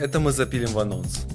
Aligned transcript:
Это 0.00 0.18
мы 0.18 0.32
запилим 0.32 0.70
в 0.70 0.78
анонс. 0.78 1.26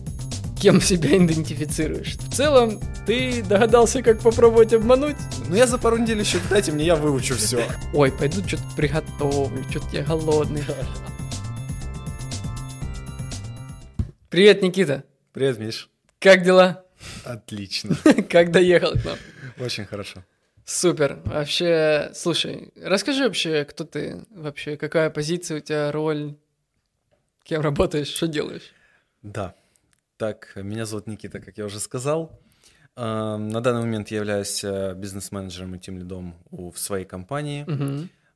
Кем 0.59 0.81
себя 0.81 1.15
идентифицируешь? 1.15 2.15
В 2.17 2.33
целом, 2.33 2.81
ты 3.05 3.43
догадался, 3.43 4.01
как 4.01 4.19
попробовать 4.21 4.73
обмануть? 4.73 5.17
Ну 5.47 5.55
я 5.55 5.67
за 5.67 5.77
пару 5.77 5.97
недель 5.97 6.19
еще 6.19 6.39
дайте 6.49 6.71
мне, 6.71 6.83
я 6.83 6.95
выучу 6.95 7.35
все. 7.35 7.63
Ой, 7.93 8.11
пойду 8.11 8.41
что-то 8.47 8.63
приготовлю, 8.75 9.63
что-то 9.69 9.87
я 9.91 10.03
голодный. 10.03 10.63
Привет, 14.31 14.63
Никита. 14.63 15.03
Привет, 15.31 15.59
Миш. 15.59 15.87
Как 16.17 16.41
дела? 16.41 16.85
Отлично. 17.23 17.95
Как 18.29 18.49
доехал 18.49 18.93
к 18.93 19.05
нам? 19.05 19.17
Очень 19.59 19.85
хорошо. 19.85 20.23
Супер. 20.65 21.19
Вообще, 21.25 22.09
слушай, 22.15 22.73
расскажи 22.81 23.25
вообще, 23.25 23.63
кто 23.63 23.83
ты 23.83 24.25
вообще, 24.31 24.75
какая 24.75 25.11
позиция 25.11 25.57
у 25.57 25.59
тебя, 25.59 25.91
роль, 25.91 26.35
кем 27.45 27.61
работаешь, 27.61 28.07
что 28.07 28.27
делаешь? 28.27 28.73
Да. 29.21 29.55
Так, 30.17 30.51
меня 30.55 30.85
зовут 30.85 31.07
Никита, 31.07 31.39
как 31.39 31.57
я 31.57 31.65
уже 31.65 31.79
сказал. 31.79 32.39
А, 32.95 33.37
На 33.37 33.61
данный 33.61 33.81
момент 33.81 34.09
я 34.09 34.17
являюсь 34.17 34.63
э, 34.63 34.93
бизнес-менеджером 34.95 35.75
и 35.75 35.79
тим-лидом 35.79 36.35
у- 36.51 36.71
в 36.71 36.79
своей 36.79 37.05
компании. 37.05 37.65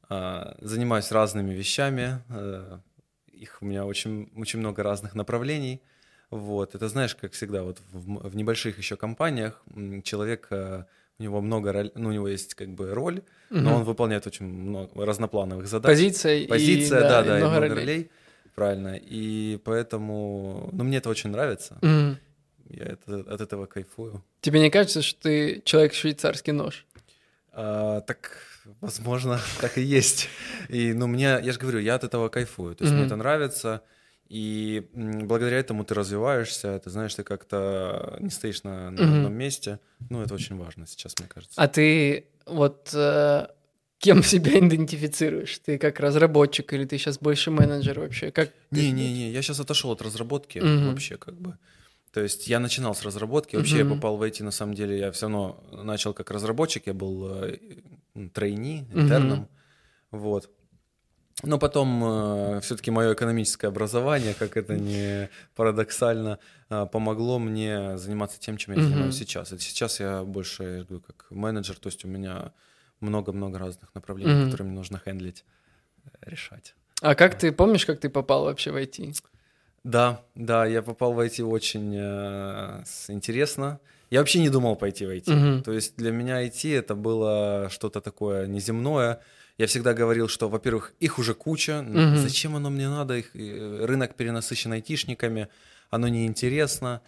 А, 0.09 0.55
Занимаюсь 0.61 1.11
разными 1.11 1.53
вещами. 1.53 2.19
э, 2.29 2.79
Их 3.31 3.61
у 3.61 3.65
меня 3.65 3.85
очень, 3.85 4.29
очень 4.35 4.59
много 4.59 4.83
разных 4.83 5.15
направлений. 5.15 5.81
Вот. 6.29 6.75
Это 6.75 6.89
знаешь, 6.89 7.15
как 7.15 7.31
всегда, 7.31 7.63
вот 7.63 7.79
в, 7.93 8.29
в 8.29 8.35
небольших 8.35 8.77
еще 8.77 8.97
компаниях 8.97 9.63
человек, 10.03 10.47
э, 10.51 10.83
у 11.19 11.23
него 11.23 11.39
много 11.41 11.71
роль, 11.71 11.91
ну, 11.95 12.09
у 12.09 12.11
него 12.11 12.27
есть 12.27 12.53
как 12.55 12.67
бы 12.69 12.93
роль, 12.93 13.21
но 13.49 13.59
Мгм. 13.61 13.73
он 13.73 13.83
выполняет 13.83 14.27
очень 14.27 14.45
много 14.45 15.05
разноплановых 15.05 15.67
задач. 15.67 15.87
Позиция, 15.89 16.35
и, 16.39 16.47
Позиция, 16.47 17.01
да, 17.01 17.21
и 17.21 17.27
да, 17.27 17.37
и 17.39 17.41
много 17.43 17.55
много 17.59 17.59
ролей. 17.75 17.75
ролей. 17.85 18.11
Правильно. 18.59 18.99
И 19.01 19.57
поэтому, 19.63 20.69
ну, 20.73 20.83
мне 20.83 20.97
это 20.97 21.09
очень 21.09 21.29
нравится. 21.29 21.77
Мгм. 21.81 22.17
Я 22.69 22.85
это, 22.87 23.19
от 23.21 23.39
этого 23.39 23.67
кайфую. 23.67 24.21
Тебе 24.41 24.59
не 24.59 24.69
кажется, 24.69 25.01
что 25.01 25.21
ты 25.21 25.61
человек 25.63 25.93
швейцарский 25.93 26.51
нож? 26.51 26.85
А, 27.53 28.01
так, 28.01 28.31
возможно, 28.81 29.39
так 29.61 29.77
и 29.77 29.81
есть. 29.81 30.27
И, 30.67 30.91
ну, 30.91 31.07
мне, 31.07 31.39
я 31.41 31.51
же 31.53 31.57
говорю, 31.57 31.79
я 31.79 31.95
от 31.95 32.03
этого 32.03 32.27
кайфую. 32.27 32.75
То 32.75 32.83
есть 32.83 32.93
мне 32.93 33.05
это 33.05 33.15
нравится. 33.15 33.81
И 34.27 34.89
благодаря 34.93 35.57
этому 35.57 35.85
ты 35.85 35.93
развиваешься, 35.93 36.79
ты 36.79 36.89
знаешь, 36.89 37.15
ты 37.15 37.23
как-то 37.23 38.17
не 38.19 38.29
стоишь 38.29 38.63
на, 38.63 38.91
на 38.91 39.01
Мгм. 39.01 39.15
одном 39.15 39.33
месте. 39.33 39.79
Ну, 40.09 40.21
это 40.21 40.33
очень 40.33 40.57
важно 40.57 40.85
сейчас, 40.85 41.15
мне 41.17 41.29
кажется. 41.29 41.61
А 41.61 41.67
ты 41.69 42.25
вот 42.45 42.91
э, 42.93 43.47
кем 43.99 44.23
себя 44.23 44.57
идентифицируешь? 44.59 45.59
Ты 45.59 45.77
как 45.77 45.99
разработчик 45.99 46.73
или 46.73 46.85
ты 46.85 46.97
сейчас 46.97 47.19
больше 47.19 47.51
менеджер 47.51 47.99
вообще? 47.99 48.31
Как 48.31 48.49
ты- 48.49 48.81
Не-не-не, 48.81 49.31
я 49.31 49.41
сейчас 49.41 49.59
отошел 49.59 49.91
от 49.91 50.01
разработки 50.01 50.59
Мгм. 50.59 50.87
вообще 50.89 51.17
как 51.17 51.35
бы. 51.35 51.57
То 52.11 52.21
есть 52.21 52.47
я 52.47 52.59
начинал 52.59 52.95
с 52.95 53.03
разработки, 53.03 53.55
вообще 53.55 53.77
я 53.79 53.85
Мгм. 53.85 53.95
попал 53.95 54.17
в 54.17 54.23
IT, 54.23 54.43
на 54.43 54.51
самом 54.51 54.73
деле, 54.73 54.97
я 54.97 55.11
все 55.11 55.27
равно 55.27 55.63
начал 55.71 56.13
как 56.13 56.31
разработчик, 56.31 56.87
я 56.87 56.93
был 56.93 57.27
э, 57.43 57.57
Мгм. 58.15 58.31
интерном, 58.99 59.47
вот. 60.11 60.49
Но 61.43 61.57
потом 61.57 62.59
все-таки 62.61 62.91
мое 62.91 63.13
экономическое 63.13 63.67
образование, 63.67 64.33
как 64.33 64.57
это 64.57 64.75
не 64.75 65.29
парадоксально, 65.55 66.37
э, 66.69 66.85
помогло 66.91 67.39
мне 67.39 67.97
заниматься 67.97 68.39
тем, 68.39 68.57
чем 68.57 68.75
я 68.75 68.81
занимаюсь 68.81 69.15
сейчас. 69.15 69.53
И 69.53 69.57
сейчас 69.59 69.99
я 70.01 70.23
больше, 70.23 70.63
я 70.63 70.83
говорю, 70.83 71.01
как 71.07 71.27
менеджер, 71.29 71.77
то 71.77 71.87
есть 71.87 72.03
у 72.03 72.07
меня 72.09 72.51
много-много 73.01 73.57
разных 73.59 73.93
направлений, 73.95 74.33
Мгм. 74.33 74.45
которые 74.45 74.67
мне 74.67 74.75
нужно 74.77 74.99
хендлить, 74.99 75.43
э, 76.05 76.09
решать. 76.29 76.75
А 77.01 77.15
как 77.15 77.37
ты 77.37 77.51
помнишь, 77.51 77.85
как 77.85 77.99
ты 77.99 78.09
попал 78.09 78.43
вообще 78.43 78.71
в 78.71 78.75
IT? 78.75 79.21
Да, 79.83 80.21
да, 80.35 80.65
я 80.65 80.81
попал 80.81 81.13
в 81.13 81.19
IT 81.19 81.43
очень 81.43 81.95
э, 81.97 82.83
интересно. 83.07 83.79
Я 84.09 84.19
вообще 84.19 84.39
не 84.39 84.49
думал 84.49 84.75
пойти 84.75 85.05
в 85.05 85.09
IT. 85.09 85.31
Мгм. 85.33 85.63
То 85.63 85.71
есть 85.71 85.95
для 85.95 86.11
меня 86.11 86.43
IT 86.45 86.75
это 86.77 86.95
было 86.95 87.69
что-то 87.71 88.01
такое 88.01 88.47
неземное. 88.47 89.19
Я 89.57 89.67
всегда 89.67 89.93
говорил, 89.93 90.27
что, 90.27 90.49
во-первых, 90.49 90.93
их 90.99 91.19
уже 91.19 91.33
куча. 91.33 91.81
Мгм. 91.81 92.17
Зачем 92.17 92.55
оно 92.55 92.69
мне 92.69 92.89
надо? 92.89 93.13
Их, 93.17 93.35
э, 93.35 93.85
рынок 93.85 94.15
перенасыщен 94.15 94.71
айтишниками, 94.73 95.47
оно 95.89 96.07
неинтересно. 96.07 96.89
А, 96.89 97.01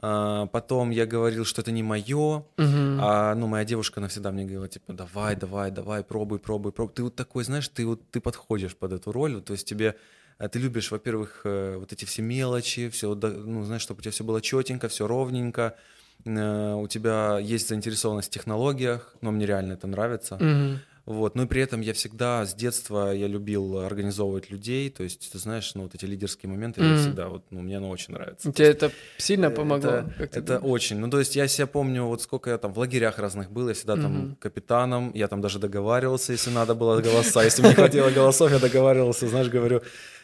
потом 0.00 0.90
я 0.90 1.06
говорил, 1.06 1.44
что 1.44 1.62
это 1.62 1.72
не 1.72 1.82
мое. 1.82 2.44
Мгм. 2.56 2.98
А, 3.00 3.34
ну, 3.34 3.46
моя 3.46 3.64
девушка 3.64 4.00
навсегда 4.00 4.30
мне 4.30 4.44
говорила, 4.44 4.68
типа, 4.68 4.92
давай, 4.92 5.36
давай, 5.36 5.70
давай, 5.70 6.04
пробуй, 6.04 6.38
пробуй, 6.38 6.72
пробуй. 6.72 6.94
Ты 6.94 7.02
вот 7.02 7.16
такой, 7.16 7.44
знаешь, 7.44 7.68
ты 7.68 7.86
вот 7.86 8.00
ты 8.10 8.20
подходишь 8.20 8.76
под 8.76 8.92
эту 8.92 9.12
роль, 9.12 9.40
то 9.42 9.52
есть 9.52 9.66
тебе 9.66 9.96
э, 10.38 10.48
ты 10.48 10.58
любишь, 10.58 10.90
во-первых, 10.90 11.42
э, 11.44 11.76
вот 11.78 11.92
эти 11.92 12.04
все 12.04 12.22
мелочи, 12.22 12.88
все, 12.90 13.14
ну, 13.14 13.64
знаешь, 13.64 13.82
чтобы 13.82 13.98
у 13.98 14.02
тебя 14.02 14.12
все 14.12 14.24
было 14.24 14.40
четенько, 14.40 14.88
все 14.88 15.06
ровненько, 15.06 15.76
э, 16.24 16.74
у 16.74 16.86
тебя 16.88 17.38
есть 17.38 17.68
заинтересованность 17.68 18.28
в 18.28 18.32
технологиях, 18.32 19.14
но 19.22 19.30
мне 19.30 19.46
реально 19.46 19.74
это 19.74 19.86
нравится. 19.86 20.36
Мгм. 20.36 20.80
Вот. 21.06 21.36
Ну 21.36 21.44
и 21.44 21.46
при 21.46 21.62
этом 21.62 21.80
я 21.82 21.92
всегда 21.92 22.44
с 22.44 22.52
детства 22.52 23.12
я 23.12 23.28
любил 23.28 23.78
организовывать 23.78 24.50
людей, 24.50 24.90
то 24.90 25.04
есть, 25.04 25.30
ты 25.30 25.38
знаешь, 25.38 25.72
ну, 25.76 25.84
вот 25.84 25.94
эти 25.94 26.04
лидерские 26.04 26.50
моменты, 26.50 26.80
я 26.80 26.88
Мгм. 26.88 26.96
всегда, 26.96 27.28
вот, 27.28 27.44
ну, 27.50 27.60
мне 27.62 27.76
оно 27.76 27.90
очень 27.90 28.12
нравится. 28.14 28.52
Тебе 28.52 28.68
это 28.70 28.90
сильно 29.16 29.50
помогло? 29.52 30.04
Это, 30.18 30.38
это 30.38 30.40
думаешь? 30.58 30.60
очень. 30.64 30.98
Ну, 30.98 31.08
то 31.08 31.20
есть 31.20 31.36
я 31.36 31.46
себя 31.46 31.68
помню, 31.68 32.04
вот 32.04 32.22
сколько 32.22 32.50
я 32.50 32.58
там 32.58 32.72
в 32.72 32.78
лагерях 32.78 33.20
разных 33.20 33.52
был, 33.52 33.68
я 33.68 33.74
всегда 33.74 33.94
Мгм. 33.94 34.02
там 34.02 34.36
капитаном, 34.40 35.12
я 35.14 35.28
там 35.28 35.40
даже 35.40 35.60
договаривался, 35.60 36.32
если 36.32 36.50
надо 36.50 36.74
было 36.74 37.00
голоса, 37.00 37.44
если 37.44 37.62
мне 37.62 37.70
не 37.70 37.74
хватило 37.76 38.10
голосов, 38.10 38.50
я 38.50 38.58
договаривался, 38.58 39.28
знаешь, 39.28 39.48
говорю, 39.48 39.82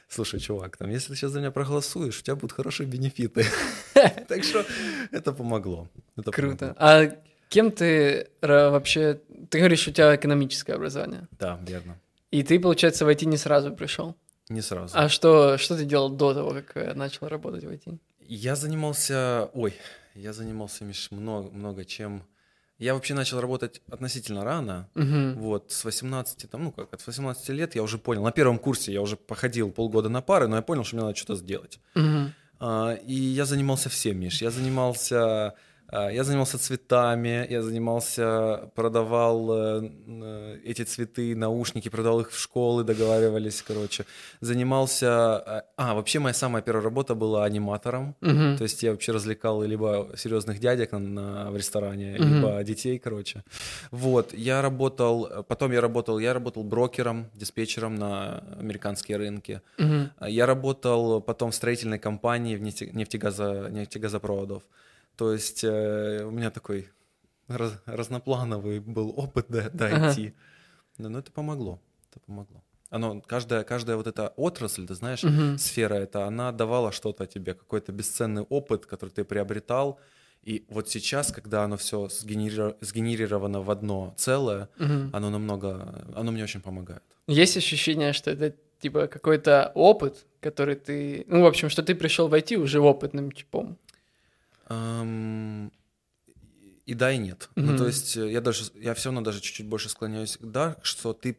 слушай, 0.09 0.41
чувак, 0.41 0.76
там, 0.76 0.91
если 0.91 1.10
ты 1.12 1.15
сейчас 1.16 1.31
за 1.31 1.38
меня 1.38 1.53
проголосуешь, 1.53 2.19
у 2.19 2.22
тебя 2.22 2.34
будут 2.34 2.53
хорошие 2.53 2.88
бенефиты. 2.88 3.44
Так 4.28 4.42
что 4.42 4.65
это 5.12 5.32
помогло. 5.32 5.88
Круто. 6.32 6.75
А 6.76 7.06
кем 7.48 7.71
ты 7.71 8.26
вообще... 8.41 9.21
Ты 9.53 9.59
говоришь, 9.59 9.87
у 9.87 9.91
тебя 9.93 10.17
экономическое 10.17 10.73
образование. 10.73 11.29
Да, 11.39 11.61
верно. 11.69 11.99
И 12.31 12.43
ты, 12.43 12.59
получается, 12.59 13.05
в 13.05 13.09
IT 13.11 13.27
не 13.27 13.37
сразу 13.37 13.71
пришел. 13.71 14.17
Не 14.49 14.63
сразу. 14.63 14.97
А 14.97 15.11
что, 15.11 15.59
что 15.59 15.77
ты 15.77 15.85
делал 15.85 16.09
до 16.09 16.33
того, 16.33 16.51
как 16.53 16.75
э, 16.75 16.95
начал 16.95 17.29
работать 17.29 17.63
в 17.65 17.69
IT? 17.69 17.99
Я 18.27 18.57
занимался, 18.57 19.51
ой, 19.53 19.75
я 20.15 20.33
занимался, 20.33 20.85
Миш, 20.87 21.11
много, 21.11 21.51
много 21.51 21.85
чем. 21.85 22.23
Я 22.79 22.95
вообще 22.95 23.13
начал 23.13 23.43
работать 23.43 23.83
относительно 23.91 24.43
рано, 24.43 24.89
Мгм. 24.95 25.35
Вот, 25.39 25.71
с 25.71 25.84
18, 25.84 26.51
там, 26.51 26.65
ну 26.65 26.73
как, 26.73 26.95
от 26.95 27.07
18 27.07 27.51
лет 27.51 27.75
я 27.75 27.83
уже 27.83 27.99
понял. 27.99 28.25
На 28.25 28.33
первом 28.33 28.59
курсе 28.59 28.91
я 28.91 29.03
уже 29.03 29.17
походил 29.17 29.71
полгода 29.71 30.09
на 30.09 30.23
пары, 30.23 30.49
но 30.49 30.57
я 30.57 30.63
понял, 30.63 30.83
что 30.83 30.97
мне 30.97 31.05
надо 31.05 31.15
что-то 31.17 31.37
сделать. 31.37 31.79
Мгм. 31.95 32.33
А, 32.59 32.95
И 33.07 33.13
я 33.15 33.45
занимался 33.45 33.91
всем, 33.91 34.19
Миш. 34.19 34.41
Я 34.41 34.51
занимался, 34.51 35.53
я 35.92 36.25
занимался 36.25 36.58
цветами, 36.58 37.47
я 37.50 37.62
занимался, 37.62 38.70
продавал 38.75 39.50
э, 39.53 39.91
э, 40.06 40.58
эти 40.64 40.82
цветы, 40.84 41.36
наушники, 41.36 41.88
продавал 41.91 42.20
их 42.20 42.30
в 42.30 42.38
школы, 42.38 42.82
договаривались, 42.84 43.62
короче. 43.62 44.04
Занимался, 44.41 45.08
а, 45.36 45.64
а, 45.76 45.94
вообще 45.94 46.19
моя 46.19 46.34
самая 46.34 46.62
первая 46.62 46.84
работа 46.84 47.14
была 47.14 47.44
аниматором. 47.44 48.14
Мгм. 48.20 48.56
То 48.56 48.64
есть 48.64 48.82
я 48.82 48.91
вообще 48.91 49.12
развлекал 49.12 49.62
либо 49.62 50.08
серьезных 50.16 50.58
дядек 50.60 50.92
на, 50.92 50.98
на- 50.98 51.50
в 51.50 51.56
ресторане, 51.56 52.16
Мгм. 52.19 52.34
либо 52.36 52.64
детей, 52.64 52.98
короче. 52.98 53.42
Вот, 53.91 54.32
я 54.34 54.62
работал, 54.62 55.44
потом 55.48 55.72
я 55.72 55.80
работал, 55.80 56.19
я 56.19 56.32
работал 56.32 56.64
брокером, 56.64 57.26
диспетчером 57.34 57.94
на 57.97 58.38
американские 58.59 59.19
рынки. 59.19 59.60
А 60.19 60.28
Я 60.28 60.47
работал 60.47 61.20
потом 61.20 61.50
в 61.50 61.54
строительной 61.54 61.98
компании 61.98 62.56
в 62.56 62.62
нефте- 62.62 62.91
нефтегазо, 62.92 63.69
нефтегазопроводов. 63.70 64.62
То 65.17 65.33
есть 65.33 65.65
э, 65.65 66.25
у 66.25 66.31
меня 66.31 66.50
такой 66.50 66.89
раз- 67.49 67.81
разноплановый 67.87 68.81
был 68.81 69.12
опыт 69.17 69.47
до, 69.49 69.71
до. 69.71 69.89
IT. 69.91 70.33
Да, 70.99 71.09
но 71.09 71.19
это 71.19 71.31
помогло, 71.33 71.81
это 72.11 72.21
помогло. 72.21 72.62
Оно, 72.91 73.21
каждая, 73.22 73.65
каждая 73.65 73.97
вот 73.97 74.06
эта 74.06 74.28
отрасль, 74.36 74.86
ты 74.86 74.95
знаешь, 74.95 75.22
Мгм. 75.22 75.57
сфера 75.59 75.95
эта, 75.95 76.27
она 76.27 76.53
давала 76.53 76.92
что-то 76.92 77.27
тебе, 77.27 77.54
какой-то 77.54 77.91
бесценный 77.92 78.42
опыт, 78.42 78.84
который 78.86 79.10
ты 79.10 79.25
приобретал. 79.25 79.98
И 80.42 80.65
вот 80.69 80.89
сейчас, 80.91 81.33
когда 81.33 81.65
оно 81.65 81.77
все 81.77 82.09
сгенерировано 82.10 83.60
в 83.63 83.71
одно 83.71 84.15
целое, 84.16 84.69
Мгм. 84.78 85.10
оно 85.13 85.31
намного, 85.31 86.04
оно 86.15 86.33
мне 86.33 86.42
очень 86.45 86.60
помогает. 86.60 87.03
Есть 87.27 87.57
ощущение, 87.57 88.13
что 88.13 88.31
это 88.31 88.54
типа 88.81 89.07
какой-то 89.07 89.72
опыт, 89.75 90.27
который 90.41 90.75
ты... 90.75 91.25
Ну, 91.28 91.42
в 91.42 91.47
общем, 91.47 91.71
что 91.71 91.83
ты 91.83 91.95
пришел 91.95 92.28
в 92.28 92.34
IT 92.34 92.57
уже 92.57 92.81
опытным 92.81 93.31
типом. 93.33 93.78
Эм, 94.68 95.72
И 96.86 96.94
да, 96.94 97.12
и 97.12 97.18
нет. 97.18 97.48
Мгм. 97.54 97.70
Ну, 97.72 97.78
то 97.78 97.86
есть 97.86 98.16
э, 98.16 98.30
я 98.30 98.41
даже, 98.41 98.64
я 98.74 98.94
все 98.94 99.09
равно 99.10 99.20
даже 99.20 99.41
чуть-чуть 99.41 99.66
больше 99.68 99.88
склоняюсь 99.88 100.36
к 100.36 100.44
да, 100.44 100.76
что 100.82 101.12
ты 101.12 101.36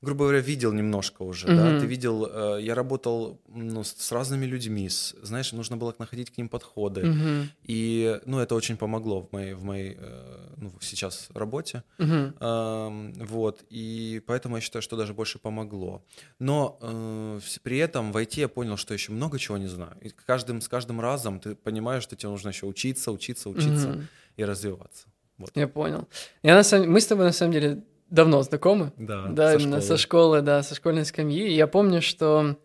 грубо 0.00 0.24
говоря, 0.24 0.40
видел 0.40 0.72
немножко 0.72 1.22
уже, 1.22 1.48
Мгм. 1.48 1.56
да, 1.56 1.78
ты 1.80 1.86
видел, 1.86 2.26
э, 2.30 2.62
я 2.62 2.74
работал, 2.74 3.40
ну, 3.48 3.82
с, 3.82 3.92
с 3.92 4.12
разными 4.12 4.46
людьми, 4.46 4.88
с- 4.88 5.14
знаешь, 5.22 5.52
нужно 5.52 5.76
было 5.76 5.94
находить 5.98 6.30
к 6.30 6.38
ним 6.38 6.48
подходы, 6.48 7.04
Мгм. 7.04 7.48
и, 7.64 8.20
ну, 8.24 8.38
это 8.38 8.54
очень 8.54 8.76
помогло 8.76 9.20
в 9.22 9.32
моей, 9.32 9.54
в 9.54 9.64
моей, 9.64 9.96
э, 9.98 10.54
ну, 10.56 10.70
сейчас 10.80 11.28
работе, 11.34 11.82
Мгм. 11.98 12.34
Ам, 12.40 13.12
вот, 13.14 13.64
и 13.70 14.22
поэтому 14.26 14.56
я 14.56 14.60
считаю, 14.62 14.82
что 14.82 14.96
даже 14.96 15.14
больше 15.14 15.38
помогло. 15.38 16.04
Но 16.38 16.78
э, 16.80 17.40
при 17.62 17.78
этом 17.78 18.12
в 18.12 18.16
IT 18.16 18.40
я 18.40 18.48
понял, 18.48 18.76
что 18.76 18.94
еще 18.94 19.12
много 19.12 19.38
чего 19.38 19.58
не 19.58 19.66
знаю. 19.68 19.96
И 20.00 20.10
каждым, 20.10 20.60
с 20.60 20.68
каждым 20.68 21.00
разом 21.00 21.40
ты 21.40 21.54
понимаешь, 21.56 22.04
что 22.04 22.14
тебе 22.16 22.30
нужно 22.30 22.50
еще 22.50 22.66
учиться, 22.66 23.10
учиться, 23.10 23.48
учиться 23.50 23.88
Мгм. 23.88 24.08
и 24.36 24.44
развиваться. 24.44 25.06
Вот. 25.38 25.50
Я 25.56 25.66
понял. 25.68 26.06
Я 26.42 26.54
на 26.54 26.62
самом... 26.62 26.90
Мы 26.92 27.00
с 27.00 27.06
тобой 27.06 27.24
на 27.26 27.32
самом 27.32 27.52
деле 27.52 27.82
давно 28.10 28.42
знакомы. 28.42 28.92
Да, 28.96 29.26
Да, 29.28 29.52
со 29.52 29.58
именно 29.58 29.80
со 29.80 29.96
школы. 29.96 29.98
школы, 30.38 30.42
да, 30.42 30.62
со 30.62 30.74
школьной 30.74 31.04
скамьи. 31.04 31.48
И 31.48 31.54
я 31.54 31.66
помню, 31.66 32.00
что 32.02 32.56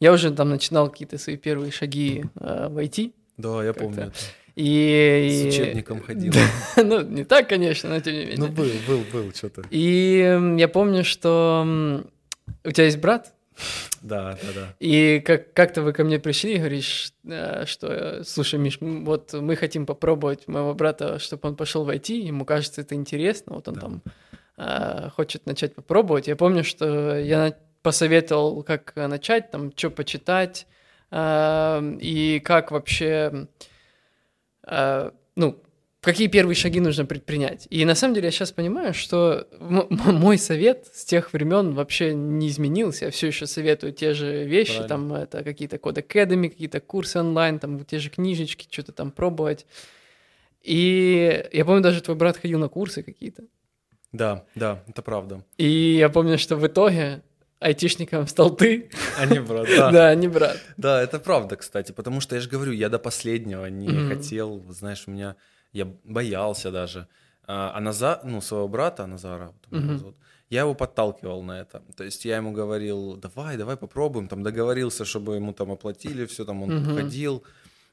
я 0.00 0.12
уже 0.12 0.30
там 0.30 0.50
начинал 0.50 0.88
какие-то 0.90 1.18
свои 1.18 1.36
первые 1.36 1.70
шаги 1.72 2.24
э, 2.40 2.68
в 2.68 2.78
IT. 2.78 3.12
Да, 3.36 3.64
я 3.64 3.72
помню. 3.72 4.04
это. 4.04 4.12
И... 4.54 5.48
С 5.50 5.54
учебником 5.54 6.02
ходил. 6.06 6.32
ну, 6.76 7.00
не 7.02 7.24
так, 7.24 7.48
конечно, 7.48 7.88
но 7.90 8.00
тем 8.00 8.14
не 8.14 8.20
менее. 8.20 8.36
Ну, 8.38 8.48
был, 8.48 8.68
был, 8.86 9.00
был 9.12 9.32
что-то. 9.34 9.62
И 9.70 10.56
я 10.58 10.68
помню, 10.68 11.04
что 11.04 12.02
у 12.64 12.70
тебя 12.70 12.84
есть 12.84 12.98
брат, 12.98 13.32
Да, 14.02 14.32
да, 14.42 14.48
да. 14.54 14.74
и 14.80 15.20
как- 15.24 15.52
как-то 15.54 15.82
вы 15.82 15.92
ко 15.92 16.04
мне 16.04 16.18
пришли 16.18 16.54
и 16.54 16.58
говоришь, 16.58 17.12
э, 17.24 17.64
что, 17.66 17.86
э, 17.88 18.24
слушай, 18.24 18.58
Миш, 18.58 18.78
вот 18.80 19.32
мы 19.32 19.56
хотим 19.56 19.86
попробовать 19.86 20.48
моего 20.48 20.74
брата, 20.74 21.18
чтобы 21.18 21.48
он 21.48 21.56
пошел 21.56 21.84
в 21.84 21.88
IT, 21.90 22.12
ему 22.14 22.44
кажется 22.44 22.80
это 22.82 22.94
интересно, 22.94 23.54
вот 23.54 23.68
он 23.68 23.74
Да. 23.74 23.80
там 23.80 24.02
э, 24.56 25.08
хочет 25.10 25.46
начать 25.46 25.74
попробовать. 25.74 26.28
Я 26.28 26.36
помню, 26.36 26.64
что 26.64 27.18
я 27.18 27.54
посоветовал, 27.82 28.62
как 28.62 28.92
э, 28.94 29.06
начать, 29.06 29.50
там, 29.50 29.72
что 29.76 29.90
почитать, 29.90 30.66
э, 31.10 31.96
и 32.00 32.40
как 32.44 32.70
вообще, 32.70 33.48
э, 34.66 35.10
ну, 35.36 35.62
какие 36.00 36.28
первые 36.28 36.54
шаги 36.54 36.80
нужно 36.80 37.04
предпринять. 37.04 37.66
И 37.70 37.84
на 37.84 37.94
самом 37.94 38.14
деле 38.14 38.26
я 38.26 38.30
сейчас 38.30 38.52
понимаю, 38.52 38.94
что 38.94 39.46
мой 39.60 40.38
совет 40.38 40.88
с 40.92 41.04
тех 41.04 41.32
времен 41.32 41.74
вообще 41.74 42.14
не 42.14 42.48
изменился. 42.48 43.06
Я 43.06 43.10
все 43.10 43.28
еще 43.28 43.46
советую 43.46 43.92
те 43.92 44.14
же 44.14 44.44
вещи, 44.44 44.78
Правильно. 44.78 44.88
там 44.88 45.14
это 45.14 45.44
какие-то 45.44 45.78
код 45.78 45.98
Academy, 45.98 46.48
какие-то 46.48 46.80
курсы 46.80 47.18
онлайн, 47.18 47.58
там 47.58 47.84
те 47.84 47.98
же 47.98 48.10
книжечки, 48.10 48.66
что-то 48.70 48.92
там 48.92 49.10
пробовать. 49.10 49.66
И 50.62 51.44
я 51.52 51.64
помню, 51.64 51.82
даже 51.82 52.00
твой 52.00 52.16
брат 52.16 52.36
ходил 52.36 52.60
на 52.60 52.68
курсы 52.68 53.02
какие-то. 53.02 53.42
Да, 54.12 54.44
да, 54.54 54.82
это 54.86 55.02
правда. 55.02 55.44
И 55.56 55.96
я 55.96 56.08
помню, 56.08 56.38
что 56.38 56.56
в 56.56 56.66
итоге 56.66 57.22
айтишником 57.60 58.26
стал 58.26 58.54
ты, 58.56 58.90
А 59.18 59.26
не 59.26 59.40
брат, 59.40 59.68
да, 59.76 59.90
да. 59.92 60.14
не 60.14 60.28
брат. 60.28 60.58
Да, 60.76 61.00
это 61.02 61.18
правда, 61.18 61.56
кстати, 61.56 61.92
потому 61.92 62.20
что 62.20 62.34
я 62.34 62.40
же 62.40 62.48
говорю, 62.48 62.72
я 62.72 62.88
до 62.88 62.98
последнего 62.98 63.66
не 63.66 63.88
Мгм. 63.88 64.08
хотел, 64.08 64.62
знаешь, 64.70 65.04
у 65.06 65.10
меня, 65.10 65.36
я 65.72 65.86
боялся 66.04 66.70
даже. 66.70 67.06
А, 67.46 67.72
а 67.74 67.80
Назар, 67.80 68.20
ну, 68.24 68.40
своего 68.40 68.68
брата, 68.68 69.06
Назара, 69.06 69.52
Мгм. 69.70 69.98
зовут, 69.98 70.16
я 70.50 70.60
его 70.60 70.74
подталкивал 70.74 71.42
на 71.42 71.60
это. 71.60 71.82
То 71.96 72.04
есть 72.04 72.24
я 72.24 72.36
ему 72.36 72.52
говорил, 72.52 73.16
давай, 73.16 73.56
давай 73.56 73.76
попробуем, 73.76 74.28
там 74.28 74.42
договорился, 74.42 75.04
чтобы 75.04 75.36
ему 75.36 75.52
там 75.52 75.70
оплатили 75.70 76.26
все, 76.26 76.44
там 76.44 76.62
он 76.62 76.70
Мгм. 76.70 76.94
ходил. 76.94 77.42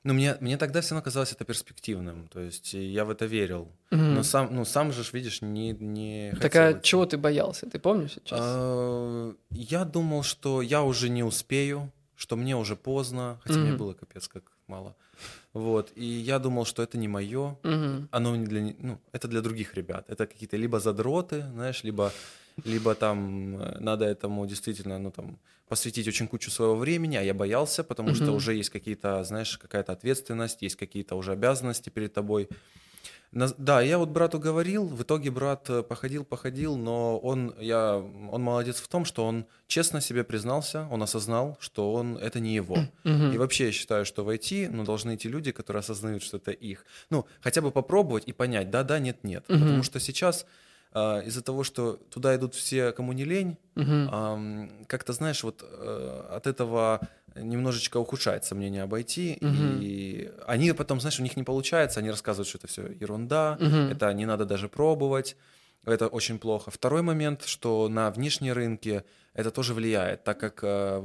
Но 0.04 0.14
мне, 0.14 0.38
мне 0.40 0.58
тогда 0.58 0.80
все 0.80 0.92
равно 0.92 1.04
казалось 1.04 1.34
это 1.34 1.44
перспективным, 1.44 2.28
то 2.30 2.40
есть 2.40 2.74
я 2.74 3.04
в 3.04 3.10
это 3.10 3.26
верил. 3.26 3.68
Мгм. 3.92 4.16
Но 4.16 4.24
сам, 4.24 4.56
ну, 4.56 4.66
сам 4.66 4.94
же, 4.94 5.04
видишь, 5.12 5.42
не, 5.42 5.72
не 5.74 6.34
Так 6.40 6.56
а 6.56 6.80
чего 6.80 7.06
ты 7.06 7.18
боялся? 7.18 7.70
Ты 7.70 7.80
помнишь 7.80 8.14
сейчас? 8.14 8.40
А, 8.42 9.34
Я 9.52 9.84
думал, 9.84 10.24
что 10.24 10.62
я 10.62 10.84
уже 10.84 11.10
не 11.10 11.24
успею, 11.24 11.92
что 12.16 12.38
мне 12.38 12.56
уже 12.56 12.76
поздно, 12.76 13.40
хотя 13.44 13.60
мне 13.60 13.74
было 13.74 13.94
капец 13.94 14.28
как 14.28 14.44
мало. 14.68 14.96
Вот, 15.54 15.92
и 15.96 16.06
я 16.06 16.40
думал, 16.40 16.66
что 16.66 16.84
это 16.84 16.98
не 16.98 17.08
мое, 17.08 17.58
оно 18.12 18.36
не 18.36 18.46
для, 18.46 18.74
ну, 18.80 19.00
это 19.12 19.28
для 19.28 19.42
других 19.42 19.74
ребят. 19.76 20.06
Это 20.08 20.28
какие-то 20.28 20.58
либо 20.58 20.80
задроты, 20.80 21.44
знаешь, 21.54 21.84
либо, 21.84 22.14
либо 22.66 22.96
там 22.96 23.58
э, 23.58 23.78
надо 23.80 24.06
этому 24.06 24.46
действительно, 24.46 25.00
ну, 25.00 25.12
там, 25.12 25.40
посвятить 25.68 26.08
очень 26.08 26.28
кучу 26.28 26.52
своего 26.52 26.76
времени, 26.76 27.16
а 27.16 27.22
я 27.22 27.34
боялся, 27.34 27.84
потому 27.84 28.16
что 28.16 28.32
уже 28.32 28.56
есть 28.56 28.70
какие-то, 28.70 29.24
знаешь, 29.24 29.58
какая-то 29.58 29.92
ответственность, 29.92 30.62
есть 30.62 30.76
какие-то 30.76 31.16
уже 31.16 31.32
обязанности 31.32 31.90
перед 31.90 32.14
тобой. 32.14 32.50
Да, 33.32 33.82
я 33.82 34.00
вот 34.00 34.10
брату 34.10 34.40
говорил, 34.40 34.88
в 34.88 35.04
итоге 35.04 35.30
брат 35.30 35.70
э, 35.70 35.84
походил, 35.84 36.26
походил, 36.26 36.78
но 36.78 37.20
он, 37.20 37.54
я, 37.60 37.98
он 38.32 38.42
молодец 38.42 38.78
в 38.78 38.88
том, 38.88 39.06
что 39.06 39.28
он 39.28 39.46
честно 39.68 40.02
себе 40.02 40.24
признался, 40.24 40.88
он 40.90 41.04
осознал, 41.04 41.56
что 41.60 41.94
он, 41.94 42.18
это 42.18 42.40
не 42.40 42.56
его. 42.56 42.78
Мгм. 43.04 43.32
И 43.32 43.38
вообще 43.38 43.68
я 43.68 43.72
считаю, 43.72 44.04
что 44.06 44.24
в 44.24 44.30
IT 44.30 44.70
ну, 44.72 44.84
должны 44.84 45.14
идти 45.14 45.30
люди, 45.30 45.52
которые 45.52 45.82
осознают, 45.82 46.24
что 46.24 46.38
это 46.38 46.52
их. 46.52 46.86
Ну, 47.12 47.28
хотя 47.40 47.62
бы 47.62 47.70
попробовать 47.70 48.24
и 48.26 48.34
понять, 48.34 48.72
да, 48.72 48.84
да, 48.84 48.98
нет, 48.98 49.24
нет. 49.24 49.46
Мгм. 49.48 49.60
Потому 49.60 49.84
что 49.84 50.00
сейчас 50.00 50.48
а, 50.92 51.20
из-за 51.22 51.42
того, 51.44 51.64
что 51.64 51.94
туда 52.10 52.36
идут 52.36 52.56
все, 52.56 52.92
кому 52.92 53.14
не 53.14 53.26
лень, 53.26 53.58
Мгм. 53.76 54.10
ам, 54.12 54.86
как-то, 54.88 55.14
знаешь, 55.14 55.44
вот 55.44 55.64
э, 55.64 56.28
от 56.32 56.48
этого 56.48 57.08
немножечко 57.36 57.98
ухудшается 57.98 58.56
мнение 58.56 58.84
об 58.84 58.94
IT, 58.94 59.38
Мгм. 59.40 59.80
и 59.82 60.32
они 60.48 60.72
потом, 60.74 61.00
знаешь, 61.00 61.20
у 61.20 61.24
них 61.24 61.38
не 61.38 61.44
получается, 61.44 62.00
они 62.00 62.10
рассказывают, 62.10 62.48
что 62.48 62.58
это 62.58 62.68
все 62.68 62.88
ерунда, 62.88 63.58
Мгм. 63.60 63.92
это 63.92 64.12
не 64.14 64.26
надо 64.26 64.46
даже 64.46 64.68
пробовать, 64.68 65.38
это 65.86 66.08
очень 66.08 66.40
плохо. 66.40 66.72
Второй 66.72 67.02
момент, 67.02 67.44
что 67.46 67.88
на 67.88 68.12
внешние 68.12 68.54
рынки 68.54 69.04
это 69.40 69.52
тоже 69.52 69.74
влияет, 69.74 70.24
так 70.24 70.40
как 70.40 70.60
э, 70.64 71.02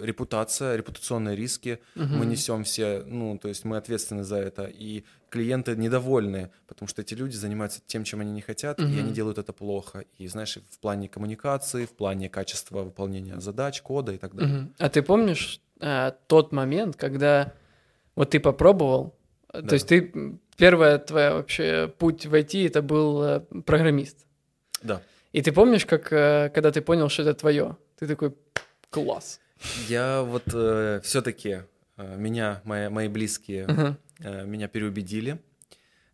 репутация, 0.00 0.76
репутационные 0.76 1.36
риски 1.36 1.78
мы 1.94 2.04
Мгм. 2.04 2.28
несем 2.28 2.64
все, 2.64 3.02
ну, 3.06 3.38
то 3.38 3.48
есть 3.48 3.64
мы 3.64 3.76
ответственны 3.76 4.24
за 4.24 4.36
это, 4.36 4.64
и 4.64 5.04
клиенты 5.30 5.76
недовольны, 5.76 6.50
потому 6.66 6.88
что 6.88 7.02
эти 7.02 7.14
люди 7.14 7.36
занимаются 7.36 7.80
тем, 7.86 8.02
чем 8.04 8.20
они 8.20 8.32
не 8.32 8.40
хотят, 8.40 8.80
и 8.80 8.82
Мгм. 8.82 8.98
они 8.98 9.12
делают 9.12 9.38
это 9.38 9.52
плохо. 9.52 10.04
И, 10.16 10.26
знаешь, 10.26 10.56
и 10.56 10.60
в 10.60 10.78
плане 10.80 11.08
коммуникации, 11.08 11.84
в 11.86 11.90
плане 11.90 12.28
качества 12.28 12.82
выполнения 12.82 13.38
задач, 13.40 13.80
кода 13.82 14.12
и 14.12 14.18
так 14.18 14.34
далее. 14.34 14.54
Мгм. 14.56 14.74
А 14.78 14.88
ты 14.88 15.02
помнишь 15.02 15.60
а, 15.80 16.10
тот 16.26 16.52
момент, 16.52 16.96
когда 16.96 17.52
вот 18.16 18.30
ты 18.30 18.40
попробовал, 18.40 19.14
а, 19.48 19.62
Да. 19.62 19.68
то 19.68 19.74
есть 19.74 19.86
ты 19.86 20.12
первая 20.56 20.98
твоя 20.98 21.34
вообще 21.34 21.86
путь 21.98 22.26
в 22.26 22.34
IT 22.34 22.66
это 22.66 22.82
был 22.82 23.22
э, 23.22 23.40
программист, 23.64 24.26
Да. 24.82 25.00
И 25.32 25.42
ты 25.42 25.52
помнишь, 25.52 25.86
как 25.86 26.12
э, 26.12 26.50
когда 26.54 26.70
ты 26.70 26.80
понял, 26.80 27.08
что 27.08 27.22
это 27.22 27.34
твое, 27.34 27.76
ты 27.98 28.06
такой 28.06 28.34
класс. 28.90 29.40
Я 29.88 30.22
вот 30.22 30.44
все-таки 31.04 31.62
меня, 31.96 32.60
мои, 32.64 32.88
мои 32.88 33.08
близкие, 33.08 33.64
Ага. 33.66 33.96
э, 34.20 34.44
меня 34.46 34.68
переубедили. 34.68 35.38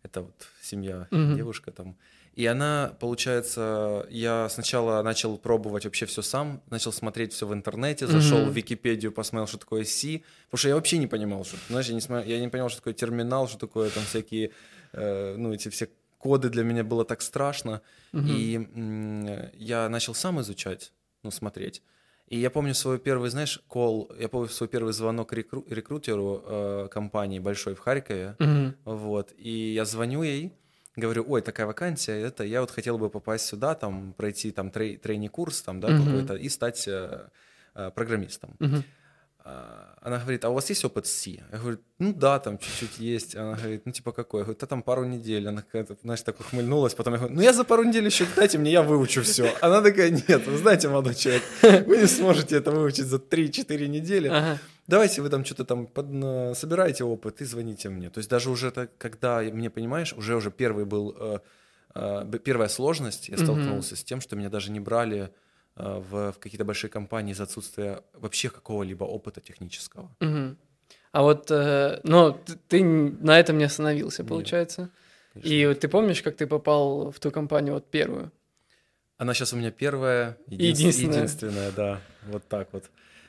Это 0.02 0.22
вот 0.22 0.34
семья, 0.62 1.08
Мгм. 1.10 1.36
девушка 1.36 1.70
там. 1.72 1.96
И 2.34 2.46
она, 2.46 2.94
получается, 3.00 4.06
я 4.10 4.48
сначала 4.48 5.02
начал 5.02 5.38
пробовать 5.38 5.84
вообще 5.84 6.04
все 6.06 6.20
сам, 6.20 6.62
начал 6.68 6.92
смотреть 6.92 7.32
все 7.32 7.46
в 7.46 7.54
интернете, 7.54 8.06
зашел 8.06 8.40
Мгм. 8.42 8.50
в 8.50 8.56
Википедию, 8.56 9.12
посмотрел, 9.12 9.46
что 9.46 9.58
такое 9.58 9.84
C, 9.84 10.22
потому 10.46 10.58
что 10.58 10.68
я 10.68 10.74
вообще 10.74 10.98
не 10.98 11.06
понимал, 11.06 11.44
что, 11.44 11.56
знаешь, 11.68 11.86
я 11.86 11.94
не, 11.94 12.28
я 12.28 12.40
не 12.40 12.48
понимал, 12.48 12.70
что 12.70 12.80
такое 12.80 12.94
терминал, 12.94 13.46
что 13.48 13.58
такое 13.58 13.88
там 13.90 14.04
всякие, 14.04 14.50
э, 14.92 15.36
ну, 15.38 15.52
эти 15.52 15.68
все 15.68 15.88
коды 16.24 16.48
для 16.48 16.64
меня 16.64 16.84
было 16.84 17.04
так 17.04 17.20
страшно. 17.22 17.80
Мгм. 18.12 18.26
И 18.30 19.52
я 19.58 19.88
начал 19.90 20.14
сам 20.14 20.40
изучать, 20.40 20.92
ну, 21.22 21.30
смотреть. 21.30 21.82
И 22.32 22.38
я 22.38 22.50
помню 22.50 22.74
свой 22.74 22.98
первый, 22.98 23.28
знаешь, 23.30 23.60
кол, 23.68 24.10
я 24.18 24.28
помню 24.28 24.48
свой 24.48 24.68
первый 24.68 24.94
звонок 24.94 25.34
рекру- 25.34 25.66
рекрутеру 25.68 26.42
э, 26.46 26.88
компании 26.90 27.40
большой 27.40 27.74
в 27.74 27.80
Харькове. 27.80 28.36
Мгм. 28.38 28.74
Вот. 28.84 29.34
И 29.36 29.74
я 29.74 29.84
звоню 29.84 30.22
ей, 30.22 30.52
говорю, 30.96 31.26
ой, 31.28 31.42
такая 31.42 31.66
вакансия, 31.66 32.14
это 32.14 32.44
я 32.44 32.60
вот 32.60 32.70
хотел 32.70 32.96
бы 32.96 33.10
попасть 33.10 33.44
сюда, 33.46 33.74
там, 33.74 34.14
пройти 34.16 34.50
там 34.50 34.70
трей, 34.70 34.96
трейни-курс 34.96 35.62
там, 35.62 35.80
да, 35.80 35.88
Мгм. 35.88 36.04
какой-то, 36.04 36.34
и 36.36 36.48
стать 36.48 36.88
э, 36.88 37.28
э, 37.74 37.90
программистом. 37.94 38.56
Мгм. 38.60 38.82
А, 39.46 39.98
Она 40.00 40.18
говорит, 40.18 40.42
а 40.46 40.48
у 40.48 40.54
вас 40.54 40.70
есть 40.70 40.84
опыт 40.86 41.06
с 41.06 41.12
C? 41.12 41.30
Я 41.52 41.58
говорю, 41.58 41.78
ну 41.98 42.14
да, 42.14 42.38
там 42.38 42.56
чуть-чуть 42.58 42.98
есть. 42.98 43.36
Она 43.36 43.56
говорит, 43.56 43.82
ну 43.84 43.92
типа 43.92 44.12
какой? 44.12 44.40
Я 44.40 44.44
говорю, 44.44 44.58
да 44.58 44.66
там 44.66 44.82
пару 44.82 45.04
недель. 45.04 45.46
Она 45.48 45.60
какая-то, 45.62 45.96
знаешь, 46.02 46.22
так 46.22 46.40
ухмыльнулась. 46.40 46.94
Потом 46.94 47.12
я 47.14 47.18
говорю, 47.18 47.34
ну 47.36 47.42
я 47.42 47.52
за 47.52 47.64
пару 47.64 47.84
недель 47.84 48.06
еще, 48.06 48.26
дайте 48.36 48.56
мне, 48.58 48.72
я 48.72 48.82
выучу 48.82 49.22
все. 49.22 49.54
Она 49.60 49.82
такая, 49.82 50.10
нет, 50.10 50.46
вы 50.46 50.56
знаете, 50.56 50.88
молодой 50.88 51.14
человек, 51.14 51.42
вы 51.86 51.98
не 51.98 52.06
сможете 52.06 52.56
это 52.56 52.70
выучить 52.70 53.06
за 53.06 53.16
3-4 53.18 53.86
недели. 53.86 54.28
Ага. 54.28 54.58
Давайте 54.86 55.20
вы 55.22 55.28
там 55.28 55.44
что-то 55.44 55.64
там 55.64 55.86
под, 55.86 56.10
на- 56.10 56.54
собираете 56.54 57.04
опыт 57.04 57.40
и 57.40 57.44
звоните 57.44 57.88
мне. 57.90 58.08
То 58.10 58.18
есть 58.18 58.30
даже 58.30 58.50
уже 58.50 58.68
это, 58.68 58.88
когда 58.98 59.40
мне, 59.40 59.68
понимаешь, 59.70 60.12
уже 60.14 60.36
уже 60.36 60.50
первый 60.50 60.84
был, 60.86 61.14
э, 61.18 61.38
э, 61.94 62.38
первая 62.44 62.68
сложность, 62.68 63.28
я 63.28 63.36
столкнулся 63.38 63.94
с 63.96 64.04
тем, 64.04 64.20
что 64.20 64.36
меня 64.36 64.48
даже 64.50 64.70
не 64.70 64.80
брали 64.80 65.30
в, 65.76 66.32
в 66.32 66.38
какие-то 66.38 66.64
большие 66.64 66.90
компании 66.90 67.32
из-за 67.32 67.44
отсутствия 67.44 68.02
вообще 68.14 68.48
какого-либо 68.50 69.04
опыта 69.04 69.40
технического. 69.40 70.14
Мгм. 70.20 70.56
А 71.12 71.22
вот, 71.22 71.50
э, 71.50 72.00
ну, 72.04 72.32
т- 72.32 72.54
ты 72.68 72.80
н- 72.80 73.18
на 73.24 73.38
этом 73.38 73.58
не 73.58 73.64
остановился, 73.64 74.22
Нет. 74.22 74.28
получается. 74.28 74.90
конечно. 75.32 75.52
И 75.52 75.66
вот 75.66 75.80
ты 75.80 75.88
помнишь, 75.88 76.22
как 76.22 76.36
ты 76.36 76.46
попал 76.46 77.10
в 77.10 77.18
ту 77.20 77.30
компанию 77.30 77.74
вот 77.74 77.90
первую? 77.90 78.30
Она 79.16 79.32
сейчас 79.34 79.52
у 79.52 79.56
меня 79.56 79.70
первая, 79.70 80.36
Единственная. 80.48 81.16
единственная, 81.18 81.70
да, 81.72 82.00
вот 82.26 82.46
так 82.48 82.68
вот. 82.72 82.84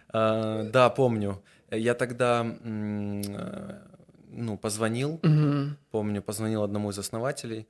А, 0.09 0.63
да, 0.63 0.89
помню. 0.89 1.41
Я 1.71 1.93
тогда, 1.93 2.45
э, 2.63 3.79
ну, 4.29 4.57
позвонил, 4.57 5.19
Мгм. 5.23 5.77
помню, 5.91 6.21
позвонил 6.21 6.63
одному 6.63 6.89
из 6.91 6.97
основателей. 6.99 7.67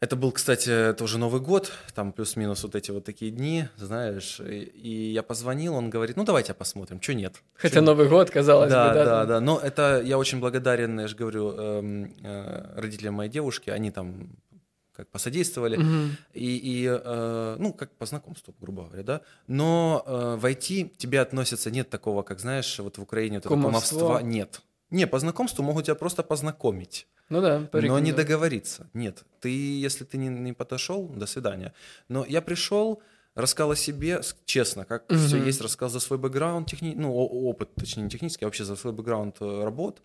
Это 0.00 0.14
был, 0.14 0.30
кстати, 0.30 0.94
тоже 0.94 1.18
Новый 1.18 1.40
год, 1.40 1.72
там 1.94 2.12
плюс-минус 2.12 2.62
вот 2.62 2.74
эти 2.74 2.90
вот 2.90 3.04
такие 3.04 3.30
дни, 3.30 3.68
знаешь. 3.76 4.40
И, 4.40 4.62
и 4.62 5.12
я 5.12 5.22
позвонил, 5.22 5.74
он 5.74 5.88
говорит, 5.88 6.16
ну 6.16 6.24
давайте 6.24 6.52
посмотрим, 6.52 7.00
что 7.00 7.14
нет. 7.14 7.42
Хотя 7.54 7.80
Новый 7.80 8.08
год, 8.08 8.30
казалось 8.30 8.70
да, 8.70 8.88
бы, 8.88 8.94
да. 8.94 9.04
да, 9.04 9.24
да. 9.24 9.40
Но 9.40 9.58
это 9.58 10.02
я 10.04 10.18
очень 10.18 10.38
благодарен, 10.38 11.00
я 11.00 11.08
же 11.08 11.16
говорю, 11.16 11.52
эм, 11.52 12.14
э, 12.22 12.74
родителям 12.76 13.14
моей 13.14 13.30
девушки, 13.30 13.70
они 13.70 13.90
там 13.90 14.36
как 14.96 15.08
посодействовали. 15.08 15.76
Мгм. 15.76 16.16
И, 16.32 16.56
и, 16.56 16.86
э, 16.88 17.56
ну, 17.58 17.72
как 17.72 17.90
по 17.96 18.06
знакомству, 18.06 18.54
грубо 18.60 18.84
говоря, 18.84 19.02
да. 19.02 19.20
Но 19.46 20.02
э, 20.06 20.36
в 20.40 20.44
IT 20.46 20.90
к 20.90 20.96
тебе 20.96 21.20
относятся, 21.20 21.70
нет 21.70 21.90
такого, 21.90 22.22
как, 22.22 22.40
знаешь, 22.40 22.78
вот 22.78 22.96
в 22.96 23.02
Украине 23.02 23.36
вот 23.36 23.46
это 23.46 23.48
Кумовство. 23.48 23.98
кумовства, 23.98 24.26
нет. 24.26 24.62
Не, 24.90 25.06
по 25.06 25.18
знакомству 25.18 25.62
могут 25.62 25.86
тебя 25.86 25.96
просто 25.96 26.22
познакомить, 26.22 27.06
Ну 27.28 27.40
да, 27.40 27.68
но 27.72 27.98
не 27.98 28.12
договориться. 28.12 28.88
Нет, 28.94 29.24
ты, 29.40 29.48
если 29.50 30.04
ты 30.04 30.16
не, 30.16 30.28
не 30.28 30.52
подошел, 30.52 31.08
до 31.08 31.26
свидания. 31.26 31.72
Но 32.08 32.24
я 32.24 32.40
пришел, 32.40 33.02
рассказал 33.34 33.72
о 33.72 33.76
себе, 33.76 34.20
честно, 34.44 34.84
как 34.84 35.10
Мгм. 35.10 35.18
все 35.26 35.36
есть, 35.38 35.60
рассказал 35.60 35.90
за 35.90 36.00
свой 36.00 36.18
бэкграунд, 36.18 36.68
техни... 36.70 36.94
ну, 36.96 37.12
опыт, 37.14 37.74
точнее, 37.74 38.04
не 38.04 38.10
технический, 38.10 38.44
а 38.44 38.48
вообще 38.48 38.64
за 38.64 38.76
свой 38.76 38.92
бэкграунд 38.92 39.36
э, 39.40 39.64
работ. 39.64 40.02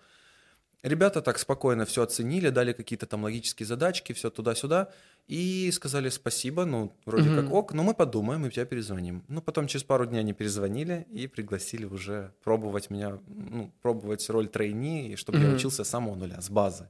Ребята 0.84 1.22
так 1.22 1.38
спокойно 1.38 1.86
все 1.86 2.02
оценили, 2.02 2.50
дали 2.50 2.74
какие-то 2.74 3.06
там 3.06 3.24
логические 3.24 3.68
задачки, 3.68 4.14
все 4.14 4.32
туда-сюда, 4.32 4.90
и 5.28 5.70
сказали 5.72 6.10
спасибо, 6.10 6.66
ну, 6.66 6.92
вроде 7.06 7.30
Мгм. 7.30 7.36
как 7.36 7.52
ок, 7.54 7.74
но 7.74 7.84
мы 7.84 7.94
подумаем 7.94 8.48
и 8.48 8.50
тебя 8.50 8.66
перезвоним. 8.66 9.24
Ну, 9.28 9.42
потом 9.44 9.68
через 9.68 9.84
пару 9.84 10.08
дней 10.08 10.20
они 10.22 10.34
перезвонили 10.34 11.06
и 11.12 11.28
пригласили 11.28 11.86
уже 11.86 12.34
пробовать 12.44 12.90
меня, 12.90 13.20
ну, 13.28 13.72
пробовать 13.84 14.28
роль 14.32 14.48
трейни, 14.48 15.10
и 15.12 15.16
чтобы 15.18 15.38
я 15.38 15.46
Мгм. 15.50 15.58
учился 15.58 15.84
с 15.84 15.90
самого 15.90 16.16
нуля, 16.16 16.42
с 16.42 16.50
базы. 16.50 16.90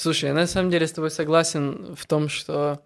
Слушай, 0.00 0.28
я 0.30 0.34
на 0.34 0.46
самом 0.46 0.70
деле 0.70 0.86
с 0.86 0.92
тобой 0.92 1.10
согласен 1.10 1.94
в 1.94 2.06
том, 2.06 2.30
что 2.30 2.80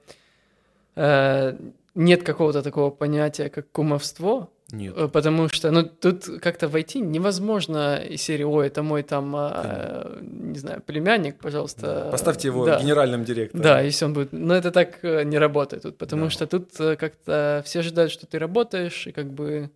э, 0.97 1.57
нет 1.95 2.25
какого-то 2.25 2.61
такого 2.61 2.91
понятия, 2.91 3.49
как 3.51 3.71
кумовство, 3.71 4.51
Нет. 4.73 4.95
э, 4.97 5.07
потому 5.07 5.49
что, 5.49 5.71
ну, 5.71 5.85
тут 5.85 6.25
как-то 6.43 6.67
войти 6.67 6.99
невозможно 6.99 7.99
из 7.99 8.21
серии, 8.21 8.43
ой, 8.43 8.67
это 8.67 8.83
мой 8.83 9.05
там, 9.05 9.33
а, 9.37 10.19
не 10.23 10.59
знаю, 10.59 10.83
племянник, 10.85 11.39
пожалуйста. 11.39 12.09
Поставьте 12.11 12.49
его 12.49 12.67
Да. 12.67 12.81
генеральным 12.81 13.25
директором. 13.25 13.63
Да, 13.63 13.81
если 13.81 14.07
он 14.07 14.13
будет... 14.13 14.33
Но 14.33 14.53
это 14.53 14.73
так 14.73 14.99
э, 15.03 15.23
не 15.23 15.39
работает 15.39 15.85
тут, 15.85 15.97
потому 15.97 16.25
Да. 16.25 16.31
что 16.31 16.49
тут 16.49 16.81
э, 16.81 16.97
как-то 16.97 17.63
все 17.65 17.79
ожидают, 17.79 18.11
что 18.11 18.27
ты 18.27 18.41
работаешь, 18.41 19.07
и 19.07 19.13
как 19.13 19.31
бы... 19.31 19.71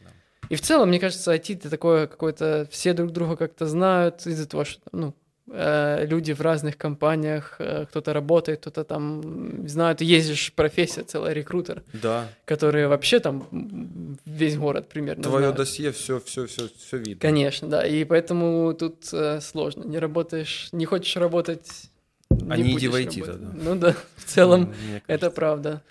Да. 0.00 0.10
И 0.50 0.56
в 0.56 0.60
целом, 0.60 0.90
мне 0.90 1.00
кажется, 1.00 1.34
IT 1.34 1.54
это 1.56 1.70
такое 1.70 2.06
какое-то... 2.06 2.68
Все 2.70 2.92
друг 2.92 3.12
друга 3.12 3.36
как-то 3.36 3.66
знают 3.66 4.26
из-за 4.26 4.46
того, 4.46 4.64
что, 4.66 4.82
ну, 4.92 5.08
э, 5.08 5.12
люди 5.46 6.32
в 6.32 6.40
разных 6.40 6.76
компаниях, 6.78 7.56
э, 7.58 7.86
кто-то 7.86 8.12
работает, 8.12 8.60
кто-то 8.60 8.84
там 8.84 9.66
знают. 9.68 10.00
Есть 10.00 10.28
же 10.28 10.52
профессия 10.52 11.02
целая, 11.02 11.32
рекрутер, 11.32 11.82
Да. 11.92 12.28
которые 12.44 12.86
вообще 12.88 13.18
там 13.20 13.46
весь 14.24 14.56
город 14.56 14.88
примерно 14.88 15.22
Твое 15.22 15.38
знают. 15.38 15.56
досье, 15.56 15.92
все, 15.92 16.20
все, 16.20 16.46
все, 16.46 16.68
все 16.78 16.96
видно. 16.98 17.20
Конечно, 17.20 17.68
да. 17.68 17.86
И 17.86 18.04
поэтому 18.04 18.72
тут 18.74 19.08
э, 19.12 19.40
сложно. 19.40 19.84
Не 19.84 19.98
работаешь, 19.98 20.68
не 20.72 20.84
хочешь 20.84 21.16
работать, 21.16 21.68
А 22.30 22.56
не 22.56 22.62
иди 22.62 22.72
будешь 22.88 22.90
в 22.90 22.94
IT 22.94 23.20
работать. 23.20 23.24
тогда. 23.26 23.50
Ну 23.62 23.74
да, 23.76 23.96
в 24.16 24.24
целом 24.24 24.74
Мне 24.88 25.02
это 25.08 25.30
правда. 25.30 25.82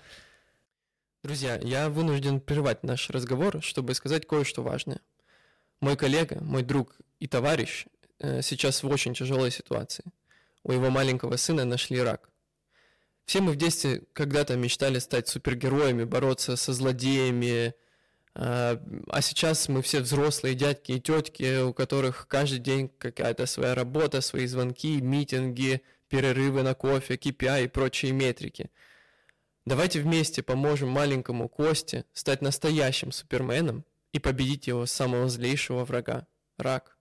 Друзья, 1.22 1.58
я 1.62 1.88
вынужден 1.88 2.40
прервать 2.40 2.82
наш 2.82 3.08
разговор, 3.10 3.62
чтобы 3.62 3.94
сказать 3.94 4.26
кое-что 4.26 4.62
важное. 4.62 4.98
Мой 5.80 5.96
коллега, 5.96 6.38
мой 6.40 6.62
друг 6.62 6.96
и 7.20 7.26
товарищ 7.28 7.86
э, 7.86 7.88
сейчас 8.42 8.82
в 8.82 8.88
очень 8.88 9.14
тяжелой 9.14 9.50
ситуации. 9.50 10.04
У 10.64 10.72
его 10.72 10.90
маленького 10.90 11.36
сына 11.36 11.64
нашли 11.64 12.00
рак. 12.00 12.30
Все 13.24 13.40
мы 13.40 13.52
в 13.52 13.56
детстве 13.56 14.02
когда-то 14.12 14.56
мечтали 14.56 14.98
стать 14.98 15.28
супергероями, 15.28 16.04
бороться 16.04 16.56
со 16.56 16.72
злодеями, 16.72 17.74
а 18.34 18.80
а 19.08 19.20
сейчас 19.20 19.68
мы 19.68 19.82
все 19.82 20.00
взрослые 20.00 20.54
дядьки 20.54 20.92
и 20.92 21.00
тетки, 21.00 21.62
у 21.62 21.74
которых 21.74 22.26
каждый 22.28 22.58
день 22.60 22.90
какая-то 22.98 23.46
своя 23.46 23.74
работа, 23.74 24.20
свои 24.20 24.46
звонки, 24.46 25.00
митинги, 25.00 25.82
перерывы 26.08 26.62
на 26.62 26.74
кофе, 26.74 27.14
KPI 27.14 27.64
и 27.64 27.68
прочие 27.68 28.12
метрики. 28.12 28.70
Давайте 29.66 30.00
вместе 30.00 30.42
поможем 30.42 30.88
маленькому 30.88 31.48
Косте 31.48 32.04
стать 32.12 32.42
настоящим 32.42 33.12
суперменом 33.12 33.84
и 34.12 34.18
победить 34.18 34.66
его 34.66 34.86
самого 34.86 35.28
злейшего 35.28 35.84
врага– 35.84 36.26
рак. 36.58 36.91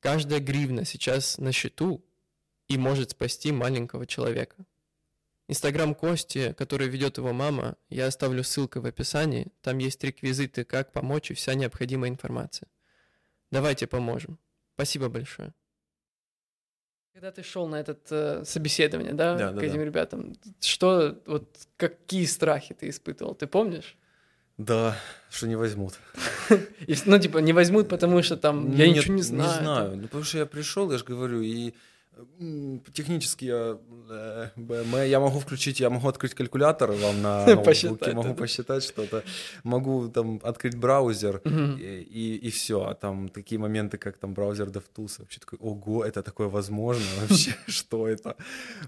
Каждая 0.00 0.40
гривна 0.40 0.84
сейчас 0.84 1.38
на 1.38 1.52
счету 1.52 2.04
и 2.68 2.78
может 2.78 3.10
спасти 3.12 3.52
маленького 3.52 4.06
человека. 4.06 4.56
Инстаграм 5.48 5.94
Кости, 5.94 6.52
который 6.54 6.88
ведет 6.88 7.18
его 7.18 7.32
мама, 7.32 7.76
я 7.88 8.06
оставлю 8.06 8.42
ссылкой 8.42 8.82
в 8.82 8.86
описании. 8.86 9.52
Там 9.62 9.78
есть 9.78 10.02
реквизиты, 10.02 10.64
как 10.64 10.92
помочь 10.92 11.30
и 11.30 11.34
вся 11.34 11.54
необходимая 11.54 12.10
информация. 12.10 12.68
Давайте 13.52 13.86
поможем. 13.86 14.38
Спасибо 14.74 15.08
большое. 15.08 15.54
Когда 17.12 17.30
ты 17.30 17.42
шел 17.42 17.66
на 17.68 17.76
это 17.76 17.96
э, 18.10 18.44
собеседование, 18.44 19.14
да, 19.14 19.36
Да, 19.36 19.52
к 19.52 19.54
да, 19.54 19.62
этим 19.64 19.78
да. 19.78 19.84
ребятам, 19.84 20.34
что, 20.60 21.22
вот, 21.26 21.66
какие 21.78 22.26
страхи 22.26 22.74
ты 22.74 22.90
испытывал, 22.90 23.34
ты 23.34 23.46
помнишь? 23.46 23.96
Да, 24.58 24.96
что 25.30 25.46
не 25.46 25.56
возьмут. 25.56 25.94
Ну, 27.04 27.18
типа, 27.18 27.38
не 27.38 27.52
возьмут, 27.52 27.88
потому 27.88 28.22
что 28.22 28.36
там, 28.36 28.72
я 28.76 28.88
ничего 28.88 29.14
не 29.14 29.22
знаю. 29.22 29.50
Не 29.50 29.56
знаю. 29.58 29.96
Ну, 29.96 30.02
потому 30.02 30.24
что 30.24 30.38
я 30.38 30.46
пришел, 30.46 30.90
я 30.92 30.98
же 30.98 31.04
говорю, 31.04 31.40
и 31.40 31.74
технически 32.92 33.44
я, 33.46 33.78
э, 34.10 34.48
БМ, 34.56 34.96
я 35.04 35.20
могу 35.20 35.38
включить, 35.38 35.80
я 35.80 35.90
могу 35.90 36.08
открыть 36.08 36.34
калькулятор 36.34 36.92
вам 36.92 37.22
на 37.22 37.46
ноутбуке, 37.54 38.12
могу 38.12 38.34
посчитать 38.34 38.82
что-то, 38.84 39.22
могу 39.64 40.08
там 40.08 40.40
открыть 40.42 40.74
браузер, 40.76 41.40
Мгм. 41.44 41.76
и, 41.78 42.36
и, 42.42 42.50
все. 42.50 42.86
А 42.86 42.94
там 42.94 43.28
такие 43.28 43.58
моменты, 43.58 43.98
как 43.98 44.18
там 44.18 44.34
браузер 44.34 44.68
DevTools, 44.68 45.18
вообще 45.18 45.40
такой, 45.40 45.58
ого, 45.60 46.04
это 46.04 46.22
такое 46.22 46.48
возможно 46.48 47.04
вообще, 47.28 47.54
что 47.66 48.08
это? 48.08 48.36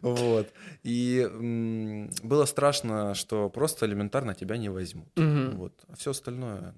Вот. 0.03 0.49
И 0.83 1.21
м, 1.31 2.11
было 2.23 2.47
страшно, 2.47 3.15
что 3.15 3.51
просто 3.51 3.87
элементарно 3.87 4.35
тебя 4.35 4.57
не 4.57 4.71
возьмут. 4.71 5.09
Вот. 5.17 5.73
А 5.89 5.97
все 5.97 6.11
остальное... 6.11 6.75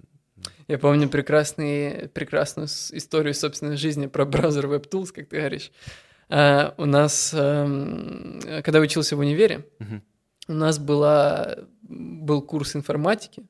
Я 0.68 0.78
помню 0.78 1.08
прекрасный, 1.08 2.08
прекрасную 2.08 2.66
историю 2.66 3.34
собственной 3.34 3.76
жизни 3.76 4.06
про 4.06 4.24
браузер 4.24 4.66
WebTools, 4.66 5.12
как 5.12 5.28
ты 5.28 5.36
говоришь. 5.36 5.70
А, 6.30 6.74
у 6.78 6.84
нас, 6.86 7.34
эм, 7.36 8.40
когда 8.62 8.78
учился 8.80 9.16
в 9.16 9.18
универе, 9.18 9.66
Мгм. 9.80 10.02
у 10.48 10.52
нас 10.52 10.78
была, 10.78 11.56
был 11.82 12.40
курс 12.42 12.76
информатики, 12.76 13.42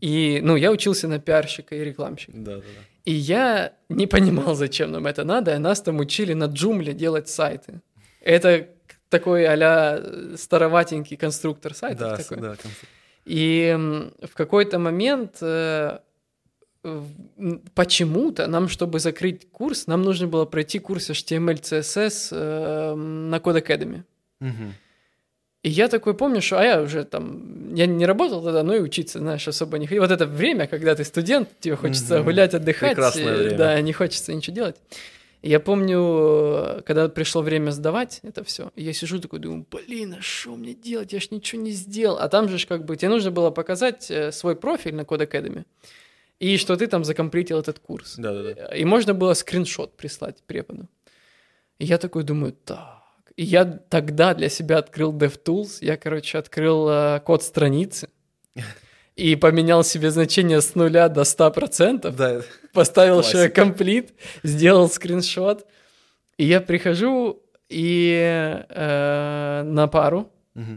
и, 0.00 0.40
ну, 0.42 0.54
я 0.56 0.70
учился 0.70 1.08
на 1.08 1.18
пиарщика 1.18 1.74
и 1.74 1.80
рекламщика. 1.84 2.32
Да, 2.36 2.56
да, 2.56 2.60
да. 2.62 2.84
И 3.04 3.12
я 3.12 3.72
не 3.88 4.06
понимал, 4.06 4.54
зачем 4.54 4.92
нам 4.92 5.06
это 5.06 5.24
надо, 5.24 5.54
и 5.54 5.58
нас 5.58 5.82
там 5.82 5.98
учили 5.98 6.34
на 6.34 6.44
джумле 6.44 6.92
делать 6.92 7.28
сайты. 7.28 7.80
Это 8.20 8.68
такой 9.08 9.44
а 9.46 10.34
староватенький 10.36 11.16
конструктор 11.16 11.74
сайтов 11.74 12.10
Да, 12.10 12.16
такой. 12.16 12.36
да, 12.40 12.48
концепт. 12.50 12.84
И 13.24 13.76
в 14.22 14.34
какой-то 14.34 14.78
момент 14.78 15.38
э, 15.40 15.98
почему-то 17.74 18.46
нам, 18.46 18.68
чтобы 18.68 18.98
закрыть 19.00 19.50
курс, 19.50 19.86
нам 19.86 20.02
нужно 20.02 20.26
было 20.26 20.44
пройти 20.44 20.78
курс 20.78 21.10
HTML, 21.10 21.60
CSS 21.60 22.28
э, 22.32 22.94
на 22.94 23.36
Code 23.36 23.64
Academy. 23.64 24.02
Мгм. 24.40 24.74
И 25.64 25.70
я 25.70 25.88
такой 25.88 26.14
помню, 26.14 26.40
что 26.40 26.60
а 26.60 26.64
я 26.64 26.80
уже 26.80 27.04
там, 27.04 27.74
я 27.74 27.86
не 27.86 28.06
работал 28.06 28.42
тогда, 28.42 28.62
но 28.62 28.74
и 28.74 28.80
учиться, 28.80 29.18
знаешь, 29.18 29.46
особо 29.48 29.78
не 29.78 29.86
хотел. 29.86 30.02
Вот 30.02 30.10
это 30.12 30.24
время, 30.26 30.66
когда 30.66 30.94
ты 30.94 31.04
студент, 31.04 31.48
тебе 31.60 31.76
хочется 31.76 32.16
Мгм. 32.16 32.24
гулять, 32.24 32.54
отдыхать. 32.54 32.92
Прекрасное 32.92 33.36
время. 33.36 33.58
Да, 33.58 33.80
не 33.80 33.92
хочется 33.92 34.32
ничего 34.32 34.54
делать. 34.54 34.76
И 35.42 35.50
я 35.50 35.60
помню, 35.60 36.82
когда 36.84 37.08
пришло 37.08 37.42
время 37.42 37.70
сдавать 37.70 38.20
это 38.22 38.42
все, 38.42 38.70
я 38.74 38.92
сижу 38.92 39.20
такой, 39.20 39.38
думаю, 39.38 39.66
блин, 39.70 40.16
а 40.18 40.22
что 40.22 40.56
мне 40.56 40.74
делать, 40.74 41.12
я 41.12 41.20
ж 41.20 41.30
ничего 41.30 41.62
не 41.62 41.70
сделал. 41.70 42.18
А 42.18 42.28
там 42.28 42.48
же 42.48 42.58
ж 42.58 42.66
как 42.66 42.84
бы, 42.84 42.96
тебе 42.96 43.08
нужно 43.10 43.30
было 43.30 43.50
показать 43.50 44.10
э, 44.10 44.32
свой 44.32 44.56
профиль 44.56 44.94
на 44.94 45.02
Code 45.02 45.28
Academy, 45.30 45.64
и 46.40 46.56
что 46.56 46.76
ты 46.76 46.86
там 46.86 47.04
закомплитил 47.04 47.58
этот 47.58 47.78
курс. 47.78 48.14
Да, 48.16 48.32
да, 48.32 48.54
да. 48.54 48.76
И 48.76 48.84
можно 48.84 49.14
было 49.14 49.34
скриншот 49.34 49.96
прислать 49.96 50.42
преподу. 50.46 50.88
И 51.78 51.84
я 51.84 51.98
такой 51.98 52.22
думаю, 52.22 52.52
так. 52.52 53.02
И 53.36 53.44
я 53.44 53.64
тогда 53.64 54.34
для 54.34 54.48
себя 54.48 54.78
открыл 54.78 55.12
DevTools. 55.12 55.78
Я, 55.80 55.96
короче, 55.96 56.38
открыл 56.38 56.88
э, 56.88 57.20
код 57.20 57.42
страницы 57.42 58.08
и 59.16 59.36
поменял 59.36 59.84
себе 59.84 60.10
значение 60.10 60.60
с 60.60 60.74
нуля 60.74 61.08
до 61.08 61.22
100%. 61.22 62.10
Да, 62.10 62.42
Поставил 62.72 63.20
share 63.20 63.52
complete, 63.52 64.12
сделал 64.42 64.88
скриншот. 64.88 65.66
И 66.36 66.44
я 66.44 66.60
прихожу 66.60 67.42
и 67.68 68.64
э, 68.68 69.62
на 69.64 69.88
пару, 69.88 70.32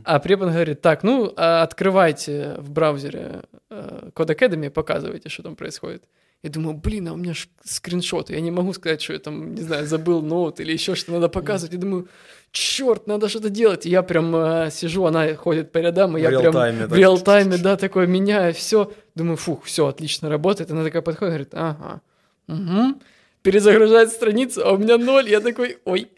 А 0.06 0.20
препод 0.20 0.50
говорит, 0.50 0.82
так, 0.82 1.04
ну, 1.04 1.34
а 1.36 1.64
открывайте 1.64 2.56
в 2.60 2.70
браузере 2.72 3.44
э, 3.70 4.10
Code 4.14 4.38
Academy, 4.38 4.70
показывайте, 4.70 5.30
что 5.30 5.44
там 5.44 5.56
происходит. 5.56 6.04
Я 6.44 6.50
думаю, 6.50 6.76
блин, 6.76 7.08
а 7.08 7.14
у 7.14 7.18
меня 7.18 7.34
скриншоты, 7.64 8.34
я 8.34 8.42
не 8.42 8.50
могу 8.50 8.74
сказать, 8.74 9.02
что 9.02 9.14
я 9.14 9.20
там, 9.20 9.54
не 9.54 9.62
знаю, 9.62 9.86
забыл 9.86 10.24
ноут 10.24 10.60
или 10.60 10.72
еще 10.72 10.96
что 10.96 11.12
надо 11.12 11.30
показывать. 11.30 11.74
Я 11.74 11.80
думаю, 11.80 12.08
черт, 12.52 13.06
надо 13.06 13.30
что-то 13.30 13.50
делать. 13.50 13.86
И 13.86 13.90
я 13.90 14.02
прям 14.02 14.36
э, 14.36 14.70
сижу, 14.72 15.06
она 15.06 15.36
ходит 15.36 15.72
по 15.72 15.78
рядам, 15.78 16.18
и 16.18 16.22
В 16.22 16.24
я 16.24 16.40
прям 16.40 16.54
в 16.54 16.94
реал-тайме, 16.96 17.58
да, 17.58 17.78
такое 17.78 18.08
меняю, 18.08 18.54
все. 18.54 18.92
Думаю, 19.14 19.38
фух, 19.38 19.66
все, 19.66 19.86
отлично 19.86 20.30
работает. 20.30 20.72
Она 20.72 20.84
такая 20.84 21.04
подходит, 21.04 21.32
говорит, 21.32 21.54
ага, 21.54 22.02
угу. 22.48 23.00
перезагружает 23.44 24.10
страницу, 24.10 24.62
а 24.66 24.74
у 24.74 24.78
меня 24.78 24.98
ноль. 24.98 25.30
Я 25.30 25.42
такой, 25.42 25.78
ой. 25.86 26.10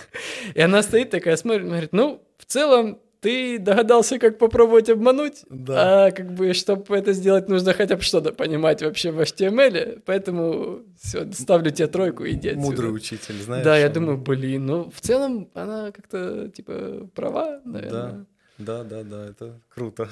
И 0.54 0.60
она 0.60 0.82
стоит 0.82 1.10
такая, 1.10 1.36
смотрит, 1.36 1.66
говорит, 1.66 1.92
ну, 1.92 2.20
в 2.38 2.46
целом, 2.46 2.98
ты 3.20 3.58
догадался, 3.58 4.18
как 4.18 4.38
попробовать 4.38 4.88
обмануть, 4.90 5.44
Да. 5.50 6.06
а 6.06 6.10
как 6.10 6.32
бы, 6.34 6.52
чтобы 6.54 6.96
это 6.96 7.12
сделать, 7.12 7.48
нужно 7.48 7.72
хотя 7.72 7.96
бы 7.96 8.02
что-то 8.02 8.32
понимать 8.32 8.82
вообще 8.82 9.10
в 9.10 9.20
HTML, 9.20 10.02
поэтому 10.04 10.82
все, 11.00 11.30
ставлю 11.32 11.70
тебе 11.70 11.88
тройку, 11.88 12.26
иди 12.26 12.48
отсюда. 12.50 12.66
Мудрый 12.66 12.94
учитель, 12.94 13.34
знаешь. 13.42 13.64
Да, 13.64 13.76
я 13.78 13.86
он- 13.88 13.92
думаю, 13.92 14.18
блин, 14.18 14.66
ну, 14.66 14.90
в 14.90 15.00
целом, 15.00 15.48
она 15.54 15.90
как-то, 15.92 16.48
типа, 16.48 17.08
права, 17.14 17.60
наверное. 17.64 18.26
Да, 18.58 18.84
да, 18.84 19.02
да, 19.04 19.26
это 19.26 19.60
круто. 19.68 20.08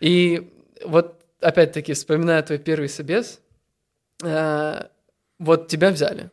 И 0.00 0.50
вот, 0.84 1.20
опять-таки, 1.40 1.92
вспоминая 1.92 2.42
твой 2.42 2.58
первый 2.58 2.88
собес, 2.88 3.40
э, 4.22 4.82
вот 5.38 5.68
тебя 5.68 5.90
взяли. 5.90 6.30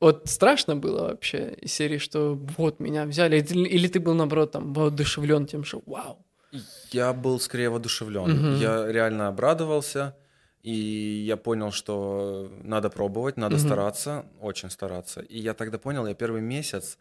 Вот 0.00 0.28
страшно 0.28 0.76
было 0.76 1.08
вообще 1.08 1.54
из 1.60 1.72
серии, 1.72 1.98
что 1.98 2.34
вот 2.58 2.80
меня 2.80 3.06
взяли, 3.06 3.38
или, 3.38 3.68
или 3.68 3.88
ты 3.88 4.00
был, 4.00 4.14
наоборот, 4.14 4.52
там, 4.52 4.72
воодушевлен 4.72 5.46
тем, 5.46 5.64
что 5.64 5.82
вау. 5.86 6.24
Я 6.92 7.12
был 7.12 7.40
скорее 7.40 7.70
воодушевлен. 7.70 8.30
Мгм. 8.30 8.60
Я 8.60 8.86
реально 8.86 9.28
обрадовался, 9.28 10.16
и 10.62 10.72
я 11.26 11.36
понял, 11.36 11.72
что 11.72 12.50
надо 12.62 12.90
пробовать, 12.90 13.36
надо 13.36 13.56
Мгм. 13.56 13.64
стараться, 13.64 14.26
очень 14.40 14.70
стараться. 14.70 15.20
И 15.20 15.38
я 15.38 15.54
тогда 15.54 15.78
понял, 15.78 16.06
я 16.06 16.14
первый 16.14 16.42
месяц 16.42 16.98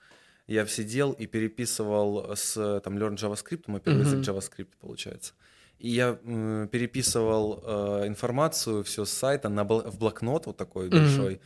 я 0.47 0.65
сидел 0.67 1.11
и 1.13 1.25
переписывал 1.25 2.35
с 2.35 2.81
там 2.83 2.97
Learn 2.97 3.15
JavaScript, 3.15 3.63
мой 3.67 3.79
первый 3.79 4.01
Мгм. 4.01 4.13
язык 4.13 4.27
JavaScript 4.27 4.71
получается. 4.81 5.33
И 5.79 5.89
я 5.89 6.13
переписывал 6.71 7.63
э, 7.65 8.07
информацию 8.07 8.83
все 8.83 9.05
с 9.05 9.11
сайта 9.11 9.49
на 9.49 9.63
в 9.63 9.97
блокнот 9.97 10.45
вот 10.47 10.57
такой 10.57 10.89
Мгм. 10.89 10.99
большой. 10.99 11.41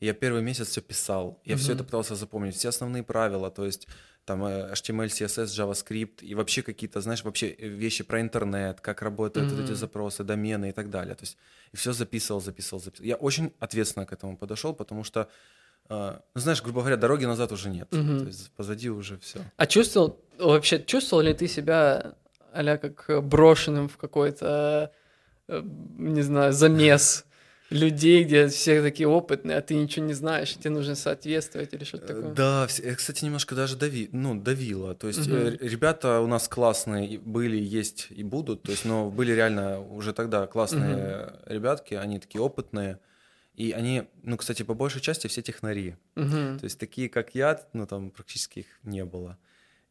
И 0.00 0.06
я 0.06 0.14
первый 0.14 0.42
месяц 0.42 0.68
все 0.68 0.80
писал. 0.80 1.40
Я 1.44 1.56
все 1.56 1.66
Мгм. 1.72 1.74
это 1.74 1.84
пытался 1.84 2.14
запомнить, 2.14 2.54
все 2.56 2.68
основные 2.70 3.02
правила, 3.02 3.50
то 3.50 3.66
есть 3.66 3.86
там 4.24 4.44
э, 4.44 4.72
HTML, 4.72 5.06
CSS, 5.08 5.46
JavaScript 5.46 6.22
и 6.24 6.34
вообще 6.34 6.62
какие-то, 6.62 7.00
знаешь, 7.00 7.24
вообще 7.24 7.48
э, 7.48 7.68
вещи 7.68 8.04
про 8.04 8.20
интернет, 8.20 8.80
как 8.80 9.02
работают 9.02 9.52
вот 9.52 9.64
эти 9.64 9.72
запросы, 9.74 10.24
домены 10.24 10.70
и 10.70 10.72
так 10.72 10.88
далее. 10.90 11.14
То 11.14 11.24
есть 11.24 11.36
и 11.72 11.76
все 11.76 11.92
записывал, 11.92 12.40
записывал, 12.40 12.80
записывал. 12.82 13.08
Я 13.08 13.16
очень 13.16 13.52
ответственно 13.58 14.06
к 14.06 14.12
этому 14.12 14.36
подошел, 14.36 14.74
потому 14.74 15.04
что, 15.04 15.28
э, 15.90 16.18
ну, 16.34 16.40
знаешь, 16.40 16.62
грубо 16.62 16.80
говоря, 16.80 16.96
дороги 16.96 17.26
назад 17.26 17.52
уже 17.52 17.70
нет. 17.70 17.88
Мгм. 17.92 18.20
То 18.20 18.26
есть 18.26 18.50
позади 18.52 18.88
уже 18.90 19.16
все. 19.18 19.40
А 19.56 19.66
чувствовал, 19.66 20.18
вообще, 20.38 20.82
чувствовал 20.82 21.22
ли 21.24 21.34
ты 21.34 21.48
себя, 21.48 22.14
а 22.52 22.78
как 22.78 23.04
э, 23.10 23.20
брошенным 23.20 23.88
в 23.88 23.96
какой-то, 23.96 24.92
не 25.48 26.22
знаю, 26.22 26.52
замес 26.52 27.24
людей, 27.70 28.24
где 28.24 28.48
все 28.48 28.82
такие 28.82 29.08
опытные, 29.08 29.56
а 29.56 29.62
ты 29.62 29.74
ничего 29.74 30.04
не 30.04 30.12
знаешь, 30.14 30.54
тебе 30.54 30.70
нужно 30.70 30.94
соответствовать 30.96 31.72
или 31.72 31.84
что-то 31.84 32.08
такое? 32.08 32.32
Э, 32.32 32.34
Да, 32.34 32.66
вс- 32.68 32.82
э, 32.82 32.94
кстати, 32.94 33.24
немножко 33.24 33.54
даже 33.54 33.76
дави, 33.76 34.08
ну, 34.12 34.34
давило. 34.34 34.94
То 34.94 35.08
есть 35.08 35.28
э, 35.28 35.56
ребята 35.60 36.20
у 36.20 36.26
нас 36.26 36.48
классные 36.48 37.18
были, 37.18 37.56
есть 37.56 38.08
и 38.10 38.22
будут. 38.22 38.62
То 38.62 38.72
есть, 38.72 38.84
но 38.84 39.10
были 39.10 39.32
реально 39.32 39.80
уже 39.80 40.12
тогда 40.12 40.46
классные 40.46 41.34
ребятки, 41.46 41.94
они 41.94 42.18
такие 42.18 42.42
опытные. 42.42 42.98
И 43.54 43.72
они, 43.72 44.04
ну, 44.22 44.36
кстати, 44.36 44.62
по 44.62 44.74
большей 44.74 45.00
части 45.00 45.26
все 45.26 45.42
технари. 45.42 45.96
Мгм. 46.14 46.58
То 46.58 46.64
есть 46.64 46.78
такие, 46.78 47.08
как 47.08 47.34
я, 47.34 47.60
ну, 47.72 47.86
там 47.86 48.10
практически 48.10 48.60
их 48.60 48.66
не 48.84 49.04
было. 49.04 49.36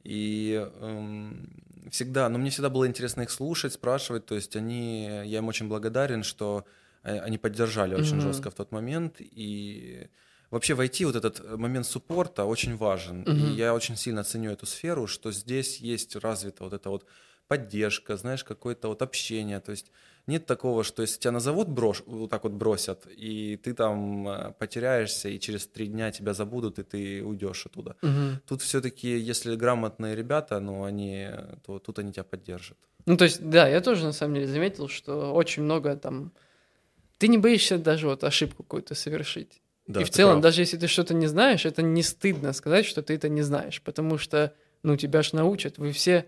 И 0.03 0.67
эм, 0.81 1.49
всегда, 1.91 2.29
но 2.29 2.37
мне 2.39 2.49
всегда 2.49 2.69
было 2.69 2.87
интересно 2.87 3.21
их 3.21 3.29
слушать, 3.29 3.73
спрашивать. 3.73 4.25
То 4.25 4.35
есть 4.35 4.55
они, 4.55 5.03
я 5.25 5.39
им 5.39 5.47
очень 5.47 5.67
благодарен, 5.67 6.23
что 6.23 6.65
они 7.03 7.37
поддержали 7.37 7.95
очень 7.95 8.17
Мгм. 8.17 8.21
жестко 8.21 8.49
в 8.49 8.55
тот 8.55 8.71
момент. 8.71 9.15
И 9.19 10.07
вообще 10.51 10.73
в 10.73 10.81
IT 10.81 11.05
вот 11.05 11.15
этот 11.15 11.57
момент 11.57 11.85
суппорта 11.85 12.45
очень 12.45 12.75
важен. 12.75 13.21
Мгм. 13.21 13.37
И 13.37 13.55
я 13.55 13.73
очень 13.73 13.95
сильно 13.95 14.23
ценю 14.23 14.51
эту 14.51 14.65
сферу, 14.65 15.07
что 15.07 15.31
здесь 15.31 15.77
есть 15.77 16.15
развита 16.15 16.63
вот 16.63 16.73
эта 16.73 16.89
вот 16.89 17.05
поддержка, 17.47 18.15
знаешь, 18.15 18.43
какое-то 18.43 18.89
вот 18.89 19.01
общение. 19.01 19.59
То 19.59 19.71
есть 19.71 19.91
нет 20.27 20.45
такого, 20.45 20.83
что 20.83 21.01
если 21.01 21.19
тебя 21.19 21.31
на 21.31 21.39
завод 21.39 21.67
брош, 21.67 22.03
вот 22.05 22.29
так 22.29 22.43
вот 22.43 22.53
бросят, 22.53 23.07
и 23.07 23.57
ты 23.57 23.73
там 23.73 24.27
э, 24.27 24.53
потеряешься, 24.59 25.29
и 25.29 25.39
через 25.39 25.65
три 25.67 25.87
дня 25.87 26.11
тебя 26.11 26.33
забудут, 26.33 26.77
и 26.77 26.83
ты 26.83 27.23
уйдешь 27.23 27.65
оттуда. 27.65 27.95
Мгм. 28.03 28.39
Тут 28.47 28.61
все-таки, 28.61 29.17
если 29.17 29.55
грамотные 29.55 30.15
ребята, 30.15 30.59
ну, 30.59 30.83
они, 30.83 31.27
то 31.65 31.79
тут 31.79 31.97
они 31.99 32.11
тебя 32.11 32.23
поддержат. 32.23 32.77
Ну, 33.07 33.17
то 33.17 33.23
есть, 33.23 33.49
да, 33.49 33.67
я 33.67 33.81
тоже 33.81 34.05
на 34.05 34.13
самом 34.13 34.35
деле 34.35 34.47
заметил, 34.47 34.87
что 34.87 35.33
очень 35.33 35.63
много 35.63 35.95
там... 35.95 36.31
Ты 37.19 37.27
не 37.27 37.37
боишься 37.37 37.77
даже 37.77 38.07
вот 38.07 38.23
ошибку 38.23 38.63
какую-то 38.63 38.95
совершить. 38.95 39.61
Да, 39.85 40.01
и 40.01 40.03
в 40.03 40.09
целом, 40.09 40.35
прав. 40.35 40.43
даже 40.43 40.61
если 40.61 40.77
ты 40.77 40.87
что-то 40.87 41.13
не 41.13 41.27
знаешь, 41.27 41.65
это 41.65 41.81
не 41.81 42.01
стыдно 42.01 42.53
сказать, 42.53 42.85
что 42.85 43.01
ты 43.01 43.13
это 43.13 43.27
не 43.27 43.41
знаешь, 43.41 43.81
потому 43.81 44.17
что, 44.17 44.53
ну, 44.83 44.95
тебя 44.95 45.21
ж 45.21 45.33
научат. 45.33 45.77
Вы 45.77 45.91
все, 45.91 46.25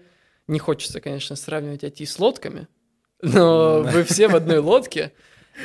не 0.48 0.60
хочется, 0.60 1.00
конечно, 1.00 1.36
сравнивать 1.36 1.84
IT 1.84 2.06
с 2.06 2.20
лодками, 2.20 2.68
но 3.22 3.82
вы 3.84 4.04
все 4.04 4.28
в 4.28 4.36
одной 4.36 4.58
лодке, 4.58 5.14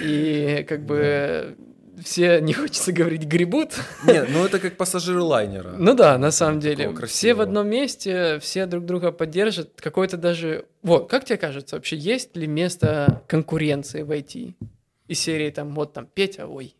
и 0.00 0.64
как 0.68 0.84
бы 0.84 1.56
все, 2.04 2.40
не 2.40 2.52
хочется 2.52 2.92
говорить, 2.92 3.24
гребут. 3.24 3.72
Нет, 4.06 4.28
ну 4.30 4.44
это 4.44 4.58
как 4.58 4.76
пассажиры 4.76 5.22
лайнера. 5.22 5.74
Ну 5.78 5.94
да, 5.94 6.18
на 6.18 6.30
самом 6.30 6.60
деле. 6.60 6.94
Все 7.06 7.34
в 7.34 7.40
одном 7.40 7.68
месте, 7.68 8.38
все 8.40 8.66
друг 8.66 8.84
друга 8.84 9.12
поддержат. 9.12 9.80
Какой-то 9.80 10.16
даже... 10.16 10.66
Вот, 10.82 11.08
как 11.08 11.24
тебе 11.24 11.38
кажется, 11.38 11.76
вообще 11.76 11.96
есть 11.96 12.36
ли 12.36 12.46
место 12.46 13.22
конкуренции 13.26 14.02
в 14.02 14.10
IT? 14.10 14.54
Из 15.08 15.20
серии 15.20 15.50
там, 15.50 15.74
вот 15.74 15.92
там 15.92 16.06
Петя, 16.06 16.46
ой, 16.46 16.76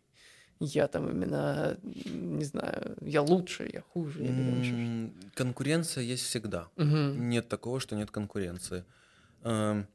я 0.60 0.88
там 0.88 1.08
именно, 1.10 1.78
не 1.82 2.44
знаю, 2.44 2.96
я 3.00 3.22
лучше, 3.22 3.70
я 3.72 3.82
хуже. 3.82 4.24
что-то. 4.64 4.76
М, 4.76 5.12
Конкуренция 5.34 6.02
есть 6.02 6.24
всегда. 6.24 6.68
Мгм. 6.76 7.28
Нет 7.28 7.48
такого, 7.48 7.80
что 7.80 7.96
нет 7.96 8.10
конкуренции. 8.10 8.84
Эм, 9.42 9.86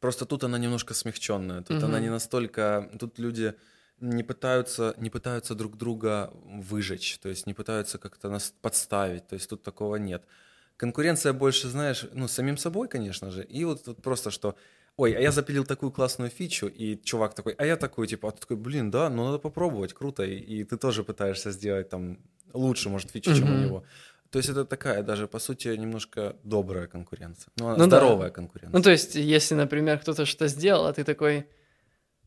Просто 0.00 0.24
тут 0.24 0.44
она 0.44 0.58
немножко 0.58 0.94
смягченная. 0.94 1.60
Тут 1.62 1.82
она 1.82 1.96
Мгм. 1.98 2.02
не 2.04 2.10
настолько. 2.10 2.90
Тут 2.98 3.18
люди 3.18 3.54
не 4.00 4.22
пытаются, 4.22 4.94
не 4.96 5.10
пытаются 5.10 5.54
друг 5.54 5.76
друга 5.76 6.30
выжечь, 6.70 7.18
то 7.18 7.28
есть 7.28 7.46
не 7.46 7.52
пытаются 7.54 7.98
как-то 7.98 8.30
нас 8.30 8.54
подставить. 8.62 9.26
То 9.28 9.34
есть 9.34 9.50
тут 9.50 9.62
такого 9.62 9.96
нет. 9.96 10.22
Конкуренция 10.78 11.34
больше, 11.34 11.68
знаешь, 11.68 12.06
ну, 12.14 12.28
самим 12.28 12.56
собой, 12.56 12.88
конечно 12.88 13.30
же. 13.30 13.44
И 13.44 13.64
вот 13.64 13.84
тут 13.84 14.02
просто 14.02 14.30
что. 14.30 14.54
Ой, 15.00 15.12
а 15.12 15.20
я 15.20 15.30
запилил 15.32 15.64
такую 15.64 15.92
классную 15.92 16.30
фичу, 16.30 16.66
и 16.66 16.96
чувак 17.02 17.34
такой, 17.34 17.54
а 17.58 17.64
я 17.64 17.76
такой, 17.76 18.06
типа, 18.06 18.28
а 18.28 18.32
ты 18.32 18.40
такой, 18.40 18.56
блин, 18.56 18.90
да, 18.90 19.08
ну 19.08 19.24
надо 19.24 19.38
попробовать, 19.38 19.94
круто, 19.94 20.22
и, 20.22 20.34
и 20.34 20.64
ты 20.64 20.76
тоже 20.76 21.04
пытаешься 21.04 21.52
сделать 21.52 21.88
там 21.88 22.18
лучше, 22.52 22.90
может, 22.90 23.10
фичу, 23.10 23.34
чем 23.34 23.50
у 23.50 23.58
него. 23.64 23.84
То 24.30 24.38
есть 24.38 24.50
это 24.50 24.64
такая 24.66 25.02
даже, 25.02 25.26
по 25.26 25.38
сути, 25.38 25.68
немножко 25.68 26.36
добрая 26.44 26.86
конкуренция. 26.86 27.50
Ну, 27.56 27.70
Ну 27.70 27.76
да. 27.76 27.84
здоровая 27.86 28.30
конкуренция. 28.30 28.76
Ну, 28.76 28.82
то 28.82 28.90
есть, 28.90 29.14
если, 29.14 29.54
например, 29.54 29.98
кто-то 29.98 30.26
что-то 30.26 30.48
сделал, 30.48 30.86
а 30.86 30.92
ты 30.92 31.04
такой... 31.04 31.46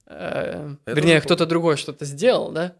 э, 0.07 0.75
Это 0.85 0.95
вернее, 0.99 1.21
кто-то 1.21 1.45
другой 1.45 1.77
что-то 1.77 2.05
сделал, 2.05 2.51
да? 2.51 2.73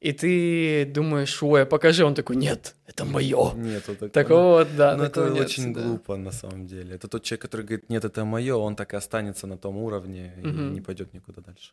И 0.00 0.12
ты 0.12 0.86
думаешь, 0.86 1.42
ой, 1.42 1.62
а 1.62 1.66
покажи. 1.66 2.04
Он 2.04 2.14
такой, 2.14 2.36
нет, 2.36 2.74
это 2.86 3.04
мое. 3.04 3.52
Нету 3.54 3.92
такого. 3.94 4.08
Такого, 4.10 4.42
вот, 4.58 4.68
да, 4.76 4.96
такого 4.96 5.26
это 5.26 5.34
нет 5.34 5.44
очень 5.44 5.62
всегда. 5.64 5.82
глупо, 5.82 6.16
на 6.16 6.32
самом 6.32 6.66
деле. 6.66 6.94
Это 6.94 7.06
тот 7.08 7.22
человек, 7.22 7.42
который 7.42 7.66
говорит, 7.66 7.90
нет, 7.90 8.04
это 8.04 8.24
мое, 8.24 8.56
он 8.56 8.76
так 8.76 8.94
и 8.94 8.96
останется 8.96 9.46
на 9.46 9.58
том 9.58 9.76
уровне 9.76 10.32
и 10.42 10.46
Мгм. 10.46 10.72
не 10.72 10.80
пойдет 10.80 11.12
никуда 11.14 11.42
дальше. 11.42 11.72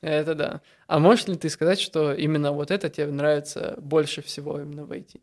Это 0.00 0.34
да. 0.34 0.60
А 0.86 0.98
можешь 0.98 1.26
ли 1.28 1.36
ты 1.36 1.48
сказать, 1.48 1.80
что 1.80 2.12
именно 2.12 2.52
вот 2.52 2.70
это 2.70 2.88
тебе 2.88 3.06
нравится 3.12 3.74
больше 3.80 4.22
всего 4.22 4.60
именно 4.60 4.84
в 4.84 4.90
IT? 4.92 5.20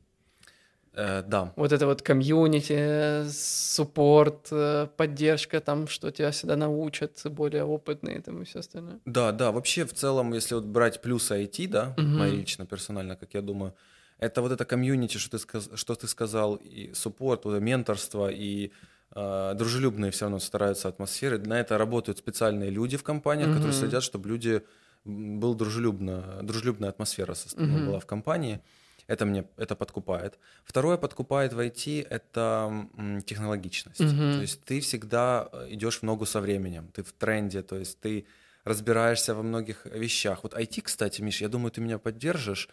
Э, 0.96 1.24
да. 1.28 1.52
Вот 1.56 1.72
это 1.72 1.86
вот 1.86 2.02
комьюнити, 2.02 3.30
суппорт, 3.30 4.48
э, 4.52 4.88
поддержка, 4.98 5.60
там, 5.60 5.88
что 5.88 6.12
тебя 6.12 6.32
всегда 6.32 6.56
научат, 6.56 7.22
более 7.26 7.64
опытные 7.64 8.22
там 8.22 8.42
и 8.42 8.46
все 8.46 8.60
остальное. 8.60 9.00
Да, 9.06 9.32
да, 9.32 9.52
вообще 9.52 9.84
в 9.86 9.94
целом, 9.94 10.34
если 10.34 10.56
вот 10.56 10.66
брать 10.66 11.02
плюсы 11.02 11.34
IT, 11.44 11.68
да, 11.68 11.94
Мгм. 11.98 12.18
мои 12.18 12.32
лично, 12.38 12.66
персонально, 12.66 13.16
как 13.16 13.34
я 13.34 13.42
думаю, 13.42 13.74
это 14.20 14.42
вот 14.42 14.52
это 14.52 14.64
комьюнити, 14.66 15.18
что 15.18 15.32
ты, 15.32 15.38
сказ- 15.40 15.70
что 15.76 15.96
ты 15.96 16.08
сказал, 16.08 16.56
и 16.56 16.94
суппорт, 16.94 17.46
вот 17.46 17.60
менторство, 17.62 18.30
и 18.32 18.72
э, 19.16 19.54
дружелюбные 19.56 20.12
все 20.12 20.26
равно 20.26 20.40
стараются 20.40 20.88
атмосферы. 20.88 21.38
На 21.40 21.60
это 21.60 21.78
работают 21.78 22.18
специальные 22.18 22.70
люди 22.70 22.98
в 22.98 23.04
компаниях, 23.04 23.50
которые 23.54 23.72
Мгм. 23.72 23.80
следят, 23.80 24.04
чтобы 24.04 24.30
люди 24.30 24.62
был 25.06 25.54
дружелюбно, 25.56 26.40
дружелюбная 26.42 26.90
атмосфера 26.90 27.36
Мгм. 27.56 27.86
была 27.86 28.00
в 28.00 28.06
компании. 28.06 28.60
Это 29.08 29.26
мне 29.26 29.46
это 29.58 29.76
подкупает. 29.76 30.40
Второе 30.64 30.98
подкупает 30.98 31.54
в 31.54 31.60
IT 31.60 32.08
это 32.10 32.90
технологичность. 33.26 34.02
Mm-hmm. 34.02 34.34
То 34.34 34.42
есть 34.42 34.64
ты 34.64 34.80
всегда 34.80 35.48
э, 35.52 35.68
идешь 35.70 36.00
в 36.00 36.04
ногу 36.04 36.26
со 36.26 36.42
временем, 36.42 36.90
ты 36.94 37.04
в 37.04 37.14
тренде, 37.14 37.62
то 37.62 37.78
есть 37.78 38.00
ты 38.00 38.26
разбираешься 38.64 39.36
во 39.36 39.44
многих 39.44 39.86
вещах. 39.86 40.44
Вот 40.44 40.54
IT, 40.54 40.82
кстати, 40.82 41.22
Миш, 41.22 41.42
я 41.42 41.50
думаю, 41.50 41.72
ты 41.72 41.82
меня 41.82 42.00
поддержишь. 42.00 42.68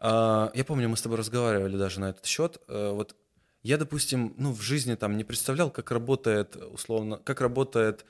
А, 0.00 0.50
я 0.54 0.64
помню, 0.64 0.88
мы 0.88 0.96
с 0.96 1.02
тобой 1.02 1.18
разговаривали 1.18 1.76
даже 1.76 2.00
на 2.00 2.10
этот 2.10 2.24
счет. 2.24 2.60
Э, 2.68 2.90
вот 2.92 3.14
я, 3.62 3.76
допустим, 3.78 4.34
ну, 4.38 4.52
в 4.52 4.60
жизни 4.60 4.94
там 4.94 5.16
не 5.16 5.24
представлял, 5.24 5.70
как 5.70 5.90
работает, 5.90 6.56
условно, 6.56 7.18
как 7.18 7.40
работает 7.40 8.04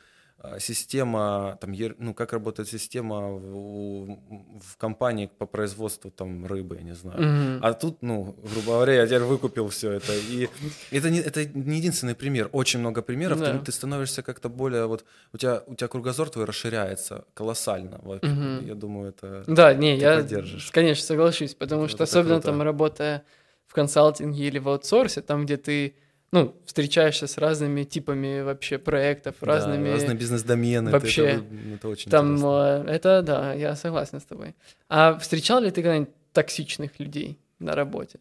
система, 0.58 1.58
там, 1.60 1.74
ну, 1.98 2.14
как 2.14 2.32
работает 2.32 2.68
система 2.68 3.30
в, 3.30 4.18
в 4.60 4.76
компании 4.76 5.30
по 5.38 5.46
производству 5.46 6.10
там 6.10 6.46
рыбы, 6.46 6.76
я 6.76 6.82
не 6.82 6.94
знаю. 6.94 7.20
Mm-hmm. 7.20 7.58
А 7.62 7.72
тут, 7.72 8.02
ну, 8.02 8.36
грубо 8.42 8.72
говоря, 8.72 8.94
я 8.94 9.06
теперь 9.06 9.22
выкупил 9.22 9.68
все 9.68 9.92
это. 9.92 10.12
И 10.14 10.48
это 10.90 11.10
не, 11.10 11.20
это 11.20 11.44
не 11.44 11.78
единственный 11.78 12.14
пример. 12.14 12.48
Очень 12.52 12.80
много 12.80 13.02
примеров. 13.02 13.40
Yeah. 13.40 13.58
Ты, 13.58 13.66
ты 13.66 13.72
становишься 13.72 14.22
как-то 14.22 14.48
более 14.48 14.86
вот 14.86 15.04
у 15.32 15.38
тебя 15.38 15.62
у 15.66 15.74
тебя 15.74 15.88
кругозор 15.88 16.28
твой 16.28 16.44
расширяется 16.44 17.24
колоссально. 17.34 18.00
Mm-hmm. 18.02 18.66
Я 18.66 18.74
думаю, 18.74 19.10
это. 19.10 19.44
Да, 19.46 19.74
не, 19.74 19.96
я 19.96 20.16
поддержишь. 20.16 20.70
конечно 20.70 21.04
соглашусь, 21.04 21.54
потому 21.54 21.84
это 21.84 21.92
что 21.92 22.04
особенно 22.04 22.40
круто. 22.40 22.46
там 22.48 22.62
работая 22.62 23.24
в 23.66 23.74
консалтинге 23.74 24.48
или 24.48 24.58
в 24.58 24.68
аутсорсе, 24.68 25.22
там 25.22 25.44
где 25.44 25.56
ты 25.56 25.96
ну, 26.32 26.56
встречаешься 26.64 27.26
с 27.26 27.36
разными 27.36 27.84
типами 27.84 28.40
вообще 28.40 28.78
проектов, 28.78 29.36
да, 29.40 29.46
разными... 29.46 29.90
разные 29.90 30.16
бизнес-домены. 30.16 30.90
Вообще. 30.90 31.26
Это, 31.26 31.44
это 31.74 31.88
очень 31.88 32.10
там, 32.10 32.36
интересно. 32.36 32.84
Э, 32.86 32.90
это, 32.90 33.22
да, 33.22 33.52
я 33.52 33.76
согласен 33.76 34.18
с 34.18 34.24
тобой. 34.24 34.54
А 34.88 35.18
встречал 35.18 35.60
ли 35.60 35.70
ты 35.70 35.82
когда-нибудь 35.82 36.14
токсичных 36.32 36.98
людей 36.98 37.38
на 37.58 37.74
работе? 37.74 38.18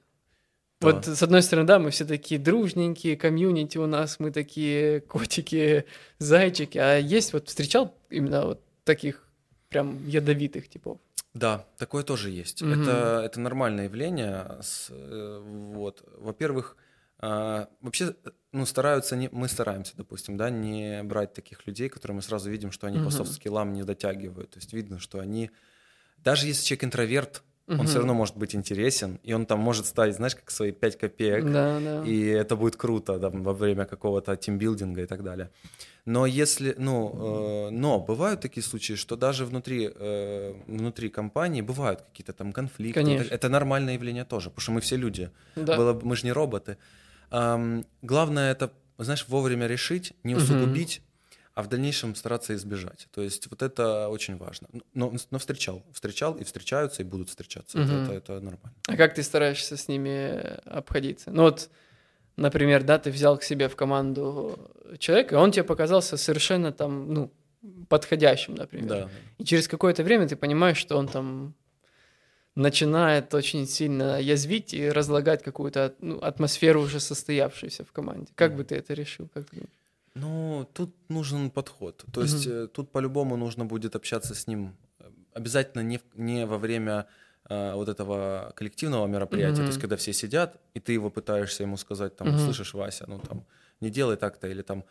Да. 0.82 0.92
Вот, 0.92 1.06
с 1.06 1.24
одной 1.24 1.42
стороны, 1.42 1.68
да, 1.68 1.80
мы 1.80 1.92
все 1.92 2.04
такие 2.04 2.40
дружненькие, 2.40 3.16
комьюнити 3.16 3.78
у 3.78 3.88
нас, 3.88 4.20
мы 4.20 4.32
такие 4.32 5.00
котики, 5.02 5.86
зайчики, 6.20 6.78
а 6.80 6.98
есть 6.98 7.32
вот, 7.32 7.48
встречал 7.48 7.96
именно 8.10 8.46
вот 8.46 8.62
таких 8.84 9.26
прям 9.70 10.06
ядовитых 10.06 10.68
типов? 10.68 10.98
Да, 11.34 11.66
такое 11.78 12.04
тоже 12.04 12.30
есть. 12.30 12.62
Угу. 12.62 12.72
Это, 12.72 13.22
это 13.24 13.40
нормальное 13.40 13.86
явление. 13.86 14.58
С, 14.62 14.88
э, 14.90 15.42
вот. 15.74 16.04
Во-первых, 16.18 16.76
а, 16.76 16.91
вообще, 17.22 18.16
ну, 18.52 18.66
стараются, 18.66 19.16
не, 19.16 19.30
мы 19.32 19.48
стараемся, 19.48 19.94
допустим, 19.96 20.38
да, 20.38 20.50
не 20.50 21.04
брать 21.04 21.34
таких 21.34 21.66
людей, 21.68 21.90
которые 21.90 22.16
мы 22.16 22.22
сразу 22.22 22.50
видим, 22.50 22.72
что 22.72 22.88
они 22.88 22.98
uh-huh. 22.98 23.06
по 23.06 23.12
софт-скиллам 23.12 23.74
не 23.74 23.84
дотягивают. 23.84 24.52
То 24.52 24.60
есть 24.60 24.74
видно, 24.74 25.00
что 25.00 25.20
они, 25.20 25.52
даже 26.18 26.48
если 26.48 26.66
человек 26.66 26.86
интроверт, 26.86 27.44
uh-huh. 27.68 27.80
он 27.80 27.88
все 27.88 27.98
равно 27.98 28.14
может 28.14 28.36
быть 28.38 28.56
интересен, 28.56 29.20
и 29.24 29.34
он 29.34 29.46
там 29.46 29.60
может 29.60 29.86
ставить, 29.86 30.16
знаешь, 30.16 30.36
как 30.36 30.52
свои 30.52 30.72
5 30.72 30.98
копеек, 30.98 31.46
да, 31.46 31.80
да. 31.80 32.04
и 32.06 32.26
это 32.26 32.56
будет 32.56 32.76
круто 32.76 33.20
там, 33.20 33.44
во 33.44 33.54
время 33.54 33.86
какого-то 33.86 34.36
тимбилдинга 34.36 35.04
и 35.04 35.06
так 35.06 35.24
далее. 35.24 35.50
Но 36.06 36.26
если, 36.26 36.74
ну, 36.78 37.68
э, 37.68 37.70
но 37.70 38.00
бывают 38.00 38.42
такие 38.42 38.64
случаи, 38.64 38.96
что 38.96 39.16
даже 39.16 39.46
внутри, 39.46 39.90
э, 39.94 40.54
внутри 40.66 41.10
компании 41.10 41.62
бывают 41.62 42.02
какие-то 42.02 42.34
там 42.34 42.52
конфликты. 42.52 43.00
Конечно. 43.00 43.26
Это, 43.26 43.36
это 43.36 43.50
нормальное 43.50 43.94
явление 43.94 44.26
тоже, 44.26 44.50
потому 44.50 44.62
что 44.62 44.72
мы 44.72 44.82
все 44.82 44.96
люди. 44.96 45.30
Да. 45.56 45.78
Было, 45.78 46.00
мы 46.04 46.16
же 46.16 46.26
не 46.26 46.32
роботы. 46.32 46.78
Эм, 47.32 47.86
главное 48.02 48.52
это, 48.52 48.72
знаешь, 48.98 49.26
вовремя 49.28 49.68
решить, 49.68 50.14
не 50.24 50.36
усугубить, 50.36 50.98
угу. 50.98 51.40
а 51.56 51.64
в 51.64 51.70
дальнейшем 51.70 52.16
стараться 52.16 52.54
избежать. 52.56 53.08
То 53.12 53.22
есть 53.22 53.50
вот 53.50 53.62
это 53.62 54.10
очень 54.10 54.38
важно. 54.38 54.68
Но, 54.94 55.14
но 55.32 55.40
встречал, 55.40 55.84
встречал 55.94 56.36
и 56.36 56.44
встречаются 56.44 57.02
и 57.02 57.06
будут 57.06 57.30
встречаться. 57.30 57.80
Угу. 57.80 57.88
Это, 57.88 57.94
это, 58.02 58.14
это 58.14 58.34
нормально. 58.34 58.74
А 58.88 58.98
как 58.98 59.16
ты 59.16 59.24
стараешься 59.24 59.78
с 59.78 59.88
ними 59.88 60.58
обходиться? 60.66 61.32
Ну 61.32 61.44
вот, 61.44 61.70
например, 62.36 62.84
да, 62.84 63.00
ты 63.00 63.12
взял 63.12 63.38
к 63.38 63.44
себе 63.44 63.70
в 63.70 63.76
команду 63.76 64.60
человека, 65.00 65.36
и 65.36 65.38
он 65.38 65.52
тебе 65.52 65.64
показался 65.64 66.18
совершенно 66.18 66.74
там, 66.74 67.14
ну, 67.14 67.32
подходящим, 67.88 68.56
например. 68.56 68.88
Да. 68.88 69.10
И 69.38 69.46
через 69.46 69.68
какое-то 69.68 70.04
время 70.04 70.28
ты 70.28 70.36
понимаешь, 70.36 70.78
что 70.78 70.98
он 70.98 71.08
там 71.08 71.56
начинает 72.56 73.34
очень 73.34 73.68
сильно 73.68 74.20
язвить 74.20 74.74
и 74.74 74.90
разлагать 74.90 75.44
какую-то 75.44 75.94
ну, 76.00 76.20
атмосферу 76.20 76.82
уже 76.82 77.00
состоявшуюся 77.00 77.84
в 77.86 77.92
команде. 77.92 78.32
Как 78.36 78.56
бы 78.56 78.64
ты 78.64 78.76
это 78.76 78.94
решил? 78.94 79.30
Как 79.34 79.50
ты... 79.50 79.64
Ну, 80.16 80.68
тут 80.74 80.94
нужен 81.10 81.50
подход. 81.50 82.04
То 82.14 82.22
есть 82.22 82.48
mm 82.48 82.68
тут 82.68 82.92
по-любому 82.92 83.38
нужно 83.38 83.66
будет 83.66 83.96
общаться 83.96 84.34
с 84.36 84.48
ним 84.48 84.76
э, 85.00 85.06
обязательно 85.34 85.82
не, 85.82 86.02
не 86.16 86.46
во 86.46 86.58
время 86.58 87.06
э, 87.50 87.74
вот 87.74 87.88
этого 87.88 88.52
коллективного 88.56 89.08
мероприятия, 89.08 89.62
mm-hmm. 89.62 89.66
то 89.66 89.68
есть 89.68 89.80
когда 89.80 89.96
все 89.96 90.14
сидят, 90.14 90.58
и 90.74 90.80
ты 90.80 90.94
его 90.94 91.10
пытаешься 91.10 91.64
ему 91.64 91.78
сказать, 91.78 92.16
там, 92.18 92.28
mm-hmm. 92.28 92.46
слышишь, 92.46 92.74
Вася, 92.74 93.06
ну 93.08 93.20
там, 93.20 93.46
не 93.80 93.90
делай 93.90 94.18
так-то, 94.18 94.48
или 94.48 94.62
там... 94.62 94.84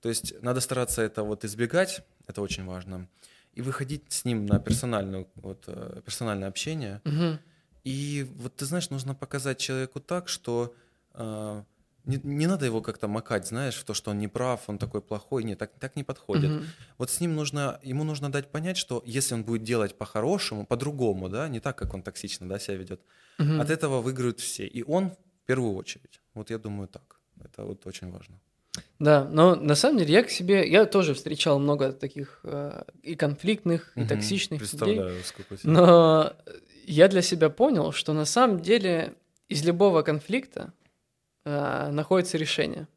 То 0.00 0.08
есть 0.08 0.40
надо 0.42 0.60
стараться 0.60 1.02
это 1.02 1.24
вот 1.24 1.44
избегать, 1.44 2.02
это 2.28 2.40
очень 2.40 2.64
важно 2.64 3.08
и 3.52 3.62
выходить 3.62 4.04
с 4.12 4.24
ним 4.24 4.46
на 4.46 4.58
персональную, 4.58 5.28
вот, 5.34 5.64
э, 5.66 6.00
персональное 6.04 6.48
общение. 6.48 7.00
Угу. 7.04 7.38
И 7.84 8.26
вот 8.36 8.56
ты 8.56 8.64
знаешь, 8.64 8.90
нужно 8.90 9.14
показать 9.14 9.58
человеку 9.58 10.00
так, 10.00 10.28
что 10.28 10.74
э, 11.14 11.62
не, 12.04 12.20
не 12.22 12.46
надо 12.46 12.66
его 12.66 12.80
как-то 12.80 13.08
макать, 13.08 13.46
знаешь, 13.46 13.76
в 13.76 13.84
то, 13.84 13.94
что 13.94 14.10
он 14.10 14.18
не 14.18 14.28
прав, 14.28 14.68
он 14.68 14.78
такой 14.78 15.02
плохой. 15.02 15.44
Нет, 15.44 15.58
так, 15.58 15.72
так 15.78 15.96
не 15.96 16.04
подходит. 16.04 16.50
Угу. 16.50 16.64
Вот 16.98 17.10
с 17.10 17.20
ним 17.20 17.34
нужно, 17.34 17.78
ему 17.82 18.04
нужно 18.04 18.32
дать 18.32 18.50
понять, 18.50 18.76
что 18.76 19.02
если 19.06 19.34
он 19.34 19.44
будет 19.44 19.62
делать 19.62 19.96
по-хорошему, 19.98 20.66
по-другому, 20.66 21.28
да, 21.28 21.48
не 21.48 21.60
так, 21.60 21.76
как 21.76 21.94
он 21.94 22.02
токсично 22.02 22.48
да, 22.48 22.58
себя 22.58 22.76
ведет, 22.76 23.00
угу. 23.38 23.60
от 23.60 23.70
этого 23.70 24.00
выиграют 24.00 24.40
все. 24.40 24.66
И 24.66 24.82
он 24.82 25.10
в 25.10 25.46
первую 25.46 25.74
очередь. 25.74 26.20
Вот 26.34 26.50
я 26.50 26.58
думаю 26.58 26.88
так. 26.88 27.20
Это 27.44 27.64
вот 27.64 27.86
очень 27.86 28.10
важно. 28.10 28.40
Да, 28.98 29.24
но 29.24 29.54
на 29.54 29.74
самом 29.74 29.98
деле 29.98 30.12
я 30.12 30.22
к 30.22 30.30
себе, 30.30 30.68
я 30.68 30.86
тоже 30.86 31.14
встречал 31.14 31.58
много 31.58 31.92
таких 31.92 32.40
э, 32.44 32.82
и 33.02 33.14
конфликтных, 33.14 33.92
и 33.94 34.00
угу, 34.00 34.08
токсичных 34.08 34.60
представляю, 34.60 35.10
людей. 35.10 35.24
Сколько 35.24 35.56
но 35.62 36.32
я 36.86 37.08
для 37.08 37.22
себя 37.22 37.50
понял, 37.50 37.92
что 37.92 38.12
на 38.12 38.24
самом 38.24 38.60
деле 38.60 39.14
из 39.48 39.64
любого 39.64 40.02
конфликта 40.02 40.72
э, 41.44 41.90
находится 41.90 42.38
решение. 42.38 42.88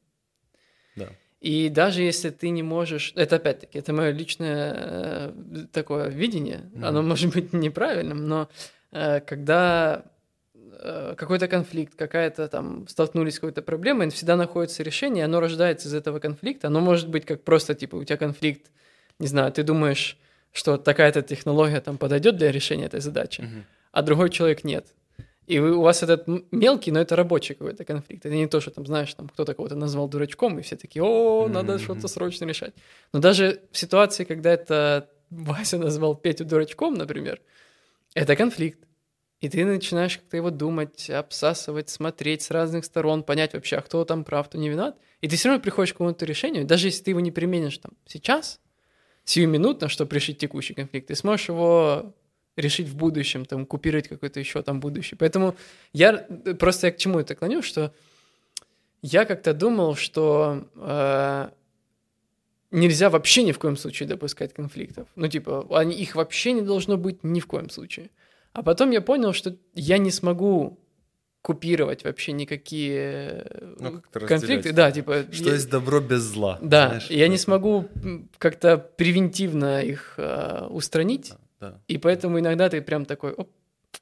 Да. 0.96 1.10
И 1.40 1.70
даже 1.70 2.02
если 2.02 2.30
ты 2.30 2.50
не 2.50 2.64
можешь, 2.64 3.14
это 3.16 3.38
опять-таки, 3.38 3.80
это 3.80 3.94
мое 3.94 4.12
личное 4.12 4.74
э, 4.76 5.34
такое 5.72 6.10
видение, 6.10 6.70
mm. 6.74 6.86
оно 6.86 7.02
может 7.02 7.34
быть 7.34 7.54
неправильным, 7.54 8.28
но 8.28 8.50
э, 8.92 9.20
когда 9.22 10.06
какой-то 11.18 11.48
конфликт, 11.48 11.96
какая-то 11.96 12.48
там 12.48 12.88
столкнулись 12.88 13.36
с 13.36 13.40
какой-то 13.40 13.62
проблемой, 13.62 14.10
всегда 14.10 14.36
находится 14.36 14.84
решение, 14.84 15.26
оно 15.26 15.40
рождается 15.40 15.88
из 15.88 15.94
этого 15.94 16.20
конфликта. 16.20 16.68
Оно 16.68 16.80
может 16.80 17.10
быть 17.10 17.26
как 17.26 17.44
просто 17.44 17.76
типа 17.76 17.96
у 17.96 18.04
тебя 18.04 18.18
конфликт, 18.18 18.72
не 19.20 19.28
знаю, 19.28 19.52
ты 19.52 19.64
думаешь, 19.64 20.18
что 20.52 20.78
такая-то 20.78 21.22
технология 21.22 21.82
там 21.82 21.98
подойдет 21.98 22.38
для 22.38 22.52
решения 22.52 22.86
этой 22.86 23.00
задачи, 23.00 23.42
uh-huh. 23.42 23.64
а 23.92 24.02
другой 24.02 24.30
человек 24.30 24.64
нет. 24.64 24.88
И 25.48 25.60
вы, 25.60 25.76
у 25.76 25.82
вас 25.82 26.04
этот 26.04 26.28
мелкий, 26.52 26.92
но 26.92 27.00
это 27.02 27.16
рабочий 27.16 27.56
какой-то 27.56 27.84
конфликт. 27.84 28.26
Это 28.26 28.36
не 28.36 28.48
то, 28.48 28.62
что 28.62 28.72
там, 28.72 28.86
знаешь, 28.86 29.14
там 29.14 29.28
кто-то 29.28 29.54
кого-то 29.54 29.76
назвал 29.76 30.08
дурачком, 30.08 30.60
и 30.60 30.62
все 30.62 30.76
такие, 30.76 31.04
о, 31.04 31.48
надо 31.48 31.74
mm-hmm. 31.74 31.84
что-то 31.84 32.08
срочно 32.08 32.46
решать. 32.46 32.74
Но 33.12 33.20
даже 33.20 33.60
в 33.72 33.78
ситуации, 33.78 34.24
когда 34.24 34.54
это 34.54 35.10
Вася 35.30 35.78
назвал 35.78 36.16
Петю 36.16 36.46
дурачком, 36.46 36.94
например, 36.94 37.42
это 38.14 38.36
конфликт. 38.36 38.80
И 39.42 39.50
ты 39.50 39.66
начинаешь 39.66 40.18
как-то 40.18 40.38
его 40.38 40.52
думать, 40.52 41.10
обсасывать, 41.10 41.90
смотреть 41.90 42.44
с 42.44 42.52
разных 42.52 42.86
сторон, 42.86 43.24
понять 43.24 43.54
вообще, 43.54 43.78
а 43.78 43.82
кто 43.82 44.06
там 44.06 44.24
прав, 44.24 44.48
кто 44.48 44.60
не 44.60 44.70
виноват. 44.70 44.98
И 45.20 45.28
ты 45.28 45.36
все 45.36 45.50
равно 45.50 45.62
приходишь 45.62 45.94
к 45.94 45.98
какому-то 45.98 46.26
решению, 46.26 46.66
даже 46.66 46.88
если 46.88 47.04
ты 47.04 47.12
его 47.12 47.20
не 47.20 47.32
применишь 47.32 47.80
там 47.80 47.92
сейчас, 48.06 48.60
сиюминутно, 49.24 49.90
чтобы 49.90 50.16
решить 50.16 50.38
текущий 50.38 50.76
конфликт, 50.76 51.08
ты 51.08 51.16
сможешь 51.16 51.50
его 51.50 52.14
решить 52.56 52.88
в 52.88 52.96
будущем, 52.96 53.46
там, 53.46 53.66
купировать 53.66 54.08
какой-то 54.08 54.40
еще 54.40 54.62
там 54.62 54.80
будущий. 54.80 55.16
Поэтому 55.16 55.56
я 55.92 56.28
просто 56.60 56.88
я 56.88 56.94
к 56.94 56.98
чему 56.98 57.20
это 57.20 57.34
клоню, 57.34 57.64
что 57.64 57.94
я 59.02 59.26
как-то 59.26 59.54
думал, 59.54 59.96
что 59.96 60.68
э, 60.76 61.50
нельзя 62.70 63.10
вообще 63.10 63.44
ни 63.44 63.52
в 63.52 63.60
коем 63.60 63.78
случае 63.78 64.08
допускать 64.08 64.54
конфликтов. 64.54 65.08
Ну, 65.16 65.28
типа, 65.28 65.66
они, 65.72 65.96
их 65.96 66.16
вообще 66.16 66.52
не 66.52 66.62
должно 66.62 66.98
быть 66.98 67.24
ни 67.24 67.40
в 67.40 67.48
коем 67.48 67.70
случае. 67.70 68.12
А 68.54 68.64
потом 68.64 68.92
я 68.92 69.02
понял, 69.02 69.34
что 69.34 69.56
я 69.74 69.98
не 69.98 70.12
смогу 70.12 70.78
купировать 71.42 72.04
вообще 72.04 72.34
никакие 72.34 73.46
ну, 73.80 74.02
конфликты. 74.14 74.74
Да, 74.74 74.92
типа... 74.92 75.26
Что 75.32 75.50
я... 75.50 75.54
есть 75.54 75.70
добро 75.70 76.00
без 76.00 76.22
зла. 76.22 76.60
Да, 76.62 76.88
знаешь, 76.88 77.10
я 77.10 77.28
не 77.28 77.38
смогу 77.38 77.90
как-то 78.38 78.78
превентивно 78.78 79.82
их 79.82 80.16
э, 80.18 80.68
устранить. 80.70 81.34
Да, 81.60 81.72
да. 81.72 81.82
И 81.88 81.98
поэтому 81.98 82.40
иногда 82.40 82.70
ты 82.70 82.82
прям 82.82 83.06
такой, 83.06 83.32
оп, 83.32 83.50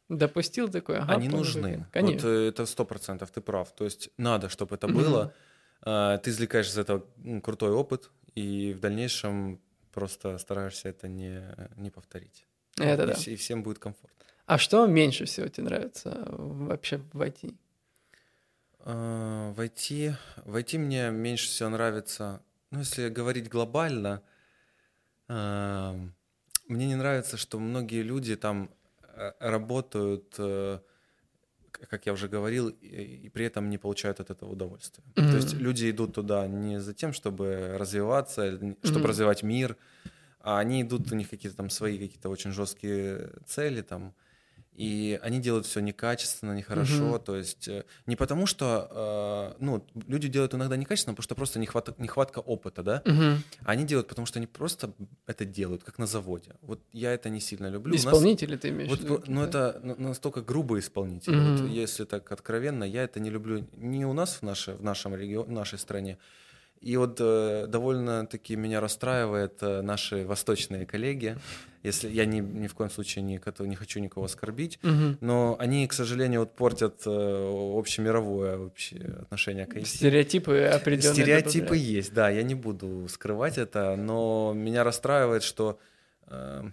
допустил 0.10 0.68
такой, 0.68 0.98
ага. 0.98 1.14
Они 1.14 1.30
нужны. 1.30 1.86
Конечно. 1.92 2.28
Вот 2.30 2.38
э, 2.38 2.48
это 2.50 2.66
сто 2.66 2.84
процентов, 2.84 3.32
ты 3.32 3.40
прав. 3.40 3.72
То 3.74 3.86
есть 3.86 4.10
надо, 4.18 4.50
чтобы 4.50 4.76
это 4.76 4.88
было. 4.88 5.34
Mm-hmm. 5.86 6.20
Ты 6.20 6.30
извлекаешь 6.32 6.68
из 6.68 6.78
этого 6.78 7.06
крутой 7.42 7.72
опыт, 7.72 8.12
и 8.36 8.74
в 8.74 8.82
дальнейшем 8.82 9.62
просто 9.94 10.38
стараешься 10.38 10.90
это 10.90 11.08
не, 11.08 11.42
не 11.78 11.90
повторить. 11.90 12.46
Это 12.78 13.04
и, 13.04 13.08
да. 13.08 13.14
И 13.14 13.36
всем 13.38 13.64
будет 13.64 13.80
комфортно. 13.80 14.19
А 14.50 14.58
что 14.58 14.88
меньше 14.88 15.26
всего 15.26 15.48
тебе 15.48 15.66
нравится 15.66 16.26
вообще 16.32 17.00
в 17.14 17.22
IT? 17.22 17.56
А, 18.80 19.52
в 19.52 19.60
IT, 19.60 20.16
в 20.44 20.56
IT 20.56 20.80
мне 20.80 21.12
меньше 21.12 21.48
всего 21.48 21.70
нравится, 21.70 22.42
ну, 22.72 22.80
если 22.80 23.10
говорить 23.10 23.48
глобально, 23.48 24.24
а, 25.28 25.96
мне 26.68 26.88
не 26.88 26.96
нравится, 26.96 27.38
что 27.38 27.60
многие 27.60 28.02
люди 28.02 28.36
там 28.36 28.72
э, 29.04 29.34
работают, 29.40 30.34
э, 30.40 30.80
как 31.88 32.08
я 32.08 32.14
уже 32.14 32.28
говорил, 32.28 32.70
и, 32.70 33.28
и 33.28 33.30
при 33.30 33.46
этом 33.46 33.70
не 33.70 33.78
получают 33.78 34.20
от 34.20 34.32
этого 34.32 34.54
удовольствия. 34.54 35.04
Mm-hmm. 35.14 35.30
То 35.30 35.36
есть 35.36 35.54
люди 35.54 35.92
идут 35.92 36.16
туда 36.16 36.48
не 36.48 36.80
за 36.80 36.96
тем, 36.96 37.14
чтобы 37.14 37.76
развиваться, 37.78 38.56
чтобы 38.56 38.76
mm-hmm. 38.82 39.06
развивать 39.06 39.44
мир, 39.44 39.78
а 40.40 40.58
они 40.58 40.82
идут, 40.82 41.12
у 41.12 41.16
них 41.16 41.30
какие-то 41.30 41.58
там 41.58 41.70
свои 41.70 42.00
какие-то 42.00 42.30
очень 42.30 42.52
жесткие 42.52 43.30
цели, 43.46 43.84
там, 43.84 44.16
и 44.80 45.20
они 45.22 45.42
делают 45.42 45.66
все 45.66 45.82
некачественно, 45.82 46.54
нехорошо, 46.54 47.10
угу. 47.10 47.20
то 47.20 47.36
есть 47.36 47.68
э, 47.68 47.84
не 48.06 48.16
потому 48.16 48.46
что, 48.46 49.54
э, 49.60 49.64
ну, 49.64 49.86
люди 50.08 50.30
делают 50.30 50.54
иногда 50.54 50.78
некачественно, 50.78 51.14
потому 51.14 51.24
что 51.26 51.36
просто 51.36 51.60
нехватка, 51.60 51.94
нехватка 51.98 52.40
опыта, 52.40 52.82
да, 52.82 53.02
угу. 53.06 53.44
они 53.66 53.84
делают, 53.84 54.08
потому 54.08 54.26
что 54.26 54.40
они 54.40 54.48
просто 54.48 54.94
это 55.28 55.44
делают, 55.44 55.84
как 55.84 56.00
на 56.00 56.08
заводе. 56.08 56.56
Вот 56.62 56.80
я 56.94 57.14
это 57.14 57.30
не 57.30 57.42
сильно 57.42 57.68
люблю. 57.68 57.94
Исполнители 57.94 58.54
нас, 58.54 58.62
ты 58.62 58.70
имеешь 58.70 58.90
вот, 58.90 59.00
в 59.00 59.04
виду? 59.04 59.24
Ну, 59.28 59.44
это 59.44 59.82
настолько 59.84 60.42
грубые 60.42 60.80
исполнители, 60.80 61.36
угу. 61.36 61.64
вот, 61.64 61.70
если 61.70 62.06
так 62.06 62.32
откровенно, 62.32 62.86
я 62.86 63.04
это 63.04 63.20
не 63.20 63.30
люблю 63.30 63.68
ни 63.76 64.06
у 64.06 64.14
нас 64.14 64.36
в, 64.36 64.44
наше, 64.44 64.76
в 64.76 64.82
нашем 64.82 65.14
регионе, 65.14 65.50
в 65.50 65.52
нашей 65.52 65.78
стране, 65.78 66.18
и 66.82 66.96
вот 66.96 67.18
э, 67.20 67.66
довольно-таки 67.68 68.56
меня 68.56 68.80
расстраивает 68.80 69.58
э, 69.62 69.82
наши 69.82 70.26
восточные 70.26 70.86
коллеги, 70.86 71.38
если 71.84 72.10
я 72.10 72.26
ни, 72.26 72.40
ни 72.40 72.68
в 72.68 72.74
коем 72.74 72.90
случае 72.90 73.24
не, 73.24 73.40
не 73.60 73.76
хочу 73.76 74.00
никого 74.00 74.26
оскорбить, 74.26 74.80
угу. 74.84 75.18
но 75.22 75.56
они, 75.60 75.88
к 75.88 75.94
сожалению, 75.94 76.42
вот 76.42 76.56
портят 76.56 77.02
э, 77.06 77.10
общемировое 77.78 78.58
вообще 78.58 78.98
отношение 79.22 79.66
к 79.66 79.76
IT. 79.76 79.86
Стереотипы 79.86 80.64
определенные. 80.64 81.14
Стереотипы 81.14 81.76
есть, 81.76 82.14
да, 82.14 82.30
я 82.30 82.44
не 82.44 82.56
буду 82.56 83.08
скрывать 83.10 83.58
это, 83.58 83.96
но 83.98 84.54
меня 84.56 84.84
расстраивает, 84.84 85.44
что 85.44 85.80
э, 86.28 86.64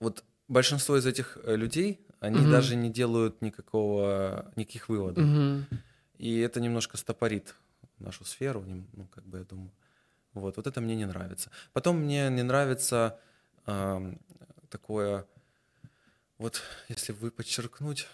вот 0.00 0.24
большинство 0.48 0.96
из 0.96 1.06
этих 1.06 1.38
э, 1.44 1.56
людей, 1.56 2.00
они 2.20 2.40
угу. 2.40 2.50
даже 2.50 2.76
не 2.76 2.90
делают 2.90 3.42
никакого, 3.42 4.50
никаких 4.56 4.88
выводов. 4.88 5.24
Угу. 5.24 5.78
И 6.18 6.38
это 6.38 6.60
немножко 6.60 6.96
стопорит 6.96 7.54
нашу 7.98 8.24
сферу, 8.24 8.64
ну, 8.92 9.06
как 9.06 9.24
бы 9.24 9.38
я 9.38 9.44
думаю. 9.44 9.70
Вот, 10.34 10.56
вот 10.56 10.66
это 10.66 10.80
мне 10.80 10.96
не 10.96 11.06
нравится. 11.06 11.50
Потом 11.72 11.98
мне 11.98 12.28
не 12.28 12.42
нравится 12.42 13.18
э, 13.66 14.14
такое, 14.68 15.26
вот 16.38 16.62
если 16.88 17.12
вы 17.12 17.30
подчеркнуть, 17.30 18.06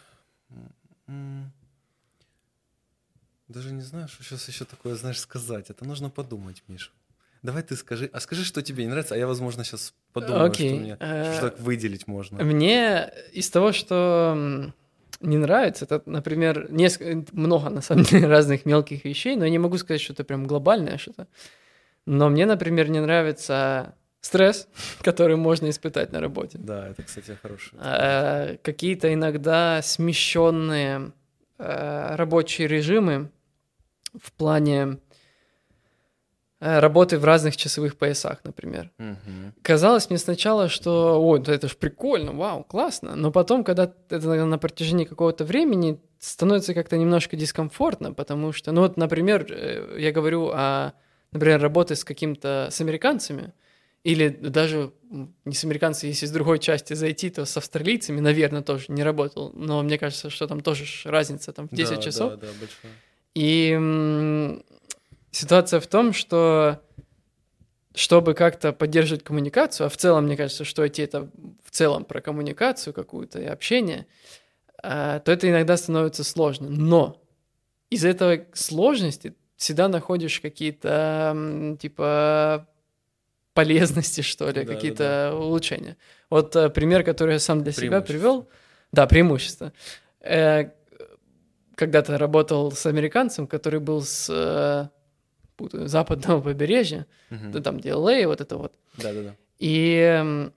даже 3.48 3.72
не 3.72 3.82
знаю, 3.82 4.08
что 4.08 4.22
сейчас 4.22 4.48
еще 4.48 4.64
такое, 4.64 4.94
знаешь, 4.94 5.20
сказать. 5.20 5.70
Это 5.70 5.84
нужно 5.84 6.10
подумать, 6.10 6.62
Миша. 6.68 6.90
Давай 7.42 7.64
ты 7.64 7.74
скажи, 7.74 8.08
а 8.12 8.20
скажи, 8.20 8.44
что 8.44 8.62
тебе 8.62 8.84
не 8.84 8.90
нравится, 8.90 9.14
а 9.16 9.18
я, 9.18 9.26
возможно, 9.26 9.64
сейчас 9.64 9.94
подумаю, 10.12 10.50
okay. 10.50 10.68
что 10.68 10.76
мне 10.76 10.96
что 11.34 11.54
выделить 11.58 12.06
можно. 12.06 12.42
Мне 12.44 13.12
из 13.32 13.50
того, 13.50 13.72
что 13.72 14.72
не 15.22 15.38
нравится. 15.38 15.84
Это, 15.84 16.02
например, 16.06 16.70
несколько, 16.70 17.24
много, 17.32 17.70
на 17.70 17.80
самом 17.80 18.04
деле, 18.04 18.26
разных 18.28 18.66
мелких 18.66 19.04
вещей, 19.04 19.36
но 19.36 19.44
я 19.44 19.50
не 19.50 19.58
могу 19.58 19.78
сказать, 19.78 20.00
что 20.00 20.12
это 20.12 20.24
прям 20.24 20.46
глобальное 20.46 20.98
что-то. 20.98 21.26
Но 22.06 22.28
мне, 22.28 22.46
например, 22.46 22.90
не 22.90 23.00
нравится 23.00 23.94
стресс, 24.20 24.68
который 25.02 25.36
можно 25.36 25.70
испытать 25.70 26.12
на 26.12 26.20
работе. 26.20 26.58
Да, 26.58 26.88
это, 26.88 27.02
кстати, 27.02 27.36
хорошее. 27.40 27.80
А, 27.82 28.56
какие-то 28.62 29.12
иногда 29.12 29.80
смещенные 29.82 31.12
а, 31.58 32.16
рабочие 32.16 32.68
режимы 32.68 33.30
в 34.18 34.32
плане 34.32 34.98
Э, 34.98 35.01
работы 36.62 37.18
в 37.18 37.24
разных 37.24 37.56
часовых 37.56 37.96
поясах, 37.96 38.38
например. 38.44 38.92
Угу. 38.98 39.52
Казалось 39.62 40.08
мне 40.10 40.18
сначала, 40.18 40.68
что, 40.68 41.20
ой, 41.20 41.42
это 41.44 41.66
же 41.66 41.74
прикольно, 41.74 42.32
вау, 42.32 42.62
классно, 42.62 43.16
но 43.16 43.32
потом, 43.32 43.64
когда 43.64 43.92
это 44.10 44.44
на 44.44 44.58
протяжении 44.58 45.04
какого-то 45.04 45.44
времени, 45.44 46.00
становится 46.20 46.72
как-то 46.72 46.96
немножко 46.96 47.36
дискомфортно, 47.36 48.12
потому 48.12 48.52
что, 48.52 48.70
ну 48.70 48.82
вот, 48.82 48.96
например, 48.96 49.46
э, 49.50 49.96
я 49.98 50.12
говорю 50.12 50.50
о, 50.52 50.92
например, 51.32 51.60
работе 51.60 51.96
с 51.96 52.04
каким-то, 52.04 52.68
с 52.70 52.80
американцами, 52.80 53.52
или 54.04 54.28
даже 54.28 54.92
не 55.44 55.54
с 55.54 55.64
американцами, 55.64 56.10
если 56.10 56.26
с 56.26 56.30
другой 56.30 56.60
части 56.60 56.94
зайти, 56.94 57.30
то 57.30 57.44
с 57.44 57.56
австралийцами, 57.56 58.20
наверное, 58.20 58.62
тоже 58.62 58.84
не 58.88 59.02
работал, 59.02 59.50
но 59.54 59.82
мне 59.82 59.98
кажется, 59.98 60.30
что 60.30 60.46
там 60.46 60.60
тоже 60.60 60.84
разница 61.04 61.52
там 61.52 61.68
в 61.68 61.74
10 61.74 61.96
да, 61.96 62.02
часов. 62.02 62.30
Да, 62.32 62.36
да, 62.36 62.46
большая. 62.60 62.92
И 63.34 64.60
Ситуация 65.32 65.80
в 65.80 65.86
том, 65.86 66.12
что 66.12 66.80
чтобы 67.94 68.34
как-то 68.34 68.72
поддерживать 68.72 69.24
коммуникацию, 69.24 69.86
а 69.86 69.90
в 69.90 69.96
целом, 69.96 70.24
мне 70.24 70.36
кажется, 70.36 70.64
что 70.64 70.84
IT— 70.84 71.02
это 71.04 71.28
в 71.64 71.70
целом 71.70 72.04
про 72.04 72.20
коммуникацию 72.20 72.94
какую-то 72.94 73.40
и 73.40 73.44
общение, 73.44 74.06
а, 74.82 75.18
то 75.20 75.32
это 75.32 75.50
иногда 75.50 75.76
становится 75.76 76.24
сложно. 76.24 76.68
Но 76.70 77.22
из 77.90 78.04
этой 78.04 78.46
сложности 78.54 79.34
всегда 79.56 79.88
находишь 79.88 80.40
какие-то, 80.40 81.76
типа, 81.80 82.66
полезности, 83.54 84.22
что 84.22 84.50
ли, 84.50 84.64
да, 84.64 84.74
какие-то 84.74 84.98
да, 84.98 85.30
да. 85.30 85.36
улучшения. 85.36 85.96
Вот 86.30 86.56
э, 86.56 86.70
пример, 86.70 87.04
который 87.04 87.34
я 87.34 87.38
сам 87.38 87.62
для 87.62 87.72
себя 87.72 88.00
привел. 88.00 88.48
Да, 88.92 89.06
преимущество. 89.06 89.72
Э, 90.20 90.70
когда-то 91.74 92.16
работал 92.16 92.72
с 92.72 92.86
американцем, 92.86 93.46
который 93.46 93.80
был 93.80 94.02
с 94.02 94.28
э, 94.30 94.88
западного 95.72 96.40
побережья, 96.40 97.06
угу. 97.30 97.60
там 97.60 97.78
где 97.78 97.90
LA, 97.90 98.26
вот 98.26 98.40
это 98.40 98.56
вот. 98.56 98.74
Да-да-да. 98.98 99.36
И 99.58 100.50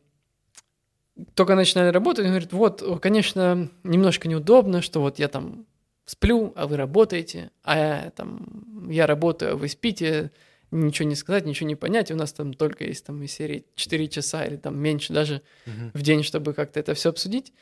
только 1.33 1.55
начинали 1.55 1.91
работать, 1.91 2.25
он 2.25 2.31
говорит, 2.31 2.53
вот, 2.53 2.83
конечно, 3.01 3.69
немножко 3.83 4.27
неудобно, 4.27 4.81
что 4.81 5.01
вот 5.01 5.19
я 5.19 5.27
там 5.27 5.65
сплю, 6.05 6.53
а 6.55 6.67
вы 6.67 6.77
работаете, 6.77 7.51
а 7.63 7.77
я 7.77 8.11
там, 8.15 8.89
я 8.89 9.07
работаю, 9.07 9.53
а 9.53 9.55
вы 9.55 9.67
спите, 9.69 10.31
ничего 10.71 11.07
не 11.07 11.15
сказать, 11.15 11.45
ничего 11.45 11.67
не 11.67 11.75
понять, 11.75 12.11
у 12.11 12.15
нас 12.15 12.33
там 12.33 12.53
только 12.53 12.83
есть 12.83 13.05
там 13.05 13.23
из 13.23 13.31
серии 13.31 13.65
4 13.75 14.07
часа 14.07 14.45
или 14.45 14.57
там 14.57 14.77
меньше 14.77 15.13
даже 15.13 15.41
угу. 15.65 15.91
в 15.93 16.01
день, 16.01 16.23
чтобы 16.23 16.53
как-то 16.53 16.79
это 16.79 16.93
все 16.93 17.09
обсудить. 17.09 17.53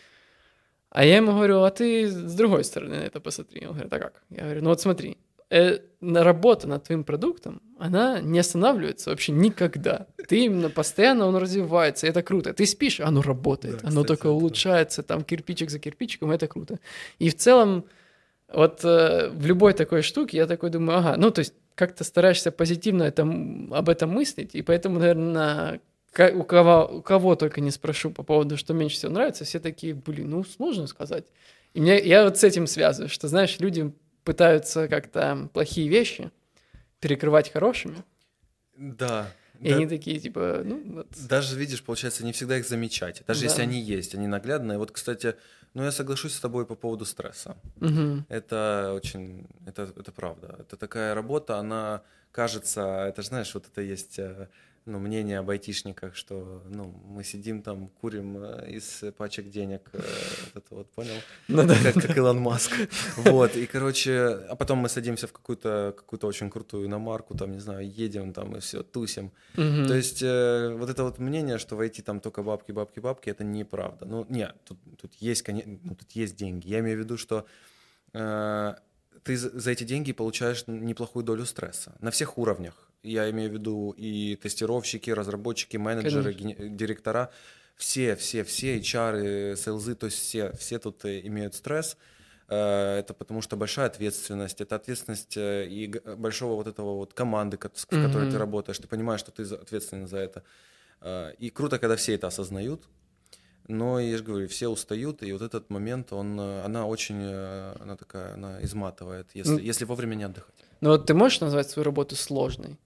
А 0.89 1.03
я 1.06 1.17
ему 1.17 1.32
говорю, 1.32 1.63
а 1.63 1.71
ты 1.71 2.08
с 2.08 2.36
другой 2.36 2.63
стороны 2.63 2.97
на 2.97 3.01
это 3.01 3.19
посмотри. 3.19 3.65
Он 3.65 3.73
говорит, 3.73 3.93
а 3.93 3.99
как? 3.99 4.23
Я 4.29 4.43
говорю, 4.43 4.62
ну 4.62 4.69
вот 4.69 4.82
смотри, 4.82 5.17
э, 5.54 5.80
работа 6.02 6.68
над 6.68 6.84
твоим 6.84 7.04
продуктом, 7.04 7.62
она 7.78 8.20
не 8.20 8.39
останавливается 8.39 9.10
вообще 9.10 9.32
никогда. 9.32 10.08
Ты 10.28 10.46
именно 10.46 10.70
постоянно 10.70 11.28
он 11.28 11.36
развивается, 11.36 12.08
это 12.08 12.24
круто. 12.24 12.54
Ты 12.54 12.66
спишь, 12.66 13.00
оно 13.00 13.22
работает, 13.22 13.82
да, 13.82 13.88
оно 13.88 14.02
кстати, 14.02 14.08
только 14.08 14.28
улучшается, 14.28 15.04
там 15.04 15.24
кирпичик 15.24 15.70
за 15.70 15.80
кирпичиком, 15.80 16.32
это 16.32 16.48
круто. 16.48 16.80
И 17.20 17.30
в 17.30 17.36
целом, 17.36 17.86
вот 18.52 18.84
э, 18.84 19.30
в 19.30 19.46
любой 19.46 19.74
такой 19.74 20.02
штуке 20.02 20.38
я 20.38 20.48
такой 20.48 20.70
думаю, 20.70 21.00
ага, 21.00 21.16
ну 21.18 21.32
то 21.32 21.39
есть 21.39 21.54
как-то 21.76 22.04
стараешься 22.04 22.52
позитивно 22.52 23.04
это, 23.04 23.24
об 23.24 23.89
этом 23.89 24.10
мыслить, 24.12 24.56
и 24.56 24.62
поэтому, 24.62 25.00
наверное, 25.00 25.82
у 26.34 26.44
кого, 26.44 26.98
у 26.98 27.02
кого 27.02 27.36
только 27.36 27.62
не 27.62 27.72
спрошу 27.72 28.12
по 28.12 28.24
поводу, 28.24 28.58
что 28.58 28.74
меньше 28.74 28.98
всего 28.98 29.12
нравится, 29.12 29.46
все 29.46 29.60
такие, 29.60 29.96
блин, 29.96 30.30
ну 30.30 30.44
сложно 30.44 30.88
сказать. 30.88 31.26
И 31.74 31.82
мне, 31.82 32.00
я 32.00 32.24
вот 32.24 32.38
с 32.38 32.44
этим 32.44 32.68
связываю, 32.68 33.10
что, 33.10 33.28
знаешь, 33.28 33.60
люди 33.60 33.92
пытаются 34.24 34.88
как-то 34.88 35.50
плохие 35.54 35.88
вещи 35.88 36.32
перекрывать 37.00 37.52
хорошими. 37.52 38.04
Да. 38.76 39.28
И 39.60 39.70
да, 39.70 39.76
они 39.76 39.88
такие, 39.88 40.20
типа, 40.20 40.62
ну... 40.66 40.82
Вот. 40.86 41.08
Даже, 41.30 41.58
видишь, 41.58 41.84
получается, 41.84 42.26
не 42.26 42.32
всегда 42.32 42.58
их 42.58 42.68
замечать. 42.68 43.24
Даже 43.28 43.42
да. 43.42 43.46
если 43.48 43.62
они 43.62 43.80
есть, 43.80 44.16
они 44.16 44.28
наглядные. 44.28 44.78
Вот, 44.78 44.92
кстати, 44.92 45.36
ну, 45.74 45.84
я 45.84 45.92
соглашусь 45.92 46.34
с 46.34 46.40
тобой 46.40 46.66
по 46.66 46.76
поводу 46.76 47.06
стресса. 47.06 47.56
Угу. 47.80 48.26
Это 48.30 48.94
очень... 48.96 49.48
Это, 49.66 49.84
это 49.84 50.12
правда. 50.12 50.58
Это 50.60 50.76
такая 50.76 51.14
работа, 51.14 51.58
она 51.58 52.02
кажется... 52.32 53.06
Это, 53.08 53.22
знаешь, 53.22 53.54
вот 53.54 53.68
это 53.68 53.82
есть 53.82 54.20
э, 54.20 54.50
ну, 54.86 55.00
мнение 55.00 55.39
об 55.39 55.50
айтишниках, 55.50 56.15
что 56.15 56.62
ну, 56.69 56.93
мы 57.06 57.24
сидим 57.24 57.62
там, 57.62 57.88
курим 57.88 58.38
э, 58.38 58.72
из 58.72 59.04
пачек 59.17 59.50
денег, 59.50 59.89
э, 59.93 60.02
это 60.56 60.76
вот, 60.76 60.91
понял? 60.91 61.15
Ну, 61.48 61.65
да. 61.65 61.76
как, 61.84 61.93
как 61.96 62.17
Илон 62.17 62.39
Маск. 62.39 62.72
Вот, 63.15 63.56
и, 63.56 63.65
короче, 63.65 64.13
а 64.50 64.56
потом 64.56 64.80
мы 64.80 64.89
садимся 64.89 65.28
в 65.28 65.32
какую-то 65.32 65.93
какую 65.96 66.19
очень 66.24 66.50
крутую 66.50 66.88
иномарку, 66.88 67.36
там, 67.36 67.52
не 67.52 67.60
знаю, 67.60 67.89
едем 67.89 68.34
там 68.34 68.56
и 68.56 68.60
все, 68.60 68.84
тусим. 68.84 69.32
Угу. 69.54 69.88
То 69.88 69.96
есть 69.96 70.22
э, 70.22 70.76
вот 70.78 70.89
это 70.89 71.04
вот 71.04 71.19
мнение, 71.19 71.58
что 71.58 71.76
войти 71.76 72.02
там 72.02 72.19
только 72.19 72.43
бабки, 72.43 72.72
бабки, 72.72 73.00
бабки, 73.00 73.30
это 73.30 73.43
неправда. 73.43 74.06
Ну, 74.06 74.26
нет, 74.30 74.56
тут, 74.65 74.78
тут, 75.02 75.13
есть, 75.15 75.48
ну, 75.48 75.96
тут 75.96 76.12
есть 76.12 76.36
деньги. 76.36 76.67
Я 76.67 76.80
имею 76.80 76.98
в 76.98 77.00
виду, 77.00 77.17
что 77.17 77.46
э, 78.13 78.76
ты 79.24 79.38
за 79.38 79.72
эти 79.72 79.84
деньги 79.86 80.12
получаешь 80.12 80.65
неплохую 80.67 81.24
долю 81.24 81.46
стресса 81.46 81.96
на 82.00 82.12
всех 82.12 82.38
уровнях 82.38 82.89
я 83.04 83.30
имею 83.32 83.50
в 83.52 83.54
виду 83.54 83.92
и 83.98 84.36
тестировщики, 84.36 85.10
разработчики, 85.12 85.78
менеджеры, 85.78 86.34
Конечно. 86.34 86.70
директора, 86.70 87.32
все, 87.76 88.16
все, 88.16 88.44
все, 88.44 88.78
HR, 88.78 89.56
сейлзы, 89.58 89.96
то 89.96 90.06
есть 90.08 90.18
все, 90.20 90.52
все 90.54 90.80
тут 90.80 91.06
э, 91.06 91.22
имеют 91.28 91.56
стресс. 91.56 91.98
Э, 92.50 93.00
Это 93.00 93.13
потому 93.13 93.42
что 93.42 93.58
большая 93.58 93.88
ответственность, 93.88 94.62
это 94.62 94.76
ответственность 94.76 95.38
э, 95.38 95.68
и 95.68 95.88
большого 96.16 96.56
вот 96.56 96.68
этого 96.68 96.96
вот 96.96 97.13
команды, 97.13 97.58
ко- 97.58 97.72
с 97.74 97.86
которой 97.86 98.26
ты 98.28 98.38
Мгм. 98.38 98.39
работаешь, 98.39 98.80
ты 98.80 98.88
понимаешь, 98.88 99.20
что 99.22 99.32
ты 99.32 99.44
ответственен 99.56 100.08
за 100.08 100.18
это. 100.18 100.44
Э, 101.02 101.34
И 101.39 101.50
круто, 101.50 101.80
когда 101.80 101.96
все 101.96 102.16
это 102.16 102.28
осознают, 102.28 102.84
но, 103.68 104.00
я 104.00 104.18
же 104.18 104.24
говорю, 104.24 104.48
все 104.48 104.68
устают, 104.68 105.24
и 105.24 105.32
вот 105.32 105.42
этот 105.42 105.70
момент, 105.70 106.12
он, 106.13 106.39
э, 106.39 106.62
она 106.66 106.86
очень, 106.86 107.22
э, 107.24 107.76
она 107.82 107.96
такая, 107.96 108.34
она 108.34 108.62
изматывает, 108.63 109.28
если, 109.36 109.52
Ну, 109.54 109.60
если 109.60 109.86
вовремя 109.86 110.16
не 110.16 110.26
отдыхать. 110.26 110.56
Ну 110.82 110.89
вот 110.89 111.06
ты 111.06 111.13
можешь 111.13 111.39
назвать 111.42 111.70
свою 111.70 111.86
работу 111.86 112.16
сложной? 112.16 112.78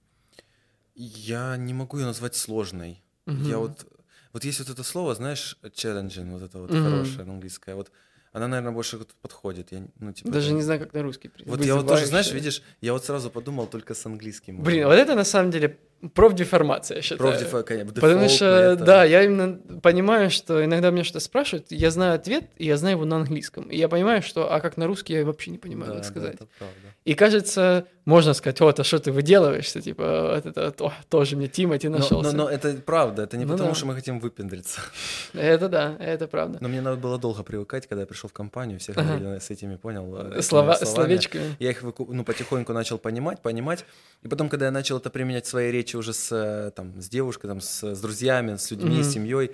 Я 0.99 1.57
не 1.57 1.75
могу 1.75 1.99
ее 1.99 2.05
назвать 2.05 2.35
сложной. 2.35 3.03
Я 3.27 3.33
Мгм. 3.33 3.59
вот, 3.59 3.85
вот 4.33 4.43
есть 4.43 4.57
вот 4.57 4.69
это 4.69 4.81
слово, 4.81 5.13
знаешь, 5.13 5.55
challenging, 5.61 6.31
вот 6.31 6.41
это 6.41 6.57
вот 6.57 6.71
Мгм. 6.73 6.83
хорошее 6.83 7.29
английское, 7.29 7.75
вот 7.75 7.91
она, 8.33 8.47
наверное, 8.47 8.71
больше 8.71 8.97
подходит. 9.21 9.71
Я, 9.71 9.87
ну, 9.99 10.11
типа, 10.11 10.31
Даже 10.31 10.53
не 10.53 10.63
знаю, 10.63 10.79
как 10.79 10.93
на 10.93 11.03
русский. 11.03 11.29
Вот 11.45 11.63
я 11.63 11.75
вот 11.75 11.87
тоже, 11.87 12.07
знаешь, 12.07 12.31
видишь, 12.31 12.63
я 12.81 12.93
вот 12.93 13.05
сразу 13.05 13.29
подумал 13.29 13.67
только 13.67 13.93
с 13.93 14.03
английским. 14.07 14.63
Блин, 14.63 14.85
вот 14.85 14.93
это 14.93 15.13
на 15.13 15.23
самом 15.23 15.51
деле 15.51 15.79
профдеформация, 16.13 16.97
я 16.97 17.01
считаю. 17.01 17.19
Профдефа, 17.19 17.63
конечно, 17.63 17.93
Потому 17.93 18.29
что, 18.29 18.45
это- 18.45 18.83
да, 18.83 19.03
я 19.03 19.23
именно 19.23 19.59
понимаю, 19.81 20.29
что 20.29 20.63
иногда 20.63 20.89
меня 20.91 21.03
что-то 21.03 21.19
спрашивают, 21.19 21.67
я 21.71 21.91
знаю 21.91 22.15
ответ, 22.15 22.45
и 22.57 22.65
я 22.65 22.77
знаю 22.77 22.97
его 22.97 23.05
на 23.05 23.17
английском. 23.17 23.65
И 23.65 23.77
я 23.77 23.87
понимаю, 23.89 24.21
что, 24.21 24.51
а 24.53 24.59
как 24.59 24.77
на 24.77 24.87
русский, 24.87 25.13
я 25.13 25.25
вообще 25.25 25.51
не 25.51 25.57
понимаю, 25.57 25.91
Да, 25.93 25.97
как 25.99 26.03
да, 26.03 26.09
сказать. 26.09 26.35
это 26.35 26.47
правда. 26.57 26.75
И 27.05 27.13
кажется, 27.13 27.85
можно 28.03 28.33
сказать, 28.33 28.59
вот, 28.59 28.79
а 28.79 28.83
что 28.83 28.99
ты 28.99 29.11
выделываешься, 29.13 29.81
типа, 29.81 30.41
вот 30.43 30.45
это 30.45 30.85
о, 30.85 30.93
тоже 31.09 31.37
мне 31.37 31.47
Тимати 31.47 31.87
Но, 31.87 31.99
нашелся. 31.99 32.31
но, 32.35 32.43
но 32.45 32.49
это 32.49 32.73
правда, 32.85 33.23
это 33.23 33.37
не 33.37 33.45
Ну 33.45 33.53
потому, 33.53 33.69
да. 33.69 33.75
что 33.75 33.85
мы 33.85 33.95
хотим 33.95 34.19
выпендриться. 34.19 34.81
Это 35.33 35.69
да, 35.69 35.95
это 35.99 36.27
правда. 36.27 36.57
Но 36.61 36.67
мне 36.67 36.81
надо 36.81 36.97
было 36.97 37.17
долго 37.17 37.43
привыкать, 37.43 37.87
когда 37.87 38.01
я 38.01 38.07
пришел 38.07 38.29
в 38.29 38.33
компанию, 38.33 38.79
все 38.79 38.91
Ага. 38.91 39.03
говорили 39.17 39.39
с 39.39 39.49
этими, 39.49 39.75
понял? 39.77 40.15
э, 40.17 40.41
Слова, 40.41 40.75
словами. 40.75 40.95
словечками. 40.95 41.55
Я 41.59 41.69
их 41.71 41.83
ну, 41.83 42.23
потихоньку 42.25 42.73
начал 42.73 42.97
понимать, 42.97 43.41
понимать. 43.41 43.85
И 44.23 44.27
потом, 44.27 44.49
когда 44.49 44.65
я 44.65 44.71
начал 44.71 44.97
это 44.97 45.09
применять 45.09 45.45
в 45.45 45.49
своей 45.49 45.71
речи 45.71 45.86
уже 45.95 46.13
с, 46.13 46.29
э, 46.31 46.71
там, 46.75 46.99
с 47.01 47.07
девушкой, 47.09 47.47
там, 47.47 47.61
с, 47.61 47.83
с 47.95 48.01
друзьями, 48.01 48.55
с 48.57 48.69
людьми, 48.71 49.01
с 49.03 49.05
Мгм. 49.07 49.13
семьей, 49.13 49.51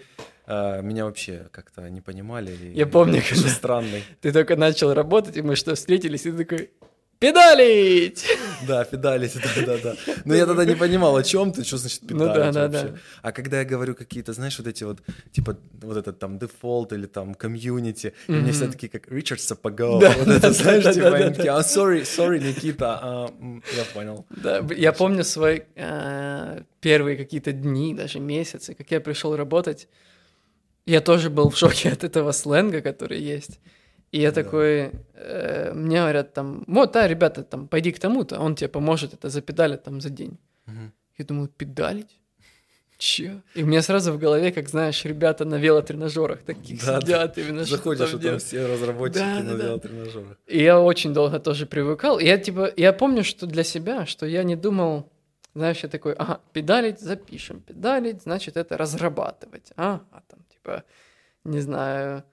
э, 0.48 0.82
меня 0.82 1.06
вообще 1.06 1.48
как-то 1.52 1.90
не 1.90 2.02
понимали. 2.02 2.52
и- 2.52 2.78
Я 2.78 2.88
помню, 2.88 3.22
когда- 3.30 3.50
странный. 3.50 4.04
Ты 4.22 4.32
только 4.32 4.56
начал 4.56 4.94
работать, 4.94 5.38
и 5.38 5.42
мы 5.42 5.56
что, 5.56 5.76
встретились, 5.76 6.26
и 6.26 6.32
ты 6.32 6.38
такой, 6.46 6.72
педалить! 7.28 8.26
Да, 8.68 8.86
педалить, 8.86 9.34
да, 9.42 9.62
да, 9.66 9.78
да. 9.78 9.96
Но 10.26 10.36
я 10.36 10.46
тогда 10.46 10.64
не 10.64 10.76
понимал, 10.76 11.18
о 11.18 11.24
чем 11.24 11.52
ты, 11.52 11.64
что 11.66 11.78
значит 11.78 12.02
Ну 12.04 12.08
педалить 12.08 12.54
да, 12.54 12.68
да, 12.68 12.78
вообще. 12.80 12.88
да. 12.94 12.98
А 13.22 13.32
когда 13.34 13.60
я 13.60 13.66
говорю 13.66 13.94
какие-то, 13.94 14.32
знаешь, 14.34 14.58
вот 14.58 14.68
эти 14.68 14.86
вот, 14.86 15.00
типа, 15.34 15.58
вот 15.82 15.98
этот 15.98 16.20
там 16.20 16.40
дефолт 16.40 16.94
или 16.94 17.06
там 17.06 17.34
комьюнити, 17.36 18.14
и 18.28 18.32
мне 18.32 18.52
все 18.52 18.64
Мгм. 18.66 18.72
такие, 18.74 18.90
как 18.90 19.12
Ричард 19.12 19.42
Сапогов, 19.42 20.00
Да, 20.02 20.12
вот 20.18 20.28
да, 20.28 20.38
это, 20.38 20.48
да, 20.48 20.54
знаешь, 20.54 20.84
да, 20.86 20.94
типа, 20.94 21.10
да, 21.12 21.30
да. 21.30 21.58
а, 21.58 21.62
sorry, 21.62 22.04
sorry, 22.04 22.40
Никита, 22.40 23.00
а, 23.02 23.30
я 23.78 23.84
понял. 23.94 24.26
Да, 24.30 24.66
я 24.78 24.94
помню 24.94 25.24
свои 25.26 25.62
э, 25.76 26.62
первые 26.80 27.18
какие-то 27.18 27.52
дни, 27.52 27.94
даже 27.94 28.20
месяцы, 28.20 28.74
как 28.76 28.90
я 28.92 29.02
пришел 29.02 29.36
работать. 29.36 29.88
Я 30.86 31.02
тоже 31.02 31.30
был 31.30 31.50
в 31.50 31.58
шоке 31.58 31.90
от 31.94 32.04
этого 32.06 32.32
сленга, 32.32 32.82
который 32.82 33.20
есть. 33.22 33.60
И 34.14 34.20
я 34.22 34.32
Да. 34.32 34.44
такой, 34.44 34.92
э, 35.16 35.74
мне 35.74 35.98
говорят 36.00 36.34
там, 36.34 36.64
вот, 36.68 36.92
да, 36.92 37.08
ребята, 37.08 37.44
там, 37.44 37.68
пойди 37.68 37.92
к 37.92 38.00
тому-то, 38.00 38.40
он 38.40 38.56
тебе 38.56 38.68
поможет 38.70 39.14
это 39.14 39.30
запедалить 39.30 39.84
там 39.84 40.02
за 40.02 40.10
день. 40.10 40.38
Мгм. 40.68 40.92
Я 41.18 41.26
думаю, 41.26 41.48
педалить? 41.48 42.20
Че? 43.00 43.42
И 43.56 43.64
у 43.64 43.66
меня 43.66 43.82
сразу 43.82 44.14
в 44.14 44.20
голове, 44.20 44.52
как 44.52 44.70
знаешь, 44.70 45.04
ребята 45.06 45.46
на 45.46 45.56
велотренажерах 45.56 46.44
таких 46.44 46.86
Да, 46.86 47.02
сидят 47.02 47.38
именно 47.38 47.66
что 47.66 47.76
Заходишь, 47.78 48.10
и 48.10 48.12
там 48.12 48.20
делают. 48.22 48.44
все 48.44 48.66
разработчики 48.68 49.20
Да, 49.20 49.44
на 49.44 49.58
да, 49.58 49.64
велотренажерах. 49.66 50.38
И 50.46 50.64
я 50.64 50.80
очень 50.80 51.14
долго 51.14 51.40
тоже 51.40 51.66
привыкал. 51.66 52.20
И 52.20 52.26
я 52.26 52.38
типа, 52.38 52.72
я 52.78 52.94
помню, 52.94 53.24
что 53.24 53.48
для 53.48 53.64
себя, 53.64 54.06
что 54.06 54.26
я 54.28 54.44
не 54.44 54.56
думал, 54.56 55.10
знаешь, 55.56 55.80
я 55.84 55.90
такой, 55.90 56.14
ага, 56.14 56.40
педалить 56.54 57.00
запишем, 57.00 57.62
педалить, 57.62 58.22
значит, 58.24 58.58
это 58.58 58.78
разрабатывать. 58.78 59.72
Ага, 59.76 60.04
там, 60.28 60.40
типа, 60.54 60.84
не 61.44 61.60
знаю, 61.62 62.24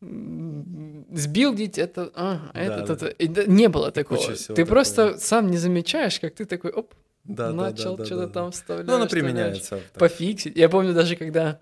сбилдить 0.00 1.78
это, 1.78 2.10
ага, 2.14 2.50
Да, 2.54 2.60
это, 2.60 2.96
да, 2.96 3.08
это. 3.18 3.28
Да, 3.28 3.44
не 3.44 3.68
было 3.68 3.90
такого. 3.90 4.20
Ты 4.20 4.46
такого. 4.46 4.66
просто 4.66 5.18
сам 5.18 5.50
не 5.50 5.58
замечаешь, 5.58 6.18
как 6.20 6.34
ты 6.34 6.46
такой, 6.46 6.70
оп, 6.70 6.94
Да, 7.24 7.52
начал 7.52 7.96
да, 7.96 7.98
да, 7.98 8.06
что-то 8.06 8.26
да, 8.26 8.32
там 8.32 8.46
да. 8.46 8.50
вставлять. 8.50 8.86
Ну, 8.86 8.92
вставлять 8.92 9.10
применяется. 9.10 9.80
так. 9.92 10.00
пофиксить. 10.00 10.56
Я 10.56 10.68
помню 10.68 10.94
даже, 10.94 11.16
когда 11.16 11.60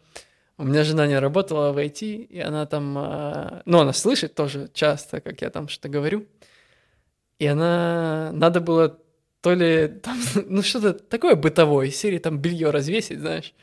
у 0.57 0.65
меня 0.65 0.85
жена 0.85 1.07
не 1.07 1.19
работала 1.19 1.73
в 1.73 1.79
IT, 1.79 2.05
и 2.05 2.41
она 2.41 2.67
там, 2.67 2.97
а, 2.99 3.63
ну, 3.65 3.79
она 3.81 3.93
слышит 3.93 4.35
тоже 4.35 4.69
часто, 4.73 5.21
как 5.21 5.41
я 5.41 5.51
там 5.51 5.69
что-то 5.69 5.89
говорю, 5.89 6.27
и 7.39 7.47
она, 7.47 8.31
надо 8.33 8.61
было 8.61 8.99
то 9.41 9.55
ли 9.55 9.89
там, 9.89 10.19
ну, 10.47 10.63
что-то 10.63 10.93
такое 10.93 11.35
бытовое, 11.37 11.87
из 11.87 11.97
серии 11.97 12.19
там 12.19 12.39
белье 12.39 12.71
развесить, 12.71 13.21
знаешь. 13.21 13.55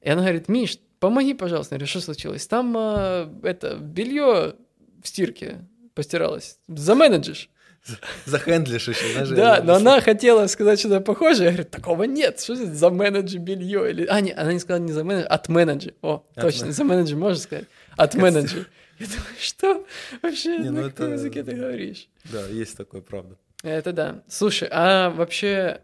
И 0.00 0.10
она 0.10 0.22
говорит, 0.22 0.48
Миш, 0.48 0.78
помоги, 1.02 1.34
пожалуйста. 1.34 1.74
Я 1.74 1.78
говорю, 1.78 1.90
что 1.90 2.00
случилось? 2.00 2.46
Там 2.46 2.74
а, 2.76 3.28
это 3.42 3.76
белье 3.76 4.54
в 5.02 5.08
стирке 5.08 5.58
постиралось. 5.94 6.58
Заменеджишь. 6.68 7.50
Захендлишь 8.26 8.88
еще, 8.88 9.12
знаешь. 9.12 9.28
Да, 9.30 9.60
но 9.64 9.74
она 9.74 10.00
хотела 10.00 10.46
сказать 10.46 10.78
что-то 10.78 11.00
похожее. 11.00 11.46
Я 11.46 11.50
говорю, 11.52 11.68
такого 11.68 12.04
нет. 12.04 12.40
Что 12.40 12.52
это 12.54 12.66
за 12.72 12.90
менеджер 12.90 13.40
белье? 13.40 13.90
Или... 13.90 14.06
А, 14.06 14.20
не, 14.20 14.30
она 14.32 14.52
не 14.52 14.60
сказала 14.60 14.82
не 14.84 14.92
за 14.92 15.02
менеджер, 15.02 15.26
от 15.30 15.48
менеджер. 15.48 15.94
О, 16.02 16.24
От 16.36 16.42
точно, 16.42 16.64
мен- 16.66 16.72
за 16.72 16.84
менеджер 16.84 17.16
можно 17.16 17.38
сказать. 17.42 17.66
От 17.96 18.14
менеджер. 18.14 18.68
Я 19.00 19.06
думаю, 19.06 19.36
что 19.40 19.86
вообще, 20.22 20.58
Не, 20.58 20.70
ну 20.70 20.82
на 20.82 20.90
каком 20.90 21.06
это- 21.06 21.14
языке 21.14 21.42
ты 21.42 21.56
говоришь? 21.56 22.08
Да, 22.32 22.46
есть 22.46 22.76
такое, 22.76 23.00
правда. 23.00 23.36
Это 23.64 23.92
да. 23.92 24.22
Слушай, 24.28 24.68
а 24.70 25.10
вообще 25.10 25.80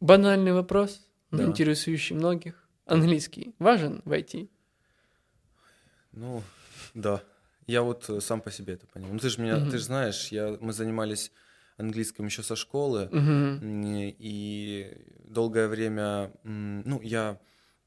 банальный 0.00 0.52
вопрос, 0.52 1.00
Да. 1.32 1.42
интересующий 1.44 2.14
многих. 2.14 2.54
Английский 2.90 3.54
важен 3.58 4.02
в 4.04 4.12
IT? 4.12 4.48
Ну, 6.12 6.42
да. 6.94 7.22
Я 7.66 7.82
вот 7.82 8.08
э, 8.10 8.20
сам 8.20 8.40
по 8.40 8.50
себе 8.50 8.74
это 8.74 8.86
понял. 8.86 9.08
Ну, 9.12 9.18
ты 9.18 9.28
же 9.28 9.40
меня, 9.40 9.56
Мгм. 9.58 9.70
ты 9.70 9.78
же 9.78 9.84
знаешь, 9.84 10.28
я, 10.32 10.56
мы 10.60 10.72
занимались 10.72 11.30
английским 11.76 12.26
еще 12.26 12.42
со 12.42 12.56
школы, 12.56 13.08
м, 13.12 13.82
и 14.18 14.96
долгое 15.24 15.68
время, 15.68 16.32
ну, 16.42 17.00
я, 17.00 17.38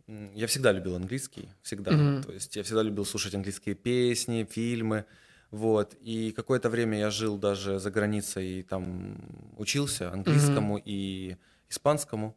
я 0.08 0.48
всегда 0.48 0.72
любил 0.72 0.96
английский, 0.96 1.50
всегда. 1.62 1.92
Мгм. 1.92 2.24
То 2.24 2.32
есть 2.32 2.56
я 2.56 2.64
всегда 2.64 2.82
любил 2.82 3.06
слушать 3.06 3.36
английские 3.36 3.76
песни, 3.76 4.48
фильмы, 4.50 5.06
вот. 5.52 5.96
И 6.00 6.32
какое-то 6.32 6.70
время 6.70 6.98
я 7.00 7.10
жил 7.10 7.38
даже 7.38 7.80
за 7.80 7.92
границей 7.92 8.60
и 8.60 8.64
там 8.64 9.18
учился 9.58 10.12
английскому 10.12 10.80
и 10.84 11.36
испанскому, 11.70 12.36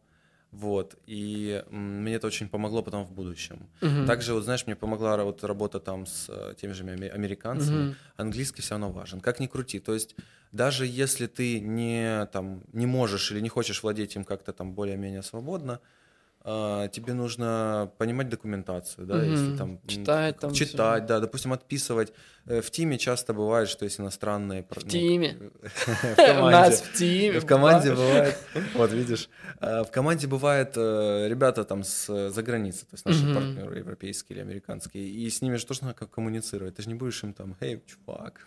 вот. 0.57 0.97
И 1.07 1.62
мне 1.71 2.14
это 2.14 2.27
очень 2.27 2.49
помогло 2.49 2.83
потом 2.83 3.05
в 3.05 3.12
будущем. 3.12 3.59
Мгм. 3.83 4.07
Также, 4.07 4.33
вот 4.35 4.45
знаешь, 4.45 4.66
мне 4.66 4.75
помогла 4.77 5.23
вот 5.25 5.45
работа 5.45 5.81
там 5.81 6.07
с 6.07 6.27
э, 6.29 6.55
теми 6.61 6.73
же 6.73 6.83
ами- 6.85 7.09
американцами. 7.09 7.83
Мгм. 7.83 7.95
Английский 8.16 8.62
все 8.62 8.71
равно 8.75 8.90
важен, 8.90 9.21
как 9.21 9.40
ни 9.40 9.47
крути. 9.47 9.81
То 9.81 9.92
есть 9.95 10.16
даже 10.53 10.87
если 10.87 11.27
ты 11.27 11.61
не, 11.61 12.27
там, 12.33 12.62
не 12.73 12.87
можешь 12.87 13.33
или 13.33 13.40
не 13.42 13.49
хочешь 13.49 13.83
владеть 13.83 14.16
им 14.16 14.25
как-то 14.25 14.53
там 14.53 14.73
более-менее 14.73 15.23
свободно, 15.23 15.81
тебе 16.46 17.12
нужно 17.12 17.90
понимать 17.98 18.28
документацию, 18.28 19.06
да, 19.06 19.22
если 19.24 19.48
Мгм. 19.48 19.56
там 19.59 19.80
Читать 19.87 20.38
там 20.38 20.52
читать, 20.52 21.06
да, 21.06 21.18
допустим, 21.20 21.52
отписывать. 21.52 22.12
Э, 22.46 22.61
В 22.61 22.70
тиме 22.70 22.98
часто 22.98 23.32
бывает, 23.35 23.68
что 23.68 23.85
есть 23.85 23.98
иностранные 23.98 24.62
В 24.62 24.85
ну, 24.85 24.88
тиме. 24.88 25.37
в 25.62 26.12
У 26.12 26.16
команде. 26.16 26.50
нас 26.56 26.80
в 26.82 26.92
тиме. 26.92 27.40
В 27.40 27.46
команде 27.46 27.90
бывает, 27.90 28.38
вот 28.74 28.92
видишь, 28.92 29.28
э, 29.61 29.82
в 29.82 29.90
команде 29.90 30.26
бывает 30.28 30.72
э, 30.76 31.26
ребята 31.28 31.64
там 31.64 31.82
с 31.82 32.09
э, 32.09 32.30
за 32.30 32.42
границы, 32.42 32.87
то 32.87 32.94
есть 32.94 33.04
наши 33.06 33.35
партнеры 33.35 33.78
европейские 33.78 34.37
или 34.37 34.42
американские, 34.42 35.09
и 35.09 35.28
с 35.28 35.42
ними 35.42 35.56
же 35.56 35.66
тоже 35.66 35.80
надо 35.82 35.94
как 35.94 36.11
коммуницировать. 36.11 36.76
Ты 36.76 36.82
же 36.82 36.88
не 36.88 36.94
будешь 36.94 37.22
им 37.24 37.32
там, 37.35 37.56
эй, 37.61 37.82
чувак, 37.87 38.46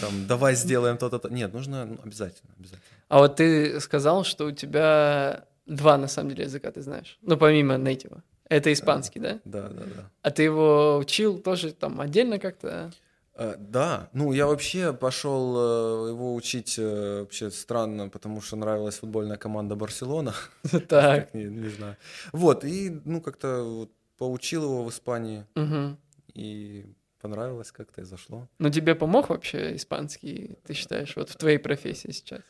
там, 0.00 0.26
давай 0.26 0.54
сделаем 0.56 0.96
то-то, 0.98 1.18
то 1.18 1.28
Нет, 1.28 1.52
нужно 1.52 1.84
ну, 1.84 1.98
обязательно, 2.02 2.50
обязательно. 2.58 2.82
А 3.08 3.18
вот 3.18 3.36
ты 3.36 3.78
сказал, 3.80 4.24
что 4.24 4.46
у 4.46 4.50
тебя 4.50 5.44
два, 5.68 5.96
на 5.98 6.08
самом 6.08 6.30
деле, 6.30 6.44
языка 6.44 6.70
ты 6.70 6.82
знаешь. 6.82 7.18
Ну, 7.22 7.36
помимо 7.36 7.76
нейтива. 7.76 8.22
Это 8.48 8.72
испанский, 8.72 9.20
да? 9.20 9.40
Да, 9.44 9.68
да, 9.68 9.82
да. 9.84 10.10
А 10.22 10.30
ты 10.30 10.42
его 10.42 10.96
учил 10.98 11.38
тоже 11.38 11.72
там 11.72 12.00
отдельно 12.00 12.38
как-то? 12.38 12.90
Э, 13.34 13.56
Да, 13.58 14.08
ну 14.14 14.32
я 14.32 14.46
вообще 14.46 14.92
пошел 14.92 15.54
э, 15.56 16.08
его 16.10 16.34
учить 16.34 16.78
э, 16.78 17.20
вообще 17.20 17.50
странно, 17.50 18.08
потому 18.08 18.40
что 18.40 18.56
нравилась 18.56 18.98
футбольная 18.98 19.36
команда 19.36 19.76
Барселона. 19.76 20.34
Так. 20.88 21.34
Не, 21.34 21.44
не 21.44 21.68
знаю. 21.68 21.96
Вот, 22.32 22.64
и 22.64 23.00
ну 23.04 23.20
как-то 23.20 23.62
вот 23.62 23.90
поучил 24.16 24.64
его 24.64 24.84
в 24.84 24.88
Испании, 24.88 25.44
и 26.34 26.86
понравилось 27.20 27.70
как-то 27.72 28.00
и 28.00 28.04
зашло. 28.04 28.48
Ну, 28.58 28.70
тебе 28.70 28.94
помог 28.94 29.28
вообще 29.28 29.76
испанский, 29.76 30.56
ты 30.64 30.74
считаешь, 30.74 31.16
вот 31.16 31.30
в 31.30 31.36
твоей 31.36 31.58
профессии 31.58 32.12
сейчас? 32.12 32.40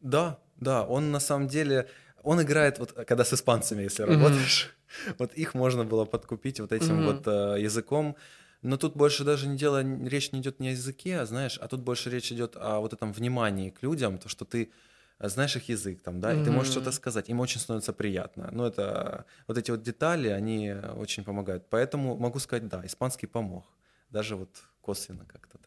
Да, 0.00 0.38
да, 0.60 0.84
он 0.84 1.10
на 1.12 1.20
самом 1.20 1.48
деле, 1.48 1.88
он 2.22 2.42
играет, 2.42 2.78
вот 2.78 2.92
когда 2.92 3.24
с 3.24 3.32
испанцами, 3.32 3.82
если 3.82 4.02
Мгм. 4.02 4.12
работаешь, 4.12 4.74
вот 5.18 5.32
их 5.34 5.54
можно 5.54 5.84
было 5.84 6.04
подкупить 6.04 6.60
вот 6.60 6.72
этим 6.72 6.96
Мгм. 6.96 7.04
вот 7.06 7.26
э, 7.26 7.60
языком. 7.60 8.16
Но 8.62 8.76
тут 8.76 8.96
больше 8.96 9.24
даже 9.24 9.46
не 9.46 9.56
дело, 9.56 9.82
речь 10.08 10.32
не 10.32 10.40
идет 10.40 10.60
не 10.60 10.68
о 10.68 10.72
языке, 10.72 11.20
а 11.20 11.26
знаешь, 11.26 11.58
а 11.58 11.68
тут 11.68 11.80
больше 11.82 12.10
речь 12.10 12.32
идет 12.32 12.56
о 12.56 12.80
вот 12.80 12.92
этом 12.92 13.12
внимании 13.12 13.70
к 13.70 13.82
людям, 13.82 14.18
то, 14.18 14.28
что 14.28 14.44
ты 14.44 14.72
э, 15.18 15.28
знаешь 15.28 15.56
их 15.56 15.68
язык 15.68 16.02
там, 16.02 16.20
да, 16.20 16.34
и 16.34 16.42
ты 16.42 16.50
можешь 16.50 16.72
что-то 16.72 16.90
сказать, 16.92 17.28
им 17.28 17.40
очень 17.40 17.60
становится 17.60 17.92
приятно. 17.92 18.48
Ну, 18.52 18.64
это, 18.64 19.24
вот 19.46 19.58
эти 19.58 19.70
вот 19.70 19.82
детали, 19.82 20.28
они 20.28 20.72
очень 20.96 21.22
помогают. 21.24 21.68
Поэтому 21.70 22.16
могу 22.16 22.38
сказать, 22.40 22.66
да, 22.68 22.82
испанский 22.84 23.26
помог, 23.26 23.64
даже 24.10 24.36
вот 24.36 24.48
косвенно 24.80 25.24
как-то. 25.26 25.58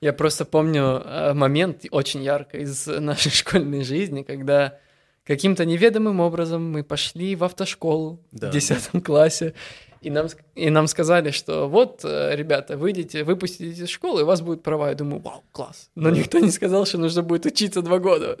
Я 0.00 0.12
просто 0.12 0.44
помню 0.44 1.02
э, 1.04 1.32
момент 1.34 1.84
очень 1.90 2.22
ярко 2.22 2.58
из 2.58 2.86
нашей 2.86 3.30
школьной 3.40 3.82
жизни, 3.84 4.22
когда 4.22 4.78
каким-то 5.24 5.64
неведомым 5.64 6.20
образом 6.20 6.70
мы 6.70 6.84
пошли 6.84 7.34
в 7.34 7.42
автошколу 7.44 8.20
Да. 8.32 8.48
в 8.50 8.52
10 8.52 9.02
классе, 9.04 9.54
и 10.02 10.10
нам, 10.10 10.26
и 10.54 10.70
нам 10.70 10.86
сказали, 10.86 11.30
что 11.32 11.68
вот, 11.68 12.02
э, 12.04 12.36
ребята, 12.36 12.76
выйдете, 12.76 13.24
выпуститесь 13.24 13.80
из 13.80 13.88
школы, 13.88 14.20
и 14.20 14.22
у 14.22 14.26
вас 14.26 14.40
будут 14.42 14.62
права. 14.62 14.90
Я 14.90 14.94
думаю, 14.94 15.20
вау, 15.20 15.42
класс. 15.50 15.90
Но 15.96 16.10
никто 16.10 16.38
не 16.38 16.50
сказал, 16.50 16.84
что 16.86 16.98
нужно 16.98 17.22
будет 17.22 17.46
учиться 17.46 17.82
два 17.82 17.98
года. 17.98 18.36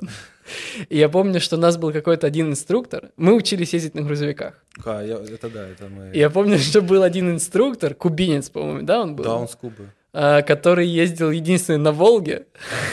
И 0.90 0.96
я 0.98 1.08
помню, 1.08 1.40
что 1.40 1.56
у 1.56 1.58
нас 1.58 1.76
был 1.76 1.90
какой-то 1.92 2.26
один 2.26 2.50
инструктор. 2.50 3.10
Мы 3.16 3.34
учились 3.34 3.72
ездить 3.74 3.94
на 3.94 4.02
грузовиках. 4.02 4.62
А, 4.84 5.02
я- 5.02 5.16
это 5.16 5.48
да, 5.50 5.66
это 5.66 5.88
мы... 5.88 6.12
И 6.14 6.18
я 6.18 6.30
помню, 6.30 6.58
что 6.60 6.82
был 6.82 7.02
один 7.02 7.30
инструктор, 7.32 7.94
кубинец, 7.94 8.48
по-моему, 8.50 8.82
да, 8.86 9.00
он 9.00 9.16
был? 9.16 9.24
Да, 9.24 9.34
он 9.34 9.48
с 9.48 9.56
Кубы. 9.56 9.90
А, 10.18 10.40
который 10.42 10.86
ездил 10.86 11.30
единственный 11.30 11.78
на 11.78 11.92
Волге, 11.92 12.46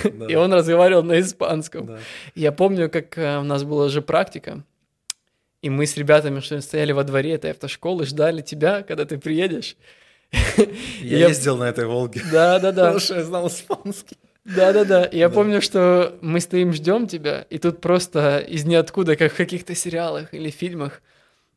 Да, 0.04 0.26
и 0.28 0.36
он 0.36 0.52
разговаривал 0.54 1.04
на 1.04 1.20
испанском. 1.22 1.86
да. 1.86 2.00
Я 2.36 2.52
помню, 2.52 2.90
как 2.90 3.18
э, 3.18 3.38
у 3.40 3.44
нас 3.44 3.64
была 3.64 3.86
уже 3.86 4.02
практика, 4.02 4.64
и 5.62 5.70
мы 5.70 5.86
с 5.86 5.96
ребятами, 5.96 6.42
что 6.42 6.56
ли, 6.56 6.62
стояли 6.62 6.92
во 6.92 7.04
дворе 7.06 7.32
этой 7.36 7.52
автошколы, 7.52 8.06
ждали 8.06 8.42
тебя, 8.42 8.84
когда 8.84 9.06
ты 9.06 9.18
приедешь. 9.18 9.78
Я, 11.02 11.18
Я- 11.20 11.28
ездил 11.30 11.56
на 11.58 11.64
этой 11.70 11.86
Волге. 11.86 12.22
Да-да-да, 12.32 12.82
Потому 12.84 13.00
что 13.00 13.16
я 13.16 13.24
знал 13.24 13.48
испанский. 13.48 14.18
да-да-да. 14.44 15.06
И 15.06 15.18
Я 15.20 15.30
Да. 15.30 15.36
помню, 15.36 15.62
что 15.62 16.18
мы 16.22 16.42
стоим, 16.42 16.74
ждем 16.74 17.08
тебя, 17.08 17.46
и 17.50 17.58
тут 17.58 17.80
просто 17.80 18.40
из 18.40 18.66
ниоткуда, 18.66 19.16
как 19.16 19.32
в 19.32 19.38
каких-то 19.38 19.74
сериалах 19.76 20.34
или 20.34 20.50
фильмах, 20.50 21.02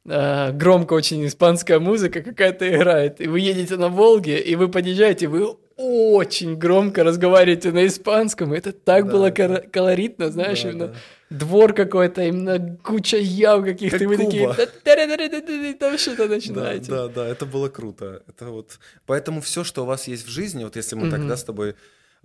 э, 0.07 0.53
громко 0.53 0.95
очень 0.95 1.27
испанская 1.27 1.79
музыка 1.79 2.23
какая-то 2.23 2.69
играет, 2.69 3.21
и 3.21 3.27
вы 3.29 3.41
едете 3.41 3.77
на 3.77 3.89
Волге, 3.89 4.39
и 4.41 4.55
вы 4.57 4.69
подъезжаете, 4.69 5.29
вы 5.29 5.57
очень 5.77 6.57
громко 6.57 7.05
разговариваете 7.05 7.71
на 7.71 7.87
испанском, 7.87 8.53
это 8.55 8.73
так 8.73 9.07
Да, 9.07 9.13
было 9.13 9.31
кор- 9.31 9.61
колоритно, 9.71 10.31
знаешь, 10.31 10.63
Да, 10.63 10.71
именно 10.71 10.87
да. 10.89 10.95
двор 11.39 11.75
какой-то, 11.75 12.23
именно 12.23 12.79
куча 12.83 13.19
яв 13.19 13.63
каких-то, 13.65 13.99
Как 13.99 14.03
и 14.03 14.07
вы 14.07 14.17
такие, 14.17 14.49
Куба. 14.49 14.57
«Да-да-да-да-да-да», 14.57 15.73
там 15.79 15.99
что-то 15.99 16.29
Да, 16.29 16.35
начинаете. 16.35 16.91
да, 16.91 17.09
да, 17.09 17.29
это 17.29 17.45
было 17.45 17.69
круто. 17.69 18.23
Это 18.27 18.47
вот, 18.47 18.79
поэтому 19.05 19.41
все, 19.43 19.65
что 19.65 19.83
у 19.83 19.87
вас 19.87 20.09
есть 20.09 20.27
в 20.27 20.31
жизни, 20.31 20.65
вот 20.65 20.77
если 20.77 20.97
мы 20.97 21.03
Мгм. 21.07 21.11
тогда 21.11 21.37
с 21.37 21.45
тобой, 21.45 21.75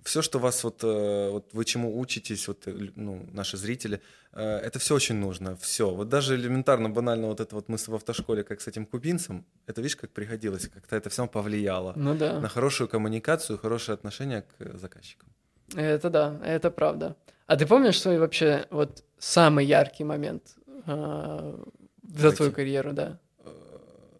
все, 0.02 0.22
что 0.22 0.38
вас 0.38 0.64
вот, 0.64 0.80
э, 0.82 1.28
вот 1.30 1.48
вы 1.52 1.64
чему 1.64 2.00
учитесь, 2.00 2.48
вот, 2.48 2.62
э, 2.66 2.72
ну, 2.96 3.26
наши 3.32 3.56
зрители, 3.56 4.00
это 4.40 4.78
все 4.78 4.94
очень 4.94 5.16
нужно, 5.16 5.56
все. 5.56 5.90
Вот 5.94 6.08
даже 6.08 6.34
элементарно, 6.36 6.88
банально 6.90 7.26
вот 7.26 7.40
это 7.40 7.54
вот 7.54 7.68
мы 7.68 7.76
в 7.76 7.88
автошколе, 7.94 8.42
как 8.44 8.60
с 8.60 8.66
этим 8.68 8.86
кубинцем, 8.86 9.44
это 9.66 9.80
видишь, 9.82 9.96
как 9.96 10.10
пригодилось, 10.10 10.68
как-то 10.68 10.96
это 10.96 11.10
все 11.10 11.26
повлияло 11.26 11.92
Ну 11.96 12.14
да. 12.14 12.40
на 12.40 12.48
хорошую 12.48 12.88
коммуникацию, 12.88 13.58
хорошее 13.58 13.94
отношение 13.94 14.42
к 14.42 14.46
э, 14.60 14.76
заказчикам. 14.78 15.28
Это 15.76 16.10
да, 16.10 16.40
это 16.44 16.70
правда. 16.70 17.16
А 17.46 17.56
ты 17.56 17.66
помнишь 17.66 18.00
свой 18.00 18.18
вообще 18.18 18.66
вот 18.70 19.04
самый 19.18 19.66
яркий 19.66 20.04
момент 20.04 20.54
а, 20.86 21.58
за 22.02 22.30
В 22.30 22.36
твою 22.36 22.50
IT? 22.52 22.54
карьеру, 22.54 22.92
да? 22.92 23.18
Э, 23.44 23.48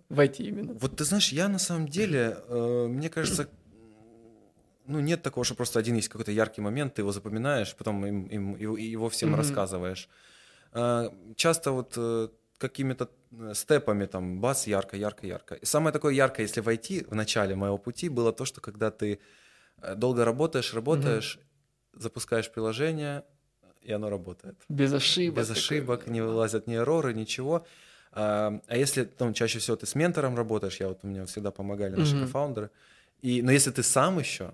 Войти 0.09 0.45
именно. 0.49 0.75
Вот 0.75 0.97
ты 0.97 1.05
знаешь, 1.05 1.33
я 1.33 1.49
на 1.49 1.59
самом 1.59 1.89
деле, 1.89 2.37
э, 2.49 2.87
мне 2.89 3.09
кажется, 3.09 3.49
ну 4.87 5.01
нет 5.01 5.23
такого, 5.23 5.45
что 5.45 5.55
просто 5.55 5.79
один 5.79 5.97
есть 5.97 6.09
какой-то 6.09 6.33
яркий 6.33 6.61
момент, 6.61 6.95
ты 6.95 7.03
его 7.03 7.13
запоминаешь, 7.13 7.75
потом 7.77 8.07
им, 8.07 8.27
им- 8.27 8.57
его, 8.57 8.77
его 8.77 9.09
всем 9.09 9.31
Мгм. 9.31 9.39
рассказываешь. 9.39 10.09
Э, 10.73 11.09
часто 11.37 11.73
вот 11.73 11.95
э, 11.97 12.29
какими-то 12.59 13.09
э, 13.33 13.55
степами 13.55 14.07
там 14.07 14.41
бас 14.41 14.67
ярко, 14.67 14.97
ярко, 14.97 15.27
ярко. 15.27 15.55
И 15.55 15.65
самое 15.67 15.93
такое 15.93 16.15
яркое, 16.15 16.47
если 16.47 16.61
войти 16.61 17.05
в 17.11 17.15
начале 17.15 17.55
моего 17.55 17.79
пути, 17.79 18.09
было 18.09 18.33
то, 18.33 18.45
что 18.45 18.61
когда 18.61 18.91
ты 18.91 19.19
э, 19.83 19.95
долго 19.95 20.25
работаешь, 20.25 20.75
работаешь, 20.75 21.39
запускаешь 21.95 22.51
приложение, 22.51 23.25
и 23.83 23.93
оно 23.93 24.11
работает. 24.11 24.57
Без 24.69 24.93
ошибок. 24.93 25.39
Без 25.39 25.49
такой. 25.49 25.61
ошибок, 25.61 26.07
не 26.07 26.21
вылазят 26.21 26.67
ни 26.67 26.77
эрроры, 26.77 27.15
ничего. 27.15 27.67
А, 28.13 28.61
а 28.67 28.77
если 28.77 29.05
там 29.05 29.35
чаще 29.35 29.59
всего 29.59 29.77
ты 29.77 29.87
с 29.87 29.95
ментором 29.95 30.37
работаешь, 30.37 30.81
я 30.81 30.89
вот 30.89 31.01
у 31.03 31.07
меня 31.09 31.25
всегда 31.27 31.51
помогали 31.51 31.97
наши 31.97 32.15
Мгм. 32.15 32.27
кофаундеры, 32.27 32.71
и, 33.23 33.43
но 33.43 33.53
если 33.53 33.71
ты 33.71 33.83
сам 33.83 34.19
еще, 34.19 34.53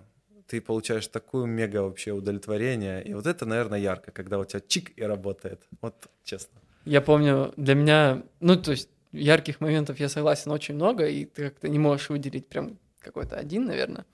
ты 0.48 0.60
получаешь 0.60 1.06
такую 1.06 1.46
мега 1.46 1.82
вообще 1.82 2.12
удовлетворение, 2.12 3.04
и 3.04 3.14
вот 3.14 3.26
это, 3.26 3.44
наверное, 3.44 3.78
ярко, 3.78 4.10
когда 4.10 4.38
у 4.38 4.44
тебя 4.44 4.60
чик 4.66 4.92
и 4.96 5.02
работает, 5.02 5.60
вот 5.82 5.94
честно. 6.24 6.58
Я 6.86 7.02
помню, 7.02 7.52
для 7.56 7.74
меня, 7.74 8.22
ну, 8.40 8.56
то 8.56 8.70
есть 8.70 8.88
ярких 9.12 9.60
моментов, 9.60 10.00
я 10.00 10.08
согласен, 10.08 10.50
очень 10.50 10.74
много, 10.74 11.06
и 11.06 11.26
ты 11.26 11.50
как-то 11.50 11.68
не 11.68 11.78
можешь 11.78 12.08
выделить 12.08 12.46
прям 12.46 12.78
какой-то 13.00 13.36
один, 13.36 13.66
наверное. 13.66 14.06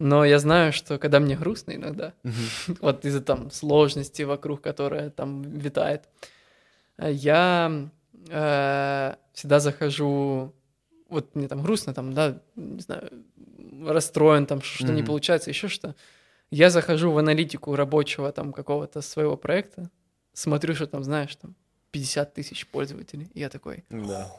Но 0.00 0.24
я 0.24 0.40
знаю, 0.40 0.72
что 0.72 0.98
когда 0.98 1.20
мне 1.20 1.36
грустно 1.36 1.72
иногда, 1.72 2.12
вот 2.80 3.04
из-за 3.04 3.20
там 3.20 3.52
сложности 3.52 4.22
вокруг, 4.22 4.60
которая 4.60 5.10
там 5.10 5.42
витает, 5.42 6.08
э, 6.98 7.12
я 7.12 7.88
э, 8.28 9.14
всегда 9.32 9.60
захожу, 9.60 10.52
вот 11.08 11.36
мне 11.36 11.46
там 11.46 11.62
грустно, 11.62 11.94
там, 11.94 12.14
да, 12.14 12.40
не 12.56 12.80
знаю, 12.80 13.10
расстроен, 13.86 14.46
там 14.46 14.60
что 14.62 14.92
не 14.92 15.02
Мгм. 15.02 15.06
получается, 15.06 15.50
еще 15.50 15.68
что. 15.68 15.94
Я 16.50 16.70
захожу 16.70 17.10
в 17.10 17.18
аналитику 17.18 17.74
рабочего 17.76 18.30
там 18.32 18.52
какого-то 18.52 19.00
своего 19.00 19.36
проекта, 19.36 19.90
смотрю, 20.34 20.74
что 20.74 20.86
там, 20.86 21.02
знаешь, 21.02 21.34
там 21.36 21.54
50 21.90 22.34
тысяч 22.34 22.66
пользователей, 22.66 23.28
и 23.34 23.40
я 23.40 23.48
такой, 23.48 23.84
Да, 23.90 24.30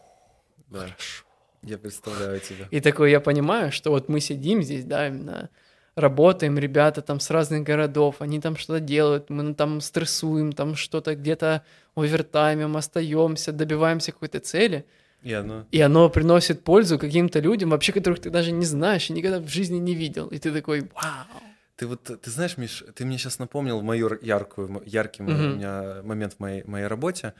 да, 0.69 0.79
хорошо. 0.79 1.25
я 1.63 1.77
представляю 1.77 2.39
тебя. 2.39 2.67
И 2.71 2.79
такой 2.81 3.11
я 3.11 3.19
понимаю, 3.19 3.71
что 3.71 3.89
вот 3.91 4.09
мы 4.09 4.19
сидим 4.19 4.61
здесь, 4.63 4.85
да, 4.85 5.07
именно 5.07 5.49
работаем, 5.95 6.57
ребята 6.57 7.01
там 7.01 7.19
с 7.19 7.29
разных 7.29 7.63
городов, 7.63 8.15
они 8.19 8.39
там 8.41 8.57
что-то 8.57 8.79
делают, 8.79 9.29
мы 9.29 9.53
там 9.53 9.81
стрессуем, 9.81 10.51
там 10.51 10.75
что-то 10.75 11.15
где-то 11.15 11.63
овертаймим, 11.95 12.75
остаемся, 12.77 13.51
добиваемся 13.51 14.11
какой-то 14.11 14.39
цели, 14.39 14.85
И 15.23 15.33
оно... 15.33 15.65
и 15.71 15.79
оно 15.81 16.09
приносит 16.09 16.63
пользу 16.63 16.99
каким-то 16.99 17.39
людям, 17.39 17.69
вообще 17.69 17.91
которых 17.93 18.19
ты 18.19 18.29
даже 18.29 18.51
не 18.51 18.65
знаешь 18.65 19.09
и 19.09 19.13
никогда 19.13 19.39
в 19.39 19.47
жизни 19.47 19.77
не 19.79 19.95
видел. 19.95 20.27
И 20.27 20.37
ты 20.37 20.51
такой, 20.51 20.81
вау. 20.93 21.41
Ты 21.75 21.87
вот, 21.87 22.03
ты 22.03 22.29
знаешь, 22.29 22.57
Миш, 22.57 22.83
ты 22.95 23.05
мне 23.05 23.17
сейчас 23.17 23.39
напомнил 23.39 23.81
мою 23.81 24.17
яркую, 24.21 24.83
яркий 24.85 25.23
Мгм. 25.23 25.33
у 25.33 25.55
меня 25.55 26.01
момент 26.03 26.33
в 26.33 26.39
моей, 26.39 26.63
моей 26.65 26.87
работе. 26.87 27.33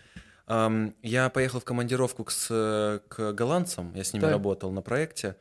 Ам, 0.47 0.93
я 1.03 1.29
поехал 1.29 1.59
в 1.59 1.63
командировку 1.63 2.23
к, 2.23 2.31
с- 2.31 3.01
к 3.09 3.31
голландцам, 3.33 3.93
я 3.95 4.03
с 4.03 4.11
ними 4.13 4.21
Так. 4.23 4.31
работал 4.31 4.71
на 4.71 4.81
проекте. 4.81 5.35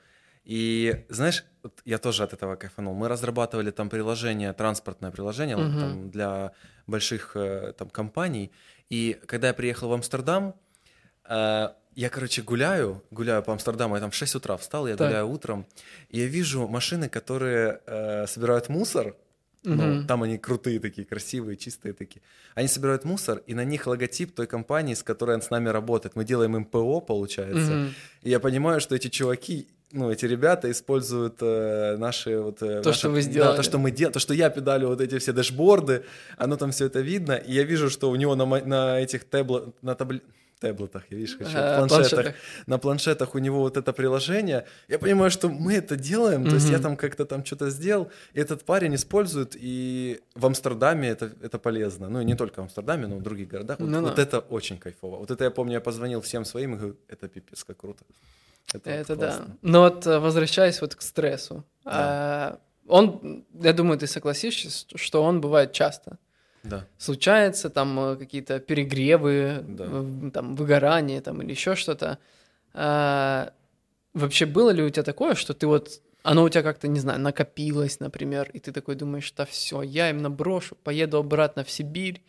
И 0.45 1.05
знаешь, 1.09 1.45
вот 1.63 1.81
я 1.85 1.99
тоже 1.99 2.25
от 2.25 2.33
этого 2.33 2.57
кайфанул. 2.57 2.95
Мы 2.95 3.09
разрабатывали 3.09 3.71
там 3.71 3.89
приложение, 3.89 4.53
транспортное 4.53 5.11
приложение 5.11 5.57
Мгм. 5.57 5.81
там, 5.81 6.11
для 6.11 6.53
больших 6.87 7.33
э, 7.37 7.73
там 7.79 7.89
компаний. 7.89 8.51
И 8.91 9.19
когда 9.27 9.49
я 9.49 9.55
приехал 9.55 9.89
в 9.89 9.93
Амстердам, 9.93 10.55
э, 11.29 11.69
я, 11.95 12.09
короче, 12.09 12.43
гуляю, 12.43 13.03
гуляю 13.11 13.43
по 13.43 13.53
Амстердаму, 13.53 13.95
я 13.97 14.01
там 14.01 14.11
в 14.11 14.15
6 14.15 14.35
утра 14.37 14.57
встал, 14.57 14.87
я 14.89 14.97
Так. 14.97 15.09
гуляю 15.09 15.29
утром, 15.29 15.67
и 16.11 16.21
я 16.21 16.27
вижу 16.27 16.67
машины, 16.69 17.09
которые 17.09 17.81
э, 17.87 18.27
собирают 18.27 18.69
мусор, 18.69 19.15
ну, 19.65 19.75
Мгм. 19.87 20.07
там 20.09 20.23
они 20.25 20.39
крутые 20.39 20.81
такие, 20.81 21.05
красивые, 21.07 21.57
чистые 21.57 21.93
такие. 21.93 22.21
Они 22.57 22.67
собирают 22.67 23.05
мусор, 23.05 23.43
и 23.47 23.55
на 23.55 23.65
них 23.65 23.87
логотип 23.87 24.35
той 24.35 24.47
компании, 24.49 24.95
с 24.95 25.03
которой 25.05 25.37
он 25.37 25.43
с 25.43 25.51
нами 25.51 25.69
работает. 25.69 26.17
Мы 26.17 26.25
делаем 26.25 26.57
им 26.57 26.65
ПО, 26.65 27.01
получается. 27.01 27.73
Мгм. 27.73 27.95
И 28.23 28.31
я 28.31 28.41
понимаю, 28.41 28.81
что 28.81 28.97
эти 28.97 29.07
чуваки, 29.09 29.69
ну, 29.93 30.11
эти 30.11 30.27
ребята 30.27 30.69
используют 30.69 31.37
э, 31.43 31.97
наши 31.97 32.41
вот... 32.41 32.61
э, 32.63 32.81
То, 32.83 32.89
наше- 32.89 32.99
что 32.99 33.09
вы 33.11 33.17
Да, 33.17 33.21
сделали. 33.23 33.57
то, 33.57 33.63
что 33.63 33.79
мы 33.79 33.91
делаем, 33.93 34.13
то, 34.13 34.19
что 34.19 34.35
я 34.35 34.51
педалю 34.51 34.89
вот 34.89 35.01
эти 35.01 35.19
все 35.19 35.33
дэшборды, 35.33 36.03
оно 36.39 36.57
там 36.57 36.73
все 36.73 36.87
это 36.87 36.99
видно, 37.01 37.33
и 37.35 37.53
я 37.53 37.63
вижу, 37.63 37.89
что 37.89 38.11
у 38.11 38.17
него 38.17 38.35
на, 38.35 38.47
на 38.47 38.99
этих 39.01 39.23
табло, 39.25 39.73
на 39.83 39.95
табли... 39.95 40.23
таблетах, 40.61 41.05
я 41.11 41.17
видишь, 41.17 41.37
хочу, 41.37 41.51
А, 41.55 41.79
планшетах, 41.79 42.11
планшетах. 42.11 42.35
на 42.67 42.79
планшетах 42.79 43.35
у 43.35 43.39
него 43.39 43.61
вот 43.61 43.77
это 43.77 43.93
приложение. 43.93 44.67
Я 44.89 44.99
понимаю, 44.99 45.31
что 45.31 45.49
мы 45.49 45.75
это 45.75 45.97
делаем, 45.97 46.45
то 46.47 46.55
есть 46.55 46.69
я 46.71 46.79
там 46.79 46.97
как-то 46.97 47.25
там 47.25 47.45
что-то 47.45 47.71
сделал, 47.71 48.11
и 48.35 48.41
этот 48.41 48.65
парень 48.65 48.95
использует, 48.95 49.57
и 49.59 50.21
в 50.35 50.47
Амстердаме 50.47 51.09
это, 51.09 51.33
это 51.43 51.59
полезно. 51.59 52.09
Ну, 52.09 52.21
и 52.21 52.25
не 52.25 52.35
только 52.37 52.61
в 52.61 52.63
Амстердаме, 52.65 53.07
но 53.07 53.17
и 53.17 53.19
в 53.19 53.23
других 53.23 53.49
городах. 53.49 53.81
Вот, 53.81 53.89
Ну 53.89 54.03
вот 54.03 54.15
да. 54.15 54.23
это 54.23 54.39
очень 54.39 54.79
кайфово. 54.79 55.17
Вот 55.17 55.31
это 55.31 55.45
я 55.45 55.51
помню, 55.51 55.75
я 55.75 55.81
позвонил 55.81 56.21
всем 56.21 56.45
своим 56.45 56.75
и 56.75 56.79
говорю, 56.79 56.97
это 57.09 57.29
пипец, 57.29 57.65
как 57.65 57.77
круто. 57.79 58.05
Это, 58.73 58.91
вот 58.91 58.99
Это 58.99 59.17
да. 59.17 59.27
классно. 59.27 59.57
Но 59.63 59.81
вот 59.81 60.07
э, 60.07 60.19
возвращаясь 60.19 60.81
вот 60.81 60.95
к 60.95 61.03
стрессу, 61.03 61.65
а, 61.85 62.59
он, 62.87 63.45
я 63.61 63.73
думаю, 63.73 63.99
ты 63.99 64.07
согласишься, 64.07 64.71
что 64.97 65.23
он 65.23 65.41
бывает 65.41 65.73
часто. 65.73 66.19
Да. 66.63 66.87
случается, 66.99 67.71
там 67.71 67.99
э, 67.99 68.17
какие-то 68.17 68.61
перегревы, 68.61 69.65
Да. 69.69 69.85
э, 69.89 70.31
там 70.33 70.55
выгорание, 70.55 71.21
там 71.21 71.43
или 71.43 71.51
еще 71.51 71.75
что-то. 71.75 72.19
А, 72.75 73.53
вообще 74.15 74.47
было 74.47 74.71
ли 74.71 74.83
у 74.83 74.91
тебя 74.91 75.03
такое, 75.03 75.35
что 75.35 75.55
ты 75.55 75.67
вот 75.67 76.01
оно 76.23 76.45
у 76.45 76.49
тебя 76.49 76.63
как-то, 76.63 76.87
не 76.87 77.01
знаю, 77.01 77.19
накопилось, 77.21 77.99
например, 77.99 78.49
и 78.53 78.61
ты 78.61 78.71
такой 78.71 78.95
думаешь, 78.95 79.33
да 79.37 79.45
все, 79.45 79.83
я 79.83 80.09
им 80.11 80.19
наброшу, 80.19 80.77
поеду 80.85 81.19
обратно 81.19 81.65
в 81.65 81.71
Сибирь, 81.71 82.23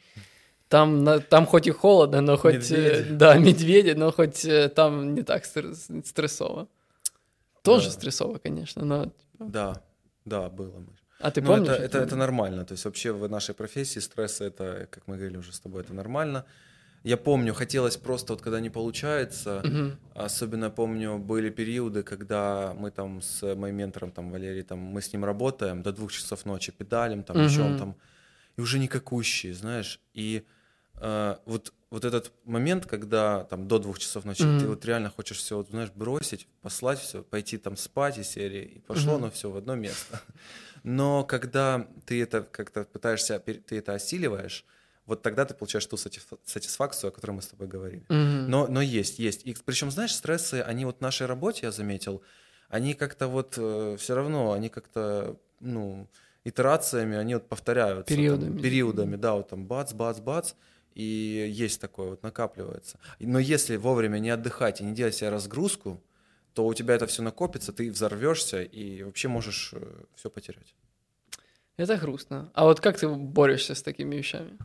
там, 0.67 1.03
на- 1.03 1.19
там 1.19 1.45
хоть 1.45 1.67
и 1.67 1.71
холодно, 1.71 2.21
но 2.21 2.35
хоть... 2.37 2.71
э, 2.71 2.75
Медведи. 3.01 3.09
Да, 3.13 3.37
медведи, 3.37 3.91
но 3.91 4.11
хоть 4.11 4.47
там 4.73 5.13
не 5.13 5.21
так 5.21 5.43
стр- 5.45 5.75
стрессово. 6.05 6.67
Тоже 7.61 7.85
Да. 7.85 7.91
стрессово, 7.91 8.39
конечно, 8.39 8.83
но... 8.83 9.11
Да, 9.37 9.79
да, 10.25 10.49
было. 10.49 10.83
А 11.19 11.31
ты 11.31 11.41
Ну, 11.41 11.47
помнишь? 11.47 11.69
это, 11.73 11.83
это, 11.83 11.97
это? 11.99 12.15
нормально. 12.15 12.65
То 12.65 12.73
есть 12.73 12.85
вообще 12.85 13.11
в 13.11 13.29
нашей 13.29 13.55
профессии 13.55 13.99
стресс 13.99 14.41
это, 14.41 14.87
как 14.91 15.07
мы 15.07 15.15
говорили 15.15 15.37
уже 15.37 15.53
с 15.53 15.59
тобой, 15.59 15.81
это 15.81 15.93
нормально. 15.93 16.45
Я 17.03 17.17
помню, 17.17 17.53
хотелось 17.53 17.97
просто 17.97 18.33
вот 18.33 18.41
когда 18.41 18.59
не 18.59 18.69
получается, 18.69 19.61
Мгм. 19.63 19.99
особенно 20.15 20.69
помню, 20.69 21.17
были 21.17 21.49
периоды, 21.49 22.03
когда 22.03 22.73
мы 22.77 22.91
там 22.91 23.21
с 23.21 23.55
моим 23.55 23.75
ментором, 23.75 24.11
там 24.11 24.31
Валерий, 24.31 24.63
там 24.63 24.79
мы 24.79 25.01
с 25.01 25.11
ним 25.11 25.25
работаем 25.25 25.81
до 25.81 25.91
двух 25.91 26.11
часов 26.11 26.45
ночи, 26.45 26.71
педалим, 26.71 27.23
там 27.23 27.37
еще 27.43 27.63
Мгм. 27.63 27.77
там, 27.77 27.95
и 28.57 28.61
уже 28.61 28.79
никакущие, 28.79 29.53
знаешь, 29.53 29.99
и 30.13 30.45
э, 30.95 31.35
вот 31.45 31.73
вот 31.89 32.05
этот 32.05 32.31
момент, 32.45 32.87
когда 32.87 33.43
там 33.43 33.67
до 33.67 33.77
двух 33.77 33.99
часов 33.99 34.25
ночи 34.25 34.43
Мгм. 34.43 34.59
ты 34.59 34.67
вот 34.67 34.83
реально 34.85 35.11
хочешь 35.11 35.37
все, 35.37 35.57
вот, 35.57 35.69
знаешь, 35.69 35.91
бросить, 35.93 36.47
послать 36.63 36.97
все, 36.99 37.21
пойти 37.21 37.57
там 37.57 37.77
спать 37.77 38.17
из 38.17 38.29
серии, 38.29 38.63
и 38.63 38.79
пошло 38.79 39.13
Мгм. 39.13 39.23
оно 39.25 39.29
все 39.31 39.51
в 39.51 39.57
одно 39.57 39.75
место. 39.75 40.19
Но 40.83 41.23
когда 41.23 41.87
ты 42.05 42.21
это 42.21 42.43
как-то 42.43 42.83
пытаешься, 42.83 43.39
ты 43.39 43.77
это 43.77 43.93
осиливаешь, 43.93 44.65
вот 45.05 45.21
тогда 45.21 45.45
ты 45.45 45.53
получаешь 45.53 45.85
ту 45.85 45.95
сатисфа- 45.97 46.37
сатисфакцию, 46.45 47.09
о 47.09 47.11
которой 47.11 47.31
мы 47.31 47.41
с 47.41 47.47
тобой 47.47 47.67
говорили. 47.67 48.05
Мгм. 48.09 48.49
Но, 48.49 48.67
но 48.67 48.81
есть, 48.81 49.19
есть. 49.19 49.45
И 49.45 49.55
причем, 49.65 49.91
знаешь, 49.91 50.13
стрессы, 50.15 50.61
они 50.61 50.85
вот 50.85 50.97
в 50.97 51.01
нашей 51.01 51.27
работе, 51.27 51.65
я 51.65 51.71
заметил, 51.71 52.21
они 52.69 52.93
как-то 52.93 53.27
вот 53.27 53.53
все 53.53 54.15
равно, 54.15 54.51
они 54.53 54.69
как-то, 54.69 55.37
ну, 55.59 56.07
итерациями, 56.43 57.17
они 57.17 57.35
вот 57.35 57.47
повторяются. 57.47 58.13
там, 58.13 58.17
Периодами. 58.17 58.61
периодами, 58.61 59.15
да, 59.15 59.33
вот 59.35 59.49
там 59.49 59.65
бац, 59.65 59.93
бац, 59.93 60.19
бац, 60.19 60.53
и 60.95 61.47
есть 61.49 61.81
такое 61.81 62.09
вот, 62.11 62.23
накапливается. 62.23 62.99
Но 63.19 63.39
если 63.39 63.77
вовремя 63.77 64.19
не 64.19 64.29
отдыхать 64.29 64.81
и 64.81 64.83
не 64.83 64.93
делать 64.93 65.15
себе 65.15 65.29
разгрузку, 65.29 66.01
то 66.53 66.65
у 66.65 66.73
тебя 66.73 66.95
это 66.95 67.07
все 67.07 67.21
накопится, 67.21 67.73
ты 67.73 67.91
взорвешься 67.91 68.61
и 68.61 69.03
вообще 69.03 69.27
можешь 69.27 69.73
все 70.15 70.29
потерять. 70.29 70.75
Это 71.77 71.97
грустно. 71.97 72.51
А 72.53 72.65
вот 72.65 72.79
как 72.79 72.99
ты 72.99 73.07
борешься 73.07 73.73
с 73.73 73.81
такими 73.81 74.15
вещами? 74.15 74.57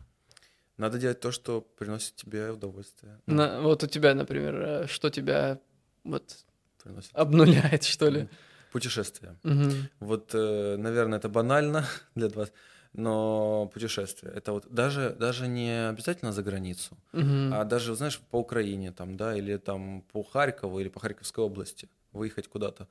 Надо 0.77 0.97
делать 0.97 1.19
то, 1.19 1.31
что 1.31 1.61
приносит 1.61 2.15
тебе 2.15 2.51
удовольствие. 2.51 3.19
На- 3.25 3.61
вот 3.61 3.83
у 3.83 3.87
тебя, 3.87 4.13
например, 4.13 4.55
э, 4.61 4.87
что 4.87 5.09
тебя 5.09 5.59
вот 6.03 6.45
приносит 6.83 7.11
обнуляет, 7.13 7.83
что 7.83 8.09
ли? 8.09 8.29
путешествие. 8.71 9.35
Мгм. 9.43 9.89
Вот, 9.99 10.29
э, 10.33 10.75
наверное, 10.77 11.17
это 11.17 11.27
банально 11.27 11.85
для 12.15 12.29
вас, 12.29 12.51
но 12.93 13.69
путешествие. 13.73 14.31
Это 14.33 14.51
вот 14.53 14.67
даже, 14.69 15.15
даже 15.19 15.47
не 15.47 15.89
обязательно 15.89 16.31
за 16.31 16.43
границу, 16.43 16.97
Мгм. 17.13 17.53
а 17.53 17.63
даже, 17.65 17.95
знаешь, 17.95 18.19
по 18.31 18.37
Украине 18.39 18.91
там, 18.91 19.17
да, 19.17 19.35
или 19.35 19.57
там 19.57 20.01
по 20.11 20.23
Харькову, 20.23 20.79
или 20.79 20.89
по 20.89 20.99
Харьковской 20.99 21.43
области, 21.43 21.87
выехать 22.11 22.47
куда-то. 22.47 22.87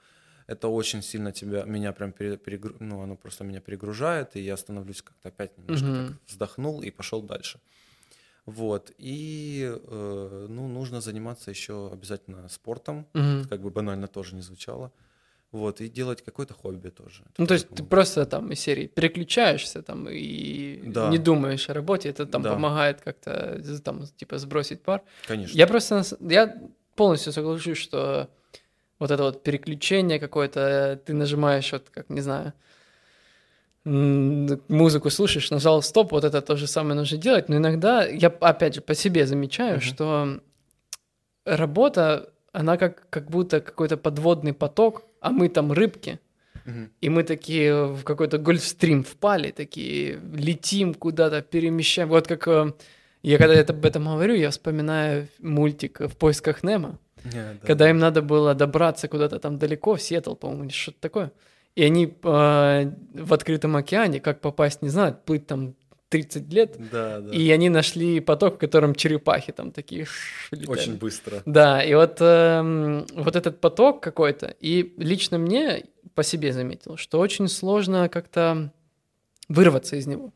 Это 0.47 0.69
очень 0.69 1.03
сильно 1.03 1.31
тебя, 1.33 1.65
меня 1.65 1.93
прям 1.93 2.13
пере- 2.13 2.37
перегру- 2.37 2.77
ну, 2.81 3.03
оно 3.03 3.17
просто 3.17 3.45
меня 3.45 3.61
перегружает, 3.61 4.37
и 4.37 4.41
я 4.41 4.57
становлюсь 4.57 5.03
как-то 5.03 5.29
опять 5.29 5.59
немножко 5.59 5.87
Мгм. 5.87 6.07
так 6.07 6.17
вздохнул 6.27 6.81
и 6.83 6.91
пошел 6.91 7.23
дальше. 7.23 7.61
Вот, 8.47 8.93
и, 8.97 9.71
э, 9.71 10.47
ну, 10.49 10.69
нужно 10.69 11.01
заниматься 11.03 11.51
еще 11.51 11.91
обязательно 11.93 12.49
спортом, 12.49 13.07
Мгм. 13.13 13.45
как 13.51 13.61
бы 13.61 13.71
банально 13.71 14.07
тоже 14.09 14.35
не 14.37 14.41
звучало. 14.43 14.91
Вот, 15.53 15.81
и 15.81 15.89
делать 15.89 16.23
какое-то 16.23 16.53
хобби 16.55 16.91
тоже. 16.91 17.23
Это 17.23 17.33
Ну, 17.39 17.47
то 17.47 17.55
есть 17.55 17.69
ты 17.71 17.83
просто 17.83 18.27
там 18.27 18.51
из 18.53 18.61
серии 18.61 18.87
переключаешься 18.87 19.83
там 19.83 20.07
и 20.11 20.81
Да. 20.85 21.09
не 21.09 21.19
думаешь 21.19 21.71
о 21.71 21.75
работе, 21.75 22.11
это 22.11 22.27
там 22.27 22.43
Да. 22.43 22.53
помогает 22.53 23.01
как-то 23.01 23.57
з- 23.63 23.81
там 23.81 24.05
типа 24.17 24.37
сбросить 24.39 24.83
пар. 24.83 25.01
Конечно. 25.27 25.57
Я 25.57 25.67
просто, 25.67 26.03
я 26.21 26.55
полностью 26.97 27.33
соглашусь, 27.33 27.79
что 27.79 28.29
вот 28.99 29.11
это 29.11 29.23
вот 29.23 29.43
переключение 29.43 30.19
какое-то, 30.21 31.01
ты 31.07 31.15
нажимаешь 31.15 31.73
вот, 31.73 31.89
как, 31.91 32.11
не 32.11 32.21
знаю, 32.21 32.53
музыку 33.85 35.09
слушаешь, 35.11 35.51
нажал 35.51 35.81
стоп, 35.83 36.13
вот 36.13 36.25
это 36.25 36.43
то 36.43 36.57
же 36.57 36.67
самое 36.67 36.95
нужно 36.95 37.17
делать, 37.17 37.49
но 37.49 37.57
иногда, 37.57 38.05
я 38.07 38.29
опять 38.29 38.75
же 38.75 38.81
по 38.83 38.95
себе 38.95 39.27
замечаю, 39.27 39.77
Мгм. 39.77 39.81
что 39.81 40.41
работа, 41.47 42.33
она 42.53 42.77
как, 42.77 43.09
как 43.09 43.31
будто 43.31 43.61
какой-то 43.61 43.97
подводный 43.97 44.53
поток, 44.53 45.05
а 45.21 45.31
мы 45.31 45.49
там 45.49 45.73
рыбки, 45.73 46.19
и 47.01 47.09
мы 47.09 47.23
такие 47.23 47.87
в 47.87 48.05
какой-то 48.05 48.37
гольфстрим 48.37 49.03
впали, 49.03 49.53
такие 49.53 50.21
летим 50.35 50.93
куда-то, 50.93 51.41
перемещаем. 51.41 52.11
Вот 52.11 52.27
как 52.29 52.47
э, 52.47 52.73
я 53.23 53.39
когда 53.39 53.55
это, 53.55 53.73
об 53.73 53.85
этом 53.85 54.05
говорю, 54.05 54.35
я 54.35 54.51
вспоминаю 54.51 55.29
мультик 55.39 56.01
«В 56.01 56.17
поисках 56.17 56.63
Немо», 56.63 56.99
Не, 57.25 57.31
да. 57.33 57.55
когда 57.67 57.89
им 57.89 57.99
надо 57.99 58.21
было 58.21 58.55
добраться 58.55 59.09
куда-то 59.09 59.39
там 59.39 59.59
далеко, 59.59 59.95
в 59.95 60.03
Сиэтл, 60.03 60.35
по-моему, 60.35 60.69
что-то 60.71 61.01
такое. 61.01 61.33
И 61.75 61.83
они 61.83 62.07
э, 62.07 62.11
в 62.21 63.33
открытом 63.33 63.77
океане, 63.77 64.21
как 64.21 64.41
попасть, 64.41 64.83
не 64.83 64.89
знают, 64.89 65.25
плыть 65.25 65.47
там 65.47 65.75
30 66.09 66.53
лет, 66.53 66.77
Да, 66.91 67.21
да. 67.21 67.31
и 67.35 67.51
они 67.51 67.69
нашли 67.69 68.21
поток, 68.21 68.55
в 68.55 68.59
котором 68.59 68.95
черепахи 68.95 69.53
там 69.53 69.73
такие 69.73 70.07
ш-. 70.07 70.57
Очень 70.67 70.97
быстро. 70.97 71.43
Да, 71.45 71.83
и 71.83 71.95
вот, 71.95 72.17
эм, 72.21 73.07
вот 73.15 73.37
этот 73.37 73.61
поток 73.61 74.03
какой-то, 74.03 74.55
и 74.61 74.95
лично 74.97 75.39
мне 75.39 75.85
по 76.15 76.23
себе 76.23 76.53
заметил, 76.53 76.97
что 76.97 77.19
очень 77.21 77.49
сложно 77.49 78.09
как-то 78.09 78.73
вырваться 79.49 79.97
из 79.97 80.07
него. 80.07 80.33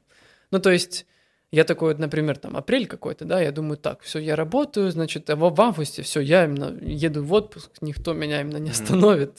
Ну, 0.50 0.58
то 0.60 0.70
есть, 0.70 1.06
я 1.50 1.64
такой 1.64 1.88
вот, 1.90 1.98
например, 1.98 2.36
там, 2.38 2.56
апрель 2.56 2.86
какой-то, 2.86 3.24
да, 3.24 3.40
я 3.40 3.52
думаю, 3.52 3.78
так, 3.78 4.02
все, 4.02 4.18
я 4.18 4.36
работаю, 4.36 4.90
значит, 4.90 5.28
а 5.30 5.36
в, 5.36 5.54
в 5.54 5.60
августе 5.60 6.02
все, 6.02 6.20
я 6.20 6.44
именно 6.44 6.78
еду 6.82 7.24
в 7.24 7.32
отпуск, 7.32 7.70
никто 7.80 8.12
меня 8.12 8.40
именно 8.42 8.58
не 8.58 8.70
остановит, 8.70 9.36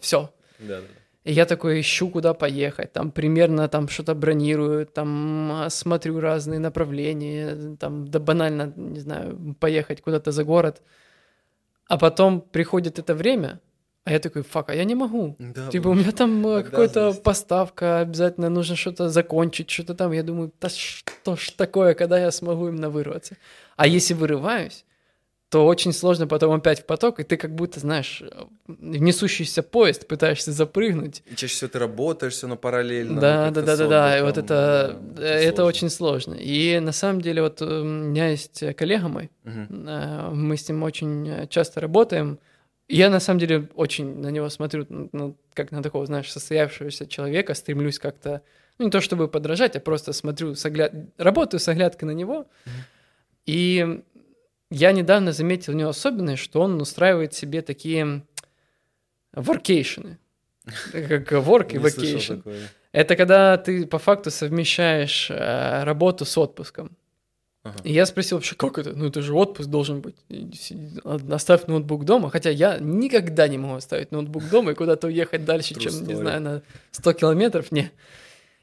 все. 0.00 0.30
Да, 0.58 0.80
да. 0.80 0.86
И 1.24 1.32
я 1.32 1.44
такой 1.44 1.80
ищу, 1.80 2.08
куда 2.10 2.34
поехать, 2.34 2.92
там 2.92 3.12
примерно 3.12 3.68
там 3.68 3.88
что-то 3.88 4.14
бронирую, 4.14 4.86
там 4.86 5.52
а, 5.52 5.70
смотрю 5.70 6.18
разные 6.18 6.58
направления, 6.58 7.76
там 7.76 8.08
да 8.08 8.18
банально, 8.18 8.72
не 8.76 9.00
знаю, 9.00 9.54
поехать 9.60 10.02
куда-то 10.02 10.32
за 10.32 10.42
город. 10.42 10.82
А 11.86 11.96
потом 11.96 12.40
приходит 12.40 12.98
это 12.98 13.14
время, 13.14 13.60
а 14.04 14.10
я 14.10 14.18
такой, 14.18 14.42
фак, 14.42 14.70
а 14.70 14.74
я 14.74 14.84
не 14.84 14.96
могу. 14.96 15.36
Да, 15.38 15.68
Типа 15.70 15.88
у 15.88 15.94
меня 15.94 16.10
там 16.10 16.44
э, 16.44 16.64
какая-то 16.64 17.12
поставка, 17.12 18.00
обязательно 18.00 18.48
нужно 18.48 18.74
что-то 18.74 19.08
закончить, 19.08 19.70
что-то 19.70 19.94
там. 19.94 20.10
Я 20.12 20.24
думаю, 20.24 20.52
да 20.60 20.68
что 20.68 21.36
ж 21.36 21.50
такое, 21.50 21.94
когда 21.94 22.18
я 22.18 22.32
смогу 22.32 22.68
именно 22.68 22.90
вырваться. 22.90 23.36
А 23.76 23.86
если 23.86 24.14
вырываюсь, 24.14 24.84
то 25.52 25.66
очень 25.66 25.92
сложно 25.92 26.26
потом 26.26 26.54
опять 26.54 26.80
в 26.80 26.86
поток, 26.86 27.20
и 27.20 27.24
ты 27.24 27.36
как 27.36 27.54
будто, 27.54 27.78
знаешь, 27.78 28.22
э, 28.22 28.44
в 28.66 28.72
несущийся 28.82 29.62
поезд 29.62 30.08
пытаешься 30.08 30.50
запрыгнуть, 30.50 31.22
И 31.30 31.36
чаще 31.36 31.54
всего 31.54 31.68
ты 31.68 31.78
работаешь 31.78 32.32
все 32.32 32.46
равно 32.46 32.56
параллельно. 32.56 33.20
да, 33.20 33.50
да, 33.50 33.60
да, 33.60 33.76
да, 33.76 33.86
да. 33.86 34.18
И 34.18 34.22
вот 34.22 34.38
это, 34.38 34.98
да, 34.98 35.22
это 35.22 35.56
сложно. 35.56 35.64
очень 35.66 35.90
сложно. 35.90 36.34
И 36.40 36.78
на 36.80 36.92
самом 36.92 37.20
деле 37.20 37.42
вот 37.42 37.60
э, 37.60 37.66
у 37.66 37.84
меня 37.84 38.28
есть 38.30 38.64
коллега 38.76 39.08
мой, 39.08 39.30
э, 39.44 40.30
мы 40.32 40.56
с 40.56 40.66
ним 40.70 40.82
очень 40.84 41.28
э, 41.28 41.46
часто 41.48 41.80
работаем. 41.82 42.38
Я 42.88 43.10
на 43.10 43.20
самом 43.20 43.38
деле 43.38 43.68
очень 43.74 44.20
на 44.20 44.28
него 44.30 44.48
смотрю, 44.48 44.86
ну, 44.88 45.36
как 45.52 45.70
на 45.70 45.82
такого, 45.82 46.06
знаешь, 46.06 46.32
состоявшегося 46.32 47.06
человека, 47.06 47.52
стремлюсь 47.52 47.98
как-то, 47.98 48.40
ну, 48.78 48.86
не 48.86 48.90
то 48.90 49.02
чтобы 49.02 49.28
подражать, 49.28 49.76
а 49.76 49.80
просто 49.80 50.14
смотрю, 50.14 50.54
с 50.54 50.64
огля- 50.64 51.08
работаю 51.18 51.60
с 51.60 51.68
оглядкой 51.68 52.06
на 52.08 52.12
него. 52.12 52.46
И 53.44 54.02
я 54.72 54.92
недавно 54.92 55.32
заметил 55.32 55.74
у 55.74 55.76
него 55.76 55.90
особенность, 55.90 56.42
что 56.42 56.60
он 56.60 56.80
устраивает 56.80 57.34
себе 57.34 57.62
такие 57.62 58.22
воркейшены. 59.32 60.18
Как 60.92 61.32
work 61.32 61.74
и 61.74 61.78
vacation. 61.78 62.42
Это 62.92 63.16
когда 63.16 63.56
ты 63.56 63.86
по 63.86 63.98
факту 63.98 64.30
совмещаешь 64.30 65.30
э, 65.30 65.84
работу 65.84 66.24
с 66.24 66.36
отпуском. 66.36 66.96
Ага. 67.64 67.78
И 67.84 67.92
я 67.92 68.06
спросил 68.06 68.38
вообще, 68.38 68.54
как 68.54 68.76
это? 68.78 68.92
Ну 68.92 69.06
это 69.06 69.22
же 69.22 69.34
отпуск 69.34 69.68
должен 69.68 70.00
быть. 70.00 70.16
Оставь 71.30 71.66
ноутбук 71.66 72.04
дома. 72.04 72.28
Хотя 72.28 72.50
я 72.50 72.78
никогда 72.78 73.48
не 73.48 73.56
могу 73.56 73.74
оставить 73.74 74.10
ноутбук 74.10 74.48
дома 74.50 74.72
и 74.72 74.74
куда-то 74.74 75.06
уехать 75.06 75.44
дальше, 75.44 75.74
True 75.74 75.80
чем, 75.80 76.06
не 76.06 76.14
знаю, 76.14 76.40
на 76.40 76.62
100 76.90 77.12
километров. 77.14 77.72
Не. 77.72 77.90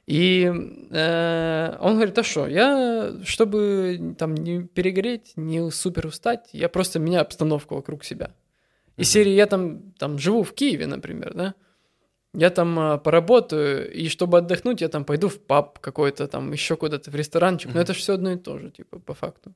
И 0.10 0.52
э, 0.90 1.78
он 1.80 1.94
говорит, 1.94 2.18
а 2.18 2.24
что, 2.24 2.48
я, 2.48 3.14
чтобы 3.24 4.16
там 4.18 4.34
не 4.34 4.64
перегореть, 4.64 5.34
не 5.36 5.70
супер 5.70 6.08
устать, 6.08 6.50
я 6.52 6.68
просто 6.68 6.98
меняю 6.98 7.22
обстановку 7.22 7.76
вокруг 7.76 8.04
себя. 8.04 8.32
И 8.98 9.04
серии 9.04 9.34
я 9.34 9.46
там, 9.46 9.92
там 10.00 10.18
живу 10.18 10.42
в 10.42 10.54
Киеве, 10.54 10.88
например, 10.88 11.36
да, 11.36 11.54
я 12.34 12.50
там 12.50 12.80
а, 12.80 12.98
поработаю, 12.98 13.94
и 13.94 14.10
чтобы 14.10 14.40
отдохнуть, 14.40 14.82
я 14.82 14.90
там 14.90 15.06
пойду 15.06 15.30
в 15.30 15.40
паб 15.40 15.78
какой-то, 15.78 16.28
там 16.28 16.52
еще 16.54 16.76
куда-то 16.76 17.12
в 17.12 17.16
ресторанчик, 17.16 17.72
но 17.76 17.80
это 17.80 17.94
же 17.94 18.00
все 18.00 18.16
одно 18.16 18.32
и 18.32 18.38
то 18.38 18.58
же, 18.58 18.72
типа, 18.72 18.98
по 18.98 19.14
факту. 19.14 19.54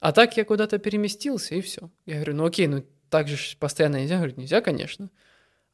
А 0.00 0.10
так 0.10 0.36
я 0.36 0.44
куда-то 0.44 0.78
переместился, 0.78 1.54
и 1.54 1.60
все. 1.60 1.88
Я 2.04 2.16
говорю, 2.16 2.34
ну 2.34 2.46
окей, 2.46 2.66
ну 2.66 2.84
так 3.10 3.28
же 3.28 3.36
постоянно 3.60 4.00
нельзя. 4.00 4.16
Говорит, 4.16 4.38
нельзя, 4.38 4.60
конечно. 4.60 5.08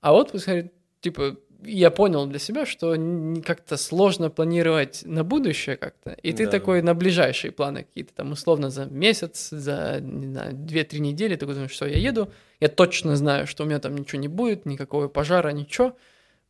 А 0.02 0.14
отпуск, 0.14 0.46
говорит, 0.46 0.72
типа, 1.00 1.36
я 1.62 1.90
понял 1.90 2.26
для 2.26 2.38
себя, 2.38 2.66
что 2.66 2.96
как-то 3.44 3.76
сложно 3.76 4.30
планировать 4.30 5.02
на 5.04 5.24
будущее 5.24 5.76
как-то. 5.76 6.10
И 6.10 6.32
ты 6.32 6.44
да. 6.46 6.50
такой 6.50 6.82
на 6.82 6.94
ближайшие 6.94 7.52
планы 7.52 7.84
какие-то, 7.84 8.14
там, 8.14 8.32
условно, 8.32 8.70
за 8.70 8.86
месяц, 8.86 9.50
за, 9.50 9.98
не 10.00 10.26
знаю, 10.26 10.54
2-3 10.54 10.98
недели, 10.98 11.36
ты 11.36 11.46
думаешь, 11.46 11.70
что 11.70 11.86
я 11.86 11.98
еду, 11.98 12.30
я 12.60 12.68
точно 12.68 13.16
знаю, 13.16 13.46
что 13.46 13.64
у 13.64 13.66
меня 13.66 13.78
там 13.78 13.96
ничего 13.96 14.20
не 14.20 14.28
будет, 14.28 14.66
никакого 14.66 15.08
пожара, 15.08 15.50
ничего. 15.50 15.96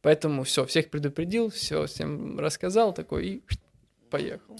Поэтому 0.02 0.42
все, 0.42 0.66
всех 0.66 0.90
предупредил, 0.90 1.50
все 1.50 1.86
всем 1.86 2.38
рассказал, 2.38 2.92
такой 2.92 3.26
и 3.26 3.42
поехал. 4.10 4.56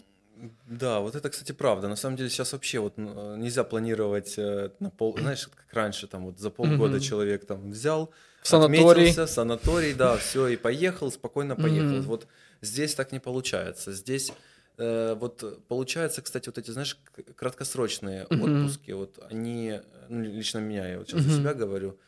Да, 0.66 1.00
вот 1.00 1.14
это, 1.14 1.30
кстати, 1.30 1.52
правда. 1.52 1.88
На 1.88 1.96
самом 1.96 2.16
деле 2.16 2.30
сейчас 2.30 2.52
вообще 2.52 2.78
вот 2.78 2.96
нельзя 2.96 3.64
планировать 3.64 4.34
э, 4.36 4.70
на 4.80 4.90
пол, 4.90 5.16
знаешь, 5.18 5.48
как 5.48 5.72
раньше, 5.72 6.06
там 6.06 6.24
вот 6.26 6.38
за 6.38 6.50
полгода 6.50 7.00
человек 7.00 7.46
там 7.46 7.70
взял, 7.70 8.10
в 8.44 8.48
санаторий. 8.48 8.90
Отметился, 8.90 9.26
санаторий, 9.26 9.94
да, 9.94 10.18
все, 10.18 10.48
и 10.48 10.56
поехал, 10.56 11.10
спокойно 11.10 11.56
поехал. 11.56 11.96
Mm-hmm. 11.96 12.02
Вот 12.02 12.26
здесь 12.60 12.94
так 12.94 13.10
не 13.10 13.18
получается. 13.18 13.92
Здесь 13.92 14.32
э, 14.76 15.14
вот 15.14 15.66
получается, 15.66 16.20
кстати, 16.20 16.50
вот 16.50 16.58
эти, 16.58 16.70
знаешь, 16.70 16.98
краткосрочные 17.36 18.24
mm-hmm. 18.24 18.64
отпуски, 18.66 18.90
вот 18.90 19.18
они, 19.30 19.80
ну, 20.10 20.24
лично 20.24 20.58
меня, 20.58 20.86
я 20.86 20.98
вот 20.98 21.08
сейчас 21.08 21.22
mm-hmm. 21.22 21.30
за 21.30 21.36
себя 21.40 21.54
говорю, 21.54 21.98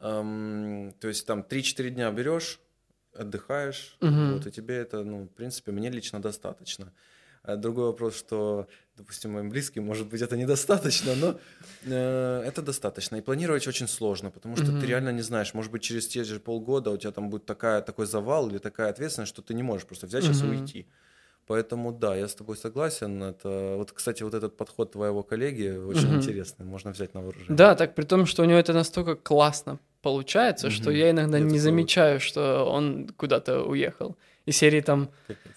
эм, 0.00 0.92
то 0.98 1.06
есть 1.06 1.26
там 1.26 1.46
3-4 1.48 1.90
дня 1.90 2.10
берешь, 2.10 2.58
отдыхаешь, 3.14 3.96
mm-hmm. 4.00 4.32
вот, 4.32 4.46
и 4.48 4.50
тебе 4.50 4.78
это, 4.78 5.04
ну, 5.04 5.22
в 5.26 5.28
принципе, 5.28 5.70
мне 5.70 5.90
лично 5.90 6.20
достаточно. 6.20 6.92
А 7.44 7.54
другой 7.54 7.84
вопрос, 7.84 8.16
что, 8.16 8.66
допустим, 8.96 9.32
моим 9.32 9.50
близким, 9.50 9.84
может 9.84 10.06
быть, 10.06 10.22
это 10.22 10.36
недостаточно, 10.36 11.14
но 11.16 11.38
э, 11.84 12.42
это 12.46 12.62
достаточно. 12.62 13.16
И 13.16 13.20
планировать 13.20 13.66
очень 13.66 13.88
сложно, 13.88 14.30
потому 14.30 14.56
что 14.56 14.66
mm-hmm. 14.66 14.80
ты 14.80 14.86
реально 14.86 15.10
не 15.10 15.22
знаешь, 15.22 15.54
может 15.54 15.72
быть, 15.72 15.82
через 15.82 16.06
те 16.06 16.24
же 16.24 16.38
полгода 16.38 16.90
у 16.90 16.96
тебя 16.96 17.12
там 17.12 17.30
будет 17.30 17.44
такая, 17.44 17.80
такой 17.82 18.06
завал 18.06 18.48
или 18.48 18.58
такая 18.58 18.90
ответственность, 18.90 19.32
что 19.32 19.42
ты 19.42 19.54
не 19.54 19.62
можешь 19.62 19.86
просто 19.86 20.06
взять 20.06 20.24
сейчас 20.24 20.42
mm-hmm. 20.42 20.54
и 20.54 20.60
уйти. 20.60 20.86
Поэтому 21.46 21.92
да, 21.92 22.16
я 22.16 22.26
с 22.26 22.34
тобой 22.34 22.56
согласен. 22.56 23.22
Это 23.22 23.74
вот, 23.76 23.92
кстати, 23.92 24.22
вот 24.22 24.32
этот 24.32 24.56
подход 24.56 24.92
твоего 24.92 25.22
коллеги 25.22 25.68
очень 25.76 26.08
mm-hmm. 26.08 26.16
интересный, 26.16 26.64
можно 26.64 26.90
взять 26.90 27.14
на 27.14 27.20
вооружение. 27.20 27.56
Да, 27.56 27.74
так 27.74 27.94
при 27.94 28.04
том, 28.04 28.26
что 28.26 28.42
у 28.42 28.46
него 28.46 28.58
это 28.58 28.72
настолько 28.72 29.16
классно 29.16 29.78
получается, 30.02 30.68
mm-hmm. 30.68 30.82
что 30.82 30.90
я 30.90 31.10
иногда 31.10 31.38
это 31.38 31.46
не 31.46 31.58
замечаю, 31.58 32.20
что 32.20 32.64
он 32.64 33.08
куда-то 33.16 33.62
уехал. 33.62 34.16
И 34.46 34.52
серии 34.52 34.82
там. 34.82 35.08
Капец 35.26 35.53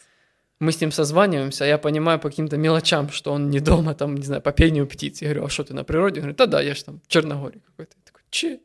мы 0.60 0.72
с 0.72 0.82
ним 0.82 0.92
созваниваемся, 0.92 1.66
а 1.66 1.68
я 1.68 1.78
понимаю 1.78 2.20
по 2.20 2.30
каким-то 2.30 2.58
мелочам, 2.58 3.10
что 3.10 3.32
он 3.32 3.50
не 3.50 3.60
дома, 3.60 3.94
там, 3.94 4.16
не 4.16 4.24
знаю, 4.24 4.42
по 4.42 4.52
пению 4.52 4.88
птиц. 4.88 5.22
Я 5.22 5.30
говорю, 5.30 5.46
а 5.46 5.50
что 5.50 5.64
ты 5.64 5.74
на 5.74 5.84
природе? 5.84 6.16
Он 6.16 6.22
говорит, 6.22 6.38
да-да, 6.38 6.62
я 6.62 6.74
же 6.74 6.84
там 6.84 7.00
в 7.06 7.08
Черногории 7.08 7.62
какой-то. 7.66 7.96
Я 7.96 8.04
такой, 8.06 8.22
че? 8.30 8.60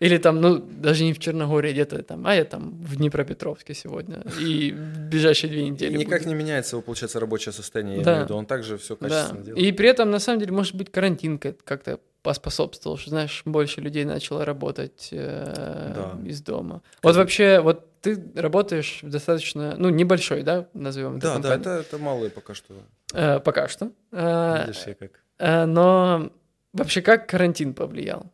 Или 0.00 0.16
там, 0.16 0.40
ну, 0.40 0.58
даже 0.58 1.04
не 1.04 1.12
в 1.12 1.18
Черногории, 1.18 1.72
где-то 1.72 2.02
там, 2.02 2.26
а 2.26 2.34
я 2.34 2.44
там 2.44 2.82
в 2.82 2.96
Днепропетровске 2.96 3.74
сегодня. 3.74 4.24
И 4.40 4.72
в 4.72 5.10
ближайшие 5.10 5.50
две 5.50 5.68
недели. 5.68 5.92
И 5.92 5.98
никак 5.98 6.20
буду. 6.20 6.30
не 6.30 6.34
меняется 6.34 6.76
его, 6.76 6.82
получается, 6.82 7.20
рабочее 7.20 7.52
состояние. 7.52 8.00
Да. 8.02 8.10
Я 8.10 8.16
имею 8.16 8.24
в 8.24 8.28
виду. 8.30 8.38
Он 8.38 8.46
также 8.46 8.78
все 8.78 8.96
качественно 8.96 9.40
да. 9.40 9.44
делает. 9.44 9.62
И 9.62 9.72
при 9.72 9.88
этом, 9.90 10.10
на 10.10 10.18
самом 10.18 10.40
деле, 10.40 10.52
может 10.52 10.74
быть, 10.74 10.90
карантин 10.90 11.38
как-то 11.38 12.00
поспособствовал, 12.22 12.98
что, 12.98 13.10
знаешь, 13.10 13.42
больше 13.44 13.80
людей 13.80 14.04
начало 14.04 14.44
работать 14.44 15.08
э, 15.12 15.92
да. 15.94 16.28
из 16.28 16.42
дома. 16.42 16.82
Вот 17.02 17.16
вообще, 17.16 17.60
вот 17.60 17.86
ты 18.00 18.22
работаешь 18.34 19.00
в 19.02 19.10
достаточно, 19.10 19.74
ну, 19.76 19.88
небольшой, 19.90 20.42
да, 20.42 20.68
назовем 20.74 21.16
это 21.16 21.34
Да, 21.34 21.38
да, 21.38 21.54
это, 21.54 21.70
это 21.70 21.98
малый 21.98 22.30
пока 22.30 22.54
что. 22.54 22.74
Э, 23.14 23.40
пока 23.40 23.68
что. 23.68 23.92
Э, 24.12 24.66
Видишь, 24.66 24.82
я 24.86 24.94
как. 24.94 25.22
Э, 25.38 25.64
но 25.64 26.30
вообще 26.72 27.02
как 27.02 27.28
карантин 27.28 27.74
повлиял? 27.74 28.30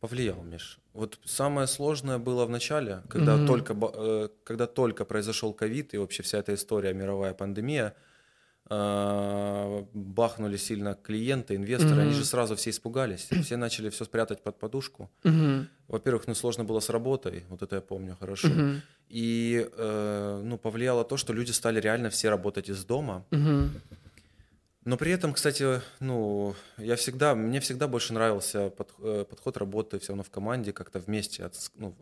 Повлиял, 0.00 0.42
Миш. 0.42 0.78
Вот 0.92 1.18
самое 1.24 1.66
сложное 1.66 2.18
было 2.18 2.44
в 2.44 2.50
начале, 2.50 3.02
когда, 3.08 3.36
mm-hmm. 3.36 3.46
только, 3.46 3.76
э, 3.94 4.28
когда 4.44 4.66
только 4.66 5.04
произошел 5.04 5.52
ковид 5.52 5.94
и 5.94 5.98
вообще 5.98 6.22
вся 6.22 6.38
эта 6.38 6.54
история, 6.54 6.92
мировая 6.92 7.34
пандемия– 7.34 7.94
бахнули 8.68 10.56
сильно 10.56 10.94
клиенты, 10.94 11.56
инвесторы, 11.56 11.96
mm-hmm. 11.96 12.02
они 12.02 12.12
же 12.12 12.24
сразу 12.24 12.54
все 12.56 12.70
испугались, 12.70 13.28
все 13.42 13.56
начали 13.56 13.88
все 13.88 14.04
спрятать 14.04 14.42
под 14.42 14.58
подушку. 14.58 15.10
Mm-hmm. 15.22 15.66
Во-первых, 15.88 16.26
ну 16.26 16.34
сложно 16.34 16.64
было 16.64 16.80
с 16.80 16.90
работой, 16.90 17.44
вот 17.48 17.62
это 17.62 17.76
я 17.76 17.80
помню 17.80 18.16
хорошо. 18.20 18.48
Mm-hmm. 18.48 18.80
И 19.08 19.68
э, 19.72 20.42
ну 20.44 20.58
повлияло 20.58 21.04
то, 21.04 21.16
что 21.16 21.32
люди 21.32 21.50
стали 21.52 21.80
реально 21.80 22.10
все 22.10 22.28
работать 22.28 22.68
из 22.68 22.84
дома. 22.84 23.24
Mm-hmm. 23.30 23.68
Но 24.84 24.96
при 24.96 25.12
этом, 25.12 25.34
кстати, 25.34 25.82
ну, 26.00 26.54
я 26.78 26.96
всегда, 26.96 27.34
мне 27.34 27.60
всегда 27.60 27.88
больше 27.88 28.14
нравился 28.14 28.70
под, 28.70 28.94
э, 29.00 29.26
подход 29.28 29.56
работы 29.58 29.98
все 29.98 30.12
равно 30.12 30.22
в 30.22 30.30
команде, 30.30 30.72
как-то 30.72 30.98
вместе, 30.98 31.44
от, 31.44 31.54
ну, 31.76 31.94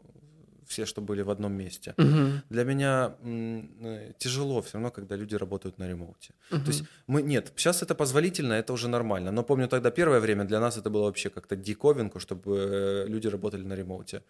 все, 0.66 0.86
что 0.86 1.00
были 1.00 1.22
в 1.22 1.30
одном 1.30 1.52
месте. 1.52 1.94
Угу. 1.98 2.42
Для 2.50 2.64
меня 2.64 3.14
м, 3.22 4.14
тяжело 4.18 4.60
все 4.60 4.74
равно, 4.74 4.90
когда 4.90 5.16
люди 5.16 5.34
работают 5.34 5.78
на 5.78 5.88
ремоуте. 5.88 6.34
Угу. 6.50 6.60
То 6.60 6.66
есть 6.68 6.84
мы 7.06 7.22
нет, 7.22 7.52
сейчас 7.56 7.82
это 7.82 7.94
позволительно, 7.94 8.54
это 8.54 8.72
уже 8.72 8.88
нормально. 8.88 9.32
Но 9.32 9.42
помню 9.42 9.68
тогда 9.68 9.90
первое 9.90 10.20
время 10.20 10.44
для 10.44 10.60
нас 10.60 10.76
это 10.76 10.90
было 10.90 11.04
вообще 11.04 11.30
как-то 11.30 11.56
диковинку, 11.56 12.20
чтобы 12.20 12.56
э, 12.56 13.08
люди 13.08 13.28
работали 13.28 13.62
на 13.62 13.74
ремоуте. 13.74 14.22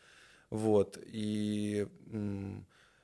Вот 0.50 0.98
и, 1.04 1.86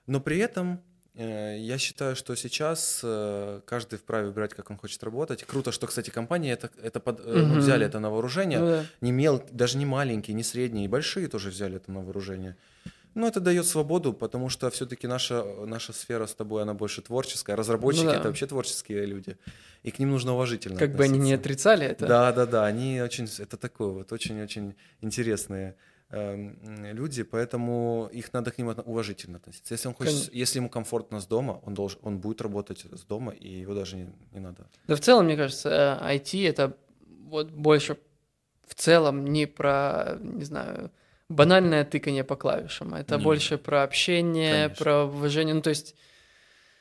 но 0.06 0.20
при 0.20 0.38
этом 0.38 0.80
э, 1.14 1.58
я 1.58 1.78
считаю, 1.78 2.14
что 2.14 2.36
сейчас 2.36 3.00
э, 3.02 3.60
каждый 3.66 3.98
вправе 3.98 4.28
выбирать, 4.28 4.54
как 4.54 4.70
он 4.70 4.76
хочет 4.76 5.02
работать. 5.02 5.44
Круто, 5.44 5.72
что, 5.72 5.86
кстати, 5.86 6.10
компании 6.10 6.52
это, 6.52 6.70
это 6.80 7.00
под, 7.00 7.20
угу. 7.20 7.58
взяли 7.58 7.86
это 7.86 7.98
на 7.98 8.10
вооружение. 8.10 8.58
Ну, 8.58 8.66
да. 8.66 8.84
Не 9.00 9.12
мел, 9.12 9.42
даже 9.50 9.76
не 9.76 9.86
маленькие, 9.86 10.34
не 10.34 10.44
средние, 10.44 10.84
и 10.84 10.88
большие 10.88 11.28
тоже 11.28 11.50
взяли 11.50 11.76
это 11.76 11.90
на 11.90 12.00
вооружение. 12.00 12.56
Ну, 13.14 13.26
это 13.26 13.40
дает 13.40 13.66
свободу, 13.66 14.12
потому 14.12 14.48
что 14.48 14.70
все-таки 14.70 15.06
наша, 15.06 15.44
наша 15.66 15.92
сфера 15.92 16.26
с 16.26 16.34
тобой, 16.34 16.62
она 16.62 16.74
больше 16.74 17.02
творческая. 17.02 17.56
Разработчики 17.56 18.04
ну, 18.04 18.10
да. 18.10 18.16
это 18.18 18.28
вообще 18.28 18.46
творческие 18.46 19.06
люди. 19.06 19.36
И 19.82 19.90
к 19.90 19.98
ним 19.98 20.10
нужно 20.10 20.34
уважительно 20.34 20.78
Как 20.78 20.90
относиться. 20.90 21.10
бы 21.10 21.18
они 21.18 21.28
не 21.30 21.34
отрицали 21.34 21.86
это. 21.86 22.06
Да, 22.06 22.32
да, 22.32 22.46
да. 22.46 22.64
Они 22.64 23.00
очень, 23.02 23.28
это 23.38 23.56
такое 23.56 23.88
вот 23.88 24.12
очень-очень 24.12 24.74
интересные 25.02 25.76
э, 26.10 26.92
люди, 26.92 27.22
поэтому 27.22 28.08
их 28.12 28.32
надо 28.32 28.50
к 28.50 28.58
ним 28.58 28.74
уважительно 28.84 29.36
относиться. 29.36 29.74
Если 29.74 29.88
он 29.88 29.94
хочет, 29.94 30.12
Конечно. 30.12 30.30
если 30.32 30.58
ему 30.58 30.70
комфортно 30.70 31.20
с 31.20 31.26
дома, 31.26 31.60
он 31.64 31.74
должен, 31.74 31.98
он 32.02 32.18
будет 32.18 32.40
работать 32.40 32.86
с 32.90 33.02
дома, 33.02 33.32
и 33.32 33.48
его 33.48 33.74
даже 33.74 33.96
не, 33.96 34.06
не 34.32 34.40
надо. 34.40 34.66
Да, 34.86 34.96
в 34.96 35.00
целом, 35.00 35.26
мне 35.26 35.36
кажется, 35.36 36.00
IT 36.02 36.44
э, 36.44 36.48
это 36.48 36.76
вот 37.26 37.50
больше 37.50 37.98
в 38.66 38.74
целом 38.74 39.24
не 39.24 39.46
про, 39.46 40.16
не 40.20 40.44
знаю, 40.44 40.90
банальное 41.34 41.84
тыкание 41.84 42.24
по 42.24 42.36
клавишам. 42.36 42.94
Это 42.94 43.16
Нет. 43.16 43.24
больше 43.24 43.58
про 43.58 43.82
общение, 43.82 44.64
конечно. 44.64 44.84
про 44.84 45.04
уважение. 45.04 45.54
Ну, 45.54 45.62
то 45.62 45.70
есть... 45.70 45.94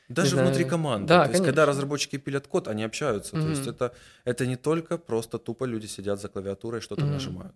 Даже 0.08 0.36
внутри 0.36 0.64
команды. 0.64 1.08
Да, 1.08 1.14
то 1.14 1.22
конечно. 1.22 1.32
есть, 1.32 1.44
когда 1.46 1.66
разработчики 1.66 2.18
пилят 2.18 2.46
код, 2.46 2.68
они 2.68 2.84
общаются. 2.84 3.36
Mm-hmm. 3.36 3.42
То 3.42 3.48
есть, 3.48 3.66
это, 3.66 3.94
это 4.24 4.46
не 4.46 4.56
только 4.56 4.98
просто 4.98 5.38
тупо 5.38 5.64
люди 5.64 5.86
сидят 5.86 6.20
за 6.20 6.28
клавиатурой 6.28 6.80
и 6.80 6.82
что-то 6.82 7.02
mm-hmm. 7.02 7.12
нажимают. 7.12 7.54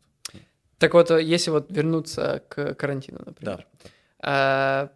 Так 0.79 0.95
вот, 0.95 1.11
если 1.11 1.51
вот 1.51 1.71
вернуться 1.71 2.43
к 2.49 2.75
карантину, 2.75 3.21
например. 3.25 3.67
Да. 3.83 3.91
А, 4.21 4.91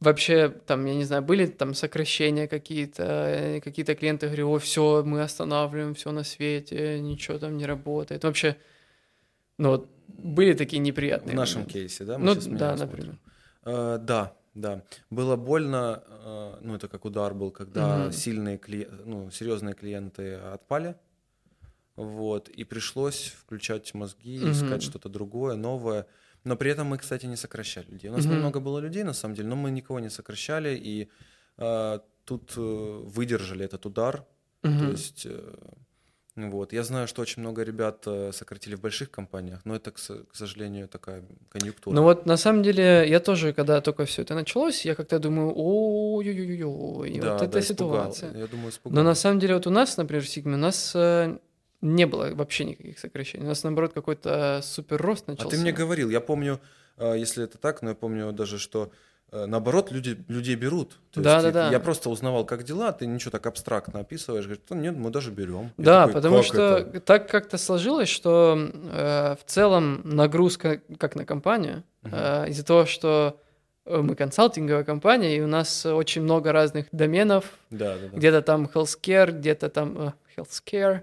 вообще, 0.00 0.48
там, 0.48 0.84
я 0.86 0.94
не 0.94 1.04
знаю, 1.04 1.22
были 1.22 1.46
там 1.46 1.74
сокращения 1.74 2.46
какие-то, 2.46 3.04
э, 3.04 3.60
какие-то 3.60 3.94
клиенты 3.94 4.26
говорили, 4.26 4.42
о, 4.42 4.58
все, 4.58 5.02
мы 5.04 5.22
останавливаем 5.22 5.94
все 5.94 6.12
на 6.12 6.24
свете, 6.24 7.00
ничего 7.00 7.38
там 7.38 7.56
не 7.56 7.66
работает. 7.66 8.24
Вообще, 8.24 8.56
ну 9.62 9.68
вот 9.70 9.88
были 10.08 10.54
такие 10.54 10.80
неприятные. 10.80 11.34
В 11.34 11.36
нашем 11.36 11.60
моменты. 11.60 11.72
кейсе, 11.72 12.04
да? 12.04 12.18
Мы 12.18 12.34
ну 12.34 12.58
да, 12.58 12.76
например. 12.76 13.18
Uh, 13.64 13.98
да, 13.98 14.36
да. 14.54 14.82
Было 15.08 15.36
больно, 15.36 16.02
uh, 16.08 16.58
ну 16.60 16.74
это 16.74 16.88
как 16.88 17.04
удар 17.04 17.32
был, 17.32 17.52
когда 17.52 18.06
угу. 18.06 18.12
сильные 18.12 18.58
клиенты, 18.58 19.04
ну 19.04 19.30
серьезные 19.30 19.74
клиенты 19.74 20.34
отпали, 20.34 20.96
вот, 21.94 22.48
и 22.48 22.64
пришлось 22.64 23.34
включать 23.38 23.94
мозги, 23.94 24.40
угу. 24.40 24.50
искать 24.50 24.82
что-то 24.82 25.08
другое, 25.08 25.54
новое. 25.54 26.06
Но 26.42 26.56
при 26.56 26.72
этом 26.72 26.88
мы, 26.88 26.98
кстати, 26.98 27.26
не 27.26 27.36
сокращали 27.36 27.86
людей. 27.88 28.10
У 28.10 28.14
нас 28.14 28.24
угу. 28.24 28.34
немного 28.34 28.58
было 28.58 28.80
людей, 28.80 29.04
на 29.04 29.12
самом 29.12 29.36
деле, 29.36 29.48
но 29.48 29.54
мы 29.54 29.70
никого 29.70 30.00
не 30.00 30.10
сокращали, 30.10 30.76
и 30.76 31.08
uh, 31.58 32.02
тут 32.24 32.56
выдержали 32.56 33.64
этот 33.64 33.86
удар. 33.86 34.26
Угу. 34.64 34.78
То 34.78 34.90
есть 34.90 35.26
вот. 36.36 36.72
Я 36.72 36.82
знаю, 36.82 37.06
что 37.08 37.20
очень 37.22 37.42
много 37.42 37.62
ребят 37.62 38.04
э, 38.06 38.32
сократили 38.32 38.74
в 38.74 38.80
больших 38.80 39.10
компаниях, 39.10 39.60
но 39.64 39.76
это, 39.76 39.90
к 39.90 39.98
сожалению, 40.32 40.88
такая 40.88 41.24
конъюнктура. 41.50 41.94
Ну 41.94 42.02
вот 42.02 42.24
на 42.24 42.38
самом 42.38 42.62
деле 42.62 43.06
я 43.06 43.20
тоже, 43.20 43.52
когда 43.52 43.80
только 43.82 44.06
все 44.06 44.22
это 44.22 44.34
началось, 44.34 44.86
я 44.86 44.94
как-то 44.94 45.18
думаю, 45.18 45.52
ой-ой-ой, 45.54 47.18
да, 47.18 47.32
вот 47.32 47.38
да, 47.38 47.44
эта 47.44 47.60
ситуация. 47.60 48.32
Я 48.34 48.46
думаю, 48.46 48.70
испугал. 48.70 48.96
Но 48.96 49.02
на 49.02 49.14
самом 49.14 49.40
деле 49.40 49.54
вот 49.54 49.66
у 49.66 49.70
нас, 49.70 49.96
например, 49.98 50.24
в 50.24 50.28
Сигме, 50.28 50.54
у 50.54 50.58
нас 50.58 50.92
э, 50.94 51.36
не 51.82 52.06
было 52.06 52.34
вообще 52.34 52.64
никаких 52.64 52.98
сокращений. 52.98 53.44
У 53.44 53.48
нас, 53.48 53.62
наоборот, 53.62 53.92
какой-то 53.92 54.60
супер 54.62 55.02
рост 55.02 55.26
начался. 55.26 55.48
А 55.48 55.50
ты 55.50 55.58
мне 55.58 55.72
говорил, 55.72 56.08
я 56.08 56.20
помню, 56.22 56.60
э, 56.96 57.14
если 57.18 57.44
это 57.44 57.58
так, 57.58 57.82
но 57.82 57.90
я 57.90 57.94
помню 57.94 58.32
даже, 58.32 58.58
что 58.58 58.90
наоборот 59.32 59.90
люди, 59.90 60.16
людей 60.28 60.54
берут. 60.56 60.98
То 61.10 61.20
Да, 61.22 61.32
есть 61.40 61.44
да, 61.46 61.52
да. 61.52 61.70
Я 61.70 61.80
просто 61.80 62.10
узнавал, 62.10 62.44
как 62.44 62.64
дела, 62.64 62.92
ты 62.92 63.06
ничего 63.06 63.30
так 63.30 63.46
абстрактно 63.46 64.00
описываешь, 64.00 64.44
говорит, 64.44 64.62
«Да 64.68 64.76
нет, 64.76 64.94
мы 64.96 65.10
даже 65.10 65.30
берем. 65.30 65.72
Я 65.78 65.84
Да, 65.84 66.00
такой, 66.06 66.14
потому 66.14 66.36
«Как 66.36 66.44
что 66.44 66.76
это?» 66.78 67.00
так 67.00 67.30
как-то 67.30 67.56
сложилось, 67.58 68.08
что 68.10 68.58
э, 68.72 69.36
в 69.40 69.50
целом 69.50 70.02
нагрузка 70.04 70.80
как 70.98 71.16
на 71.16 71.24
компанию, 71.24 71.82
Мгм. 72.02 72.14
э, 72.14 72.48
из-за 72.50 72.64
того, 72.64 72.84
что 72.86 73.40
э, 73.86 73.96
мы 73.96 74.14
консалтинговая 74.14 74.84
компания, 74.84 75.36
и 75.36 75.40
у 75.40 75.46
нас 75.46 75.86
очень 75.86 76.22
много 76.22 76.52
разных 76.52 76.86
доменов, 76.92 77.44
Да, 77.70 77.94
да, 77.94 78.08
да. 78.12 78.16
где-то 78.18 78.42
там 78.42 78.70
healthcare, 78.72 79.30
где-то 79.32 79.68
там 79.70 79.98
э, 79.98 80.12
healthcare, 80.36 81.00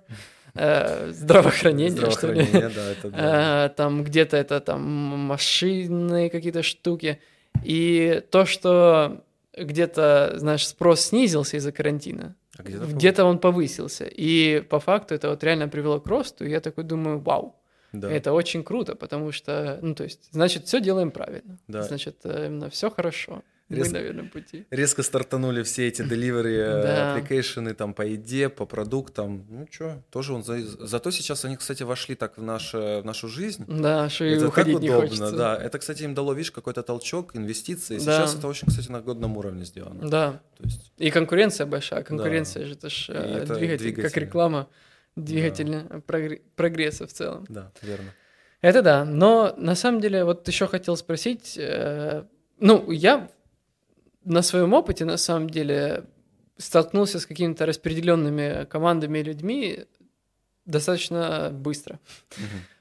э, 0.56 1.12
здравоохранение, 1.14 2.12
что 2.12 2.32
ли. 2.32 2.44
Здравоохранение, 2.44 2.70
да, 2.76 2.90
это 2.92 3.10
да. 3.12 3.66
Э, 3.66 3.70
там 3.70 4.04
где-то 4.04 4.38
это 4.38 4.60
там 4.60 4.82
машинные 4.84 6.30
какие-то 6.30 6.64
штуки. 6.64 7.20
И 7.64 8.24
то, 8.32 8.46
что 8.46 9.24
где-то, 9.58 10.34
знаешь, 10.36 10.68
спрос 10.68 11.02
снизился 11.02 11.58
из-за 11.58 11.72
карантина, 11.72 12.36
А 12.58 12.64
где-то 12.64 12.86
где-то 12.86 13.26
он 13.26 13.40
повысился. 13.40 14.06
И 14.06 14.62
по 14.62 14.80
факту 14.80 15.16
это 15.16 15.30
вот 15.30 15.44
реально 15.44 15.68
привело 15.68 16.00
к 16.00 16.08
росту. 16.08 16.46
И 16.46 16.50
я 16.50 16.62
такой 16.62 16.84
думаю, 16.84 17.20
вау, 17.20 17.56
Да. 17.92 18.10
это 18.12 18.34
очень 18.34 18.64
круто, 18.64 18.96
потому 18.96 19.32
что, 19.32 19.80
ну, 19.82 19.96
то 19.96 20.04
есть, 20.04 20.30
значит, 20.32 20.66
все 20.68 20.80
делаем 20.80 21.12
правильно. 21.12 21.58
Да. 21.68 21.84
Значит, 21.84 22.18
э, 22.24 22.46
именно 22.48 22.70
все 22.70 22.90
хорошо. 22.90 23.44
Мы 23.70 23.78
Рез- 23.78 23.92
на 23.92 24.00
верном 24.00 24.30
пути. 24.30 24.66
Резко 24.72 25.04
стартанули 25.04 25.62
все 25.64 25.88
эти 25.88 26.02
delivery 26.14 26.58
э, 26.58 26.82
Да. 26.84 27.18
application 27.20 27.74
там 27.76 27.94
по 27.94 28.02
еде, 28.02 28.50
по 28.50 28.66
продуктам. 28.66 29.46
Ну 29.50 29.68
что, 29.72 30.02
тоже 30.10 30.34
он... 30.34 30.44
за- 30.44 30.88
Зато 30.88 31.12
сейчас 31.12 31.46
они, 31.46 31.56
кстати, 31.56 31.84
вошли 31.84 32.16
так 32.16 32.38
в, 32.38 32.42
наше, 32.42 33.02
в 33.02 33.06
нашу 33.06 33.28
жизнь. 33.28 33.64
Да, 33.68 34.10
что 34.10 34.26
и 34.26 34.32
это 34.32 34.48
уходить 34.48 34.74
так 34.74 34.82
не 34.84 34.90
удобно, 34.90 35.08
хочется. 35.08 35.32
да. 35.38 35.56
Это, 35.56 35.78
кстати, 35.78 36.04
им 36.04 36.14
дало, 36.16 36.34
видишь, 36.34 36.52
какой-то 36.52 36.82
толчок, 36.82 37.36
инвестиции. 37.36 37.98
Да. 38.00 38.02
Сейчас 38.22 38.36
это 38.36 38.48
очень, 38.48 38.68
кстати, 38.68 38.90
на 38.92 39.02
годном 39.02 39.38
уровне 39.38 39.66
сделано. 39.66 40.10
Да. 40.10 40.42
То 40.58 40.64
есть, 40.64 40.92
И 40.98 41.12
конкуренция 41.12 41.66
большая. 41.68 42.04
Конкуренция 42.04 42.66
же 42.66 42.74
это 42.74 42.90
ж 42.90 43.10
э, 43.10 43.14
это 43.44 43.56
двигатель, 43.56 43.86
как 43.88 43.96
двигатель. 43.96 44.22
реклама, 44.22 44.68
двигатель 45.16 45.72
э, 45.76 46.02
прогре- 46.08 46.42
прогресса 46.56 47.06
в 47.06 47.14
целом. 47.14 47.46
да, 47.50 47.72
верно. 47.84 48.10
Это 48.62 48.82
да. 48.82 49.06
Но 49.06 49.54
на 49.58 49.76
самом 49.76 50.02
деле, 50.02 50.24
вот 50.26 50.48
еще 50.48 50.68
хотел 50.68 50.98
спросить, 50.98 51.56
э, 51.58 52.24
ну, 52.60 52.92
я 52.92 53.30
на 54.24 54.42
своем 54.42 54.74
опыте, 54.74 55.06
на 55.06 55.18
самом 55.18 55.50
деле, 55.50 56.06
столкнулся 56.58 57.20
с 57.20 57.26
какими-то 57.26 57.66
распределенными 57.66 58.66
командами 58.66 59.20
и 59.20 59.24
людьми 59.24 59.86
достаточно 60.66 61.50
быстро. 61.52 62.00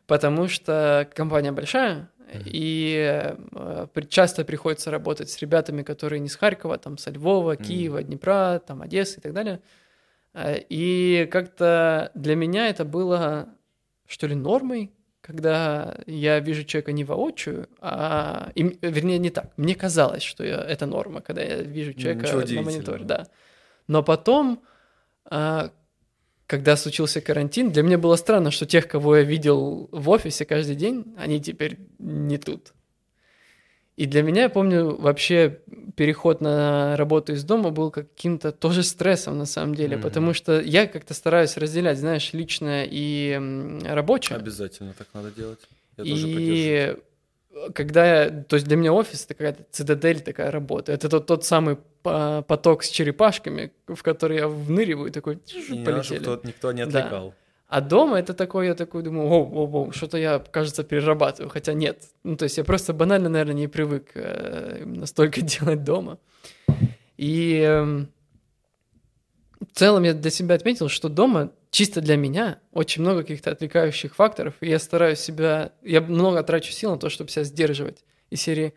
Потому 0.07 0.49
что 0.49 1.09
компания 1.15 1.53
большая, 1.53 2.11
и 2.45 3.35
э, 3.53 3.87
часто 4.09 4.45
приходится 4.45 4.91
работать 4.91 5.31
с 5.31 5.39
ребятами, 5.39 5.83
которые 5.83 6.21
не 6.21 6.29
с 6.29 6.37
Харькова, 6.37 6.79
там, 6.79 6.99
со 6.99 7.11
Львова. 7.11 7.57
Киева, 7.57 8.03
Днепра, 8.03 8.63
там, 8.67 8.83
Одессы 8.83 9.19
и 9.19 9.23
так 9.23 9.33
далее. 9.33 9.61
Э, 10.35 10.59
И 10.69 11.29
как-то 11.31 12.11
для 12.15 12.37
меня 12.37 12.69
это 12.69 12.85
было, 12.85 13.49
что 14.07 14.27
ли, 14.27 14.35
нормой, 14.35 14.93
когда 15.29 15.95
я 16.07 16.41
вижу 16.41 16.65
человека 16.65 16.93
не 16.93 17.05
воочию, 17.05 17.69
а, 17.81 18.51
и 18.55 18.63
вернее, 18.81 19.19
не 19.19 19.29
так. 19.29 19.53
Мне 19.59 19.75
казалось, 19.75 20.23
что 20.23 20.43
я- 20.43 20.65
это 20.65 20.87
норма, 20.87 21.21
когда 21.21 21.43
я 21.43 21.57
вижу 21.63 21.93
человека 21.93 22.27
на 22.57 22.63
мониторе, 22.63 23.05
да. 23.05 23.27
Но 23.89 24.03
потом, 24.03 24.63
а, 25.27 25.71
когда 26.47 26.77
случился 26.77 27.21
карантин, 27.21 27.71
для 27.73 27.83
меня 27.83 27.99
было 27.99 28.17
странно, 28.17 28.51
что 28.51 28.65
тех, 28.65 28.89
кого 28.89 29.19
я 29.19 29.23
видел 29.23 29.91
в 29.93 30.09
офисе 30.09 30.47
каждый 30.47 30.77
день, 30.77 31.15
они 31.19 31.41
теперь 31.41 31.77
не 31.99 32.39
тут. 32.39 32.73
И 33.99 34.07
для 34.07 34.23
меня, 34.23 34.43
я 34.43 34.49
помню, 34.49 34.97
вообще 34.97 35.59
переход 35.97 36.41
на 36.41 36.97
работу 36.97 37.33
из 37.33 37.43
дома 37.43 37.71
был 37.71 37.91
каким-то 37.91 38.53
тоже 38.53 38.83
стрессом 38.85 39.37
на 39.39 39.45
самом 39.47 39.75
деле, 39.75 39.97
Мгм. 39.97 40.03
потому 40.05 40.35
что 40.35 40.61
я 40.61 40.87
как-то 40.87 41.15
стараюсь 41.15 41.57
разделять, 41.57 41.99
знаешь, 41.99 42.33
личное 42.33 42.87
и 42.89 43.35
рабочее. 43.85 44.37
Обязательно 44.39 44.93
так 44.97 45.09
надо 45.15 45.31
делать. 45.33 45.59
Я 45.97 46.05
тоже 46.05 46.27
поддерживаю. 46.27 46.97
И 46.97 47.73
когда 47.75 48.23
я, 48.25 48.31
то 48.31 48.55
есть 48.55 48.67
для 48.69 48.77
меня 48.77 48.93
офис 48.93 49.25
это 49.25 49.35
какая-то 49.35 49.65
цитадель 49.73 50.21
такая 50.21 50.53
работа. 50.53 50.93
Это 50.93 51.09
тот, 51.09 51.27
тот 51.27 51.45
самый 51.45 51.77
по- 52.05 52.43
поток 52.47 52.85
с 52.85 52.89
черепашками, 52.91 53.73
в 53.89 54.01
который 54.05 54.37
я 54.37 54.47
вныриваю, 54.47 55.09
и 55.09 55.11
такой 55.11 55.41
И 55.69 55.83
полетели. 55.85 56.21
кто- 56.21 56.41
никто 56.45 56.71
не 56.71 56.87
Да. 56.87 57.33
А 57.69 57.83
дома 57.83 58.19
это 58.19 58.33
такой, 58.33 58.67
я 58.67 58.75
такой 58.75 59.03
думаю, 59.03 59.29
оу, 59.29 59.45
оу, 59.53 59.77
оу, 59.77 59.93
что-то 59.93 60.17
я, 60.17 60.39
кажется, 60.39 60.85
перерабатываю, 60.85 61.51
хотя 61.51 61.75
нет. 61.75 62.03
Ну, 62.25 62.35
то 62.35 62.45
есть 62.45 62.57
я 62.57 62.65
просто 62.65 62.95
банально, 62.95 63.29
наверное, 63.29 63.55
не 63.55 63.69
привык 63.69 64.13
э, 64.15 64.85
настолько 64.87 65.41
делать 65.43 65.85
дома. 65.85 66.19
И 67.19 67.61
эм, 67.61 68.09
в 69.61 69.79
целом 69.79 70.05
я 70.05 70.15
для 70.15 70.31
себя 70.31 70.55
отметил, 70.55 70.89
что 70.89 71.11
дома 71.11 71.53
чисто 71.71 72.01
для 72.01 72.17
меня 72.17 72.59
очень 72.73 73.03
много 73.03 73.21
каких-то 73.21 73.51
отвлекающих 73.51 74.15
факторов, 74.15 74.55
и 74.61 74.69
я 74.69 74.79
стараюсь 74.79 75.19
себя, 75.19 75.73
я 75.83 76.01
много 76.01 76.43
трачу 76.43 76.73
сил 76.73 76.93
на 76.93 76.99
то, 76.99 77.11
чтобы 77.11 77.31
себя 77.31 77.45
сдерживать. 77.45 78.03
Из 78.31 78.41
серии, 78.41 78.73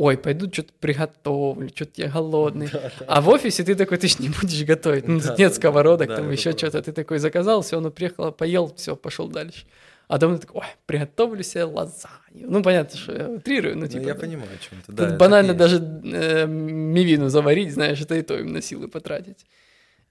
ой, 0.00 0.16
пойду 0.16 0.50
что-то 0.50 0.72
приготовлю, 0.80 1.68
что-то 1.68 1.92
я 2.00 2.08
голодный. 2.08 2.70
А 3.06 3.20
в 3.20 3.28
офисе 3.28 3.62
ты 3.64 3.74
такой, 3.74 3.98
ты 3.98 4.08
ж 4.08 4.18
не 4.18 4.30
будешь 4.30 4.64
готовить. 4.64 5.06
Ну, 5.06 5.20
Да, 5.20 5.28
тут 5.28 5.38
нет 5.38 5.54
сковородок, 5.54 6.08
да, 6.08 6.16
там 6.16 6.30
еще 6.30 6.52
что-то. 6.52 6.80
Ты 6.80 6.92
такой 6.92 7.18
заказал, 7.18 7.60
все, 7.60 7.76
оно 7.76 7.90
приехало, 7.90 8.30
поел, 8.30 8.72
все, 8.76 8.96
пошел 8.96 9.28
дальше. 9.28 9.66
А 10.08 10.16
дома 10.16 10.36
ты 10.36 10.46
такой, 10.46 10.62
ой, 10.62 10.66
приготовлю 10.86 11.42
себе 11.42 11.64
лазанью. 11.64 12.50
Ну, 12.50 12.62
понятно, 12.62 12.98
что 12.98 13.12
я 13.12 13.28
утрирую, 13.28 13.74
ну, 13.74 13.82
Ну, 13.82 13.88
типа... 13.88 14.06
я 14.06 14.14
да. 14.14 14.20
понимаю, 14.20 14.48
о 14.48 14.58
чем 14.58 14.80
ты. 14.80 14.86
Тут 14.86 14.94
Да, 14.94 15.06
это 15.08 15.16
банально 15.18 15.52
даже 15.52 15.76
э, 15.76 16.46
мивину 16.46 17.28
заварить, 17.28 17.74
знаешь, 17.74 18.00
это 18.00 18.14
и 18.14 18.22
то 18.22 18.38
именно 18.38 18.62
силы 18.62 18.88
потратить. 18.88 19.44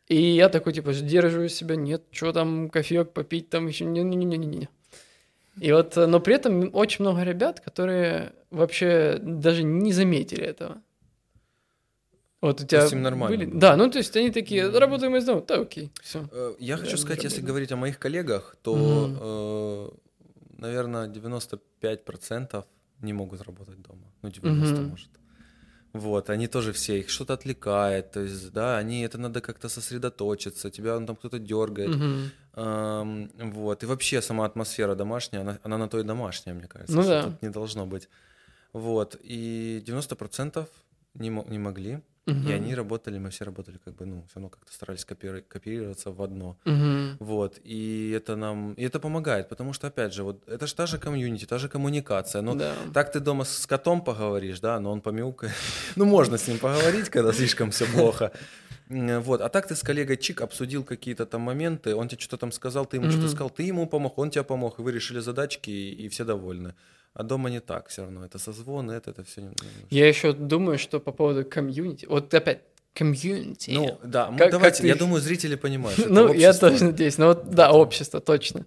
И 0.07 0.21
я 0.21 0.49
такой, 0.49 0.73
типа, 0.73 0.93
сдерживаю 0.93 1.49
себя, 1.49 1.75
нет, 1.75 2.03
что 2.11 2.31
там, 2.31 2.69
кофеек 2.69 3.11
попить, 3.11 3.49
там 3.49 3.67
еще, 3.67 3.85
не-не-не-не-не. 3.85 4.69
И 5.59 5.71
вот, 5.71 5.97
э, 5.97 6.05
но 6.05 6.19
при 6.19 6.35
этом 6.35 6.69
очень 6.73 7.03
много 7.03 7.23
ребят, 7.23 7.59
которые 7.59 8.33
вообще 8.51 9.19
даже 9.21 9.63
не 9.63 9.93
заметили 9.93 10.43
этого. 10.43 10.81
Вот 12.41 12.61
у 12.61 12.65
тебя 12.65 12.85
им 12.85 13.01
нормально 13.01 13.37
были? 13.45 13.59
Да, 13.59 13.75
ну 13.75 13.89
то 13.91 13.97
есть 13.97 14.15
они 14.15 14.31
такие, 14.31 14.69
работаем 14.69 15.15
из 15.15 15.25
дома, 15.25 15.41
да, 15.41 15.59
окей, 15.61 15.91
все. 16.01 16.27
Э, 16.31 16.55
Я 16.59 16.77
Да, 16.77 16.83
хочу 16.83 16.97
сказать, 16.97 17.23
если 17.23 17.41
говорить 17.41 17.71
о 17.71 17.75
моих 17.75 17.99
коллегах, 17.99 18.55
то, 18.61 18.75
Мгм. 18.75 19.17
э, 19.21 20.61
наверное, 20.61 21.07
95% 21.07 22.65
не 23.01 23.13
могут 23.13 23.41
работать 23.41 23.81
дома. 23.81 24.07
Ну, 24.21 24.29
90, 24.29 24.81
Мгм. 24.81 24.89
может. 24.89 25.09
Вот, 25.93 26.29
они 26.29 26.47
тоже 26.47 26.71
все, 26.71 26.99
их 26.99 27.09
что-то 27.09 27.33
отвлекает, 27.33 28.11
то 28.11 28.19
есть, 28.19 28.51
да, 28.53 28.77
они, 28.77 29.01
это 29.01 29.17
надо 29.17 29.41
как-то 29.41 29.69
сосредоточиться, 29.69 30.69
тебя 30.69 30.99
ну, 30.99 31.07
там 31.07 31.15
кто-то 31.15 31.39
дергает, 31.39 31.99
Ам, 32.53 33.29
вот, 33.37 33.83
и 33.83 33.85
вообще 33.87 34.21
сама 34.21 34.45
атмосфера 34.45 34.95
домашняя, 34.95 35.41
она, 35.41 35.59
она 35.63 35.77
на 35.77 35.87
то 35.87 35.99
и 35.99 36.03
домашняя, 36.03 36.53
мне 36.53 36.67
кажется, 36.67 36.95
Ну 36.95 37.01
что 37.01 37.09
да. 37.11 37.23
тут 37.23 37.41
не 37.41 37.49
должно 37.49 37.85
быть. 37.85 38.09
Вот, 38.73 39.17
и 39.21 39.83
90% 39.85 40.67
не, 41.15 41.29
не 41.29 41.59
могли, 41.59 42.01
и 42.47 42.51
они 42.51 42.75
работали, 42.75 43.17
мы 43.17 43.29
все 43.29 43.45
работали 43.45 43.79
как 43.83 43.95
бы, 43.95 44.05
ну, 44.05 44.23
все 44.27 44.35
равно 44.35 44.49
как-то 44.49 44.71
старались 44.71 45.05
копири- 45.05 45.41
копироваться 45.41 46.11
в 46.11 46.21
одно. 46.21 46.57
Вот, 47.19 47.59
и 47.63 48.13
это 48.15 48.35
нам, 48.35 48.73
и 48.73 48.83
это 48.83 48.99
помогает, 48.99 49.49
потому 49.49 49.73
что, 49.73 49.87
опять 49.87 50.13
же, 50.13 50.23
вот 50.23 50.47
это 50.47 50.67
же 50.67 50.75
та 50.75 50.85
же 50.85 50.97
комьюнити, 50.97 51.45
та 51.45 51.57
же 51.57 51.69
коммуникация, 51.69 52.41
но 52.41 52.55
да. 52.55 52.73
так 52.93 53.11
ты 53.11 53.19
дома 53.19 53.45
с 53.45 53.65
котом 53.65 54.01
поговоришь, 54.01 54.59
да, 54.59 54.79
но 54.79 54.91
он 54.91 55.01
помяукает. 55.01 55.53
Ну, 55.95 56.05
можно 56.05 56.37
с 56.37 56.47
ним 56.47 56.59
поговорить, 56.59 57.09
когда 57.09 57.33
слишком 57.33 57.71
все 57.71 57.85
плохо. 57.85 58.31
Вот, 58.89 59.41
а 59.41 59.49
так 59.49 59.67
ты 59.67 59.75
с 59.75 59.83
коллегой 59.83 60.17
чик 60.17 60.41
обсудил 60.41 60.83
какие-то 60.83 61.25
там 61.25 61.41
моменты, 61.41 61.95
он 61.95 62.07
тебе 62.07 62.21
что-то 62.21 62.37
там 62.37 62.51
сказал, 62.51 62.85
ты 62.85 62.97
ему 62.97 63.11
что-то 63.11 63.27
сказал, 63.27 63.49
ты 63.49 63.63
ему 63.63 63.87
помог, 63.87 64.17
он 64.17 64.29
тебе 64.29 64.43
помог, 64.43 64.79
и 64.79 64.81
вы 64.81 64.91
решили 64.91 65.19
задачки, 65.19 65.69
и, 65.69 66.05
и 66.05 66.09
все 66.09 66.25
довольны. 66.25 66.73
А 67.13 67.23
дома 67.23 67.49
не 67.49 67.59
так 67.59 67.87
все 67.87 68.03
равно, 68.03 68.25
это 68.25 68.39
созвоны, 68.39 68.93
это, 68.93 69.11
это 69.11 69.23
все. 69.23 69.51
Я 69.89 70.07
еще 70.07 70.33
думаю, 70.33 70.77
что 70.77 70.99
по 70.99 71.11
поводу 71.11 71.43
комьюнити, 71.43 72.05
вот 72.05 72.33
опять, 72.33 72.61
комьюнити. 72.93 73.71
Ну, 73.71 73.99
да, 74.03 74.27
Как- 74.37 74.51
давайте, 74.51 74.77
как 74.77 74.81
ты 74.81 74.87
я 74.87 74.95
думаю, 74.95 75.21
зрители 75.21 75.55
понимают. 75.55 75.99
Ну, 76.09 76.33
я 76.33 76.53
тоже 76.53 76.83
надеюсь. 76.85 77.17
Ну 77.17 77.27
вот, 77.27 77.49
да, 77.49 77.71
общество, 77.71 78.19
точно. 78.19 78.65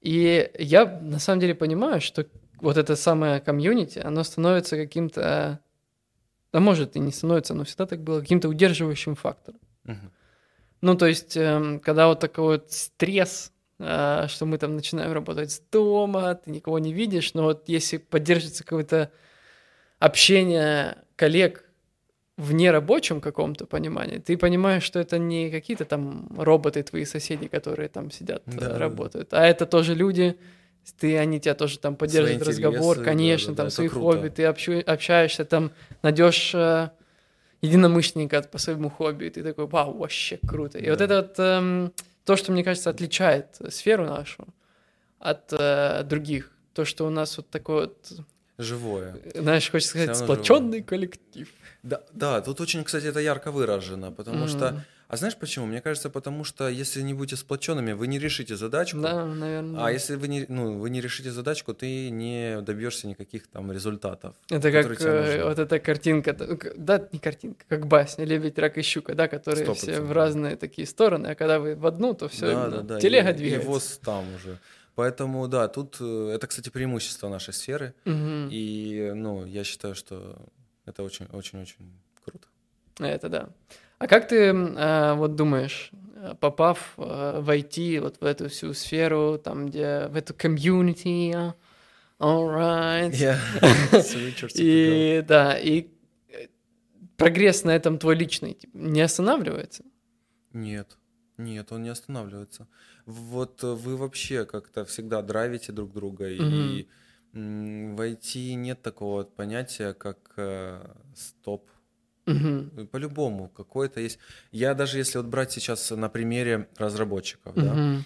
И 0.00 0.50
я 0.58 0.86
на 1.02 1.18
самом 1.18 1.40
деле 1.40 1.54
понимаю, 1.54 2.00
что 2.00 2.26
вот 2.60 2.76
это 2.76 2.96
самое 2.96 3.40
комьюнити, 3.40 3.98
оно 3.98 4.24
становится 4.24 4.76
каким-то, 4.76 5.60
а 6.52 6.60
может 6.60 6.96
и 6.96 7.00
не 7.00 7.12
становится, 7.12 7.54
но 7.54 7.64
всегда 7.64 7.86
так 7.86 8.00
было, 8.00 8.20
каким-то 8.20 8.48
удерживающим 8.48 9.14
фактором. 9.14 9.60
Ну, 10.82 10.94
то 10.96 11.06
есть, 11.06 11.36
эм, 11.36 11.78
когда 11.80 12.06
вот 12.06 12.20
такой 12.20 12.44
вот 12.44 12.72
стресс, 12.72 13.52
что 13.80 14.46
мы 14.46 14.58
там 14.58 14.76
начинаем 14.76 15.12
работать 15.12 15.50
с 15.50 15.60
дома, 15.72 16.34
ты 16.34 16.50
никого 16.50 16.78
не 16.78 16.92
видишь, 16.92 17.34
но 17.34 17.44
вот 17.44 17.68
если 17.68 17.96
поддерживается 17.96 18.62
какое-то 18.64 19.10
общение 19.98 20.98
коллег 21.16 21.64
в 22.36 22.52
нерабочем 22.52 23.20
каком-то 23.20 23.66
понимании, 23.66 24.18
ты 24.18 24.36
понимаешь, 24.38 24.82
что 24.82 24.98
это 24.98 25.18
не 25.18 25.50
какие-то 25.50 25.84
там 25.84 26.28
роботы 26.38 26.82
твои 26.82 27.04
соседи, 27.04 27.48
которые 27.48 27.88
там 27.88 28.10
сидят, 28.10 28.42
Да, 28.46 28.52
э, 28.54 28.58
да, 28.60 28.68
да. 28.68 28.78
работают, 28.78 29.34
а 29.34 29.44
это 29.44 29.66
тоже 29.66 29.94
люди, 29.94 30.36
ты, 30.98 31.18
они 31.18 31.38
тебя 31.40 31.54
тоже 31.54 31.78
там 31.78 31.96
поддерживают 31.96 32.42
разговор, 32.42 32.98
конечно, 33.00 33.48
да-да-да, 33.54 33.56
там 33.56 33.66
это 33.66 33.74
свои 33.74 33.88
хобби, 33.88 34.28
ты 34.28 34.42
общу- 34.44 34.82
общаешься, 34.86 35.44
там 35.44 35.70
найдешь 36.02 36.54
э, 36.54 36.90
единомышленника 37.60 38.42
по 38.42 38.56
своему 38.58 38.88
хобби, 38.88 39.26
и 39.26 39.30
ты 39.30 39.42
такой, 39.42 39.66
вау, 39.66 39.98
вообще 39.98 40.38
круто. 40.46 40.78
И 40.78 40.88
вот 40.88 40.98
Да. 40.98 41.04
это 41.04 41.16
вот 41.16 41.38
эм, 41.38 41.92
то, 42.30 42.36
что, 42.36 42.52
мне 42.52 42.62
кажется, 42.62 42.90
отличает 42.90 43.58
сферу 43.70 44.06
нашу 44.06 44.46
от 45.18 45.52
э, 45.52 46.04
других. 46.04 46.52
То, 46.74 46.84
что 46.84 47.04
у 47.04 47.10
нас 47.10 47.36
вот 47.36 47.50
такой 47.50 47.86
вот, 47.86 48.12
Живое. 48.56 49.16
знаешь, 49.34 49.68
хочется 49.68 49.98
сказать, 49.98 50.16
сплоченный 50.16 50.80
коллектив. 50.80 51.48
Да, 51.82 52.02
да, 52.12 52.40
тут 52.40 52.60
очень, 52.60 52.84
кстати, 52.84 53.06
это 53.06 53.18
ярко 53.18 53.50
выражено, 53.50 54.12
потому 54.12 54.46
что... 54.46 54.84
А 55.10 55.16
знаешь 55.16 55.36
почему? 55.36 55.66
Мне 55.66 55.80
кажется, 55.80 56.08
потому 56.08 56.44
что 56.44 56.68
если 56.68 57.02
не 57.02 57.14
будете 57.14 57.34
сплоченными, 57.34 57.94
вы 57.94 58.06
не 58.06 58.20
решите 58.20 58.54
задачку. 58.54 59.00
Да, 59.00 59.26
наверное. 59.26 59.84
А 59.84 59.90
если 59.90 60.14
вы 60.14 60.28
не, 60.28 60.46
ну, 60.48 60.78
вы 60.78 60.88
не 60.88 61.00
решите 61.00 61.32
задачку, 61.32 61.74
ты 61.74 62.10
не 62.10 62.62
добьешься 62.62 63.08
никаких 63.08 63.48
там 63.48 63.72
результатов. 63.72 64.36
Это 64.48 64.70
как 64.70 65.00
э, 65.00 65.44
вот 65.44 65.58
эта 65.58 65.80
картинка, 65.80 66.32
да, 66.76 67.08
не 67.10 67.18
картинка, 67.18 67.64
как 67.68 67.88
басня 67.88 68.24
«Лебедь, 68.24 68.56
рак 68.60 68.78
и 68.78 68.82
щука», 68.82 69.16
да, 69.16 69.26
которые 69.26 69.74
все 69.74 70.00
в 70.00 70.12
разные 70.12 70.54
такие 70.54 70.86
стороны, 70.86 71.26
а 71.26 71.34
когда 71.34 71.58
вы 71.58 71.74
в 71.74 71.86
одну, 71.86 72.14
то 72.14 72.28
все, 72.28 72.46
да, 72.46 72.68
да, 72.68 72.80
да. 72.82 73.00
телега 73.00 73.30
и, 73.30 73.34
двигается. 73.34 73.66
И 73.66 73.68
воз 73.68 74.00
там 74.04 74.24
уже. 74.36 74.58
Поэтому, 74.94 75.48
да, 75.48 75.66
тут 75.66 75.96
э, 75.98 76.32
это, 76.36 76.46
кстати, 76.46 76.68
преимущество 76.68 77.28
нашей 77.28 77.52
сферы. 77.52 77.94
Мгм. 78.04 78.48
И, 78.52 79.10
ну, 79.16 79.44
я 79.44 79.64
считаю, 79.64 79.96
что 79.96 80.36
это 80.86 81.02
очень-очень-очень 81.02 82.00
круто. 82.24 82.46
Это 83.00 83.28
да. 83.28 83.48
А 84.00 84.06
как 84.06 84.28
ты 84.28 84.36
э, 84.36 85.14
вот 85.14 85.36
думаешь, 85.36 85.90
э, 86.16 86.34
попав 86.40 86.94
э, 86.96 87.40
в 87.40 87.50
IT, 87.50 88.00
вот 88.00 88.16
в 88.18 88.24
эту 88.24 88.48
всю 88.48 88.72
сферу, 88.72 89.38
там, 89.38 89.66
где 89.66 90.06
в 90.06 90.16
эту 90.16 90.32
комьюнити, 90.32 91.34
а, 91.34 91.54
alright, 92.18 93.12
и 94.54 95.22
да, 95.28 95.58
и 95.58 95.88
э, 96.30 96.46
прогресс 97.18 97.64
на 97.64 97.72
этом 97.76 97.98
твой 97.98 98.14
личный 98.14 98.56
не 98.72 99.02
останавливается? 99.02 99.84
Нет, 100.54 100.96
нет, 101.36 101.70
он 101.70 101.82
не 101.82 101.90
останавливается. 101.90 102.68
Вот 103.04 103.62
вы 103.62 103.98
вообще 103.98 104.46
как-то 104.46 104.86
всегда 104.86 105.20
драйвите 105.20 105.72
друг 105.72 105.92
друга, 105.92 106.26
и 106.26 106.88
м, 107.34 107.96
в 107.96 108.00
IT 108.00 108.54
нет 108.54 108.80
такого 108.80 109.24
понятия, 109.24 109.92
как 109.92 110.32
э, 110.38 110.86
стоп. 111.14 111.68
Э, 112.76 112.84
По-любому 112.86 113.48
какой-то 113.48 114.00
есть. 114.00 114.18
Я 114.52 114.74
даже 114.74 114.98
если 114.98 115.18
вот 115.18 115.26
брать 115.26 115.52
сейчас 115.52 115.90
на 115.90 116.08
примере 116.08 116.68
разработчиков, 116.76 117.54
да, 117.54 117.74
Мгм. 117.74 118.04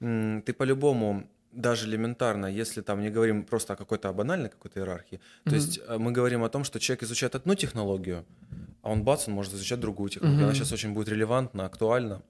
м, 0.00 0.42
ты 0.42 0.52
по-любому 0.52 1.28
даже 1.52 1.86
элементарно, 1.86 2.46
если 2.46 2.82
там 2.82 3.00
не 3.00 3.10
говорим 3.10 3.44
просто 3.44 3.72
о 3.74 3.76
какой-то 3.76 4.12
банальной 4.12 4.48
какой-то 4.48 4.80
иерархии, 4.80 5.20
то 5.44 5.50
Мгм. 5.50 5.54
есть 5.54 5.80
э, 5.86 5.98
мы 5.98 6.12
говорим 6.12 6.42
о 6.42 6.48
том, 6.48 6.64
что 6.64 6.78
человек 6.80 7.02
изучает 7.04 7.34
одну 7.34 7.54
технологию, 7.54 8.24
а 8.82 8.90
он 8.90 9.04
бац, 9.04 9.28
он 9.28 9.34
может 9.34 9.54
изучать 9.54 9.80
другую 9.80 10.10
технологию. 10.10 10.44
Она 10.44 10.52
Мгм. 10.52 10.56
сейчас 10.56 10.72
очень 10.72 10.92
будет 10.94 11.08
релевантна, 11.08 11.64
актуальна, 11.64 12.22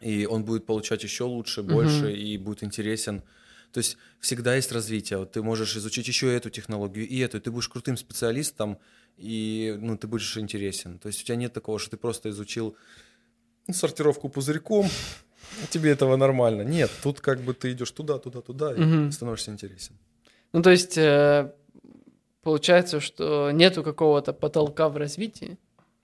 и 0.00 0.26
он 0.26 0.44
будет 0.44 0.66
получать 0.66 1.02
еще 1.04 1.24
лучше, 1.24 1.62
больше 1.62 2.12
и 2.12 2.38
будет 2.38 2.62
интересен. 2.64 3.22
То 3.72 3.78
есть 3.78 3.98
всегда 4.18 4.56
есть 4.56 4.72
развитие. 4.72 5.18
Вот 5.18 5.32
ты 5.32 5.42
можешь 5.42 5.76
изучить 5.76 6.08
еще 6.08 6.34
эту 6.34 6.50
технологию 6.50 7.06
и 7.06 7.18
эту, 7.18 7.36
и 7.36 7.40
ты 7.40 7.50
будешь 7.50 7.68
крутым 7.68 7.96
специалистом, 7.96 8.78
и 9.16 9.76
ну, 9.80 9.96
ты 9.96 10.06
будешь 10.06 10.36
интересен. 10.36 10.98
То 10.98 11.08
есть 11.08 11.22
у 11.22 11.24
тебя 11.24 11.36
нет 11.36 11.52
такого, 11.52 11.78
что 11.78 11.90
ты 11.90 11.96
просто 11.96 12.30
изучил 12.30 12.76
ну, 13.66 13.74
сортировку 13.74 14.28
пузырьком, 14.28 14.86
а 15.62 15.66
тебе 15.68 15.90
этого 15.90 16.16
нормально. 16.16 16.62
Нет, 16.62 16.90
тут 17.02 17.20
как 17.20 17.40
бы 17.40 17.54
ты 17.54 17.72
идешь 17.72 17.90
туда, 17.90 18.18
туда, 18.18 18.40
туда, 18.40 18.74
и 18.74 18.80
Мгм. 18.80 19.12
становишься 19.12 19.50
интересен. 19.50 19.96
Ну, 20.52 20.62
то 20.62 20.70
есть, 20.70 20.98
э, 20.98 21.52
получается, 22.42 23.00
что 23.00 23.50
нету 23.50 23.82
какого-то 23.82 24.32
потолка 24.32 24.88
в 24.88 24.96
развитии, 24.96 25.58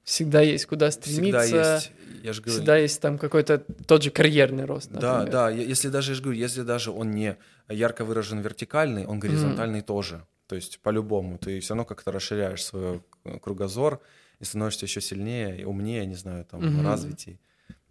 всегда 0.05 0.41
есть 0.41 0.67
куда 0.67 0.91
стремиться, 0.91 1.41
Всегда 1.41 1.75
есть, 1.75 1.93
я 2.23 2.33
же 2.33 2.43
говорю, 2.43 2.59
всегда 2.59 2.77
есть 2.77 3.01
там 3.01 3.19
какой-то 3.19 3.59
тот 3.87 4.03
же 4.05 4.11
карьерный 4.11 4.65
рост, 4.65 4.91
Да, 4.91 5.19
например. 5.21 5.33
да, 5.33 5.51
е- 5.51 5.69
если 5.69 5.89
даже, 5.89 6.13
я 6.13 6.15
же 6.15 6.23
говорю, 6.23 6.39
если 6.39 6.63
даже 6.63 6.91
он 6.93 7.11
не 7.11 7.37
ярко 7.69 8.05
выражен 8.05 8.39
вертикальный, 8.41 9.05
он 9.07 9.19
горизонтальный 9.19 9.81
тоже. 9.83 10.25
То 10.47 10.55
есть 10.57 10.79
по-любому 10.81 11.39
ты 11.39 11.59
все 11.61 11.75
равно 11.75 11.85
как-то 11.85 12.13
расширяешь 12.13 12.65
свой 12.65 13.03
кругозор 13.43 14.01
и 14.39 14.45
становишься 14.45 14.87
еще 14.87 15.01
сильнее, 15.01 15.61
и 15.61 15.65
умнее, 15.65 16.07
не 16.07 16.15
знаю, 16.15 16.45
там, 16.45 16.61
Мгм. 16.65 16.85
развитей. 16.87 17.41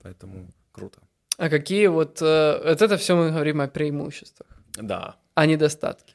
Поэтому 0.02 0.50
круто. 0.72 1.00
А 1.38 1.50
какие 1.50 1.88
вот... 1.88 2.22
э, 2.22 2.62
вот 2.64 2.82
это 2.82 2.96
все 2.98 3.16
мы 3.16 3.32
говорим 3.32 3.60
о 3.62 3.68
преимуществах, 3.68 4.48
Да. 4.78 5.18
а 5.34 5.46
недостатки. 5.46 6.14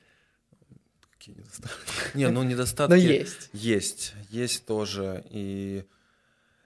Какие 1.12 1.36
недостатки? 1.36 1.76
Не, 2.16 2.28
ну 2.28 2.42
Но 2.42 2.44
недостатки 2.44 2.94
есть. 3.20 3.50
есть, 3.52 4.14
есть 4.30 4.64
тоже. 4.64 5.24
И 5.30 5.84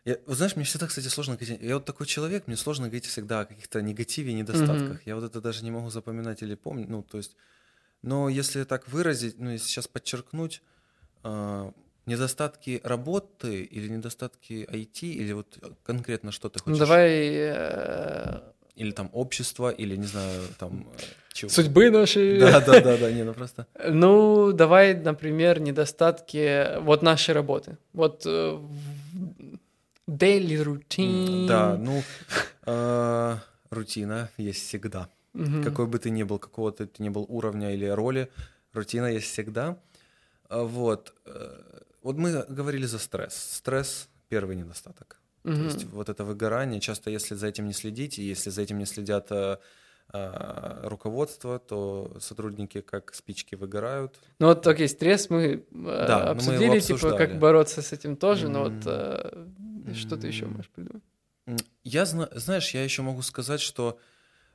я, 0.04 0.18
вот 0.26 0.36
знаешь, 0.36 0.54
мне 0.54 0.64
всегда, 0.64 0.86
кстати, 0.86 1.08
сложно 1.08 1.34
говорить. 1.36 1.58
Я 1.60 1.74
вот 1.74 1.84
такой 1.84 2.06
человек, 2.06 2.46
мне 2.46 2.56
сложно 2.56 2.86
говорить 2.86 3.06
всегда 3.06 3.40
о 3.40 3.44
каких-то 3.46 3.80
негативе 3.82 4.30
и 4.30 4.34
недостатках. 4.34 5.04
Я 5.06 5.16
вот 5.16 5.24
это 5.24 5.40
даже 5.40 5.64
не 5.64 5.70
могу 5.72 5.90
запоминать 5.90 6.42
или 6.42 6.54
помнить. 6.54 6.88
Ну, 6.88 7.02
то 7.02 7.16
есть, 7.16 7.34
но 8.04 8.28
если 8.28 8.64
так 8.64 8.88
выразить, 8.88 9.38
ну, 9.38 9.50
если 9.50 9.66
сейчас 9.66 9.88
подчеркнуть, 9.88 10.62
а, 11.22 11.72
недостатки 12.06 12.80
работы 12.84 13.62
или 13.62 13.88
недостатки 13.88 14.66
IT, 14.70 15.00
или 15.02 15.32
вот 15.32 15.58
конкретно 15.84 16.30
что 16.32 16.48
ты 16.48 16.58
Ну, 16.58 16.64
хочешь? 16.64 16.78
давай... 16.78 17.10
э, 17.10 18.40
Или 18.76 18.90
там 18.92 19.08
общество, 19.12 19.70
или, 19.70 19.96
не 19.96 20.06
знаю, 20.06 20.42
там... 20.58 20.86
э, 20.98 21.02
чего. 21.32 21.50
судьбы 21.50 21.90
наши. 21.90 22.38
Да, 22.40 22.60
да, 22.60 22.80
да, 22.80 22.96
да, 22.98 23.10
не, 23.10 23.24
ну 23.24 23.32
просто... 23.32 23.66
Ну, 23.88 24.52
давай, 24.52 24.94
например, 24.94 25.60
недостатки 25.60 26.78
вот 26.80 27.02
нашей 27.02 27.34
работы. 27.34 27.78
Вот 27.94 28.26
э, 28.26 28.58
daily 30.10 30.62
routine. 30.62 31.46
Да, 31.48 31.76
ну, 31.78 32.02
рутина 33.70 34.28
есть 34.36 34.66
всегда. 34.68 35.08
Мгм. 35.34 35.62
Какой 35.64 35.86
бы 35.86 35.98
ты 35.98 36.10
ни 36.10 36.22
был, 36.22 36.38
какого 36.38 36.70
ты 36.72 36.88
ни 36.98 37.08
был 37.10 37.26
уровня 37.28 37.74
или 37.74 37.86
роли, 37.86 38.28
рутина 38.72 39.06
есть 39.12 39.26
всегда. 39.26 39.76
А, 40.48 40.62
Вот. 40.62 41.14
э, 41.26 41.80
Вот 42.02 42.16
мы 42.18 42.44
говорили 42.48 42.86
за 42.86 42.98
стресс. 42.98 43.34
Стресс— 43.34 44.08
первый 44.28 44.56
недостаток. 44.56 45.20
То 45.42 45.50
Мгм. 45.50 45.64
есть 45.64 45.84
вот 45.84 46.08
это 46.08 46.22
выгорание, 46.24 46.80
часто 46.80 47.10
если 47.10 47.34
за 47.34 47.46
этим 47.46 47.66
не 47.66 47.72
следить, 47.72 48.18
и 48.18 48.22
если 48.22 48.50
за 48.50 48.62
этим 48.62 48.78
не 48.78 48.84
следят 48.86 49.32
э, 49.32 49.56
э, 50.12 50.88
руководство, 50.88 51.58
то 51.58 52.16
сотрудники 52.20 52.80
как 52.82 53.14
спички 53.14 53.54
выгорают. 53.56 54.20
Ну 54.38 54.46
вот, 54.48 54.66
окей, 54.66 54.88
стресс 54.88 55.30
мы 55.30 55.64
Да, 55.72 56.18
мы 56.34 56.54
его 56.54 56.72
обсудили, 56.72 56.80
типа, 56.80 57.12
как 57.16 57.38
бороться 57.38 57.80
с 57.80 57.92
этим 57.92 58.16
тоже, 58.16 58.48
но 58.48 58.64
вот 58.64 58.82
э, 58.86 59.46
что 59.94 60.16
ты 60.16 60.26
еще 60.28 60.46
можешь 60.46 60.70
придумать? 60.70 61.02
Я, 61.84 62.04
зна- 62.04 62.28
знаешь, 62.34 62.74
я 62.74 62.84
еще 62.84 63.02
могу 63.02 63.22
сказать, 63.22 63.60
что 63.60 63.98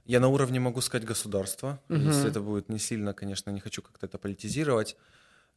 я 0.10 0.20
на 0.20 0.28
уровне 0.28 0.60
могу 0.60 0.82
сказать 0.82 1.08
государства, 1.08 1.80
Мгм. 1.88 2.08
если 2.08 2.32
это 2.32 2.42
будет 2.42 2.68
не 2.68 2.80
сильно, 2.80 3.14
конечно, 3.14 3.52
не 3.52 3.60
хочу 3.60 3.84
как-то 3.84 4.08
это 4.08 4.18
политизировать, 4.18 4.98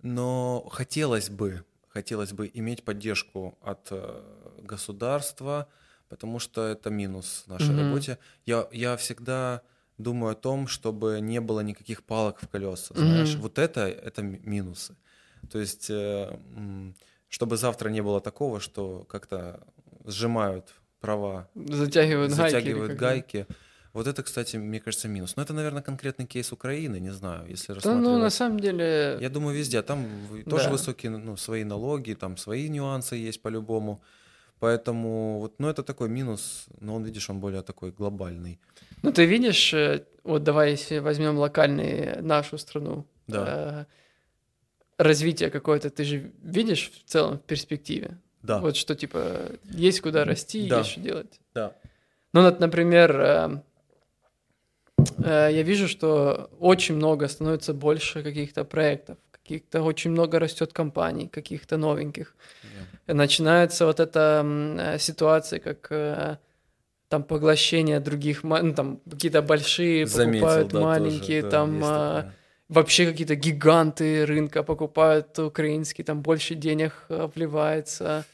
но 0.03 0.69
хотелось 0.71 1.31
бы, 1.31 1.65
хотелось 1.89 2.33
бы 2.35 2.51
иметь 2.53 2.85
поддержку 2.85 3.57
от 3.63 3.89
э, 3.91 4.23
государства, 4.59 5.69
потому 6.11 6.39
что 6.39 6.67
это 6.67 6.91
минус 6.91 7.45
в 7.47 7.51
нашей 7.51 7.71
Мгм. 7.71 7.79
работе. 7.79 8.19
Я, 8.45 8.69
я 8.73 8.97
всегда 8.99 9.63
думаю 9.97 10.33
о 10.33 10.35
том, 10.35 10.67
чтобы 10.69 11.21
не 11.23 11.41
было 11.41 11.61
никаких 11.61 12.03
палок 12.03 12.39
в 12.43 12.49
колеса, 12.49 12.95
знаешь, 12.95 13.33
Мгм. 13.33 13.43
вот 13.43 13.59
это, 13.59 13.81
это 13.81 14.21
ми- 14.23 14.41
минусы. 14.45 14.97
То 15.51 15.61
есть, 15.61 15.89
э, 15.89 16.39
чтобы 17.31 17.57
завтра 17.57 17.89
не 17.89 18.03
было 18.03 18.21
такого, 18.21 18.61
что 18.61 19.05
как-то 19.09 19.67
сжимают 20.05 20.75
права 21.01 21.49
Затягивают, 21.55 22.33
гайки. 22.33 22.53
затягивают 22.53 22.89
как 22.89 22.99
гайки. 22.99 23.47
Вот 23.93 24.07
это, 24.07 24.23
кстати, 24.23 24.57
мне 24.57 24.81
кажется, 24.81 25.09
минус. 25.09 25.37
Но 25.37 25.43
это, 25.43 25.53
наверное, 25.53 25.83
конкретный 25.83 26.27
кейс 26.27 26.51
Украины, 26.53 26.99
не 27.01 27.11
знаю, 27.13 27.47
если 27.51 27.75
Да, 27.75 27.81
ну, 27.85 28.19
на 28.19 28.25
рассматривать. 28.25 28.33
самом 28.33 28.61
деле... 28.61 29.19
Я 29.21 29.29
думаю, 29.29 29.57
везде. 29.57 29.83
Там 29.83 30.07
тоже 30.49 30.65
Да. 30.65 30.71
высокие, 30.71 31.11
ну, 31.11 31.37
свои 31.37 31.65
налоги, 31.65 32.15
там 32.15 32.37
свои 32.37 32.69
нюансы 32.69 33.17
есть 33.17 33.43
по-любому. 33.43 34.01
Поэтому, 34.61 35.41
вот, 35.41 35.55
ну, 35.59 35.69
это 35.69 35.83
такой 35.83 36.09
минус, 36.09 36.67
но 36.81 36.95
он, 36.95 37.05
видишь, 37.05 37.29
он 37.31 37.41
более 37.41 37.63
такой 37.63 37.91
глобальный. 37.91 38.59
Ну, 39.03 39.13
ты 39.13 39.27
видишь, 39.27 39.75
э, 39.75 40.05
вот 40.25 40.43
давай, 40.45 40.71
если 40.71 40.99
возьмем 41.01 41.37
локальный 41.37 42.23
нашу 42.23 42.59
страну, 42.59 43.05
Да. 43.27 43.87
э, 44.99 45.03
развитие 45.05 45.51
какое-то, 45.51 45.91
ты 45.91 46.05
же 46.05 46.33
видишь 46.43 46.91
в 46.93 47.11
целом 47.11 47.39
в 47.39 47.43
перспективе? 47.43 48.19
Да, 48.43 48.59
Вот 48.61 48.77
что, 48.77 48.95
типа, 48.95 49.53
есть 49.65 50.01
куда 50.01 50.25
расти, 50.25 50.69
Да. 50.69 50.79
есть 50.79 50.91
что 50.91 51.01
делать. 51.01 51.41
да. 51.55 51.73
Ну, 52.33 52.43
вот, 52.43 52.61
например, 52.61 53.21
э, 53.21 53.63
я 55.19 55.63
вижу, 55.63 55.89
что 55.89 56.51
очень 56.61 56.97
много 56.97 57.29
становится 57.29 57.75
больше 57.75 58.23
каких-то 58.23 58.65
проектов, 58.65 59.17
каких-то 59.31 59.83
очень 59.83 60.11
много 60.11 60.39
растет 60.39 60.73
компаний, 60.73 61.29
каких-то 61.29 61.77
новеньких. 61.77 62.35
Да. 63.07 63.15
Начинается 63.15 63.87
вот 63.87 64.01
эта 64.01 64.45
э, 64.45 64.99
ситуация, 64.99 65.59
как 65.59 65.89
э, 65.91 66.37
там 67.09 67.23
поглощение 67.25 68.01
других, 68.01 68.45
ну, 68.45 68.75
там 68.75 69.01
какие-то 69.11 69.43
большие 69.43 70.07
Заметил, 70.07 70.41
покупают 70.41 70.69
да, 70.73 70.81
маленькие, 70.81 71.43
тоже, 71.43 71.51
да, 71.51 72.23
там 72.23 72.33
вообще 72.69 73.07
какие-то 73.07 73.35
гиганты 73.35 74.25
рынка 74.27 74.63
покупают 74.63 75.39
украинские, 75.39 76.05
там 76.05 76.23
больше 76.23 76.55
денег 76.55 77.07
вливается, 77.09 78.25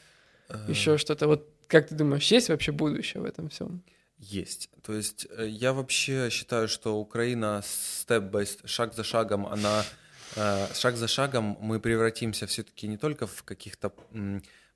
Э, 0.49 0.65
еще 0.67 0.97
что-то. 0.97 1.27
Вот 1.27 1.47
как 1.67 1.87
ты 1.87 1.95
думаешь, 1.95 2.31
есть 2.31 2.49
вообще 2.49 2.71
будущее 2.71 3.21
в 3.21 3.25
этом 3.25 3.49
всем? 3.49 3.81
Есть. 4.19 4.69
То 4.83 4.93
есть 4.93 5.27
э, 5.29 5.47
я 5.47 5.71
вообще 5.71 6.29
считаю, 6.29 6.67
что 6.67 6.99
Украина 6.99 7.63
степ 7.65 8.35
шаг 8.65 8.93
за 8.93 9.03
шагом, 9.03 9.47
она 9.47 9.85
э, 10.35 10.67
шаг 10.73 10.97
за 10.97 11.07
шагом 11.07 11.57
мы 11.61 11.79
превратимся 11.79 12.45
все-таки 12.45 12.87
не 12.87 12.97
только 12.97 13.27
в 13.27 13.43
каких-то 13.43 13.93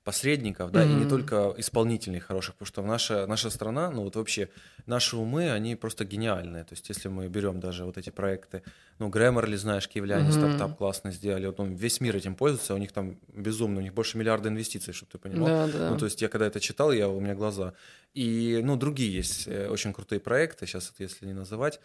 посредников, 0.04 0.70
да, 0.70 0.84
и 0.84 0.94
не 0.94 1.06
только 1.06 1.54
исполнителей 1.56 2.20
хороших, 2.20 2.54
потому 2.54 2.66
что 2.66 2.82
наша, 2.82 3.26
наша 3.26 3.50
страна, 3.50 3.90
ну 3.90 4.02
вот 4.02 4.16
вообще 4.16 4.50
наши 4.86 5.16
умы, 5.16 5.50
они 5.50 5.76
просто 5.76 6.04
гениальные. 6.04 6.64
То 6.64 6.74
есть 6.74 6.88
если 6.90 7.08
мы 7.08 7.28
берем 7.28 7.58
даже 7.60 7.84
вот 7.84 7.96
эти 7.98 8.10
проекты, 8.10 8.62
ну, 8.98 9.08
Grammarly, 9.08 9.56
знаешь, 9.56 9.88
киевляне 9.88 10.28
Мгм. 10.28 10.32
стартап 10.32 10.76
классно 10.76 11.10
сделали, 11.10 11.46
вот 11.46 11.58
он 11.60 11.74
весь 11.74 12.00
мир 12.00 12.16
этим 12.16 12.36
пользуется, 12.36 12.74
у 12.74 12.78
них 12.78 12.92
там 12.92 13.18
безумно, 13.28 13.80
у 13.80 13.82
них 13.82 13.94
больше 13.94 14.18
миллиарда 14.18 14.50
инвестиций, 14.50 14.92
чтобы 14.94 15.10
ты 15.12 15.18
понимал. 15.18 15.48
Да, 15.48 15.66
да. 15.66 15.88
Ну, 15.88 15.96
то 15.96 16.04
есть 16.04 16.20
я 16.22 16.28
когда 16.28 16.46
это 16.46 16.60
читал, 16.60 16.92
я, 16.92 17.08
у 17.08 17.20
меня 17.20 17.34
глаза. 17.34 17.72
И, 18.12 18.60
ну, 18.62 18.76
другие 18.76 19.12
есть 19.12 19.46
э, 19.48 19.68
очень 19.68 19.92
крутые 19.92 20.20
проекты, 20.20 20.66
сейчас 20.66 20.90
вот 20.90 21.00
если 21.00 21.26
не 21.26 21.32
называть. 21.32 21.80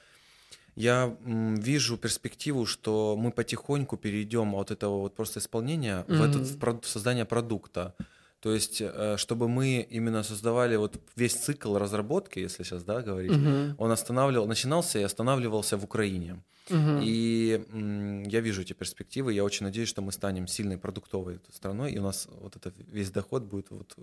Я 0.80 1.14
вижу 1.26 1.98
перспективу, 1.98 2.66
что 2.66 3.18
мы 3.18 3.32
потихоньку 3.32 3.98
перейдем 3.98 4.56
от 4.56 4.72
этого 4.72 5.00
вот 5.02 5.14
просто 5.14 5.40
исполнения 5.40 6.06
в, 6.08 6.22
этот, 6.22 6.44
в 6.44 6.58
прод- 6.58 6.86
в 6.86 6.88
создание 6.88 7.26
продукта. 7.26 7.94
То 8.42 8.54
есть, 8.54 8.82
э, 8.82 9.18
чтобы 9.18 9.48
мы 9.50 9.86
именно 9.90 10.24
создавали 10.24 10.78
вот 10.78 10.98
весь 11.18 11.36
цикл 11.36 11.78
разработки, 11.78 12.40
если 12.40 12.64
сейчас, 12.64 12.84
да, 12.84 13.02
говорить, 13.02 13.34
Мгм. 13.34 13.76
он 13.78 13.92
останавливал, 13.92 14.48
начинался 14.48 15.00
и 15.00 15.04
останавливался 15.04 15.78
в 15.78 15.84
Украине. 15.84 16.42
Мгм. 16.70 17.00
И 17.02 17.66
м, 17.74 18.24
я 18.24 18.40
вижу 18.42 18.62
эти 18.62 18.74
перспективы. 18.74 19.34
Я 19.34 19.44
очень 19.44 19.66
надеюсь, 19.66 19.90
что 19.90 20.02
мы 20.02 20.12
станем 20.12 20.48
сильной 20.48 20.78
продуктовой 20.78 21.40
страной, 21.52 21.92
и 21.92 22.00
у 22.00 22.04
нас 22.04 22.28
вот 22.42 22.56
этот 22.56 22.76
весь 22.78 23.12
доход 23.12 23.44
будет 23.44 23.72
вот 23.72 23.94
э, 23.98 24.02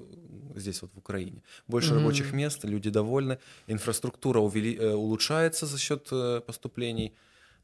здесь 0.60 0.82
вот 0.82 0.90
в 0.94 0.98
Украине. 0.98 1.42
Больше 1.68 1.90
Мгм. 1.94 1.98
рабочих 1.98 2.32
мест, 2.32 2.64
люди 2.64 2.90
довольны, 2.90 3.38
инфраструктура 3.68 4.40
увели- 4.40 4.76
э, 4.78 4.92
улучшается 4.94 5.66
за 5.66 5.78
счет 5.78 6.12
поступлений. 6.46 7.12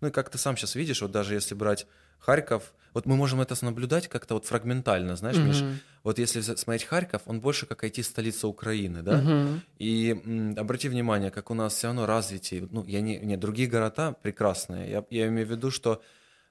Ну 0.00 0.08
и 0.08 0.10
как 0.10 0.30
ты 0.30 0.38
сам 0.38 0.56
сейчас 0.56 0.74
видишь, 0.76 1.02
вот 1.02 1.10
даже 1.10 1.34
если 1.34 1.54
брать 1.54 1.86
Харьков, 2.18 2.72
вот 2.94 3.06
мы 3.06 3.16
можем 3.16 3.40
это 3.40 3.54
наблюдать 3.64 4.08
как-то 4.08 4.34
вот 4.34 4.46
фрагментально, 4.46 5.16
знаешь, 5.16 5.38
Миш? 5.38 5.64
Вот 6.04 6.18
если 6.18 6.40
смотреть 6.40 6.84
Харьков, 6.84 7.22
он 7.26 7.40
больше 7.40 7.66
как 7.66 7.84
IT-столица 7.84 8.48
Украины, 8.48 9.02
да? 9.02 9.18
Мгм. 9.18 9.62
И 9.78 10.20
м, 10.24 10.54
обрати 10.58 10.88
внимание, 10.88 11.30
как 11.30 11.50
у 11.50 11.54
нас 11.54 11.74
все 11.74 11.86
равно 11.88 12.06
развитие. 12.06 12.66
Ну, 12.70 12.84
я 12.86 13.00
не, 13.00 13.18
не 13.18 13.36
другие 13.36 13.68
города 13.68 14.12
прекрасные. 14.12 14.90
Я, 14.90 15.04
я 15.10 15.28
имею 15.28 15.46
в 15.46 15.50
виду, 15.50 15.70
что 15.70 16.02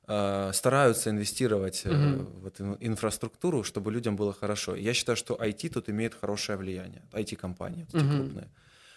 э, 0.08 0.52
стараются 0.54 1.10
инвестировать 1.10 1.82
э, 1.86 1.92
в 1.92 2.46
эту 2.48 2.78
инфраструктуру, 2.80 3.64
чтобы 3.64 3.92
людям 3.92 4.16
было 4.16 4.34
хорошо. 4.34 4.76
Я 4.76 4.94
считаю, 4.94 5.18
что 5.18 5.36
IT 5.36 5.70
тут 5.70 5.90
имеет 5.90 6.14
хорошее 6.16 6.58
влияние. 6.58 7.02
IT-компании 7.12 7.84
вот 7.84 7.94
эти 7.96 8.04
Мгм. 8.06 8.18
крупные. 8.18 8.50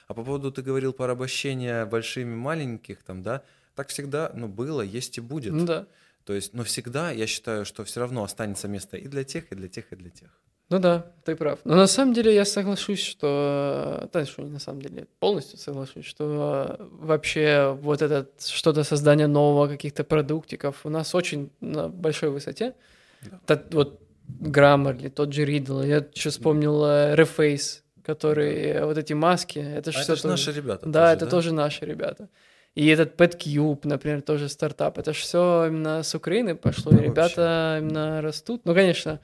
А 0.07 0.15
по 0.15 0.23
поводу 0.23 0.53
ты 0.53 0.63
говорил 0.63 0.93
порабощения 0.93 1.85
большими 1.87 2.35
маленьких 2.37 3.03
там, 3.03 3.23
да? 3.23 3.43
Так 3.75 3.89
всегда, 3.89 4.31
ну, 4.35 4.47
было, 4.47 4.83
есть 4.83 5.19
и 5.19 5.21
будет. 5.21 5.53
Ну 5.53 5.67
да. 5.67 5.87
То 6.25 6.33
есть, 6.33 6.55
но 6.55 6.63
всегда 6.63 7.11
я 7.11 7.27
считаю, 7.27 7.65
что 7.65 7.85
все 7.85 8.01
равно 8.01 8.23
останется 8.23 8.69
место 8.69 8.97
и 8.97 9.09
для 9.09 9.25
тех, 9.25 9.53
и 9.53 9.55
для 9.57 9.69
тех, 9.69 9.93
и 9.93 9.97
для 9.97 10.11
тех. 10.11 10.31
Ну 10.71 10.79
да, 10.79 11.07
ты 11.25 11.37
прав. 11.37 11.59
Но 11.65 11.75
на 11.77 11.87
самом 11.87 12.15
деле 12.15 12.35
я 12.35 12.45
соглашусь, 12.45 13.03
что... 13.03 14.09
Да, 14.13 14.25
что 14.25 14.43
не 14.43 14.51
на 14.51 14.59
самом 14.59 14.81
деле, 14.81 15.07
полностью 15.21 15.59
соглашусь, 15.59 16.07
что 16.07 16.77
э, 16.79 16.87
вообще 16.91 17.77
вот 17.81 18.01
это 18.03 18.27
что-то 18.39 18.83
создание 18.83 19.27
нового, 19.27 19.69
каких-то 19.69 20.05
продуктиков 20.05 20.81
у 20.85 20.89
нас 20.89 21.15
очень 21.15 21.51
на 21.61 21.89
большой 21.89 22.31
высоте. 22.31 22.75
Да. 23.23 23.39
Тот 23.47 23.75
вот 23.75 24.01
Grammarly, 24.41 25.11
тот 25.11 25.33
же 25.33 25.45
Riddle, 25.45 25.87
я 25.87 26.05
еще 26.15 26.31
вспомнил 26.31 26.85
э, 26.85 27.15
Reface, 27.15 27.83
который 28.03 28.55
э, 28.55 28.85
вот 28.85 28.97
эти 28.97 29.13
маски, 29.13 29.59
это 29.59 29.91
А 29.91 29.93
все 29.93 30.13
это 30.15 30.17
же 30.17 30.29
наши 30.29 30.53
ребята. 30.53 30.89
Да, 30.89 31.13
тоже, 31.13 31.17
это 31.17 31.27
тоже 31.27 31.53
наши 31.53 31.85
ребята. 31.85 32.29
И 32.75 32.89
этот 32.89 33.15
PetCube, 33.21 33.81
например, 33.85 34.23
тоже 34.23 34.49
стартап. 34.49 34.99
Это 34.99 35.13
же 35.13 35.21
все 35.21 35.67
именно 35.69 36.03
с 36.03 36.15
Украины 36.15 36.57
пошло, 36.57 36.91
Да, 36.91 36.99
и 36.99 37.05
ребята 37.05 37.79
именно 37.81 38.21
растут. 38.21 38.63
Ну, 38.65 38.75
конечно, 38.75 39.21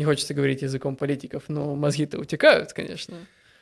не 0.00 0.06
хочется 0.06 0.32
говорить 0.32 0.62
языком 0.62 0.96
политиков, 0.96 1.42
но 1.48 1.76
мозги-то 1.76 2.18
утекают, 2.18 2.72
конечно. 2.72 3.14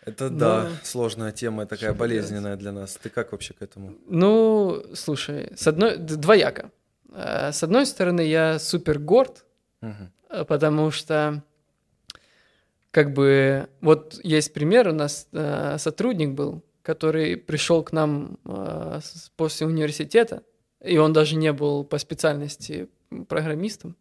Это 0.07 0.30
Но- 0.30 0.39
да, 0.39 0.70
сложная 0.84 1.32
тема, 1.32 1.66
такая 1.66 1.91
Что 1.91 1.99
болезненная 1.99 2.57
для 2.57 2.70
нас. 2.70 2.97
Ты 3.03 3.09
как 3.11 3.32
вообще 3.32 3.55
к 3.55 3.61
этому? 3.61 3.97
Ну, 4.07 4.84
слушай, 4.95 5.51
с 5.57 5.66
одной, 5.66 5.97
двояко. 5.97 6.70
Э, 7.12 7.51
С 7.53 7.64
одной 7.64 7.86
стороны, 7.86 8.20
я 8.20 8.61
супер 8.61 9.01
горд, 9.01 9.45
э, 9.82 10.45
потому 10.47 10.93
что 10.93 11.43
как 12.93 13.12
бы 13.12 13.66
вот 13.80 14.20
есть 14.22 14.55
пример, 14.55 14.89
у 14.89 14.93
нас 14.93 15.26
э, 15.32 15.76
сотрудник 15.78 16.30
был, 16.30 16.62
который 16.82 17.36
пришел 17.36 17.82
к 17.82 17.91
нам 17.91 18.39
э, 18.45 19.01
после 19.36 19.66
университета, 19.66 20.43
и 20.84 20.99
он 20.99 21.12
даже 21.12 21.34
не 21.34 21.53
был 21.53 21.84
по 21.84 21.99
специальности 21.99 22.89
программистом. 23.28 23.97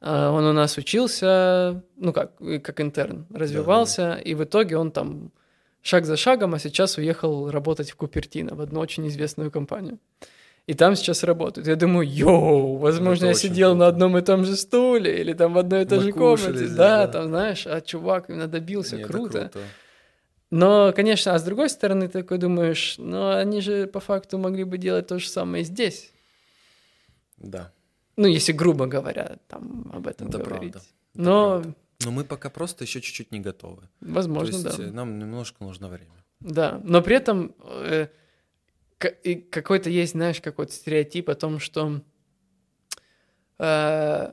А, 0.00 0.30
Он 0.30 0.44
у 0.44 0.52
нас 0.52 0.76
учился, 0.78 1.82
ну 1.96 2.12
как, 2.12 2.36
как 2.62 2.80
интерн, 2.80 3.26
развивался, 3.34 4.14
и 4.14 4.34
в 4.34 4.44
итоге 4.44 4.76
он 4.78 4.90
там 4.92 5.30
шаг 5.82 6.04
за 6.04 6.16
шагом, 6.16 6.54
а 6.54 6.58
сейчас 6.58 6.98
уехал 6.98 7.50
работать 7.50 7.90
в 7.90 7.96
Купертино, 7.96 8.54
в 8.54 8.60
одну 8.60 8.80
очень 8.80 9.06
известную 9.08 9.50
компанию. 9.50 9.98
И 10.66 10.74
там 10.74 10.96
сейчас 10.96 11.24
работает. 11.24 11.66
Я 11.66 11.76
думаю, 11.76 12.06
йоу, 12.06 12.76
возможно, 12.76 13.24
Это 13.24 13.28
я 13.28 13.34
сидел 13.34 13.70
на 13.74 13.86
круто. 13.86 13.88
одном 13.88 14.18
и 14.18 14.20
том 14.20 14.44
же 14.44 14.54
стуле, 14.54 15.18
или 15.20 15.32
там 15.32 15.54
в 15.54 15.58
одной 15.58 15.82
и 15.82 15.86
той 15.86 15.98
Мы 15.98 16.04
же 16.04 16.12
комнате. 16.12 16.54
здесь, 16.56 16.70
да, 16.72 17.06
да. 17.06 17.12
там, 17.12 17.28
знаешь, 17.28 17.66
а 17.66 17.80
чувак 17.80 18.28
именно 18.28 18.48
добился, 18.48 18.96
Не, 18.96 19.02
это 19.02 19.12
круто. 19.12 19.38
круто. 19.40 19.60
Но, 20.50 20.92
конечно, 20.94 21.34
а 21.34 21.38
с 21.38 21.42
другой 21.42 21.70
стороны, 21.70 22.06
ты 22.08 22.20
такой 22.22 22.36
думаешь, 22.38 22.96
ну, 22.98 23.30
они 23.30 23.60
же 23.62 23.86
по 23.86 24.00
факту 24.00 24.36
могли 24.38 24.64
бы 24.64 24.76
делать 24.78 25.06
то 25.06 25.18
же 25.18 25.28
самое 25.28 25.64
здесь. 25.64 26.12
Да. 27.38 27.72
Ну, 28.18 28.26
если 28.26 28.50
грубо 28.52 28.86
говоря, 28.86 29.38
там 29.46 29.90
об 29.94 30.08
этом 30.08 30.28
Это 30.28 30.38
говорить. 30.38 30.72
правда. 30.72 30.78
Это 31.14 31.22
Но, 31.22 31.60
правда. 31.60 31.74
Но 32.04 32.10
мы 32.10 32.24
пока 32.24 32.50
просто 32.50 32.84
еще 32.84 33.00
чуть-чуть 33.00 33.30
не 33.30 33.38
готовы. 33.40 33.88
возможно, 34.00 34.50
То 34.60 34.66
есть 34.66 34.78
да. 34.78 34.84
э, 34.84 34.90
нам 34.90 35.18
немножко 35.18 35.62
нужно 35.62 35.88
время. 35.88 36.24
Да, 36.40 36.80
но 36.84 37.00
при 37.00 37.14
этом 37.16 37.54
э, 37.60 38.08
какой-то 38.98 39.88
есть, 39.88 40.12
знаешь, 40.12 40.40
какой-то 40.40 40.72
стереотип 40.72 41.28
о 41.30 41.36
том, 41.36 41.60
что 41.60 42.00
э, 43.58 44.32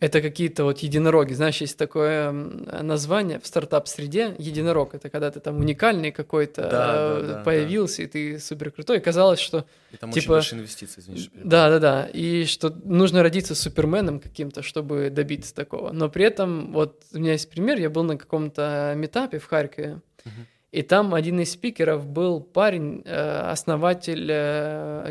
это 0.00 0.20
какие-то 0.22 0.62
вот 0.64 0.78
единороги. 0.78 1.32
Знаешь, 1.34 1.60
есть 1.60 1.76
такое 1.76 2.30
название 2.32 3.40
в 3.40 3.46
стартап-среде. 3.46 4.34
Единорог— 4.38 4.94
это 4.94 5.10
когда 5.10 5.30
ты 5.30 5.40
там 5.40 5.58
уникальный 5.58 6.12
какой-то 6.12 6.62
Да, 6.62 6.70
да, 6.70 7.18
э, 7.18 7.26
да, 7.26 7.42
появился, 7.42 8.02
и 8.02 8.06
ты 8.06 8.38
супер 8.38 8.70
крутой. 8.70 8.98
И 8.98 9.00
казалось, 9.00 9.40
что 9.40 9.64
И 9.92 9.96
там 9.96 10.10
очень 10.10 10.22
Типа- 10.22 10.34
большие 10.34 10.58
инвестиции, 10.60 11.00
извини, 11.00 11.18
что 11.18 11.30
перебил. 11.30 11.50
да, 11.50 11.70
да, 11.70 11.78
да. 11.78 12.06
И 12.12 12.44
что 12.44 12.70
нужно 12.84 13.22
родиться 13.22 13.54
суперменом 13.54 14.20
каким-то, 14.20 14.62
чтобы 14.62 15.10
добиться 15.10 15.54
такого. 15.54 15.90
Но 15.92 16.08
при 16.08 16.24
этом, 16.24 16.72
вот 16.72 17.02
у 17.12 17.18
меня 17.18 17.32
есть 17.32 17.50
пример, 17.50 17.78
я 17.80 17.90
был 17.90 18.04
на 18.04 18.16
каком-то 18.16 18.92
метапе 18.96 19.38
в 19.38 19.46
Харькове, 19.46 20.00
Мгм. 20.24 20.46
и 20.70 20.82
там 20.82 21.12
один 21.14 21.40
из 21.40 21.50
спикеров 21.52 22.06
был 22.06 22.40
парень, 22.40 23.02
э, 23.04 23.50
основатель 23.50 24.28
э, 24.30 25.10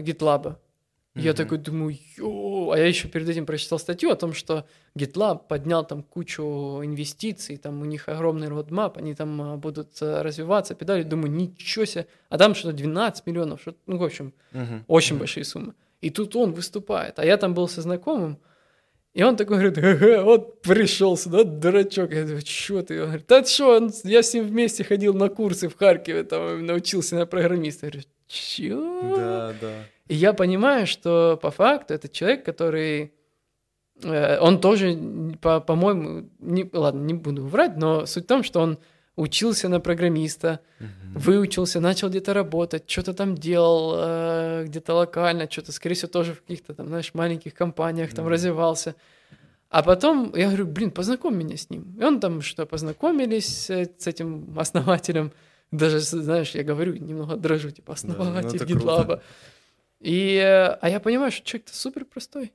GitLab. 1.18 1.24
Я 1.24 1.34
такой 1.34 1.58
думаю, 1.58 1.98
йоу, 2.18 2.72
а 2.72 2.78
я 2.78 2.86
еще 2.86 3.08
перед 3.08 3.28
этим 3.30 3.46
прочитал 3.46 3.80
статью 3.80 4.10
о 4.12 4.16
том, 4.16 4.34
что 4.34 4.66
GitLab 4.98 5.48
поднял 5.48 5.86
там 5.86 6.04
кучу 6.04 6.44
инвестиций, 6.84 7.58
там 7.58 7.82
у 7.82 7.86
них 7.86 8.08
огромный 8.10 8.48
родмап, 8.48 8.98
они 8.98 9.16
там 9.16 9.42
а, 9.42 9.58
будут 9.58 9.98
а, 10.02 10.24
развиваться, 10.24 10.76
педали, 10.76 11.04
думаю, 11.04 11.32
ничего 11.32 11.86
себе, 11.86 12.08
а 12.30 12.38
там 12.38 12.56
что-то 12.56 12.76
12 12.78 13.26
миллионов, 13.26 13.62
что 13.62 13.76
ну, 13.88 13.98
в 13.98 14.04
общем, 14.04 14.34
Мгм. 14.52 14.84
очень 14.88 15.16
Мгм. 15.16 15.20
большие 15.20 15.44
суммы. 15.44 15.74
И 16.02 16.10
тут 16.10 16.36
он 16.36 16.54
выступает. 16.54 17.20
А 17.20 17.26
я 17.26 17.38
там 17.38 17.54
был 17.54 17.68
со 17.68 17.82
знакомым, 17.82 18.38
и 19.14 19.24
он 19.24 19.36
такой 19.36 19.58
говорит, 19.58 19.78
ага, 19.80 20.22
вот 20.24 20.62
пришел 20.62 21.18
сюда, 21.18 21.44
дурачок. 21.44 22.14
Я 22.14 22.24
говорю, 22.24 22.42
что 22.46 22.84
ты? 22.84 23.00
Он 23.02 23.08
говорит, 23.08 23.26
да 23.28 23.44
что, 23.44 23.90
я 24.04 24.22
с 24.22 24.34
ним 24.36 24.46
вместе 24.46 24.84
ходил 24.84 25.16
на 25.16 25.30
курсы 25.30 25.70
в 25.70 25.76
Харькове, 25.76 26.24
там 26.24 26.64
научился 26.66 27.16
на 27.16 27.26
программиста. 27.26 27.88
Я 27.88 27.92
говорю, 27.94 28.08
чё? 28.28 29.16
Да, 29.18 29.56
да. 29.60 29.74
И 30.10 30.16
я 30.16 30.34
понимаю, 30.34 30.88
что 30.88 31.38
по 31.42 31.52
факту 31.52 31.94
это 31.94 32.08
человек, 32.10 32.46
который... 32.46 33.12
э, 34.04 34.40
он 34.40 34.60
тоже, 34.60 34.98
по- 35.42 35.60
по-моему, 35.60 36.30
не, 36.40 36.70
ладно, 36.74 37.02
не 37.02 37.14
буду 37.14 37.46
врать, 37.46 37.78
но 37.78 38.06
суть 38.06 38.24
в 38.24 38.28
том, 38.28 38.44
что 38.44 38.60
он 38.62 38.78
учился 39.16 39.68
на 39.70 39.80
программиста, 39.80 40.60
Мгм. 40.80 40.92
выучился, 41.20 41.80
начал 41.80 42.10
где-то 42.10 42.34
работать, 42.34 42.84
что-то 42.90 43.14
там 43.14 43.36
делал, 43.36 43.94
э, 43.98 44.64
где-то 44.68 44.94
локально, 44.94 45.50
что-то, 45.50 45.72
скорее 45.72 45.96
всего, 45.96 46.10
тоже 46.12 46.34
в 46.34 46.42
каких-то 46.42 46.74
там, 46.76 46.88
знаешь, 46.88 47.14
маленьких 47.14 47.54
компаниях 47.56 48.14
там 48.14 48.26
Мгм. 48.26 48.32
развивался. 48.34 48.94
А 49.70 49.82
потом 49.84 50.32
я 50.36 50.46
говорю, 50.48 50.68
блин, 50.68 50.92
познакомь 50.92 51.36
меня 51.36 51.58
с 51.58 51.70
ним. 51.70 51.98
И 52.00 52.04
он 52.04 52.20
там 52.20 52.42
что, 52.42 52.66
познакомились 52.66 53.70
э, 53.70 53.88
с 53.98 54.08
этим 54.08 54.54
основателем, 54.58 55.32
Даже, 55.72 56.00
знаешь, 56.00 56.52
я 56.56 56.64
говорю, 56.64 56.94
немного 56.96 57.36
дрожу, 57.36 57.72
типа, 57.72 57.92
основатель 57.94 58.60
ну 58.60 58.64
это 58.64 58.66
GitLab. 58.66 59.06
круто. 59.06 59.22
И, 60.00 60.36
э, 60.36 60.78
а 60.82 60.90
я 60.90 61.00
понимаю, 61.00 61.32
что 61.32 61.46
человек-то 61.46 61.76
супер 61.76 62.06
простой. 62.06 62.52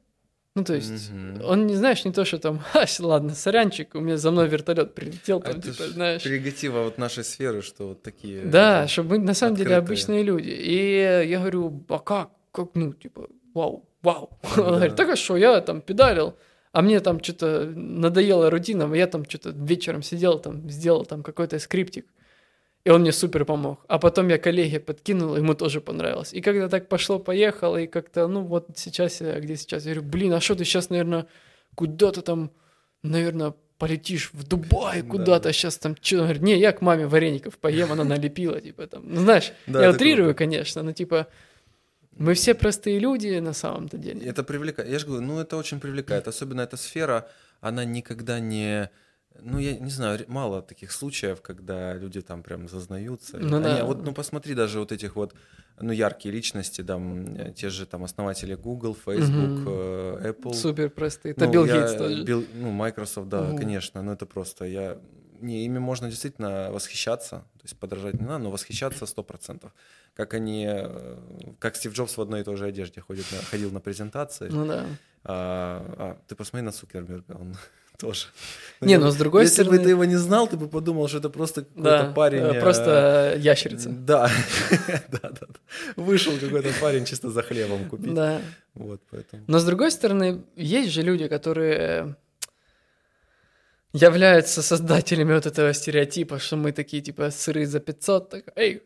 Ну, 0.54 0.64
то 0.64 0.74
есть, 0.74 1.10
Мгм. 1.10 1.42
он 1.44 1.66
не 1.66 1.74
знаешь, 1.76 2.04
не 2.04 2.12
то, 2.12 2.24
что 2.26 2.38
там, 2.38 2.58
«Ха, 2.72 2.84
ладно, 3.00 3.34
сорянчик, 3.34 3.94
у 3.94 4.00
меня 4.00 4.18
за 4.18 4.30
мной 4.30 4.48
вертолет 4.48 4.94
прилетел, 4.94 5.38
А 5.38 5.40
там, 5.50 5.58
это 5.58 5.72
типа, 5.72 5.88
знаешь. 5.88 6.22
Прерогатива 6.22 6.82
вот 6.82 6.98
нашей 6.98 7.24
сферы, 7.24 7.62
что 7.62 7.88
вот 7.88 8.02
такие... 8.02 8.42
Да, 8.44 8.86
чтобы 8.86 9.18
мы 9.18 9.24
на 9.24 9.34
самом 9.34 9.56
деле 9.56 9.76
открытые. 9.76 9.86
обычные 9.86 10.22
люди. 10.22 10.50
И 10.50 11.26
я 11.26 11.38
говорю, 11.38 11.82
а 11.88 11.98
как? 11.98 12.30
Как, 12.52 12.68
ну, 12.74 12.92
типа, 12.92 13.28
вау, 13.54 13.88
вау. 14.02 14.38
Да. 14.56 14.62
Он 14.62 14.74
говорит, 14.74 14.94
так 14.96 15.08
а 15.08 15.16
что, 15.16 15.38
я 15.38 15.58
там 15.62 15.80
педалил, 15.80 16.36
а 16.72 16.82
мне 16.82 17.00
там 17.00 17.22
что-то 17.22 17.64
надоело 17.74 18.50
рутином, 18.50 18.92
я 18.92 19.06
там 19.06 19.24
что-то 19.24 19.50
вечером 19.50 20.02
сидел, 20.02 20.38
там, 20.38 20.68
сделал 20.68 21.06
там 21.06 21.22
какой-то 21.22 21.58
скриптик. 21.58 22.06
И 22.84 22.90
он 22.90 23.02
мне 23.02 23.12
супер 23.12 23.44
помог. 23.44 23.84
А 23.86 23.98
потом 23.98 24.28
я 24.28 24.38
коллеге 24.38 24.80
подкинул, 24.80 25.36
ему 25.36 25.54
тоже 25.54 25.80
понравилось. 25.80 26.32
И 26.32 26.40
когда 26.40 26.68
так 26.68 26.88
пошло-поехало, 26.88 27.76
и 27.76 27.86
как-то, 27.86 28.26
ну 28.26 28.42
вот 28.42 28.70
сейчас 28.76 29.20
я, 29.20 29.38
где 29.38 29.56
сейчас, 29.56 29.86
я 29.86 29.94
говорю, 29.94 30.10
блин, 30.10 30.32
а 30.32 30.40
что 30.40 30.56
ты 30.56 30.64
сейчас, 30.64 30.90
наверное, 30.90 31.26
куда-то 31.76 32.22
там, 32.22 32.50
наверное, 33.04 33.54
полетишь 33.78 34.30
в 34.32 34.46
Дубай 34.46 35.02
Да, 35.02 35.08
куда-то 35.08 35.44
да. 35.48 35.52
сейчас 35.52 35.78
там 35.78 35.96
что? 36.00 36.16
Он 36.18 36.22
говорит, 36.22 36.42
не, 36.42 36.58
я 36.58 36.72
к 36.72 36.82
маме 36.82 37.06
вареников 37.06 37.58
поем, 37.58 37.92
она 37.92 38.04
налепила, 38.04 38.60
типа 38.60 38.86
там. 38.86 39.02
Ну, 39.04 39.20
знаешь, 39.20 39.52
Да, 39.66 39.82
я 39.82 39.90
утрирую, 39.90 40.28
круто. 40.30 40.38
конечно, 40.38 40.82
но 40.82 40.92
типа 40.92 41.28
мы 42.16 42.34
все 42.34 42.54
простые 42.54 42.98
люди 42.98 43.38
на 43.38 43.52
самом-то 43.52 43.96
деле. 43.96 44.26
Это 44.26 44.44
привлекает. 44.44 44.88
Я 44.88 44.98
же 44.98 45.06
говорю, 45.06 45.22
ну 45.22 45.40
это 45.40 45.56
очень 45.56 45.80
привлекает. 45.80 46.28
Особенно 46.28 46.60
эта 46.62 46.76
сфера, 46.76 47.28
она 47.60 47.84
никогда 47.84 48.40
не... 48.40 48.90
Ну, 49.40 49.58
я 49.58 49.78
не 49.78 49.90
знаю, 49.90 50.24
мало 50.28 50.62
таких 50.62 50.92
случаев, 50.92 51.40
когда 51.42 51.94
люди 51.94 52.20
там 52.20 52.42
прям 52.42 52.68
зазнаются. 52.68 53.38
Ну 53.38 53.56
Они- 53.56 53.64
да. 53.64 53.84
Вот, 53.84 54.04
ну, 54.04 54.12
посмотри, 54.12 54.54
даже 54.54 54.78
вот 54.78 54.92
этих 54.92 55.16
вот, 55.16 55.34
ну, 55.80 55.92
яркие 55.92 56.34
личности, 56.34 56.82
там, 56.84 57.34
э, 57.36 57.52
те 57.52 57.68
же 57.70 57.86
там 57.86 58.04
основатели 58.04 58.54
Google, 58.54 58.94
Facebook, 58.94 59.66
э, 59.66 60.32
Apple. 60.32 60.54
Супер 60.54 60.90
простые. 60.90 61.32
Это 61.32 61.46
Ну, 61.46 61.52
Билл 61.52 61.66
я- 61.66 61.74
Гейтс 61.80 61.94
тоже. 61.94 62.24
Билл- 62.24 62.46
ну, 62.54 62.70
Microsoft, 62.70 63.28
да, 63.28 63.42
Мгм. 63.42 63.58
конечно, 63.58 64.02
но 64.02 64.12
это 64.12 64.26
просто, 64.26 64.64
я... 64.66 64.98
Не, 65.40 65.64
ими 65.64 65.80
можно 65.80 66.08
действительно 66.08 66.70
восхищаться, 66.70 67.38
то 67.58 67.64
есть 67.64 67.76
подражать 67.76 68.14
не 68.14 68.24
надо, 68.26 68.44
но 68.44 68.50
восхищаться 68.52 69.06
сто 69.06 69.24
процентов. 69.24 69.72
Как 70.14 70.34
они, 70.34 70.66
э, 70.68 71.18
как 71.58 71.74
Стив 71.74 71.92
Джобс 71.94 72.16
в 72.16 72.20
одной 72.20 72.42
и 72.42 72.44
той 72.44 72.56
же 72.56 72.66
одежде 72.66 73.00
ходит 73.00 73.26
ходил 73.50 73.72
на 73.72 73.80
презентации. 73.80 74.48
Ну 74.50 74.66
да. 74.66 74.84
А, 75.24 75.94
а, 75.98 76.18
ты 76.28 76.36
посмотри 76.36 76.64
на 76.64 76.70
Цукерберга, 76.70 77.32
он 77.40 77.56
тоже. 77.98 78.26
Не, 78.80 78.98
но 78.98 79.10
с 79.12 79.16
другой 79.16 79.42
Если 79.42 79.62
стороны- 79.62 79.78
бы 79.78 79.84
ты 79.84 79.90
его 79.90 80.04
не 80.04 80.16
знал, 80.16 80.48
ты 80.48 80.56
бы 80.56 80.68
подумал, 80.68 81.06
что 81.08 81.18
это 81.18 81.30
просто 81.30 81.62
какой-то 81.62 82.06
Да, 82.06 82.12
парень. 82.12 82.40
э, 82.42 82.54
э, 82.56 82.60
просто 82.60 83.34
ящерица. 83.38 83.90
Да, 83.90 84.28
да, 85.08 85.18
да. 85.22 85.30
да. 85.32 85.46
Вышел 85.96 86.32
какой-то 86.38 86.70
парень 86.80 87.04
чисто 87.04 87.30
за 87.30 87.42
хлебом 87.42 87.88
купить. 87.88 88.12
Да. 88.14 88.40
Вот, 88.74 89.00
поэтому. 89.10 89.44
Но 89.46 89.58
с 89.58 89.64
другой 89.64 89.90
стороны, 89.92 90.42
есть 90.56 90.90
же 90.90 91.02
люди, 91.02 91.28
которые 91.28 92.16
являются 93.92 94.62
создателями 94.62 95.34
вот 95.34 95.46
этого 95.46 95.72
стереотипа, 95.74 96.38
что 96.38 96.56
мы 96.56 96.72
такие, 96.72 97.02
типа, 97.02 97.30
сыры 97.30 97.66
за 97.66 97.78
500, 97.78 98.30
так, 98.30 98.44
эй, 98.56 98.82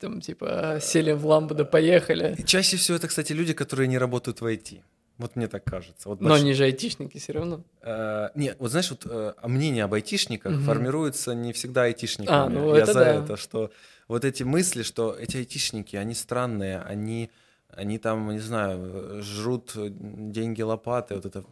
там, 0.00 0.20
типа, 0.20 0.80
сели 0.82 1.12
в 1.12 1.24
ламбу, 1.26 1.54
да 1.54 1.64
поехали. 1.64 2.36
Чаще 2.44 2.76
всего 2.76 2.96
это, 2.96 3.06
кстати, 3.08 3.32
люди, 3.32 3.52
которые 3.54 3.86
не 3.88 3.96
работают 3.98 4.40
в 4.40 4.44
IT. 4.46 4.80
Вот 5.18 5.36
мне 5.36 5.46
так 5.46 5.64
кажется. 5.64 6.08
Вот 6.08 6.20
Но 6.20 6.30
больш- 6.30 6.40
они 6.40 6.52
же 6.54 6.64
айтишники 6.64 7.18
все 7.18 7.32
равно. 7.32 7.62
Э, 7.82 8.30
не, 8.34 8.54
вот 8.58 8.70
знаешь, 8.70 8.90
вот 8.90 9.06
э, 9.08 9.34
мнение 9.44 9.84
об 9.84 9.94
айтишниках 9.94 10.52
Мгм. 10.52 10.62
формируется 10.64 11.34
не 11.34 11.52
всегда 11.52 11.82
айтишниками. 11.84 12.36
А, 12.36 12.48
ну 12.48 12.74
Я 12.74 12.82
это 12.82 12.92
за 12.92 12.98
да. 13.00 13.14
это, 13.14 13.36
что 13.36 13.70
вот 14.08 14.24
эти 14.24 14.42
мысли, 14.42 14.82
что 14.82 15.14
эти 15.14 15.36
айтишники, 15.36 15.94
они 15.94 16.14
странные, 16.14 16.80
они, 16.80 17.30
они 17.68 17.98
там, 17.98 18.30
не 18.32 18.40
знаю, 18.40 19.22
жрут 19.22 19.72
э, 19.76 19.88
деньги 19.90 20.62
лопаты, 20.62 21.14
вот 21.14 21.26
это. 21.26 21.44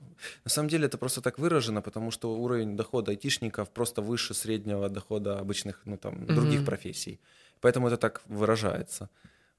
На 0.44 0.50
самом 0.50 0.68
деле 0.68 0.86
это 0.86 0.98
просто 0.98 1.20
так 1.20 1.38
выражено, 1.38 1.82
потому 1.82 2.10
что 2.10 2.34
уровень 2.34 2.76
дохода 2.76 3.12
айтишников 3.12 3.70
просто 3.70 4.02
выше 4.02 4.34
среднего 4.34 4.88
дохода 4.88 5.38
обычных, 5.38 5.80
ну 5.84 5.96
там, 5.96 6.26
других 6.26 6.58
Мгм. 6.60 6.66
профессий. 6.66 7.20
Поэтому 7.60 7.86
это 7.86 7.96
так 7.96 8.22
выражается. 8.26 9.08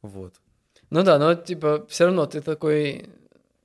Вот. 0.02 0.34
Ну 0.90 1.04
да, 1.04 1.18
но, 1.18 1.36
типа, 1.36 1.86
все 1.88 2.06
равно 2.06 2.26
ты 2.26 2.42
такой... 2.42 3.06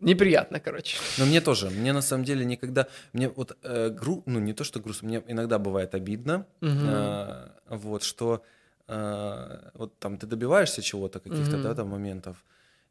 Неприятно, 0.00 0.60
короче. 0.60 0.96
Но 1.18 1.26
мне 1.26 1.40
тоже, 1.40 1.70
мне 1.70 1.92
на 1.92 2.02
самом 2.02 2.24
деле 2.24 2.44
никогда, 2.44 2.86
мне 3.12 3.28
вот 3.28 3.56
э, 3.62 3.90
гру, 3.90 4.22
ну 4.26 4.38
не 4.38 4.52
то 4.52 4.64
что 4.64 4.78
грустно, 4.80 5.08
мне 5.08 5.22
иногда 5.26 5.58
бывает 5.58 5.94
обидно, 5.94 6.46
Мгм. 6.60 6.86
а, 6.88 7.50
вот 7.68 8.02
что 8.04 8.42
а, 8.86 9.70
вот 9.74 9.98
там 9.98 10.16
ты 10.16 10.26
добиваешься 10.26 10.82
чего-то 10.82 11.18
каких-то 11.18 11.56
Мгм. 11.56 11.62
да 11.62 11.74
там 11.74 11.88
моментов, 11.88 12.44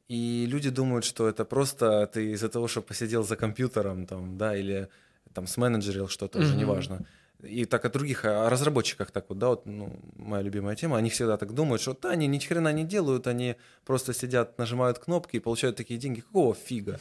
и 0.09 0.45
люди 0.47 0.69
думают, 0.69 1.05
что 1.05 1.27
это 1.29 1.45
просто 1.45 2.07
ты 2.07 2.31
из-за 2.33 2.49
того, 2.49 2.67
что 2.67 2.81
посидел 2.81 3.23
за 3.23 3.35
компьютером 3.37 4.05
там, 4.05 4.37
да, 4.37 4.55
или 4.55 4.89
там 5.33 5.47
сменеджерил 5.47 6.07
что-то, 6.09 6.39
уже 6.39 6.51
Мгм. 6.51 6.59
неважно. 6.59 7.05
И 7.43 7.65
так 7.65 7.85
о 7.85 7.89
других, 7.89 8.25
о 8.25 8.49
разработчиках 8.49 9.11
так 9.11 9.25
вот, 9.29 9.37
да, 9.37 9.49
вот, 9.49 9.65
ну, 9.65 9.95
моя 10.15 10.41
любимая 10.41 10.75
тема, 10.75 10.97
они 10.97 11.09
всегда 11.09 11.37
так 11.37 11.53
думают, 11.53 11.81
что 11.81 11.95
да, 12.01 12.09
они 12.09 12.25
ни 12.27 12.39
хрена 12.39 12.73
не 12.73 12.83
делают, 12.83 13.27
они 13.27 13.55
просто 13.85 14.13
сидят, 14.13 14.57
нажимают 14.57 14.97
кнопки 14.97 15.37
и 15.37 15.39
получают 15.39 15.75
такие 15.75 15.99
деньги. 15.99 16.21
Какого 16.21 16.55
фига? 16.55 16.99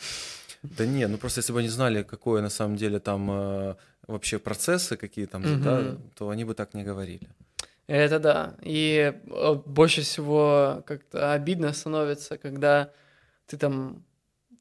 Да 0.63 0.85
не, 0.85 1.07
ну 1.09 1.17
просто 1.17 1.41
если 1.41 1.53
бы 1.53 1.61
они 1.61 1.69
знали, 1.69 2.03
какое 2.03 2.43
на 2.43 2.51
самом 2.51 2.77
деле 2.77 2.99
там 2.99 3.31
э, 3.31 3.75
вообще 4.07 4.39
процессы, 4.39 4.97
какие 4.97 5.27
там, 5.27 5.63
да, 5.63 5.79
Мгм. 5.79 6.11
то 6.15 6.29
они 6.29 6.45
бы 6.45 6.55
так 6.55 6.75
не 6.75 6.85
говорили. 6.85 7.29
Это 7.87 8.19
да. 8.19 8.57
И 8.63 9.15
э, 9.15 9.55
больше 9.65 10.03
всего 10.03 10.83
как-то 10.87 11.33
обидно 11.33 11.73
становится, 11.73 12.37
когда 12.37 12.91
ты 13.47 13.57
там 13.57 14.03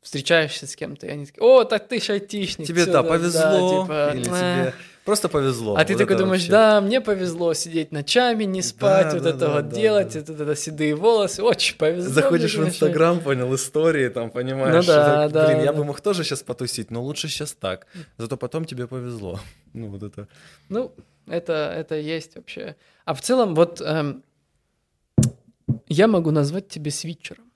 встречаешься 0.02 0.68
с 0.68 0.76
кем-то, 0.76 1.08
и 1.08 1.10
они 1.10 1.26
такие, 1.26 1.42
о, 1.42 1.64
так 1.64 1.88
ты 1.88 2.00
ж 2.00 2.12
айтишник. 2.12 2.68
Тебе, 2.68 2.86
да, 2.86 3.02
повезло, 3.02 3.82
типа, 3.82 4.12
или 4.16 4.24
тебе 4.26 4.74
просто 5.06 5.30
повезло. 5.30 5.76
А 5.78 5.86
ты 5.86 5.94
Вот 5.94 6.00
такой 6.00 6.16
это 6.16 6.24
думаешь, 6.24 6.42
вообще. 6.42 6.52
да, 6.52 6.82
мне 6.82 7.00
повезло 7.00 7.54
сидеть 7.54 7.92
ночами, 7.92 8.44
не 8.44 8.62
спать, 8.62 9.08
Да, 9.10 9.14
вот 9.14 9.24
да, 9.24 9.30
это 9.30 9.40
да, 9.40 9.54
вот 9.54 9.70
да, 9.70 9.76
делать, 9.76 10.14
да. 10.14 10.20
это, 10.20 10.34
это, 10.34 10.56
седые 10.56 10.96
волосы, 10.96 11.44
очень 11.44 11.78
повезло. 11.78 12.12
Заходишь 12.12 12.56
в. 12.56 12.66
Инстаграм, 12.68 13.20
понял, 13.22 13.54
истории, 13.56 14.10
там, 14.10 14.30
понимаешь, 14.32 14.76
Ну 14.76 14.94
да, 14.94 15.06
так, 15.06 15.32
да, 15.32 15.46
блин, 15.48 15.60
я 15.60 15.66
да. 15.68 15.74
бы 15.74 15.86
мог 15.86 16.02
тоже 16.02 16.24
сейчас 16.24 16.44
потусить, 16.44 16.92
но 16.92 17.02
лучше 17.02 17.28
сейчас 17.30 17.54
так. 17.54 17.88
Зато 18.18 18.36
потом 18.38 18.66
тебе 18.66 18.88
повезло. 18.88 19.40
Ну, 19.74 19.88
вот 19.90 20.04
это. 20.04 20.30
Ну, 20.70 20.94
это, 21.28 21.52
это 21.54 21.96
есть 21.96 22.36
вообще. 22.38 22.76
А 23.04 23.14
в 23.14 23.22
целом, 23.22 23.56
вот 23.56 23.82
эм, 23.82 24.24
я 25.88 26.08
могу 26.08 26.32
назвать 26.32 26.68
тебя 26.70 26.92
свитчером. 26.92 27.52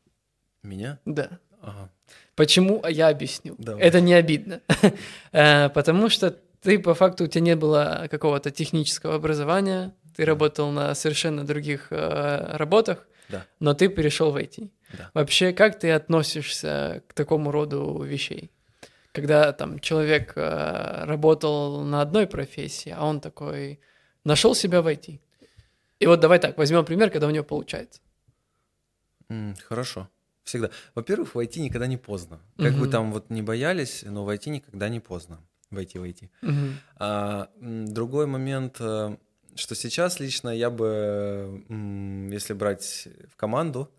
Меня? 0.63 0.99
Да. 1.05 1.39
Ага. 1.61 1.89
Почему? 2.35 2.81
А 2.83 2.91
Я 2.91 3.07
объясню. 3.09 3.55
Давай. 3.57 3.81
Это 3.81 4.01
не 4.01 4.13
обидно. 4.13 4.61
Э, 5.31 5.69
Потому 5.69 6.09
что 6.09 6.35
ты, 6.61 6.79
по 6.79 6.93
факту, 6.93 7.23
у 7.23 7.27
тебя 7.27 7.41
не 7.41 7.55
было 7.55 8.07
какого-то 8.11 8.51
технического 8.51 9.15
образования, 9.15 9.93
ты 10.15 10.25
работал 10.25 10.71
на 10.71 10.95
совершенно 10.95 11.45
других 11.45 11.87
э, 11.91 12.57
работах, 12.57 13.07
Да. 13.29 13.45
но 13.59 13.73
ты 13.73 13.87
перешел 13.89 14.31
в 14.31 14.37
IT. 14.37 14.69
Да. 14.97 15.11
Вообще, 15.13 15.53
как 15.53 15.79
ты 15.79 15.91
относишься 15.91 17.03
к 17.07 17.13
такому 17.13 17.51
роду 17.51 18.01
вещей? 18.03 18.51
Когда 19.11 19.53
там 19.53 19.79
человек 19.79 20.33
э, 20.35 21.03
работал 21.05 21.81
на 21.83 22.01
одной 22.01 22.27
профессии, 22.27 22.93
а 22.95 23.05
он 23.05 23.21
такой 23.21 23.79
нашел 24.23 24.53
себя 24.55 24.81
в 24.81 24.87
IT. 24.87 25.19
И 25.99 26.05
вот 26.07 26.19
давай 26.19 26.39
так, 26.39 26.57
возьмем 26.57 26.85
пример, 26.85 27.09
когда 27.09 27.27
у 27.27 27.31
него 27.31 27.43
получается. 27.45 28.01
М, 29.29 29.55
Хорошо. 29.67 30.07
Всегда. 30.43 30.71
Во-первых, 30.95 31.35
войти 31.35 31.61
никогда 31.61 31.85
не 31.87 31.97
поздно. 31.97 32.39
Как 32.57 32.73
бы 32.73 32.81
Мгм. 32.83 32.91
там 32.91 33.11
вот 33.13 33.29
не 33.29 33.41
боялись, 33.43 34.03
но 34.03 34.25
войти 34.25 34.49
никогда 34.49 34.89
не 34.89 34.99
поздно. 34.99 35.39
Войти, 35.71 35.99
войти. 35.99 36.29
Мгм. 36.41 36.73
А, 36.97 37.49
другой 37.59 38.25
момент, 38.25 38.77
э, 38.79 39.17
что 39.55 39.75
сейчас 39.75 40.19
лично 40.19 40.49
я 40.49 40.69
бы, 40.69 41.63
если 42.31 42.53
брать 42.53 43.07
в 43.31 43.35
команду, 43.35 43.91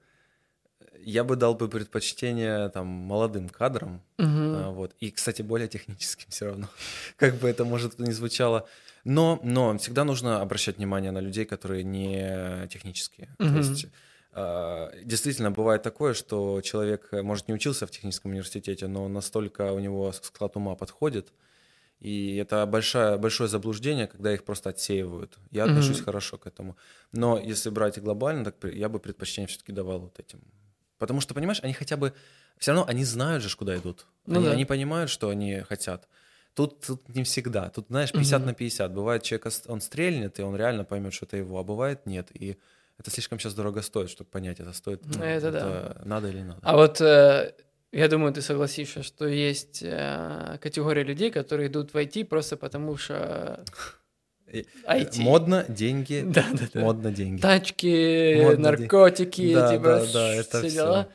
я 1.02 1.24
бы 1.24 1.36
дал 1.36 1.54
бы 1.54 1.68
предпочтение 1.68 2.68
там 2.70 2.86
молодым 2.86 3.48
кадрам, 3.48 4.02
Мгм. 4.18 4.54
а, 4.56 4.70
вот. 4.70 4.94
И, 5.00 5.10
кстати, 5.10 5.42
более 5.42 5.68
техническим 5.68 6.26
все 6.30 6.46
равно. 6.46 6.68
Как 7.16 7.36
бы 7.36 7.48
это, 7.48 7.64
может, 7.64 7.98
не 7.98 8.12
звучало. 8.12 8.68
Но, 9.04 9.40
но 9.42 9.78
всегда 9.78 10.04
нужно 10.04 10.42
обращать 10.42 10.76
внимание 10.76 11.10
на 11.10 11.20
людей, 11.20 11.46
которые 11.46 11.84
не 11.84 12.68
технические. 12.68 13.28
Мгм. 13.38 13.52
То 13.52 13.58
есть 13.58 13.86
а, 14.32 14.92
действительно 15.04 15.50
бывает 15.50 15.82
такое, 15.82 16.14
что 16.14 16.60
человек, 16.60 17.08
может, 17.12 17.48
не 17.48 17.54
учился 17.54 17.86
в 17.86 17.90
техническом 17.90 18.32
университете, 18.32 18.86
но 18.88 19.08
настолько 19.08 19.72
у 19.72 19.78
него 19.78 20.12
склад 20.12 20.56
ума 20.56 20.74
подходит, 20.74 21.32
и 22.00 22.36
это 22.36 22.64
большое, 22.66 23.18
большое 23.18 23.48
заблуждение, 23.48 24.06
когда 24.06 24.32
их 24.32 24.44
просто 24.44 24.70
отсеивают. 24.70 25.38
Я 25.50 25.64
Мгм. 25.64 25.72
отношусь 25.72 26.00
хорошо 26.00 26.38
к 26.38 26.46
этому. 26.46 26.76
Но 27.12 27.38
если 27.38 27.68
брать 27.70 27.98
глобально, 28.00 28.44
так 28.44 28.72
я 28.72 28.88
бы 28.88 28.98
предпочтение 28.98 29.48
все-таки 29.48 29.72
давал 29.72 30.00
вот 30.00 30.18
этим. 30.18 30.40
Потому 30.98 31.20
что, 31.20 31.34
понимаешь, 31.34 31.60
они 31.62 31.72
хотя 31.74 31.96
бы... 31.96 32.12
Все 32.58 32.72
равно 32.72 32.86
они 32.86 33.04
знают 33.04 33.42
же, 33.42 33.56
куда 33.56 33.76
идут. 33.76 34.06
Ну 34.26 34.36
они, 34.36 34.46
да. 34.46 34.52
они 34.52 34.64
понимают, 34.64 35.10
что 35.10 35.28
они 35.28 35.60
хотят. 35.60 36.08
Тут, 36.54 36.80
тут 36.80 37.08
не 37.14 37.22
всегда. 37.22 37.68
Тут, 37.70 37.86
знаешь, 37.88 38.12
50 38.12 38.40
Мгм. 38.40 38.46
на 38.48 38.54
50. 38.54 38.92
Бывает, 38.92 39.22
человек, 39.22 39.46
он 39.66 39.80
стрельнет, 39.80 40.38
и 40.38 40.42
он 40.42 40.56
реально 40.56 40.84
поймет, 40.84 41.12
что 41.12 41.26
это 41.26 41.36
его, 41.36 41.58
а 41.58 41.62
бывает 41.62 42.06
нет. 42.06 42.28
И 42.34 42.56
это 42.98 43.10
слишком 43.10 43.38
сейчас 43.38 43.54
дорого 43.54 43.82
стоит, 43.82 44.10
чтобы 44.10 44.30
понять, 44.30 44.60
это 44.60 44.72
стоит, 44.72 45.00
ну, 45.06 45.22
Это 45.22 45.50
да. 45.52 46.02
надо 46.04 46.28
или 46.28 46.38
не 46.38 46.44
надо. 46.44 46.60
А 46.62 46.76
вот 46.76 47.00
э, 47.00 47.54
я 47.92 48.08
думаю, 48.08 48.32
ты 48.32 48.40
согласишься, 48.42 49.02
что 49.02 49.26
есть 49.26 49.80
э, 49.82 50.58
категория 50.60 51.02
людей, 51.02 51.30
которые 51.30 51.68
идут 51.68 51.92
в 51.92 51.96
IT 51.96 52.24
просто 52.26 52.56
потому 52.56 52.96
что 52.96 53.64
IT. 54.52 55.20
Модно, 55.20 55.64
деньги, 55.68 56.22
Да, 56.26 56.44
да, 56.52 56.68
да. 56.72 56.80
модно, 56.80 57.10
деньги. 57.12 57.40
Тачки, 57.40 58.36
Модно, 58.42 58.70
наркотики, 58.70 59.54
Да, 59.54 59.72
типа 59.72 59.84
да, 59.84 60.12
да, 60.12 60.34
это 60.34 60.58
все 60.62 60.70
дела. 60.70 61.08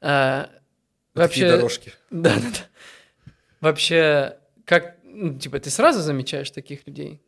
А, 0.00 0.50
Вот 1.14 1.22
вообще, 1.22 1.48
дорожки. 1.48 1.92
да, 2.10 2.34
да, 2.34 2.40
да. 2.40 3.32
Вообще, 3.60 4.36
как, 4.64 4.96
ну, 5.04 5.38
типа, 5.38 5.60
ты 5.60 5.70
сразу 5.70 6.00
замечаешь 6.00 6.50
таких 6.50 6.86
людей? 6.86 7.20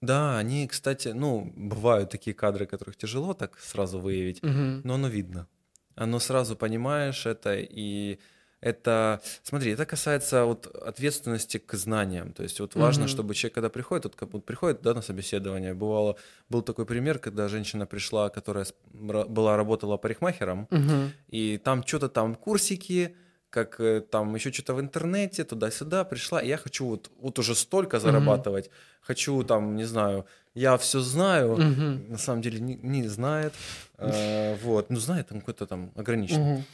Да, 0.00 0.38
они, 0.38 0.68
кстати, 0.68 1.08
ну, 1.08 1.52
бывают 1.56 2.10
такие 2.10 2.34
кадры, 2.34 2.66
которых 2.66 2.96
тяжело 2.96 3.34
так 3.34 3.58
сразу 3.58 3.98
выявить, 3.98 4.42
Мгм. 4.42 4.82
но 4.84 4.94
оно 4.94 5.08
видно. 5.08 5.48
Оно 5.96 6.18
сразу 6.20 6.56
понимаешь 6.56 7.26
это, 7.26 7.54
и 7.56 8.18
это, 8.60 9.20
смотри, 9.42 9.72
это 9.72 9.86
касается 9.86 10.44
вот 10.44 10.66
ответственности 10.66 11.58
к 11.58 11.74
знаниям. 11.74 12.32
То 12.32 12.42
есть 12.42 12.60
вот 12.60 12.74
важно, 12.74 13.04
Мгм. 13.04 13.08
чтобы 13.08 13.34
человек, 13.34 13.54
когда 13.54 13.68
приходит, 13.68 14.04
вот 14.04 14.16
как 14.16 14.32
вот 14.32 14.44
приходит, 14.44 14.82
да, 14.82 14.94
на 14.94 15.02
собеседование, 15.02 15.74
бывало, 15.74 16.16
был 16.48 16.62
такой 16.62 16.84
пример, 16.86 17.18
когда 17.18 17.48
женщина 17.48 17.86
пришла, 17.86 18.28
которая 18.28 18.66
была, 18.92 19.56
работала 19.56 19.96
парикмахером, 19.96 20.68
Мгм. 20.70 21.12
и 21.28 21.58
там 21.58 21.82
что-то 21.86 22.08
там 22.08 22.34
курсики, 22.34 23.16
как 23.50 23.80
э, 23.80 24.00
там 24.00 24.34
еще 24.34 24.52
что-то 24.52 24.74
в 24.74 24.80
интернете, 24.80 25.44
туда-сюда 25.44 26.04
пришла, 26.04 26.42
и 26.42 26.48
я 26.48 26.56
хочу 26.56 26.86
вот, 26.86 27.10
вот 27.20 27.38
уже 27.38 27.54
столько 27.54 28.00
зарабатывать, 28.00 28.70
хочу 29.00 29.42
там, 29.44 29.76
не 29.76 29.84
знаю, 29.84 30.26
я 30.56 30.76
все 30.76 31.00
знаю, 31.00 31.58
Мгм. 31.58 32.10
на 32.10 32.18
самом 32.18 32.42
деле 32.42 32.58
не, 32.60 32.74
не 32.76 33.08
знает, 33.08 33.54
э, 33.98 34.56
вот, 34.62 34.90
ну 34.90 34.98
знает 34.98 35.28
там 35.28 35.40
какой-то 35.40 35.66
там 35.66 35.92
ограниченный. 35.94 36.54
Мгм. 36.54 36.64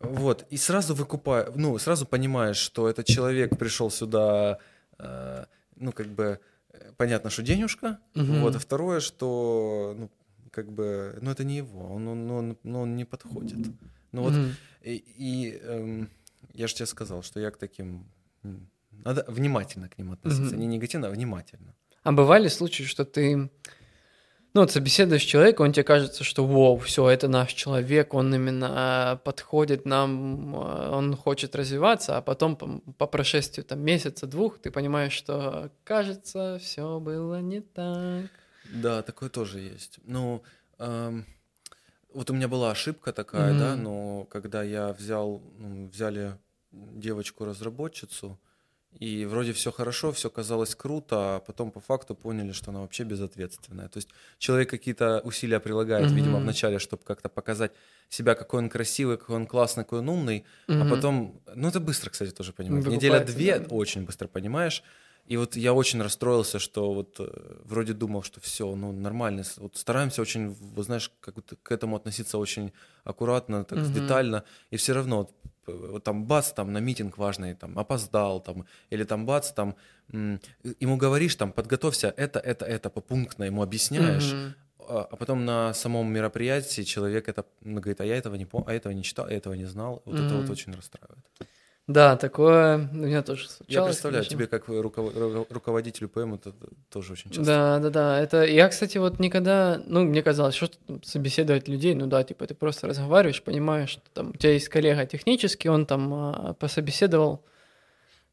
Вот, 0.00 0.46
и 0.50 0.56
сразу 0.56 0.94
выкупаю, 0.94 1.52
ну, 1.56 1.78
сразу 1.78 2.06
понимаешь, 2.06 2.56
что 2.56 2.88
этот 2.88 3.06
человек 3.06 3.58
пришел 3.58 3.90
сюда, 3.90 4.58
э, 4.98 5.44
ну, 5.76 5.92
как 5.92 6.06
бы, 6.06 6.38
э, 6.72 6.92
понятно, 6.96 7.30
что 7.30 7.42
денежка, 7.42 7.98
Мгм. 8.14 8.40
вот, 8.40 8.56
а 8.56 8.58
второе, 8.58 9.00
что, 9.00 9.94
ну, 9.96 10.10
как 10.50 10.70
бы, 10.70 11.18
ну, 11.22 11.30
это 11.30 11.44
не 11.44 11.56
его, 11.56 11.94
он, 11.94 12.08
он, 12.08 12.30
он, 12.30 12.56
ну, 12.62 12.80
он 12.82 12.96
не 12.96 13.04
подходит. 13.04 13.58
Ну, 14.12 14.22
вот, 14.22 14.34
Мгм. 14.34 14.52
и, 14.82 14.94
и, 15.18 15.58
эм, 15.62 16.08
я 16.52 16.66
же 16.68 16.74
тебе 16.74 16.86
сказал, 16.86 17.22
что 17.22 17.40
я 17.40 17.50
к 17.50 17.56
таким, 17.56 18.06
надо 19.04 19.24
внимательно 19.28 19.88
к 19.88 19.98
ним 19.98 20.12
относиться, 20.12 20.54
Мгм. 20.56 20.60
не 20.60 20.66
негативно, 20.66 21.08
а 21.08 21.10
внимательно. 21.10 21.74
А 22.04 22.12
бывали 22.12 22.48
случаи, 22.48 22.82
что 22.82 23.06
ты, 23.06 23.34
ну, 24.52 24.60
вот 24.60 24.70
собеседуешь 24.70 25.22
человека, 25.22 25.62
он 25.62 25.72
тебе 25.72 25.84
кажется, 25.84 26.22
что, 26.22 26.46
вау, 26.46 26.76
все, 26.78 27.08
это 27.08 27.28
наш 27.28 27.54
человек, 27.54 28.12
он 28.12 28.34
именно 28.34 28.68
а, 28.70 29.16
подходит 29.16 29.86
нам, 29.86 30.54
а, 30.54 30.90
он 30.96 31.16
хочет 31.16 31.56
развиваться, 31.56 32.18
а 32.18 32.20
потом 32.20 32.56
по, 32.56 32.80
по 32.98 33.06
прошествию 33.06 33.64
там 33.64 33.80
месяца, 33.80 34.26
двух, 34.26 34.58
ты 34.58 34.70
понимаешь, 34.70 35.14
что, 35.14 35.70
кажется, 35.82 36.58
все 36.60 37.00
было 37.00 37.40
не 37.40 37.62
так. 37.62 38.26
Да, 38.64 39.02
такое 39.02 39.30
тоже 39.30 39.60
есть. 39.60 39.98
Ну, 40.04 40.42
эм, 40.78 41.24
вот 42.12 42.28
у 42.28 42.34
меня 42.34 42.48
была 42.48 42.70
ошибка 42.70 43.14
такая, 43.14 43.58
да, 43.58 43.74
Мгм. 43.74 43.82
но 43.82 44.24
когда 44.30 44.62
я 44.62 44.92
взял, 44.92 45.40
ну, 45.58 45.88
взяли 45.88 46.36
девочку-разработчицу, 46.70 48.38
и 49.00 49.24
вроде 49.26 49.52
все 49.52 49.70
хорошо, 49.72 50.12
все 50.12 50.30
казалось 50.30 50.74
круто, 50.74 51.36
а 51.36 51.40
потом 51.40 51.70
по 51.70 51.80
факту 51.80 52.14
поняли, 52.14 52.52
что 52.52 52.70
она 52.70 52.80
вообще 52.80 53.04
безответственная. 53.04 53.88
То 53.88 53.98
есть 53.98 54.08
человек 54.38 54.70
какие-то 54.70 55.20
усилия 55.24 55.60
прилагает, 55.60 56.12
видимо, 56.12 56.34
Мгм. 56.34 56.42
вначале, 56.44 56.78
чтобы 56.78 57.02
как-то 57.04 57.28
показать 57.28 57.72
себя, 58.08 58.34
какой 58.34 58.60
он 58.60 58.68
красивый, 58.68 59.16
какой 59.18 59.36
он 59.36 59.46
классный, 59.46 59.84
какой 59.84 59.98
он 59.98 60.08
умный, 60.08 60.44
а 60.68 60.74
Мгм. 60.74 60.88
потом, 60.90 61.40
ну 61.54 61.68
это 61.68 61.80
быстро, 61.80 62.10
кстати, 62.10 62.30
тоже 62.30 62.52
понимать. 62.52 62.84
Выкупается, 62.84 63.36
Неделя-две 63.36 63.58
да. 63.58 63.74
очень 63.74 64.04
быстро 64.04 64.28
понимаешь. 64.28 64.82
И 65.26 65.38
вот 65.38 65.56
я 65.56 65.72
очень 65.72 66.02
расстроился, 66.02 66.58
что 66.58 66.92
вот 66.92 67.16
э, 67.18 67.26
вроде 67.64 67.94
думал, 67.94 68.22
что 68.22 68.40
все, 68.40 68.74
ну 68.76 68.92
нормально, 68.92 69.42
вот 69.56 69.76
стараемся 69.76 70.20
очень, 70.20 70.50
вот 70.50 70.84
знаешь, 70.84 71.10
как 71.20 71.36
вот 71.36 71.54
к 71.62 71.72
этому 71.72 71.96
относиться 71.96 72.36
очень 72.36 72.72
аккуратно, 73.04 73.64
так 73.64 73.78
Мгм. 73.78 73.94
детально, 73.94 74.44
и 74.70 74.76
все 74.76 74.92
равно 74.92 75.16
вот, 75.16 75.32
вот 75.66 76.04
там 76.04 76.24
бац, 76.24 76.52
там 76.52 76.72
на 76.72 76.78
митинг 76.78 77.18
важный, 77.18 77.54
там 77.54 77.78
опоздал, 77.78 78.40
там, 78.40 78.64
или 78.90 79.04
там 79.04 79.26
бац, 79.26 79.52
там 79.52 79.76
ему 80.10 80.96
говоришь, 80.96 81.34
там 81.36 81.52
подготовься, 81.52 82.12
это, 82.16 82.38
это, 82.38 82.64
это, 82.64 82.90
попунктно 82.90 83.44
ему 83.44 83.62
объясняешь, 83.62 84.32
Мгм. 84.34 84.54
а 84.78 85.08
а 85.10 85.16
потом 85.16 85.44
на 85.44 85.72
самом 85.74 86.12
мероприятии 86.12 86.82
человек 86.82 87.28
это 87.28 87.44
говорит, 87.62 88.00
а 88.00 88.04
я 88.04 88.16
этого 88.16 88.36
не 88.36 88.44
помню, 88.46 88.68
а 88.68 88.74
этого 88.74 88.92
не 88.92 89.02
читал, 89.02 89.28
я 89.28 89.36
этого 89.36 89.54
не 89.54 89.64
знал. 89.66 90.02
Вот 90.04 90.20
это 90.20 90.34
вот 90.34 90.50
очень 90.50 90.74
расстраивает. 90.74 91.24
Да, 91.86 92.16
такое 92.16 92.88
у 92.92 92.96
меня 92.96 93.22
тоже 93.22 93.46
случалось. 93.48 93.68
Я 93.74 93.84
представляю, 93.84 94.24
конечно. 94.24 94.36
тебе 94.38 94.46
как 94.46 94.68
руково- 94.68 95.10
ру- 95.10 95.46
руководителю 95.50 96.08
ПМ 96.08 96.34
это 96.34 96.54
тоже 96.88 97.12
очень 97.12 97.30
часто. 97.30 97.44
Да, 97.44 97.78
да, 97.78 97.90
да. 97.90 98.20
Это 98.20 98.44
я, 98.44 98.68
кстати, 98.68 98.96
вот 98.96 99.18
никогда, 99.18 99.82
ну, 99.86 100.02
мне 100.04 100.22
казалось, 100.22 100.54
что 100.54 100.70
собеседовать 101.02 101.68
людей, 101.68 101.94
ну 101.94 102.06
да, 102.06 102.24
типа 102.24 102.46
ты 102.46 102.54
просто 102.54 102.86
разговариваешь, 102.88 103.42
понимаешь, 103.42 103.90
что 103.90 104.02
там 104.14 104.30
у 104.30 104.32
тебя 104.36 104.52
есть 104.54 104.70
коллега 104.70 105.04
технический, 105.04 105.68
он 105.68 105.84
там 105.84 106.14
а, 106.14 106.54
пособеседовал 106.54 107.44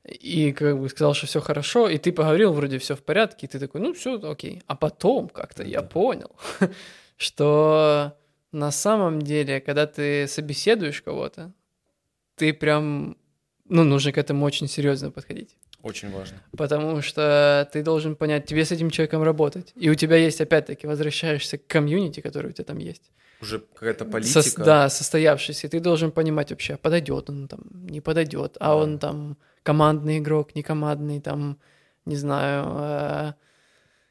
и 0.06 0.54
как 0.54 0.80
бы 0.80 0.88
сказал, 0.90 1.14
что 1.14 1.28
все 1.28 1.42
хорошо, 1.42 1.90
и 1.90 1.98
ты 1.98 2.12
поговорил, 2.14 2.54
вроде 2.54 2.78
все 2.80 2.96
в 2.96 3.04
порядке, 3.04 3.48
и 3.48 3.50
ты 3.50 3.60
такой, 3.60 3.82
ну 3.82 3.94
все, 3.94 4.18
окей. 4.18 4.64
А 4.66 4.76
потом 4.76 5.28
как-то 5.28 5.64
я 5.64 5.82
Да. 5.82 5.88
понял, 5.88 6.32
что 7.18 8.18
на 8.52 8.72
самом 8.72 9.22
деле, 9.22 9.60
когда 9.62 9.86
ты 9.88 10.26
собеседуешь 10.28 11.02
кого-то, 11.02 11.52
ты 12.36 12.54
прям, 12.54 13.16
ну, 13.72 13.84
нужно 13.84 14.12
к 14.12 14.18
этому 14.18 14.46
очень 14.46 14.68
серьезно 14.68 15.12
подходить. 15.12 15.56
Очень 15.82 16.12
важно. 16.12 16.38
Потому 16.58 17.02
что 17.02 17.68
ты 17.74 17.82
должен 17.84 18.16
понять, 18.16 18.46
тебе 18.46 18.66
с 18.66 18.72
этим 18.72 18.90
человеком 18.90 19.24
работать. 19.24 19.72
И 19.76 19.90
у 19.90 19.96
тебя 19.96 20.18
есть, 20.18 20.42
опять-таки, 20.42 20.88
возвращаешься 20.88 21.58
к 21.58 21.66
комьюнити, 21.68 22.20
который 22.20 22.50
у 22.50 22.54
тебя 22.54 22.66
там 22.66 22.78
есть. 22.78 23.12
Уже 23.42 23.60
какая-то 23.60 24.06
политика. 24.06 24.64
да, 24.64 24.90
состоявшийся. 24.90 25.68
И 25.68 25.70
ты 25.70 25.80
должен 25.80 26.12
понимать 26.12 26.52
вообще, 26.52 26.78
подойдет 26.78 27.30
он 27.30 27.48
там, 27.48 27.62
не 27.90 28.02
подойдет. 28.02 28.58
А 28.60 28.66
Да. 28.68 28.76
он 28.76 29.00
там 29.00 29.38
командный 29.64 30.18
игрок, 30.18 30.54
не 30.56 30.64
командный, 30.64 31.22
там, 31.22 31.58
не 32.06 32.16
знаю, 32.18 32.66
э, 32.78 33.34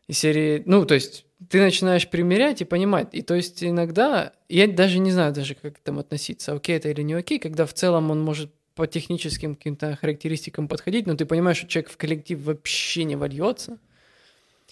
из 0.08 0.18
серии... 0.18 0.62
Ну, 0.66 0.84
то 0.86 0.94
есть 0.94 1.26
ты 1.48 1.60
начинаешь 1.60 2.08
примерять 2.08 2.62
и 2.62 2.64
понимать. 2.64 3.08
И 3.12 3.22
то 3.22 3.34
есть 3.34 3.62
иногда, 3.62 4.32
я 4.48 4.66
даже 4.66 4.98
не 4.98 5.12
знаю 5.12 5.32
даже, 5.32 5.54
как 5.54 5.74
к 5.76 5.78
этому 5.78 6.00
относиться, 6.00 6.52
окей 6.52 6.76
это 6.76 6.88
или 6.88 7.02
не 7.02 7.14
окей, 7.14 7.38
когда 7.38 7.64
в 7.66 7.72
целом 7.72 8.10
он 8.10 8.20
может 8.20 8.50
по 8.74 8.86
техническим 8.86 9.54
каким-то 9.54 9.96
характеристикам 10.00 10.68
подходить, 10.68 11.06
но 11.06 11.14
ты 11.16 11.26
понимаешь, 11.26 11.58
что 11.58 11.66
человек 11.68 11.90
в 11.90 11.96
коллектив 11.96 12.40
вообще 12.40 13.04
не 13.04 13.16
вольется. 13.16 13.78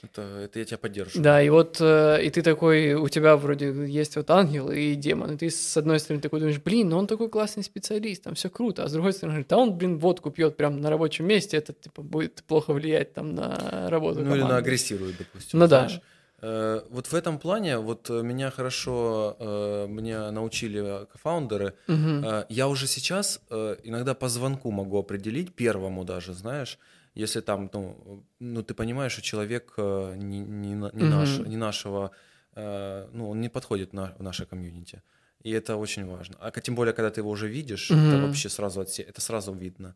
Это, 0.01 0.23
это 0.45 0.61
я 0.61 0.65
тебя 0.65 0.79
поддерживаю. 0.79 1.25
Да, 1.25 1.43
и 1.43 1.49
вот 1.49 1.79
э, 1.81 2.25
и 2.25 2.31
ты 2.31 2.43
такой, 2.43 2.95
у 2.95 3.09
тебя 3.09 3.37
вроде 3.37 3.67
есть 3.87 4.15
вот 4.15 4.31
ангел 4.31 4.71
и 4.71 4.95
демон, 4.95 5.33
и 5.33 5.37
ты 5.37 5.51
с 5.51 5.77
одной 5.77 5.99
стороны 5.99 6.23
такой 6.23 6.39
думаешь, 6.39 6.61
блин, 6.61 6.91
ну 6.91 6.99
он 6.99 7.09
такой 7.09 7.29
классный 7.29 7.65
специалист, 7.65 8.23
там 8.23 8.35
все 8.37 8.49
круто, 8.49 8.85
а 8.85 8.89
с 8.89 8.93
другой 8.93 9.13
стороны, 9.13 9.45
да 9.49 9.59
он, 9.59 9.77
блин, 9.77 9.99
водку 9.99 10.31
пьет 10.31 10.57
прямо 10.57 10.77
на 10.77 10.89
рабочем 10.89 11.27
месте, 11.27 11.57
это 11.57 11.73
типа 11.73 12.03
будет 12.03 12.45
плохо 12.47 12.73
влиять 12.73 13.13
там 13.13 13.35
на 13.35 13.91
работу 13.91 14.21
Ну 14.21 14.27
или 14.27 14.43
на 14.43 14.47
команды. 14.47 14.55
агрессирует, 14.55 15.17
допустим. 15.19 15.59
Ну 15.59 15.67
да. 15.67 15.89
знаешь. 15.89 16.01
Э, 16.01 16.18
Вот 16.41 17.07
в 17.09 17.15
этом 17.15 17.39
плане, 17.39 17.79
вот 17.79 18.11
э, 18.11 18.23
меня 18.23 18.51
хорошо, 18.51 19.37
э, 19.41 19.87
меня 19.89 20.31
научили 20.31 20.81
э, 21.03 21.07
кофаундеры. 21.07 21.75
Э, 21.89 22.45
Я 22.49 22.69
уже 22.69 22.87
сейчас 22.87 23.41
э, 23.51 23.77
иногда 23.83 24.15
по 24.15 24.29
звонку 24.29 24.71
могу 24.71 24.99
определить, 24.99 25.55
первому 25.55 26.05
даже, 26.05 26.35
знаешь, 26.35 26.79
если 27.15 27.41
там, 27.41 27.69
ну, 27.73 28.23
ну 28.39 28.63
ты 28.63 28.75
понимаешь, 28.75 29.13
что 29.13 29.23
человек 29.23 29.75
э, 29.79 30.15
не, 30.17 30.39
не, 30.39 30.69
не, 30.69 30.75
Мгм. 30.75 31.09
наш, 31.11 31.39
не 31.39 31.57
нашего, 31.57 32.11
э, 32.55 33.09
ну, 33.13 33.31
он 33.31 33.41
не 33.41 33.49
подходит 33.49 33.93
на, 33.93 34.15
в 34.19 34.23
наше 34.23 34.47
комьюнити. 34.47 35.03
И 35.43 35.51
это 35.51 35.77
очень 35.77 36.07
важно. 36.07 36.37
А 36.41 36.51
тем 36.61 36.75
более, 36.75 36.93
когда 36.93 37.11
ты 37.11 37.21
его 37.21 37.31
уже 37.31 37.49
видишь, 37.49 37.91
это 37.91 38.17
Мгм. 38.17 38.23
вообще 38.23 38.49
сразу 38.49 38.81
отсе... 38.81 39.03
это 39.03 39.21
сразу 39.21 39.53
видно. 39.53 39.95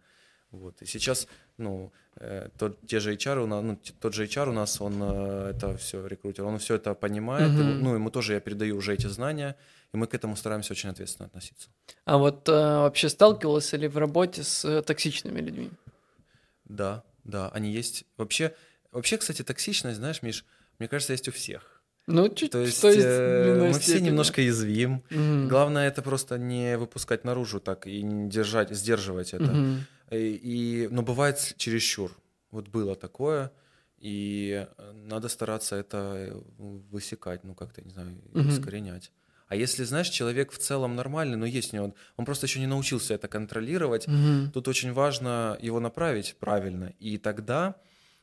Вот. 0.52 0.82
И 0.82 0.86
сейчас, 0.86 1.26
ну, 1.56 1.92
э, 2.16 2.48
тот, 2.58 2.78
те 2.86 3.00
же 3.00 3.12
HR 3.14 3.38
у 3.42 3.46
нас, 3.46 3.62
ну, 3.64 3.78
тот 4.00 4.14
же 4.14 4.24
HR 4.24 4.48
у 4.50 4.52
нас, 4.52 4.80
он 4.80 4.94
э, 5.02 5.52
это 5.56 5.76
все 5.78 6.06
рекрутер, 6.06 6.44
он 6.44 6.58
все 6.58 6.74
это 6.74 6.94
понимает, 6.94 7.52
Мгм. 7.52 7.60
ему- 7.70 7.84
ну, 7.84 7.94
ему 7.94 8.10
тоже 8.10 8.34
я 8.34 8.40
передаю 8.40 8.76
уже 8.76 8.92
эти 8.94 9.06
знания, 9.08 9.56
и 9.94 9.96
мы 9.96 10.06
к 10.06 10.14
этому 10.14 10.36
стараемся 10.36 10.72
очень 10.74 10.90
ответственно 10.90 11.26
относиться. 11.26 11.68
А 12.04 12.18
вот 12.18 12.48
э, 12.48 12.52
вообще 12.52 13.08
сталкивался 13.08 13.78
ли 13.78 13.88
в 13.88 13.96
работе 13.96 14.42
с 14.42 14.64
э, 14.64 14.82
токсичными 14.82 15.40
людьми? 15.40 15.70
Да, 16.64 17.02
да, 17.24 17.48
они 17.48 17.72
есть. 17.72 18.04
Вообще, 18.18 18.54
вообще, 18.92 19.16
кстати, 19.16 19.42
токсичность, 19.42 19.96
знаешь, 19.96 20.22
Миш, 20.22 20.44
мне 20.78 20.88
кажется, 20.88 21.12
есть 21.14 21.28
у 21.28 21.32
всех. 21.32 21.82
Ну, 22.08 22.28
чуть 22.28 22.50
То 22.50 22.58
есть 22.58 22.82
есть, 22.82 22.98
э, 23.06 23.56
мы 23.58 23.78
все 23.78 24.00
немножко 24.00 24.42
язвим. 24.42 25.02
Мгм. 25.10 25.48
Главное 25.48 25.86
это 25.88 26.02
просто 26.02 26.36
не 26.36 26.76
выпускать 26.76 27.24
наружу 27.24 27.60
так 27.60 27.86
и 27.86 28.02
не 28.02 28.28
держать, 28.28 28.70
сдерживать 28.70 29.32
это. 29.34 29.44
Мгм. 29.52 29.86
И, 30.12 30.84
и- 30.84 30.88
но 30.88 31.02
бывает 31.02 31.54
чересчур. 31.56 32.10
Вот 32.50 32.68
было 32.68 32.94
такое, 32.94 33.50
и 33.98 34.66
надо 34.94 35.28
стараться 35.28 35.76
это 35.76 36.34
высекать, 36.58 37.44
ну 37.44 37.54
как-то, 37.54 37.82
не 37.82 37.90
знаю, 37.90 38.08
Мгм. 38.32 38.48
искоренять. 38.50 39.10
А 39.48 39.56
если, 39.56 39.84
знаешь, 39.84 40.08
человек 40.08 40.50
в 40.52 40.58
целом 40.58 40.96
нормальный, 40.96 41.36
но 41.36 41.46
есть 41.46 41.72
у 41.72 41.76
него, 41.76 41.94
он 42.16 42.24
просто 42.24 42.46
еще 42.46 42.58
не 42.60 42.66
научился 42.66 43.14
это 43.14 43.28
контролировать, 43.28 44.06
Мгм. 44.08 44.50
Тут 44.52 44.68
очень 44.68 44.92
важно 44.92 45.56
его 45.60 45.80
направить 45.80 46.36
правильно, 46.38 46.92
и 46.98 47.16
тогда, 47.18 47.76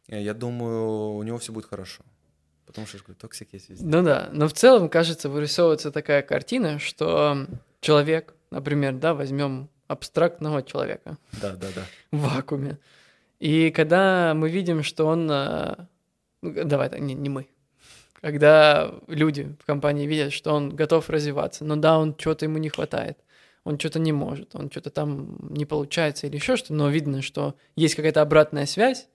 э, 0.08 0.22
я 0.22 0.34
думаю, 0.34 1.16
у 1.16 1.24
него 1.24 1.38
все 1.38 1.52
будет 1.54 1.66
хорошо. 1.66 2.04
Потому 2.66 2.86
что, 2.88 2.98
я 2.98 3.04
говорю, 3.04 3.20
toxic 3.20 3.54
есть 3.54 3.70
везде. 3.70 3.86
Ну 3.86 4.04
да, 4.04 4.30
но 4.32 4.48
в 4.48 4.54
целом, 4.54 4.90
кажется, 4.90 5.30
вырисовывается 5.30 5.92
такая 5.92 6.22
картина, 6.22 6.78
что 6.80 7.48
человек, 7.82 8.36
например, 8.52 8.94
да, 8.96 9.14
возьмем 9.16 9.70
абстрактного 9.90 10.64
человека 10.64 11.18
Да, 11.42 11.56
да, 11.56 11.68
да. 11.76 11.82
в 12.12 12.36
вакууме, 12.36 12.78
и 13.40 13.72
когда 13.72 14.34
мы 14.34 14.50
видим, 14.50 14.84
что 14.84 15.06
он... 15.06 15.30
а, 15.30 15.88
ну, 16.42 16.54
Давай, 16.64 16.90
не, 17.02 17.14
не 17.14 17.30
мы. 17.30 17.48
Когда 18.22 18.94
люди 19.08 19.56
в 19.62 19.66
компании 19.66 20.06
видят, 20.06 20.34
что 20.34 20.54
он 20.54 20.76
готов 20.76 21.10
развиваться, 21.10 21.66
но 21.66 21.76
да, 21.76 21.98
он 21.98 22.16
чего-то 22.16 22.46
ему 22.46 22.58
не 22.58 22.70
хватает, 22.70 23.18
он 23.64 23.80
что-то 23.80 24.00
не 24.00 24.12
может, 24.12 24.56
он 24.56 24.70
что-то 24.70 24.90
там 24.90 25.38
не 25.50 25.66
получается 25.66 26.28
или 26.28 26.36
еще 26.36 26.58
что-то, 26.58 26.74
но 26.74 26.90
видно, 26.90 27.22
что 27.22 27.56
есть 27.76 27.96
какая-то 27.96 28.22
обратная 28.22 28.66
связь, 28.66 29.08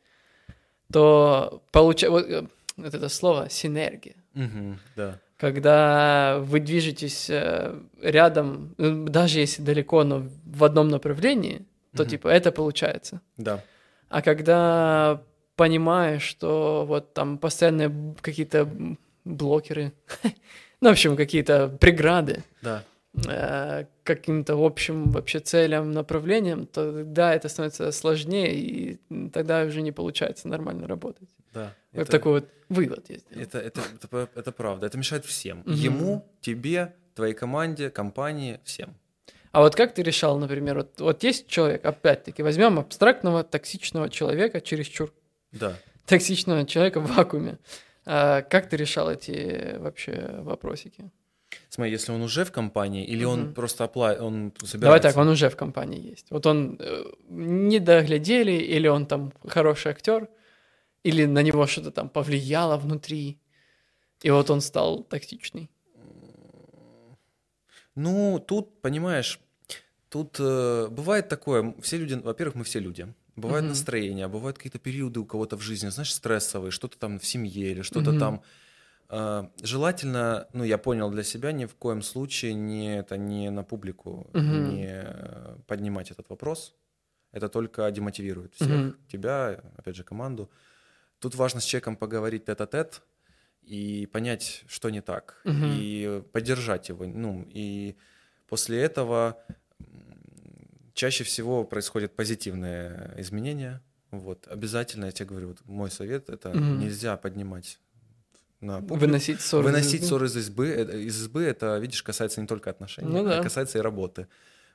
то 0.92 1.62
получается... 1.70 2.10
Вот, 2.10 2.26
э, 2.28 2.48
вот 2.76 2.94
это 2.94 3.08
слово 3.08 3.48
«синергия». 3.50 4.16
Мгм, 4.32 4.80
да. 4.96 5.20
Когда 5.36 6.38
вы 6.40 6.60
движетесь 6.60 7.28
э, 7.28 7.74
рядом, 8.00 8.74
ну, 8.78 9.06
даже 9.06 9.40
если 9.40 9.62
далеко, 9.62 10.04
но 10.04 10.26
в 10.44 10.64
одном 10.64 10.88
направлении, 10.88 11.66
то 11.96 12.02
Мгм. 12.02 12.10
типа 12.10 12.28
это 12.28 12.52
получается. 12.52 13.20
Да. 13.36 13.60
А 14.08 14.22
когда 14.22 15.22
понимаешь, 15.56 16.22
что 16.22 16.84
вот 16.86 17.14
там 17.14 17.38
постоянные 17.38 18.14
какие-то 18.20 18.68
блокеры, 19.24 19.92
ну, 20.80 20.88
в 20.88 20.92
общем, 20.92 21.16
какие-то 21.16 21.68
преграды 21.68 22.44
Да. 22.62 22.84
Э, 23.26 23.84
каким-то 24.02 24.54
общим 24.64 25.10
вообще 25.10 25.40
целям, 25.40 25.92
направлениям, 25.92 26.66
то 26.66 27.04
да, 27.04 27.34
это 27.34 27.48
становится 27.48 27.92
сложнее, 27.92 28.54
и 28.54 28.98
тогда 29.32 29.62
уже 29.64 29.82
не 29.82 29.92
получается 29.92 30.48
нормально 30.48 30.86
работать. 30.86 31.28
Да. 31.52 31.72
Вот 31.92 32.02
Это- 32.02 32.10
такой 32.12 32.32
вот 32.32 32.48
вывод 32.68 33.04
я 33.08 33.16
сделал. 33.18 33.42
Это, 33.42 33.58
это, 33.58 33.80
это, 33.94 34.28
это 34.34 34.52
правда. 34.52 34.86
Это 34.86 34.98
мешает 34.98 35.24
всем. 35.24 35.58
Мгм. 35.58 35.74
Ему, 35.74 36.24
тебе, 36.40 36.92
твоей 37.14 37.34
команде, 37.34 37.90
компании, 37.90 38.58
всем. 38.64 38.94
А 39.52 39.60
вот 39.60 39.76
как 39.76 39.94
ты 39.94 40.02
решал, 40.02 40.38
например, 40.38 40.78
вот, 40.78 41.00
вот 41.00 41.22
есть 41.22 41.46
человек, 41.46 41.84
опять-таки, 41.84 42.42
возьмем 42.42 42.78
абстрактного 42.80 43.44
токсичного 43.44 44.10
человека, 44.10 44.60
чересчур 44.60 45.12
Да. 45.52 45.76
токсичного 46.06 46.66
человека 46.66 46.98
в 47.00 47.14
вакууме. 47.14 47.58
А 48.04 48.42
как 48.42 48.68
ты 48.68 48.76
решал 48.76 49.08
эти 49.10 49.76
вообще 49.78 50.40
вопросики? 50.40 51.10
Смотри, 51.74 51.90
если 51.90 52.12
он 52.12 52.22
уже 52.22 52.44
в 52.44 52.52
компании, 52.52 53.04
или 53.04 53.24
он 53.24 53.40
Мгм. 53.40 53.54
просто 53.54 53.84
опла... 53.84 54.14
он 54.20 54.52
собирается... 54.58 54.78
Давай 54.78 55.00
так, 55.00 55.16
он 55.16 55.28
уже 55.28 55.48
в 55.48 55.56
компании 55.56 56.10
есть. 56.10 56.26
Вот 56.30 56.46
он 56.46 56.76
э, 56.78 57.04
не 57.28 57.80
доглядели, 57.80 58.52
или 58.52 58.86
он 58.86 59.06
там 59.06 59.32
хороший 59.44 59.90
актер, 59.90 60.28
или 61.02 61.26
на 61.26 61.42
него 61.42 61.66
что-то 61.66 61.90
там 61.90 62.08
повлияло 62.08 62.76
внутри, 62.76 63.40
и 64.22 64.30
вот 64.30 64.50
он 64.50 64.60
стал 64.60 65.02
токсичный. 65.02 65.68
Ну, 67.96 68.38
тут, 68.38 68.80
понимаешь, 68.80 69.40
тут 70.10 70.36
э, 70.38 70.86
бывает 70.90 71.28
такое, 71.28 71.74
все 71.82 71.96
люди, 71.96 72.14
во-первых, 72.14 72.54
мы 72.54 72.62
все 72.62 72.78
люди. 72.78 73.12
Бывают 73.34 73.64
Мгм. 73.64 73.70
настроения, 73.70 74.28
бывают 74.28 74.58
какие-то 74.58 74.78
периоды 74.78 75.18
у 75.18 75.24
кого-то 75.24 75.56
в 75.56 75.60
жизни, 75.60 75.88
знаешь, 75.88 76.14
стрессовые, 76.14 76.70
что-то 76.70 76.98
там 76.98 77.18
в 77.18 77.26
семье 77.26 77.72
или 77.72 77.82
что-то 77.82 78.10
Мгм. 78.10 78.20
там. 78.20 78.42
Э, 79.08 79.44
желательно, 79.62 80.48
ну, 80.52 80.64
я 80.64 80.78
понял 80.78 81.10
для 81.10 81.22
себя, 81.22 81.52
ни 81.52 81.66
в 81.66 81.74
коем 81.74 82.02
случае 82.02 82.54
не 82.54 82.96
это 82.98 83.16
не 83.16 83.50
на 83.50 83.62
публику, 83.64 84.26
Мгм. 84.32 84.64
не 84.68 84.86
э, 84.92 85.56
поднимать 85.66 86.10
этот 86.10 86.28
вопрос. 86.30 86.74
Это 87.32 87.48
только 87.48 87.90
демотивирует 87.90 88.54
всех, 88.54 88.68
Мгм. 88.68 88.96
тебя, 89.08 89.60
опять 89.76 89.96
же, 89.96 90.04
команду. 90.04 90.50
Тут 91.18 91.34
важно 91.34 91.60
с 91.60 91.64
человеком 91.64 91.96
поговорить 91.96 92.44
тет-а-тет 92.46 93.02
и 93.62 94.06
понять, 94.12 94.64
что 94.68 94.90
не 94.90 95.00
так, 95.00 95.40
Мгм. 95.44 95.64
и 95.64 96.22
поддержать 96.32 96.88
его. 96.88 97.04
Ну, 97.06 97.44
и 97.48 97.96
после 98.48 98.80
этого 98.80 99.42
чаще 100.94 101.24
всего 101.24 101.64
происходят 101.64 102.14
позитивные 102.16 103.14
изменения. 103.18 103.82
Вот. 104.10 104.46
Обязательно, 104.48 105.06
я 105.06 105.12
тебе 105.12 105.26
говорю, 105.28 105.48
вот 105.48 105.64
мой 105.64 105.90
совет, 105.90 106.28
это 106.30 106.50
Мгм. 106.50 106.78
нельзя 106.78 107.16
поднимать 107.16 107.80
на 108.60 108.80
публику. 108.80 109.00
Выносить 109.00 109.40
ссоры. 109.40 109.64
из 109.68 109.72
Выносить 109.72 109.94
избы. 110.02 110.06
ссоры 110.06 110.26
из 110.26 110.36
избы, 110.36 110.68
э, 110.68 111.00
из 111.02 111.20
избы, 111.22 111.42
это, 111.42 111.78
видишь, 111.78 112.02
касается 112.02 112.40
не 112.40 112.46
только 112.46 112.70
отношений, 112.70 113.08
Ну 113.08 113.24
да. 113.24 113.38
а 113.40 113.42
касается 113.42 113.78
и 113.78 113.80
работы. 113.80 114.26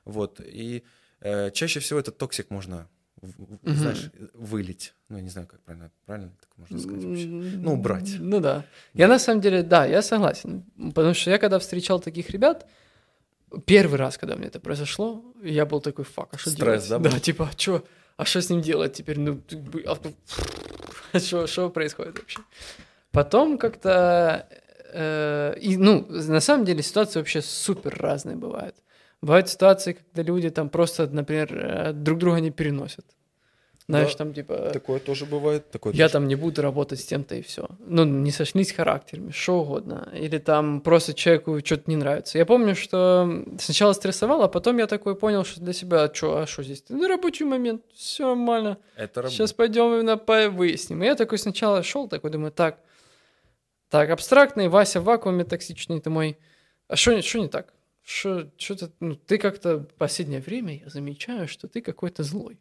Вот. 0.04 0.40
И 0.40 0.84
э, 1.20 1.50
чаще 1.50 1.80
всего 1.80 1.98
этот 2.00 2.16
toxic 2.18 2.50
можно, 2.50 2.88
Мгм. 3.20 3.58
знаешь, 3.76 4.10
вылить. 4.34 4.94
Ну, 5.10 5.16
я 5.18 5.22
не 5.22 5.28
знаю, 5.28 5.46
как 5.46 5.60
правильно, 5.60 5.90
правильно 6.06 6.32
так 6.40 6.48
можно 6.56 6.78
сказать 6.78 7.04
вообще. 7.04 7.26
Ну, 7.26 7.72
убрать. 7.74 8.16
Ну 8.18 8.40
да. 8.40 8.64
Я 8.94 9.08
на 9.08 9.18
самом 9.18 9.40
деле, 9.42 9.62
да, 9.62 9.84
я 9.84 10.00
согласен. 10.02 10.64
Потому 10.94 11.12
что 11.14 11.30
я 11.30 11.38
когда 11.38 11.58
встречал 11.58 12.00
таких 12.00 12.30
ребят, 12.30 12.66
первый 13.66 13.96
раз, 13.98 14.16
когда 14.16 14.36
мне 14.36 14.46
это 14.46 14.60
произошло, 14.60 15.22
я 15.42 15.66
был 15.66 15.80
такой, 15.82 16.04
fuck, 16.04 16.28
а 16.32 16.38
что 16.38 16.50
Стресс, 16.50 16.86
делать? 16.86 17.02
да, 17.02 17.10
Да, 17.10 17.20
типа, 17.20 17.50
а 17.52 17.58
что, 17.58 17.84
а 18.16 18.24
что 18.24 18.40
с 18.40 18.48
ним 18.48 18.62
делать 18.62 18.94
теперь? 18.94 19.18
Ну, 19.18 19.42
а 19.86 21.18
что, 21.18 21.46
что 21.46 21.68
происходит 21.70 22.18
вообще? 22.18 22.40
Потом 23.12 23.58
как-то, 23.58 24.46
э, 24.92 25.54
и, 25.60 25.76
ну, 25.76 26.06
на 26.08 26.40
самом 26.40 26.64
деле 26.64 26.82
ситуации 26.82 27.18
вообще 27.18 27.42
супер 27.42 27.96
разные 27.98 28.36
бывают. 28.36 28.76
Бывают 29.22 29.48
ситуации, 29.48 29.92
когда 29.94 30.22
люди 30.32 30.50
там 30.50 30.68
просто, 30.68 31.06
например, 31.08 31.48
э, 31.52 31.92
друг 31.92 32.18
друга 32.18 32.40
не 32.40 32.50
переносят. 32.50 33.04
Знаешь, 33.88 34.12
Да. 34.12 34.18
там 34.18 34.32
типа... 34.34 34.70
Такое 34.72 35.00
тоже 35.00 35.26
бывает. 35.26 35.68
Такое 35.72 35.92
Я 35.94 36.04
тоже. 36.04 36.12
там 36.12 36.28
не 36.28 36.36
буду 36.36 36.62
работать 36.62 37.00
с 37.00 37.04
тем-то 37.04 37.34
и 37.34 37.42
все. 37.42 37.66
Ну, 37.80 38.04
не 38.04 38.30
сошлись 38.30 38.70
характерами, 38.72 39.32
что 39.32 39.60
угодно. 39.62 40.08
Или 40.14 40.38
там 40.38 40.80
просто 40.80 41.12
человеку 41.12 41.58
что-то 41.64 41.82
не 41.90 41.96
нравится. 41.96 42.38
Я 42.38 42.46
помню, 42.46 42.76
что 42.76 43.44
сначала 43.58 43.92
стрессовал, 43.94 44.42
а 44.42 44.48
потом 44.48 44.78
я 44.78 44.86
такой 44.86 45.16
понял, 45.16 45.44
что 45.44 45.60
для 45.60 45.72
себя, 45.72 46.04
а 46.04 46.14
что, 46.14 46.38
а 46.42 46.46
что 46.46 46.62
здесь? 46.62 46.84
Ну, 46.88 47.08
рабочий 47.08 47.44
момент, 47.44 47.82
все 47.92 48.28
нормально. 48.28 48.76
Это 48.96 49.22
работа. 49.22 49.34
Сейчас 49.34 49.52
пойдем 49.52 49.92
именно 49.92 50.16
по- 50.16 50.48
выясним. 50.50 51.02
И 51.02 51.06
я 51.06 51.16
такой 51.16 51.38
сначала 51.38 51.82
шел, 51.82 52.06
такой 52.06 52.30
думаю, 52.30 52.52
так, 52.52 52.78
так, 53.90 54.10
абстрактный, 54.10 54.68
Вася 54.68 55.00
в 55.00 55.04
вакууме 55.04 55.44
токсичный, 55.44 56.00
ты 56.00 56.10
мой. 56.10 56.38
А 56.88 56.96
что 56.96 57.12
не 57.12 57.48
так? 57.48 57.74
Что-то, 58.02 58.90
ну, 59.00 59.14
ты 59.14 59.36
как-то 59.36 59.78
в 59.78 59.94
последнее 59.94 60.40
время, 60.40 60.78
я 60.78 60.88
замечаю, 60.88 61.46
что 61.48 61.68
ты 61.68 61.82
какой-то 61.82 62.22
злой. 62.22 62.58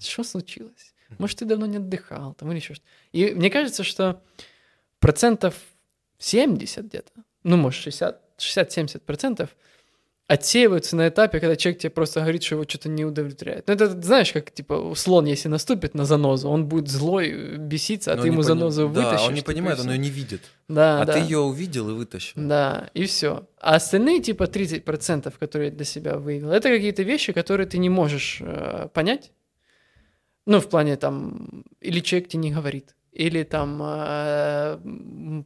Что 0.00 0.22
случилось? 0.22 0.94
Может, 1.18 1.38
ты 1.38 1.44
давно 1.44 1.66
не 1.66 1.78
отдыхал, 1.78 2.34
там 2.34 2.50
или 2.50 2.58
еще 2.58 2.74
что-то. 2.74 2.90
И 3.12 3.34
мне 3.34 3.50
кажется, 3.50 3.82
что 3.82 4.22
процентов 4.98 5.54
70 6.18 6.84
где-то, 6.84 7.12
ну, 7.42 7.56
может, 7.56 7.82
60, 7.82 8.38
60-70 8.38 9.00
процентов 9.00 9.56
отсеиваются 10.30 10.94
на 10.94 11.08
этапе, 11.08 11.40
когда 11.40 11.56
человек 11.56 11.80
тебе 11.80 11.90
просто 11.90 12.20
говорит, 12.20 12.44
что 12.44 12.54
его 12.54 12.64
что-то 12.68 12.88
не 12.88 13.04
удовлетворяет. 13.04 13.66
Ну, 13.66 13.74
это, 13.74 14.00
знаешь, 14.00 14.32
как, 14.32 14.52
типа, 14.52 14.92
слон, 14.94 15.24
если 15.24 15.48
наступит 15.48 15.94
на 15.94 16.04
занозу, 16.04 16.48
он 16.48 16.66
будет 16.66 16.88
злой, 16.88 17.56
беситься, 17.58 18.12
а 18.12 18.16
Но 18.16 18.22
ты 18.22 18.28
ему 18.28 18.36
не 18.36 18.42
пони- 18.42 18.46
занозу 18.46 18.88
Да, 18.88 19.00
вытащишь. 19.00 19.28
он 19.28 19.34
не 19.34 19.42
понимает, 19.42 19.80
он 19.80 19.90
ее 19.90 19.98
не 19.98 20.08
видит. 20.08 20.42
Да, 20.68 21.02
а 21.02 21.04
да. 21.04 21.14
ты 21.14 21.18
ее 21.18 21.38
увидел 21.38 21.90
и 21.90 21.94
вытащил. 21.94 22.34
Да, 22.36 22.90
и 22.94 23.06
все. 23.06 23.48
А 23.60 23.74
остальные, 23.74 24.20
типа, 24.22 24.44
30%, 24.44 25.32
которые 25.36 25.72
для 25.72 25.84
себя 25.84 26.16
выявил, 26.16 26.52
это 26.52 26.68
какие-то 26.68 27.02
вещи, 27.02 27.32
которые 27.32 27.66
ты 27.66 27.78
не 27.78 27.88
можешь 27.88 28.38
э, 28.40 28.88
понять. 28.94 29.32
Ну, 30.46 30.60
в 30.60 30.68
плане 30.68 30.96
там, 30.96 31.64
или 31.80 31.98
человек 31.98 32.28
тебе 32.28 32.42
не 32.42 32.52
говорит, 32.52 32.94
или 33.10 33.42
там 33.42 33.82
э, 33.82 34.78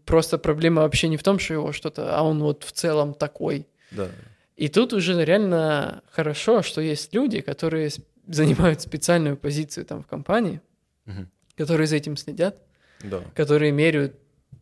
просто 0.05 0.37
проблема 0.37 0.83
вообще 0.83 1.09
не 1.09 1.17
в 1.17 1.23
том, 1.23 1.39
что 1.39 1.55
его 1.55 1.73
что-то, 1.73 2.15
а 2.19 2.23
он 2.23 2.43
вот 2.43 2.65
в 2.65 2.73
целом 2.73 3.15
такой. 3.15 3.67
Да. 3.91 4.09
И 4.57 4.69
тут 4.69 4.93
уже 4.93 5.25
реально 5.25 6.03
хорошо, 6.11 6.63
что 6.63 6.81
есть 6.81 7.15
люди, 7.15 7.41
которые 7.41 7.91
занимают 8.27 8.81
специальную 8.81 9.37
позицию 9.37 9.85
там 9.85 10.03
в 10.03 10.07
компании, 10.07 10.61
Мгм. 11.07 11.29
которые 11.57 11.87
за 11.87 11.97
этим 11.97 12.17
следят, 12.17 12.57
Да. 13.01 13.21
которые 13.35 13.73
меряют, 13.73 14.15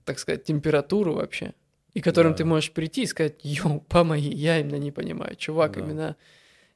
так 0.04 0.18
сказать, 0.18 0.44
температуру 0.44 1.14
вообще, 1.14 1.52
и 1.94 2.00
которым 2.00 2.32
Да. 2.32 2.38
ты 2.38 2.44
можешь 2.44 2.72
прийти 2.72 3.02
и 3.02 3.06
сказать, 3.06 3.44
йоу, 3.44 3.80
помоги, 3.88 4.32
я 4.34 4.58
именно 4.60 4.76
не 4.78 4.90
понимаю, 4.92 5.36
чувак, 5.36 5.74
Да. 5.74 5.80
именно 5.80 6.16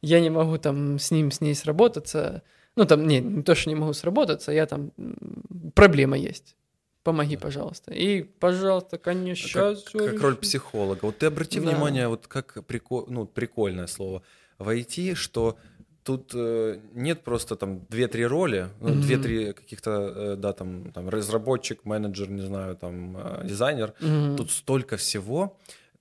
я 0.03 0.21
не 0.21 0.31
могу 0.31 0.59
там 0.59 0.99
с 0.99 1.11
ним, 1.11 1.31
с 1.31 1.41
ней 1.41 1.55
сработаться, 1.55 2.43
ну 2.77 2.85
там, 2.85 3.07
не, 3.07 3.21
не 3.21 3.43
то, 3.43 3.55
что 3.55 3.71
не 3.71 3.77
могу 3.77 3.95
сработаться, 3.95 4.53
я 4.53 4.67
там, 4.67 4.93
проблема 5.75 6.17
есть, 6.19 6.55
помоги, 7.07 7.37
Да. 7.37 7.43
пожалуйста. 7.43 7.95
И, 7.95 8.23
пожалуйста, 8.23 8.99
конечно, 8.99 9.49
Как, 9.49 9.77
щас 9.77 9.85
как 9.85 10.03
всё 10.03 10.19
роль 10.23 10.37
психолога. 10.37 11.05
Вот 11.07 11.19
ты 11.19 11.27
обрати 11.27 11.61
Да. 11.61 11.66
внимание, 11.66 12.09
вот 12.09 12.27
как 12.27 12.65
прико... 12.66 13.05
ну, 13.09 13.27
прикольное 13.27 13.87
слово 13.87 14.23
в 14.59 14.69
IT, 14.69 15.15
что 15.15 15.57
тут 16.03 16.33
э, 16.35 16.78
нет 16.95 17.23
просто 17.24 17.57
там 17.57 17.78
2-3 17.91 18.27
роли, 18.28 18.69
ну, 18.81 18.89
Мгм. 18.91 19.01
2-3 19.01 19.53
каких-то, 19.53 19.91
э, 19.91 20.37
да, 20.37 20.53
там, 20.53 20.93
там, 20.93 21.09
разработчик, 21.09 21.85
менеджер, 21.85 22.31
не 22.31 22.43
знаю, 22.43 22.77
там, 22.77 23.16
э, 23.16 23.47
дизайнер. 23.49 23.93
Мгм. 24.01 24.37
Тут 24.37 24.51
столько 24.51 24.97
всего, 24.97 25.57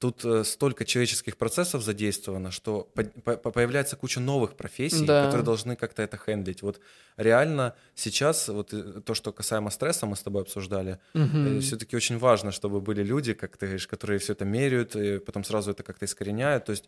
тут 0.06 0.26
э, 0.26 0.44
столько 0.44 0.86
человеческих 0.86 1.36
процессов 1.38 1.82
задействовано, 1.84 2.52
что 2.52 2.88
по- 2.94 3.38
по- 3.38 3.52
появляется 3.52 3.96
куча 3.96 4.20
новых 4.20 4.56
профессий, 4.56 5.06
Да. 5.06 5.22
которые 5.24 5.44
должны 5.44 5.76
как-то 5.76 6.02
это 6.04 6.18
хендлить. 6.18 6.62
Вот 6.62 6.80
реально 7.18 7.74
сейчас, 7.96 8.48
вот 8.50 8.74
э, 8.74 9.02
то, 9.06 9.14
что 9.16 9.32
касаемо 9.32 9.72
стресса, 9.72 10.06
мы 10.06 10.16
с 10.16 10.22
тобой 10.22 10.42
обсуждали, 10.44 10.98
Мгм. 11.14 11.60
все-таки 11.62 11.96
очень 11.98 12.20
важно, 12.20 12.52
чтобы 12.52 12.82
были 12.82 13.04
люди, 13.04 13.34
как 13.34 13.58
ты 13.58 13.66
говоришь, 13.66 13.88
которые 13.88 14.18
все 14.20 14.34
это 14.34 14.46
меряют, 14.46 14.96
и 14.96 15.18
потом 15.20 15.44
сразу 15.44 15.72
это 15.72 15.82
как-то 15.84 16.06
искореняют. 16.06 16.66
То 16.66 16.72
есть 16.72 16.86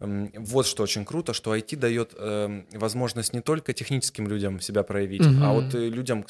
вот 0.00 0.66
что 0.66 0.82
очень 0.82 1.04
круто, 1.04 1.32
что 1.34 1.54
IT 1.54 1.76
дает 1.76 2.14
эм, 2.18 2.66
возможность 2.72 3.32
не 3.34 3.40
только 3.40 3.72
техническим 3.72 4.26
людям 4.28 4.60
себя 4.60 4.82
проявить, 4.82 5.22
а 5.26 5.28
Мгм. 5.30 5.52
вот 5.54 5.74
э, 5.74 5.88
людям, 5.88 6.24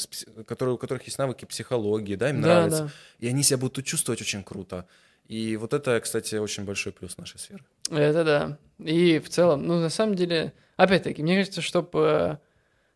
которые, 0.47 0.75
у 0.75 0.79
которых 0.79 1.05
есть 1.07 1.19
навыки 1.19 1.45
психологии, 1.47 2.17
да, 2.17 2.31
им 2.31 2.41
Да, 2.41 2.47
нравится, 2.49 2.85
да. 2.85 2.91
и 3.27 3.29
они 3.31 3.43
себя 3.43 3.59
будут 3.59 3.85
чувствовать 3.87 4.21
очень 4.21 4.43
круто. 4.43 4.85
И 5.27 5.57
вот 5.57 5.73
это, 5.73 5.99
кстати, 6.01 6.37
очень 6.37 6.65
большой 6.65 6.93
плюс 6.93 7.17
нашей 7.17 7.39
сферы. 7.39 7.65
Это 7.91 8.25
да. 8.25 8.59
И 8.79 9.19
в 9.19 9.29
целом, 9.29 9.67
ну, 9.67 9.81
на 9.81 9.89
самом 9.89 10.15
деле, 10.15 10.53
опять-таки, 10.77 11.23
мне 11.23 11.37
кажется, 11.37 11.63
чтобы 11.63 12.39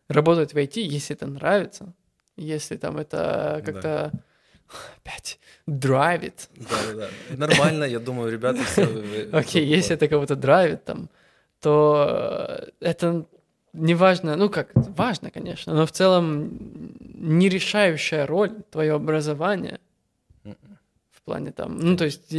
работать 0.07 0.53
в 0.53 0.57
IT, 0.57 0.79
если 0.81 1.15
это 1.15 1.27
нравится, 1.27 1.93
если 2.35 2.77
там 2.77 2.97
это 2.97 3.61
как-то 3.65 4.11
опять 4.97 5.39
драйвит. 5.65 6.49
Да, 6.55 6.75
да, 6.87 7.09
да. 7.29 7.37
Нормально, 7.37 7.83
я 7.85 7.99
думаю, 7.99 8.31
ребята 8.31 8.63
все. 8.63 8.83
э, 8.83 9.29
Окей, 9.31 9.65
если 9.65 9.95
это 9.95 10.07
кого-то 10.07 10.35
драйвит 10.35 10.83
там, 10.85 11.09
то 11.61 12.69
э, 12.79 12.85
это 12.85 13.25
не 13.73 13.95
важно, 13.95 14.35
ну 14.35 14.49
как, 14.49 14.71
важно, 14.73 15.31
конечно, 15.31 15.73
но 15.73 15.85
в 15.85 15.91
целом 15.91 16.49
не 16.99 17.49
решающая 17.49 18.25
роль 18.25 18.51
твое 18.71 18.93
образование 18.93 19.79
в 20.43 20.55
плане 21.29 21.51
там, 21.51 21.77
ну 21.77 21.95
то 21.95 22.05
есть 22.05 22.31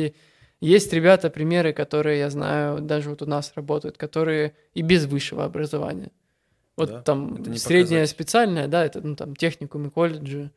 есть 0.60 0.92
ребята, 0.92 1.30
примеры, 1.30 1.72
которые 1.72 2.18
я 2.18 2.30
знаю, 2.30 2.80
даже 2.80 3.10
вот 3.10 3.22
у 3.22 3.26
нас 3.26 3.52
работают, 3.54 3.96
которые 3.96 4.52
и 4.74 4.82
без 4.82 5.06
высшего 5.06 5.44
образования. 5.44 6.10
Вот 6.76 6.90
Да, 6.90 7.02
там 7.02 7.40
это 7.40 7.50
не 7.50 7.58
среднее 7.58 8.00
показатель. 8.00 8.14
специальное, 8.14 8.68
да, 8.68 8.84
это 8.84 9.00
ну 9.00 9.16
там 9.16 9.36
техникум 9.36 9.86
и 9.86 9.90
колледжи. 9.90 10.50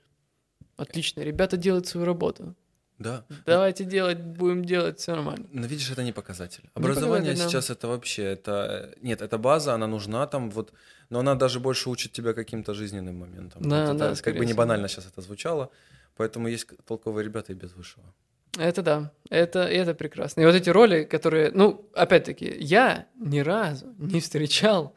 Отлично, 0.78 1.22
ребята 1.22 1.58
делают 1.58 1.88
свою 1.88 2.06
работу. 2.06 2.56
Да. 3.00 3.24
Давайте 3.46 3.84
делать, 3.86 4.20
будем 4.20 4.64
делать, 4.66 5.00
все 5.00 5.16
нормально. 5.16 5.46
Но 5.52 5.68
видишь, 5.68 5.92
это 5.92 6.04
не 6.04 6.12
показатель. 6.12 6.64
Не 6.64 6.70
Образование 6.74 7.32
показатель, 7.32 7.44
да. 7.44 7.50
сейчас 7.50 7.70
это 7.70 7.88
вообще, 7.88 8.24
это 8.24 8.94
нет, 9.02 9.22
это 9.22 9.38
база, 9.38 9.74
она 9.74 9.88
нужна 9.88 10.28
там 10.28 10.52
вот, 10.52 10.74
но 11.10 11.20
она 11.20 11.36
даже 11.36 11.60
больше 11.60 11.90
учит 11.90 12.12
тебя 12.12 12.34
каким-то 12.34 12.74
жизненным 12.74 13.18
моментам. 13.20 13.62
Да, 13.62 13.86
Вот 13.88 13.96
это, 13.96 14.16
да, 14.16 14.22
как 14.22 14.38
бы 14.38 14.46
не 14.46 14.54
банально 14.54 14.88
сейчас 14.88 15.06
это 15.08 15.22
звучало, 15.22 15.70
поэтому 16.16 16.48
есть 16.48 16.68
толковые 16.86 17.26
ребята 17.26 17.52
и 17.52 17.56
без 17.56 17.74
высшего. 17.74 18.14
Это 18.58 18.84
да, 18.84 19.12
это, 19.30 19.60
это 19.60 19.96
прекрасно. 19.96 20.42
И 20.42 20.46
вот 20.46 20.54
эти 20.54 20.70
роли, 20.70 21.06
которые, 21.06 21.52
ну, 21.52 21.90
опять-таки, 21.94 22.56
я 22.60 23.08
ни 23.16 23.40
разу 23.40 23.96
не 23.98 24.20
встречал 24.20 24.96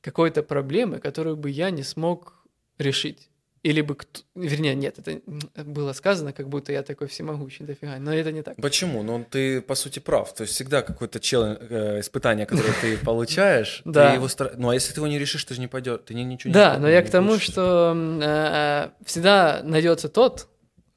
какой-то 0.00 0.42
проблемы, 0.42 0.98
которую 0.98 1.36
бы 1.36 1.50
я 1.50 1.70
не 1.70 1.82
смог 1.82 2.46
решить. 2.78 3.28
Или 3.66 3.80
бы 3.80 3.96
кто... 3.96 4.20
Вернее, 4.36 4.76
нет, 4.76 4.98
это 5.00 5.20
было 5.64 5.92
сказано, 5.92 6.32
как 6.32 6.48
будто 6.48 6.70
я 6.72 6.82
такой 6.84 7.08
всемогущий, 7.08 7.64
дофига. 7.64 7.96
Но 7.98 8.14
это 8.14 8.30
не 8.30 8.42
так. 8.42 8.54
Почему? 8.56 9.02
Ну 9.02 9.24
ты 9.28 9.60
по 9.60 9.74
сути 9.74 9.98
прав. 9.98 10.32
То 10.34 10.42
есть 10.42 10.54
всегда 10.54 10.82
какое-то 10.82 11.18
челлен- 11.18 11.58
э, 11.68 11.98
испытание, 12.00 12.46
которое 12.46 12.72
ты 12.80 12.96
получаешь, 13.04 13.82
ты 13.84 13.90
Да. 13.90 14.14
его 14.14 14.28
стар- 14.28 14.52
Ну 14.56 14.68
а 14.68 14.74
если 14.74 14.92
ты 14.92 15.00
его 15.00 15.08
не 15.08 15.18
решишь, 15.18 15.44
ты 15.44 15.54
же 15.54 15.60
не 15.60 15.66
пойдешь, 15.66 15.98
ты 16.06 16.14
ни- 16.14 16.22
ничего 16.22 16.50
не 16.50 16.54
Да, 16.54 16.78
но 16.78 16.88
я 16.88 17.02
к 17.02 17.10
тому, 17.10 17.38
что 17.38 17.90
м, 17.92 18.20
э, 18.22 18.90
всегда 19.04 19.62
найдется 19.64 20.08
тот, 20.08 20.46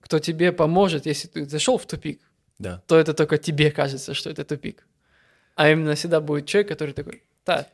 кто 0.01 0.19
тебе 0.19 0.51
поможет, 0.51 1.07
если 1.07 1.27
ты 1.27 1.45
зашел 1.49 1.77
в 1.79 1.85
тупик, 1.87 2.21
Да. 2.59 2.83
то 2.87 2.99
это 2.99 3.15
только 3.15 3.39
тебе 3.39 3.71
кажется, 3.71 4.13
что 4.13 4.29
это 4.29 4.43
тупик. 4.45 4.85
А 5.55 5.69
именно 5.71 5.95
всегда 5.95 6.19
будет 6.21 6.45
человек, 6.45 6.67
который 6.67 6.93
такой, 6.93 7.23
так, 7.43 7.67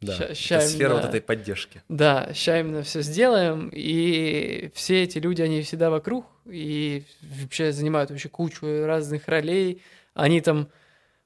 Да. 0.00 0.14
Ща- 0.14 0.24
Это 0.24 0.34
ща 0.34 0.60
сфера 0.60 0.88
вот 0.90 0.98
именно- 0.98 1.08
этой 1.08 1.20
поддержки. 1.22 1.82
Да, 1.88 2.28
сейчас 2.34 2.60
именно 2.60 2.82
все 2.82 3.00
сделаем, 3.02 3.70
и 3.72 4.70
все 4.74 5.02
эти 5.04 5.18
люди, 5.18 5.42
они 5.42 5.62
всегда 5.62 5.88
вокруг, 5.90 6.26
и 6.44 7.04
вообще 7.40 7.72
занимают 7.72 8.10
вообще 8.10 8.28
кучу 8.28 8.66
разных 8.84 9.26
ролей, 9.28 9.82
они 10.14 10.40
там, 10.42 10.68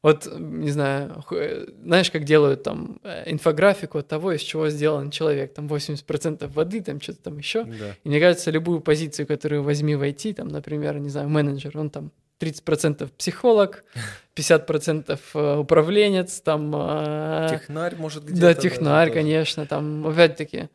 вот, 0.02 0.26
не 0.38 0.70
знаю, 0.70 1.22
э, 1.32 1.66
знаешь, 1.84 2.10
как 2.10 2.24
делают 2.24 2.62
там 2.62 3.00
э, 3.02 3.24
инфографику 3.30 3.98
от 3.98 4.08
того, 4.08 4.32
из 4.32 4.40
чего 4.40 4.68
сделан 4.70 5.10
человек, 5.10 5.52
там 5.52 5.66
80% 5.66 6.46
воды, 6.54 6.80
там 6.80 7.00
что-то 7.00 7.22
там 7.24 7.38
еще, 7.38 7.64
Да. 7.64 7.96
и 8.04 8.08
мне 8.08 8.20
кажется, 8.20 8.50
любую 8.52 8.80
позицию, 8.80 9.26
которую 9.26 9.62
возьми 9.64 9.96
в 9.96 10.02
IT, 10.02 10.34
там, 10.34 10.48
например, 10.48 10.98
не 11.00 11.08
знаю, 11.10 11.28
менеджер, 11.28 11.76
он 11.76 11.90
там 11.90 12.12
30% 12.40 13.08
психолог, 13.18 13.84
50% 14.34 15.18
э, 15.34 15.56
управленец, 15.58 16.40
там... 16.40 16.72
э, 16.74 17.48
Технарь, 17.50 17.96
может, 17.96 18.24
где-то. 18.24 18.40
да, 18.40 18.54
технарь, 18.54 19.12
конечно, 19.12 19.66
там, 19.66 20.06
опять-таки, 20.06 20.68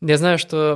я 0.00 0.16
знаю, 0.18 0.38
что, 0.38 0.74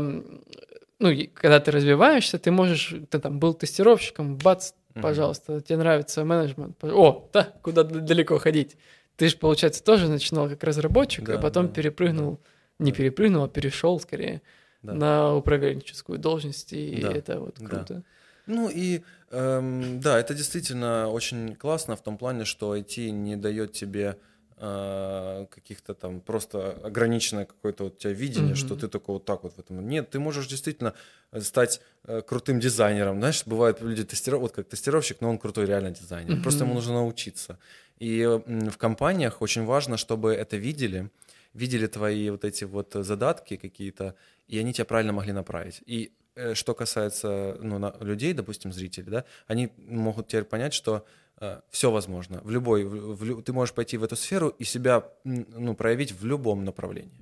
ну, 0.99 1.11
когда 1.35 1.59
ты 1.61 1.71
развиваешься, 1.71 2.39
ты 2.39 2.51
можешь, 2.51 2.95
ты 3.11 3.19
там 3.19 3.39
был 3.39 3.55
тестировщиком, 3.55 4.37
бац, 4.37 4.73
Мгм. 4.95 5.03
пожалуйста, 5.03 5.61
тебе 5.61 5.79
нравится 5.79 6.25
менеджмент, 6.25 6.83
о, 6.85 7.29
да, 7.33 7.53
куда 7.63 7.83
далеко 7.83 8.39
ходить. 8.39 8.77
Ты 9.17 9.29
же, 9.29 9.37
получается, 9.37 9.83
тоже 9.85 10.09
начинал 10.09 10.49
как 10.49 10.63
разработчик, 10.65 11.25
Да, 11.25 11.35
а 11.35 11.39
потом 11.39 11.69
да, 11.69 11.73
перепрыгнул, 11.75 12.39
не 12.79 12.93
да. 12.93 12.97
перепрыгнул, 12.99 13.45
а 13.45 13.49
перешел 13.49 13.99
скорее 14.01 14.41
Да. 14.83 14.95
на 14.95 15.35
управленческую 15.37 16.19
должность, 16.19 16.73
и 16.73 17.01
Да, 17.03 17.13
это 17.13 17.41
вот 17.41 17.57
да. 17.59 17.67
круто. 17.67 18.03
Ну 18.47 18.71
и 18.71 19.03
эм, 19.31 20.01
да, 20.01 20.19
это 20.19 20.35
действительно 20.35 21.09
очень 21.09 21.55
классно 21.57 21.97
в 21.97 22.03
том 22.03 22.19
плане, 22.19 22.45
что 22.45 22.75
IT 22.77 23.11
не 23.11 23.37
дает 23.37 23.73
тебе 23.73 24.19
э, 24.59 25.47
каких-то 25.51 25.95
там 25.95 26.21
просто 26.21 26.73
ограниченное 26.85 27.45
какое-то 27.45 27.85
вот 27.85 27.95
у 27.95 27.97
тебя 27.99 28.13
видение, 28.13 28.55
что 28.55 28.75
Мгм. 28.75 28.81
ты 28.81 28.89
только 28.89 29.13
вот 29.13 29.25
так 29.25 29.43
вот 29.43 29.55
в 29.55 29.59
этом. 29.59 29.87
Нет, 29.89 30.11
ты 30.11 30.19
можешь 30.19 30.47
действительно 30.47 30.95
э, 31.33 31.41
стать 31.41 31.81
э, 32.05 32.23
крутым 32.23 32.59
дизайнером. 32.61 33.19
Знаешь, 33.19 33.43
бывают 33.47 33.81
люди 33.83 34.05
тестировщик, 34.05 34.43
вот 34.43 34.53
как 34.53 34.69
тестировщик, 34.69 35.21
но 35.21 35.29
он 35.31 35.39
крутой 35.39 35.67
реально 35.67 35.91
дизайнер. 35.91 36.41
Просто 36.41 36.65
ему 36.65 36.75
нужно 36.75 36.95
научиться. 36.95 37.59
И 37.99 38.21
м, 38.23 38.71
в 38.71 38.79
компаниях 38.79 39.43
очень 39.43 39.65
важно, 39.65 39.97
чтобы 39.97 40.33
это 40.33 40.57
видели, 40.57 41.11
видели 41.53 41.87
твои 41.87 42.31
вот 42.31 42.45
эти 42.45 42.65
вот 42.65 42.93
задатки 42.95 43.57
какие-то, 43.57 44.15
и 44.49 44.59
они 44.59 44.73
тебя 44.73 44.85
правильно 44.85 45.13
могли 45.13 45.33
направить. 45.33 45.83
И 45.87 46.07
э, 46.07 46.26
что 46.55 46.75
касается 46.75 47.57
ну, 47.61 47.93
людей, 48.01 48.33
допустим, 48.33 48.73
зрителей, 48.73 49.11
да, 49.11 49.25
они 49.47 49.71
могут 49.79 50.29
теперь 50.29 50.45
понять, 50.45 50.75
что 50.75 51.05
все 51.71 51.91
возможно. 51.91 52.41
В 52.45 52.51
любой, 52.51 52.85
в- 52.85 53.15
в 53.15 53.43
ты 53.43 53.53
можешь 53.53 53.75
пойти 53.75 53.99
в 53.99 54.05
эту 54.05 54.17
сферу 54.17 54.49
и 54.49 54.65
себя 54.65 55.05
ну, 55.25 55.75
проявить 55.75 56.13
в 56.13 56.25
любом 56.25 56.65
направлении. 56.65 57.13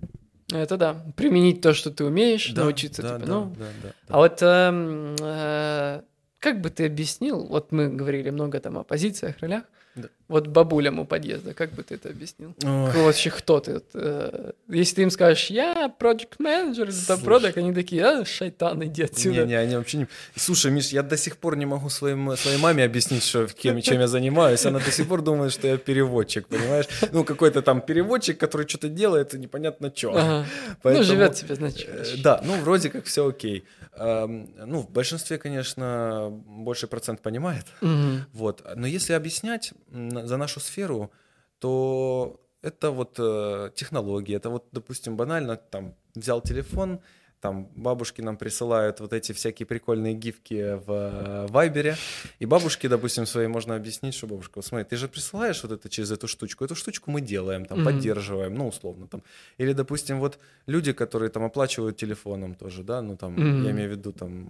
Это 0.52 0.76
да, 0.76 1.04
применить 1.16 1.60
то, 1.62 1.74
что 1.74 1.90
ты 1.90 2.04
умеешь, 2.04 2.52
Да, 2.52 2.62
научиться, 2.64 3.02
да, 3.02 3.14
типа, 3.16 3.26
да, 3.26 3.34
ну, 3.34 3.54
да, 3.58 3.64
да, 3.82 3.88
да. 3.88 4.14
А 4.14 4.18
вот 4.18 4.42
эм, 4.42 5.16
э, 5.20 6.02
как 6.44 6.60
бы 6.60 6.68
ты 6.68 6.84
объяснил, 6.86 7.46
вот 7.46 7.72
мы 7.72 7.88
говорили 7.88 8.30
много 8.30 8.60
там 8.60 8.76
о 8.76 8.84
позициях, 8.84 9.36
ролях, 9.40 9.62
Да. 9.96 10.08
вот 10.28 10.48
бабулям 10.48 10.98
у 10.98 11.04
подъезда, 11.06 11.54
как 11.54 11.70
бы 11.72 11.82
ты 11.82 11.94
это 11.94 12.08
объяснил? 12.10 12.54
Ой, 12.64 13.02
Вообще 13.04 13.30
кто 13.30 13.60
ты? 13.60 13.80
Э, 13.94 14.50
если 14.68 14.96
ты 14.96 15.02
им 15.02 15.10
скажешь, 15.10 15.50
я 15.50 15.90
project 16.00 16.34
менеджер, 16.38 16.88
это 16.88 16.92
Слушай. 16.92 17.24
продак, 17.24 17.56
они 17.56 17.72
такие, 17.72 18.04
а, 18.04 18.24
шайтан, 18.24 18.82
иди 18.84 19.04
отсюда. 19.04 19.40
Не, 19.42 19.46
не, 19.46 19.54
они 19.54 19.76
вообще 19.76 19.98
не... 19.98 20.06
Слушай, 20.36 20.70
Миш, 20.72 20.88
я 20.92 21.02
до 21.02 21.16
сих 21.16 21.36
пор 21.36 21.56
не 21.56 21.66
могу 21.66 21.88
своим, 21.90 22.36
своей 22.36 22.58
маме 22.58 22.84
объяснить, 22.84 23.22
что, 23.24 23.46
кем, 23.46 23.80
чем 23.82 24.00
я 24.00 24.06
занимаюсь. 24.08 24.66
Она 24.66 24.80
до 24.80 24.90
сих 24.90 25.08
пор 25.08 25.22
думает, 25.22 25.52
что 25.52 25.68
я 25.68 25.76
переводчик, 25.78 26.46
понимаешь? 26.48 26.86
Ну, 27.12 27.24
какой-то 27.24 27.62
там 27.62 27.80
переводчик, 27.80 28.36
который 28.36 28.66
что-то 28.68 28.88
делает, 28.88 29.32
и 29.34 29.38
непонятно 29.38 29.90
что. 29.94 30.10
Ага. 30.10 30.46
Ну, 30.84 31.02
живет 31.02 31.36
себе, 31.36 31.54
значит. 31.54 31.88
Э, 31.88 32.04
Да, 32.22 32.42
ну, 32.44 32.56
вроде 32.60 32.90
как 32.90 33.04
все 33.04 33.28
окей. 33.28 33.64
Эм, 33.96 34.48
Ну, 34.66 34.80
в 34.80 34.90
большинстве, 34.90 35.38
конечно, 35.38 36.30
больше 36.46 36.86
процент 36.86 37.20
понимает. 37.22 37.66
Мгм. 37.80 38.24
Вот. 38.32 38.64
Но 38.76 38.86
если 38.86 39.12
объяснять 39.12 39.72
за 39.90 40.36
нашу 40.36 40.60
сферу, 40.60 41.10
то 41.58 42.40
это 42.62 42.90
вот 42.90 43.16
э, 43.18 43.70
технологии. 43.74 44.36
Это 44.36 44.50
вот, 44.50 44.68
допустим, 44.72 45.16
банально, 45.16 45.56
там, 45.56 45.94
взял 46.14 46.40
телефон, 46.40 47.00
там 47.44 47.68
бабушки 47.76 48.22
нам 48.22 48.38
присылают 48.38 49.00
вот 49.00 49.12
эти 49.12 49.32
всякие 49.32 49.66
прикольные 49.66 50.14
гифки 50.14 50.78
в 50.86 50.90
э, 50.90 51.46
Вайбере, 51.48 51.94
и 52.38 52.46
бабушке, 52.46 52.88
допустим, 52.88 53.26
своей 53.26 53.48
можно 53.48 53.76
объяснить, 53.76 54.14
что 54.14 54.26
бабушка, 54.26 54.52
вот 54.56 54.64
смотри, 54.64 54.86
ты 54.88 54.96
же 54.96 55.08
присылаешь 55.08 55.62
вот 55.62 55.72
это 55.72 55.90
через 55.90 56.10
эту 56.10 56.26
штучку, 56.26 56.64
эту 56.64 56.74
штучку 56.74 57.10
мы 57.10 57.20
делаем, 57.20 57.66
там, 57.66 57.80
Мгм. 57.80 57.84
поддерживаем, 57.84 58.54
ну, 58.54 58.68
условно, 58.68 59.06
там. 59.08 59.22
Или, 59.58 59.74
допустим, 59.74 60.20
вот 60.20 60.38
люди, 60.66 60.94
которые 60.94 61.28
там 61.28 61.44
оплачивают 61.44 61.98
телефоном 61.98 62.54
тоже, 62.54 62.82
да, 62.82 63.02
ну, 63.02 63.14
там, 63.16 63.34
Мгм. 63.36 63.62
я 63.62 63.72
имею 63.72 63.90
в 63.90 63.92
виду, 63.92 64.12
там, 64.12 64.48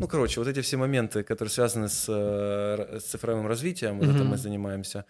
ну, 0.00 0.08
короче, 0.08 0.40
вот 0.40 0.48
эти 0.48 0.62
все 0.62 0.78
моменты, 0.78 1.22
которые 1.24 1.50
связаны 1.50 1.88
с, 1.90 2.06
э, 2.08 3.00
с 3.00 3.04
цифровым 3.04 3.46
развитием, 3.46 3.98
вот 3.98 4.08
это 4.08 4.24
мы 4.24 4.38
занимаемся, 4.38 5.04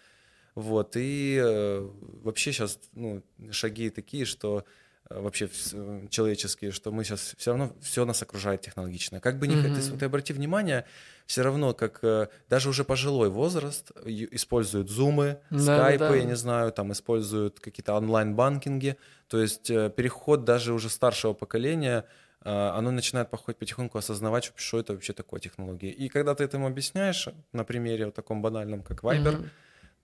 Вот, 0.55 0.95
и 0.97 1.39
э, 1.41 1.89
вообще 2.23 2.51
сейчас 2.51 2.79
ну, 2.93 3.21
шаги 3.51 3.89
такие, 3.89 4.25
что 4.25 4.63
вообще 5.09 5.45
вс- 5.45 6.07
человеческие, 6.09 6.71
что 6.71 6.91
мы 6.91 7.03
сейчас 7.03 7.35
все 7.37 7.51
равно 7.51 7.71
все 7.81 8.05
нас 8.05 8.21
окружает 8.21 8.61
технологично. 8.61 9.19
Как 9.19 9.37
бы 9.39 9.47
ни 9.47 9.55
Мгм. 9.55 9.73
ты, 9.73 9.97
ты 9.97 10.05
обрати 10.05 10.33
внимание, 10.33 10.85
все 11.25 11.43
равно 11.43 11.73
как 11.73 11.99
э, 12.03 12.27
даже 12.49 12.69
уже 12.69 12.83
пожилой 12.83 13.29
возраст 13.29 13.91
используют 14.05 14.89
зумы, 14.89 15.39
Да, 15.51 15.59
скайпы, 15.59 15.99
да, 15.99 16.09
да. 16.09 16.15
я 16.15 16.23
не 16.23 16.35
знаю, 16.35 16.71
там 16.71 16.91
используют 16.91 17.59
какие-то 17.59 17.93
онлайн-банкинги. 17.93 18.97
То 19.27 19.39
есть 19.41 19.69
э, 19.69 19.89
переход 19.95 20.43
даже 20.43 20.73
уже 20.73 20.89
старшего 20.89 21.33
поколения, 21.33 22.05
э, 22.43 22.49
оно 22.49 22.91
начинает 22.91 23.29
походить 23.29 23.57
потихоньку 23.59 23.97
осознавать, 23.97 24.51
что 24.55 24.79
это 24.79 24.93
вообще 24.93 25.13
такое 25.13 25.39
технологии. 25.39 25.91
И 25.91 26.09
когда 26.09 26.33
ты 26.35 26.43
этому 26.43 26.67
объясняешь 26.67 27.27
на 27.53 27.63
примере 27.63 28.05
вот 28.05 28.15
таком 28.15 28.41
банальном, 28.41 28.81
как 28.83 29.03
Viber, 29.03 29.37
Мгм. 29.37 29.49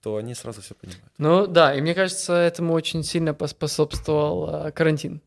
То 0.02 0.16
они 0.16 0.34
сразу 0.34 0.60
все 0.62 0.74
понимают. 0.74 1.04
Ну 1.18 1.46
да, 1.46 1.74
и 1.74 1.80
мне 1.80 1.94
кажется, 1.94 2.32
этому 2.34 2.72
очень 2.74 3.02
сильно 3.04 3.34
поспособствовал 3.34 4.66
э, 4.66 4.72
карантин. 4.72 5.20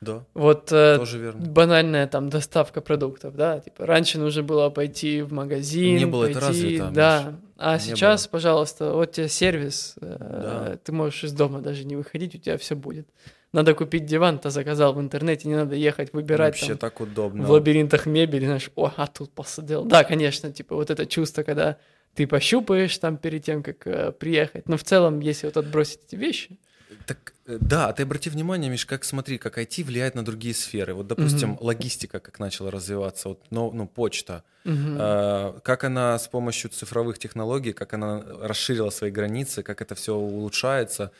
Да, 0.00 0.22
Вот 0.32 0.70
э, 0.70 0.96
тоже 0.96 1.18
верно. 1.18 1.44
банальная 1.44 2.06
там 2.06 2.28
доставка 2.30 2.80
продуктов, 2.80 3.34
да, 3.34 3.58
типа 3.58 3.84
раньше 3.84 4.18
нужно 4.20 4.44
было 4.44 4.70
пойти 4.70 5.22
в 5.22 5.32
магазин, 5.32 5.96
Не 5.96 6.06
было 6.06 6.26
это 6.26 6.34
пойти, 6.40 6.46
развито, 6.78 6.90
да, 6.92 7.24
Миш. 7.26 7.34
а 7.56 7.74
Не 7.74 7.80
сейчас, 7.80 8.22
было. 8.26 8.30
пожалуйста, 8.30 8.92
вот 8.92 9.10
тебе 9.10 9.28
сервис, 9.28 9.96
э, 10.00 10.16
Да. 10.20 10.76
ты 10.84 10.92
можешь 10.92 11.24
из 11.24 11.32
дома 11.32 11.60
даже 11.60 11.84
не 11.84 11.96
выходить, 11.96 12.36
у 12.36 12.38
тебя 12.38 12.56
все 12.58 12.76
будет. 12.76 13.08
Надо 13.52 13.74
купить 13.74 14.06
диван, 14.06 14.38
то 14.38 14.50
заказал 14.50 14.92
в 14.94 15.00
интернете, 15.00 15.48
не 15.48 15.56
надо 15.56 15.74
ехать 15.74 16.12
выбирать 16.12 16.54
Вообще 16.54 16.76
там, 16.76 16.78
так 16.90 17.00
удобно. 17.00 17.44
в 17.44 17.50
лабиринтах 17.50 18.06
мебели, 18.06 18.44
знаешь, 18.44 18.70
о, 18.76 18.92
а 18.96 19.06
тут 19.08 19.32
посадил. 19.32 19.84
Да, 19.84 20.04
конечно, 20.04 20.52
типа 20.52 20.76
вот 20.76 20.90
это 20.90 21.06
чувство, 21.06 21.42
когда 21.42 21.76
ты 22.18 22.26
пощупаешь 22.26 22.98
там 22.98 23.16
перед 23.16 23.44
тем, 23.44 23.62
как 23.62 23.86
э, 23.86 24.10
приехать. 24.10 24.68
Но 24.68 24.76
в 24.76 24.82
целом, 24.82 25.20
если 25.20 25.46
вот 25.46 25.56
отбросить 25.56 26.00
эти 26.08 26.16
вещи, 26.16 26.58
Так, 27.06 27.32
э, 27.46 27.58
да, 27.60 27.92
ты 27.92 28.02
обрати 28.02 28.28
внимание, 28.30 28.70
Миш, 28.70 28.86
как 28.86 29.04
смотри, 29.04 29.38
как 29.38 29.56
IT 29.58 29.84
влияет 29.84 30.14
на 30.16 30.24
другие 30.24 30.52
сферы. 30.54 30.94
Вот, 30.94 31.06
допустим, 31.06 31.50
Мгм. 31.50 31.58
логистика, 31.60 32.18
как 32.18 32.40
начала 32.40 32.70
развиваться, 32.70 33.28
вот, 33.28 33.40
ну, 33.50 33.70
ну, 33.72 33.86
почта, 33.86 34.42
мгм, 34.64 34.96
Э, 35.00 35.60
как 35.62 35.84
она 35.84 36.18
с 36.18 36.26
помощью 36.28 36.70
цифровых 36.70 37.18
технологий, 37.18 37.72
как 37.72 37.94
она 37.94 38.24
расширила 38.42 38.90
свои 38.90 39.10
границы, 39.12 39.62
как 39.62 39.80
это 39.80 39.94
все 39.94 40.12
улучшается. 40.14 41.10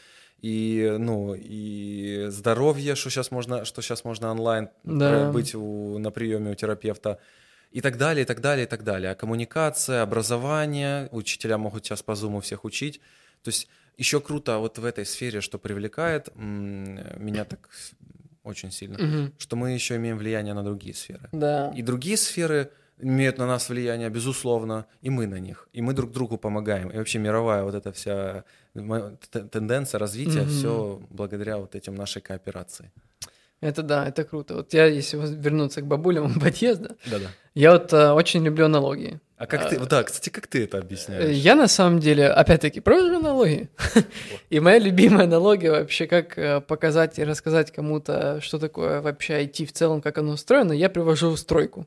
И, 0.43 0.97
ну, 0.99 1.35
и 1.37 2.27
здоровье, 2.29 2.95
что 2.97 3.11
сейчас 3.11 3.31
можно, 3.31 3.65
что 3.65 3.83
сейчас 3.83 4.05
можно 4.05 4.31
онлайн 4.33 4.69
Да. 4.85 5.11
э, 5.29 5.33
быть 5.33 5.55
у- 5.55 5.99
на 5.99 6.11
приеме 6.11 6.51
у 6.51 6.55
терапевта. 6.55 7.19
И 7.71 7.81
так 7.81 7.97
далее, 7.99 8.23
и 8.23 8.27
так 8.27 8.41
далее, 8.41 8.65
и 8.65 8.69
так 8.69 8.83
далее. 8.83 9.11
А 9.11 9.15
коммуникация, 9.15 10.03
образование, 10.03 11.09
учителя 11.13 11.59
могут 11.59 11.85
сейчас 11.85 12.03
по 12.03 12.15
зуму 12.15 12.41
всех 12.41 12.65
учить. 12.65 13.01
То 13.43 13.49
есть 13.51 13.69
еще 13.99 14.21
круто 14.21 14.59
вот 14.59 14.79
в 14.79 14.85
этой 14.85 15.05
сфере, 15.05 15.41
что 15.41 15.59
привлекает 15.59 16.29
меня 16.37 17.45
так 17.45 17.69
очень 18.43 18.71
сильно, 18.71 18.99
мгм, 18.99 19.33
что 19.39 19.57
мы 19.57 19.73
еще 19.73 19.97
имеем 19.97 20.17
влияние 20.19 20.55
на 20.55 20.63
другие 20.63 20.95
сферы. 20.95 21.29
да, 21.33 21.71
И 21.77 21.83
другие 21.83 22.17
сферы 22.17 22.71
имеют 23.01 23.39
на 23.39 23.47
нас 23.47 23.69
влияние, 23.69 24.09
безусловно, 24.09 24.87
и 25.03 25.11
мы 25.11 25.27
на 25.27 25.39
них. 25.39 25.69
И 25.75 25.83
мы 25.83 25.93
друг 25.93 26.11
другу 26.11 26.39
помогаем. 26.39 26.89
И 26.91 26.97
вообще 26.97 27.19
мировая 27.19 27.63
вот 27.65 27.75
эта 27.75 27.93
вся 27.93 28.45
тенденция 29.53 29.99
развития, 29.99 30.41
Мгм. 30.41 30.49
все 30.49 31.01
благодаря 31.11 31.59
вот 31.59 31.75
этим 31.75 31.95
нашей 31.95 32.23
кооперации. 32.23 32.91
Это 33.61 33.83
да, 33.83 34.07
это 34.09 34.25
круто. 34.25 34.55
Вот 34.55 34.75
я, 34.75 34.87
если 34.87 35.17
вернуться 35.19 35.81
к 35.83 35.87
бабулям 35.87 36.39
подъезда, 36.41 36.97
Да-да. 37.07 37.27
я 37.55 37.73
вот 37.73 37.93
э, 37.93 38.11
очень 38.13 38.45
люблю 38.45 38.67
аналогии. 38.67 39.21
А 39.37 39.47
как 39.47 39.67
А, 39.67 39.69
ты, 39.69 39.79
да, 39.79 40.03
кстати, 40.03 40.31
как 40.31 40.49
ты 40.49 40.65
это 40.65 40.79
объясняешь? 40.79 41.37
Я 41.37 41.55
на 41.55 41.69
самом 41.69 42.01
деле, 42.01 42.27
опять-таки, 42.29 42.81
провожу 42.81 43.19
аналогии. 43.19 43.69
И 44.51 44.59
моя 44.59 44.79
любимая 44.81 45.25
аналогия 45.27 45.71
вообще, 45.71 46.07
как 46.09 46.37
э, 46.39 46.61
показать 46.61 47.19
и 47.21 47.25
рассказать 47.25 47.71
кому-то, 47.73 48.41
что 48.41 48.59
такое 48.59 49.01
вообще 49.01 49.45
IT 49.45 49.67
в 49.67 49.73
целом, 49.73 50.01
как 50.03 50.19
оно 50.19 50.33
устроено, 50.33 50.73
я 50.73 50.89
привожу 50.91 51.37
стройку. 51.37 51.87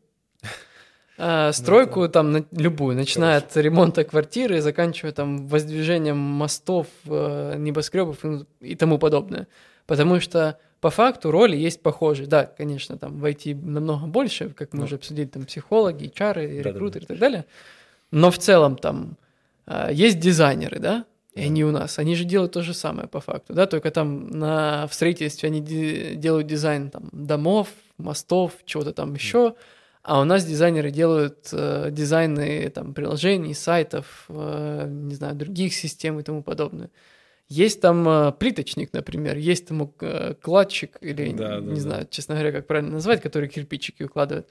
А, 1.18 1.52
Стройку 1.52 2.07
там 2.10 2.31
на- 2.31 2.45
любую, 2.52 2.95
начиная 2.95 3.38
от 3.38 3.56
ремонта 3.57 4.03
квартиры, 4.03 4.60
заканчивая 4.61 5.11
там 5.11 5.48
воздвижением 5.48 6.18
мостов, 6.18 6.88
э, 7.06 7.56
небоскребов 7.57 8.23
и- 8.26 8.45
и 8.61 8.76
тому 8.76 8.98
подобное. 8.98 9.48
Потому 9.85 10.19
что 10.19 10.57
по 10.81 10.89
факту 10.89 11.31
роли 11.31 11.55
есть 11.55 11.81
похожие. 11.81 12.27
Да, 12.27 12.45
конечно, 12.45 12.97
там 12.97 13.19
в 13.19 13.25
IT 13.25 13.55
намного 13.55 14.07
больше, 14.07 14.49
как 14.49 14.73
мы 14.73 14.79
Ну. 14.79 14.85
уже 14.85 14.95
обсудили, 14.95 15.27
там 15.27 15.45
психологи, 15.45 16.05
HR, 16.07 16.33
Да-да-да. 16.33 16.69
рекрутеры 16.69 17.05
и 17.05 17.07
так 17.07 17.19
далее. 17.19 17.45
Но 18.11 18.29
в 18.31 18.37
целом 18.37 18.75
там 18.75 19.17
а, 19.67 19.91
есть 19.91 20.19
дизайнеры, 20.19 20.79
да, 20.79 21.05
и 21.35 21.39
Да. 21.41 21.45
они 21.45 21.63
у 21.63 21.71
нас, 21.71 21.99
они 21.99 22.15
же 22.15 22.25
делают 22.25 22.51
то 22.53 22.61
же 22.63 22.73
самое 22.73 23.07
по 23.07 23.19
факту, 23.21 23.53
да, 23.53 23.65
только 23.67 23.89
там 23.91 24.27
на, 24.27 24.87
в 24.87 24.93
строительстве 24.93 25.47
они 25.47 25.61
ди- 25.61 26.15
делают 26.15 26.47
дизайн 26.47 26.89
там 26.89 27.07
домов, 27.13 27.69
мостов, 27.97 28.53
чего-то 28.65 28.91
там 28.91 29.13
еще, 29.13 29.53
а 30.03 30.19
у 30.19 30.23
нас 30.23 30.43
дизайнеры 30.45 30.89
делают 30.91 31.49
э, 31.53 31.89
дизайны 31.91 32.69
там 32.71 32.93
приложений, 32.95 33.53
сайтов, 33.53 34.25
э, 34.29 34.87
не 34.89 35.13
знаю, 35.15 35.35
других 35.35 35.73
систем 35.75 36.19
и 36.19 36.23
тому 36.23 36.41
подобное. 36.41 36.89
Есть 37.51 37.81
там 37.81 38.07
э, 38.07 38.31
плиточник, 38.31 38.93
например, 38.93 39.35
есть 39.35 39.67
там 39.67 39.93
э, 39.99 40.35
кладчик 40.41 40.97
или 41.01 41.33
Да, 41.33 41.59
да, 41.59 41.59
не 41.59 41.75
да. 41.75 41.81
знаю, 41.81 42.07
честно 42.09 42.35
говоря, 42.35 42.53
как 42.53 42.65
правильно 42.65 42.93
назвать, 42.93 43.21
который 43.21 43.49
кирпичики 43.49 44.03
укладывает. 44.03 44.47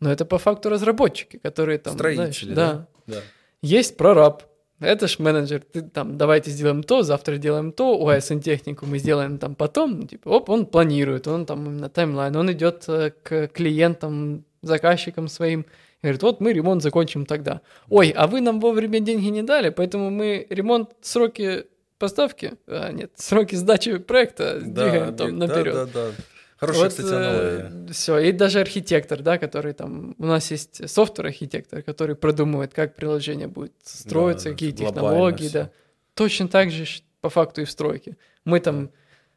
Но 0.00 0.10
это 0.10 0.24
по 0.24 0.38
факту 0.38 0.70
разработчики, 0.70 1.36
которые 1.36 1.78
там, 1.78 1.98
знаешь, 1.98 2.36
Строители, 2.36 2.54
да, 2.54 2.72
да? 3.06 3.14
Да. 3.14 3.20
есть 3.60 3.98
прораб. 3.98 4.44
Это 4.80 5.08
ж 5.08 5.18
менеджер. 5.18 5.60
Ты 5.60 5.82
там, 5.82 6.16
давайте 6.16 6.50
сделаем 6.50 6.82
то, 6.82 7.02
завтра 7.02 7.36
делаем 7.36 7.70
то, 7.70 7.98
у 7.98 8.40
технику 8.40 8.86
мы 8.86 8.96
сделаем 8.96 9.36
там 9.36 9.54
потом. 9.54 10.00
Ну, 10.00 10.06
типа, 10.06 10.30
оп, 10.30 10.48
он 10.48 10.64
планирует, 10.64 11.28
он 11.28 11.44
там 11.44 11.66
именно 11.66 11.90
таймлайн, 11.90 12.34
он 12.34 12.50
идет 12.50 12.88
э, 12.88 13.10
к 13.22 13.48
клиентам, 13.48 14.46
заказчикам 14.62 15.28
своим. 15.28 15.66
И 16.00 16.06
говорит, 16.06 16.22
вот 16.22 16.40
мы 16.40 16.54
ремонт 16.54 16.82
закончим 16.82 17.26
тогда. 17.26 17.60
Ой, 17.90 18.08
а 18.16 18.26
вы 18.26 18.40
нам 18.40 18.58
вовремя 18.58 19.00
деньги 19.00 19.28
не 19.28 19.42
дали, 19.42 19.68
поэтому 19.68 20.08
мы 20.08 20.46
ремонт, 20.48 20.92
сроки 21.02 21.66
поставки, 21.98 22.54
а, 22.66 22.90
нет, 22.92 23.12
сроки 23.16 23.54
сдачи 23.54 23.98
проекта 23.98 24.60
двигаем 24.60 25.06
да, 25.06 25.12
там 25.12 25.38
да, 25.38 25.46
наперед. 25.46 25.74
Да, 25.74 25.86
да, 25.86 26.10
Хорошая, 26.58 26.88
кстати, 26.88 27.14
аналогия. 27.14 27.92
Все, 27.92 28.18
и 28.18 28.32
даже 28.32 28.60
архитектор, 28.60 29.22
да, 29.22 29.38
который 29.38 29.74
там... 29.74 30.16
У 30.18 30.26
нас 30.26 30.50
есть 30.50 30.90
софтвер-архитектор, 30.90 31.82
который 31.82 32.16
продумывает, 32.16 32.74
как 32.74 32.96
приложение 32.96 33.46
будет 33.46 33.74
строиться, 33.84 34.46
Да, 34.46 34.50
какие 34.52 34.72
технологии, 34.72 35.48
да. 35.48 35.70
Точно 36.14 36.48
так 36.48 36.72
же 36.72 36.84
по 37.20 37.30
факту 37.30 37.60
и 37.60 37.64
в 37.64 37.70
стройке. 37.70 38.16
Мы 38.44 38.58
там 38.58 38.90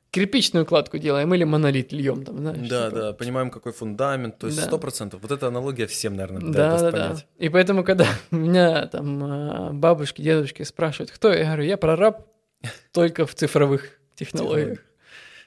кирпичную 0.09 0.65
кладку 0.65 0.97
делаем 0.97 1.33
или 1.33 1.43
монолит 1.43 1.93
льем 1.93 2.25
там, 2.25 2.39
знаешь. 2.39 2.67
Да, 2.67 2.89
типа. 2.89 3.01
да, 3.01 3.13
понимаем, 3.13 3.51
какой 3.51 3.71
фундамент, 3.71 4.39
то 4.39 4.47
есть 4.47 4.59
Да. 4.59 4.65
сто 4.65 4.77
процентов. 4.79 5.21
Вот 5.21 5.31
эта 5.31 5.47
аналогия 5.47 5.85
всем, 5.85 6.15
наверное, 6.15 6.51
Да, 6.51 6.77
да, 6.77 6.79
да. 6.79 6.91
понять. 6.91 7.27
И 7.37 7.49
поэтому, 7.49 7.83
когда 7.83 8.05
меня 8.31 8.87
там 8.87 9.23
а, 9.23 9.69
бабушки, 9.71 10.21
дедушки 10.21 10.63
спрашивают, 10.63 11.11
кто 11.11 11.29
я, 11.29 11.39
я 11.39 11.45
говорю, 11.45 11.63
я 11.63 11.77
прораб 11.77 12.30
только 12.91 13.25
в 13.25 13.35
цифровых 13.35 13.97
технологиях. 14.15 14.79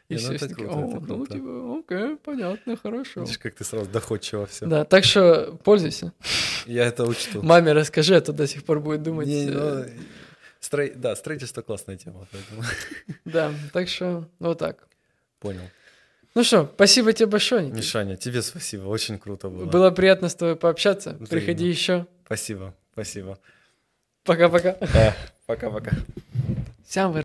И 0.08 0.14
ну 0.14 0.18
все 0.36 0.48
круто, 0.48 0.62
это 0.64 0.72
«О, 0.72 1.00
ну, 1.00 1.26
типа, 1.26 1.78
окей, 1.78 2.16
понятно, 2.16 2.76
хорошо. 2.76 3.20
Видишь, 3.20 3.38
как 3.38 3.54
ты 3.54 3.64
сразу 3.64 3.88
доходчиво 3.90 4.44
все. 4.46 4.66
Да, 4.66 4.84
так 4.84 5.04
что 5.04 5.58
пользуйся. 5.64 6.12
Я 6.66 6.84
это 6.84 7.04
учту. 7.04 7.42
Маме 7.42 7.72
расскажи, 7.72 8.14
а 8.14 8.20
то 8.20 8.32
до 8.34 8.46
сих 8.46 8.64
пор 8.64 8.80
будет 8.80 9.02
думать. 9.02 9.26
Не, 9.26 9.46
э, 9.48 9.50
ну, 9.50 9.84
стро- 10.60 10.92
Да, 10.94 11.16
строительство 11.16 11.62
классная 11.62 11.96
тема, 11.96 12.26
поэтому 12.30 12.62
Да, 13.24 13.52
так 13.72 13.88
что 13.88 14.28
вот 14.40 14.58
так. 14.58 14.86
понял. 15.40 15.62
Ну 16.34 16.44
что, 16.44 16.70
спасибо 16.74 17.12
тебе 17.14 17.26
большое. 17.26 17.62
Никита. 17.62 17.78
Мишаня, 17.78 18.16
тебе 18.16 18.42
спасибо, 18.42 18.88
очень 18.88 19.18
круто 19.18 19.48
было. 19.48 19.64
Было 19.64 19.90
приятно 19.90 20.28
с 20.28 20.34
тобой 20.34 20.56
пообщаться. 20.56 21.10
Взаимно. 21.10 21.28
Приходи 21.28 21.66
еще. 21.66 22.06
Спасибо, 22.26 22.74
спасибо. 22.92 23.38
Пока-пока. 24.24 24.76
Да, 24.92 25.16
Пока-пока. 25.46 25.92
Всем 26.94 27.10
вы 27.10 27.24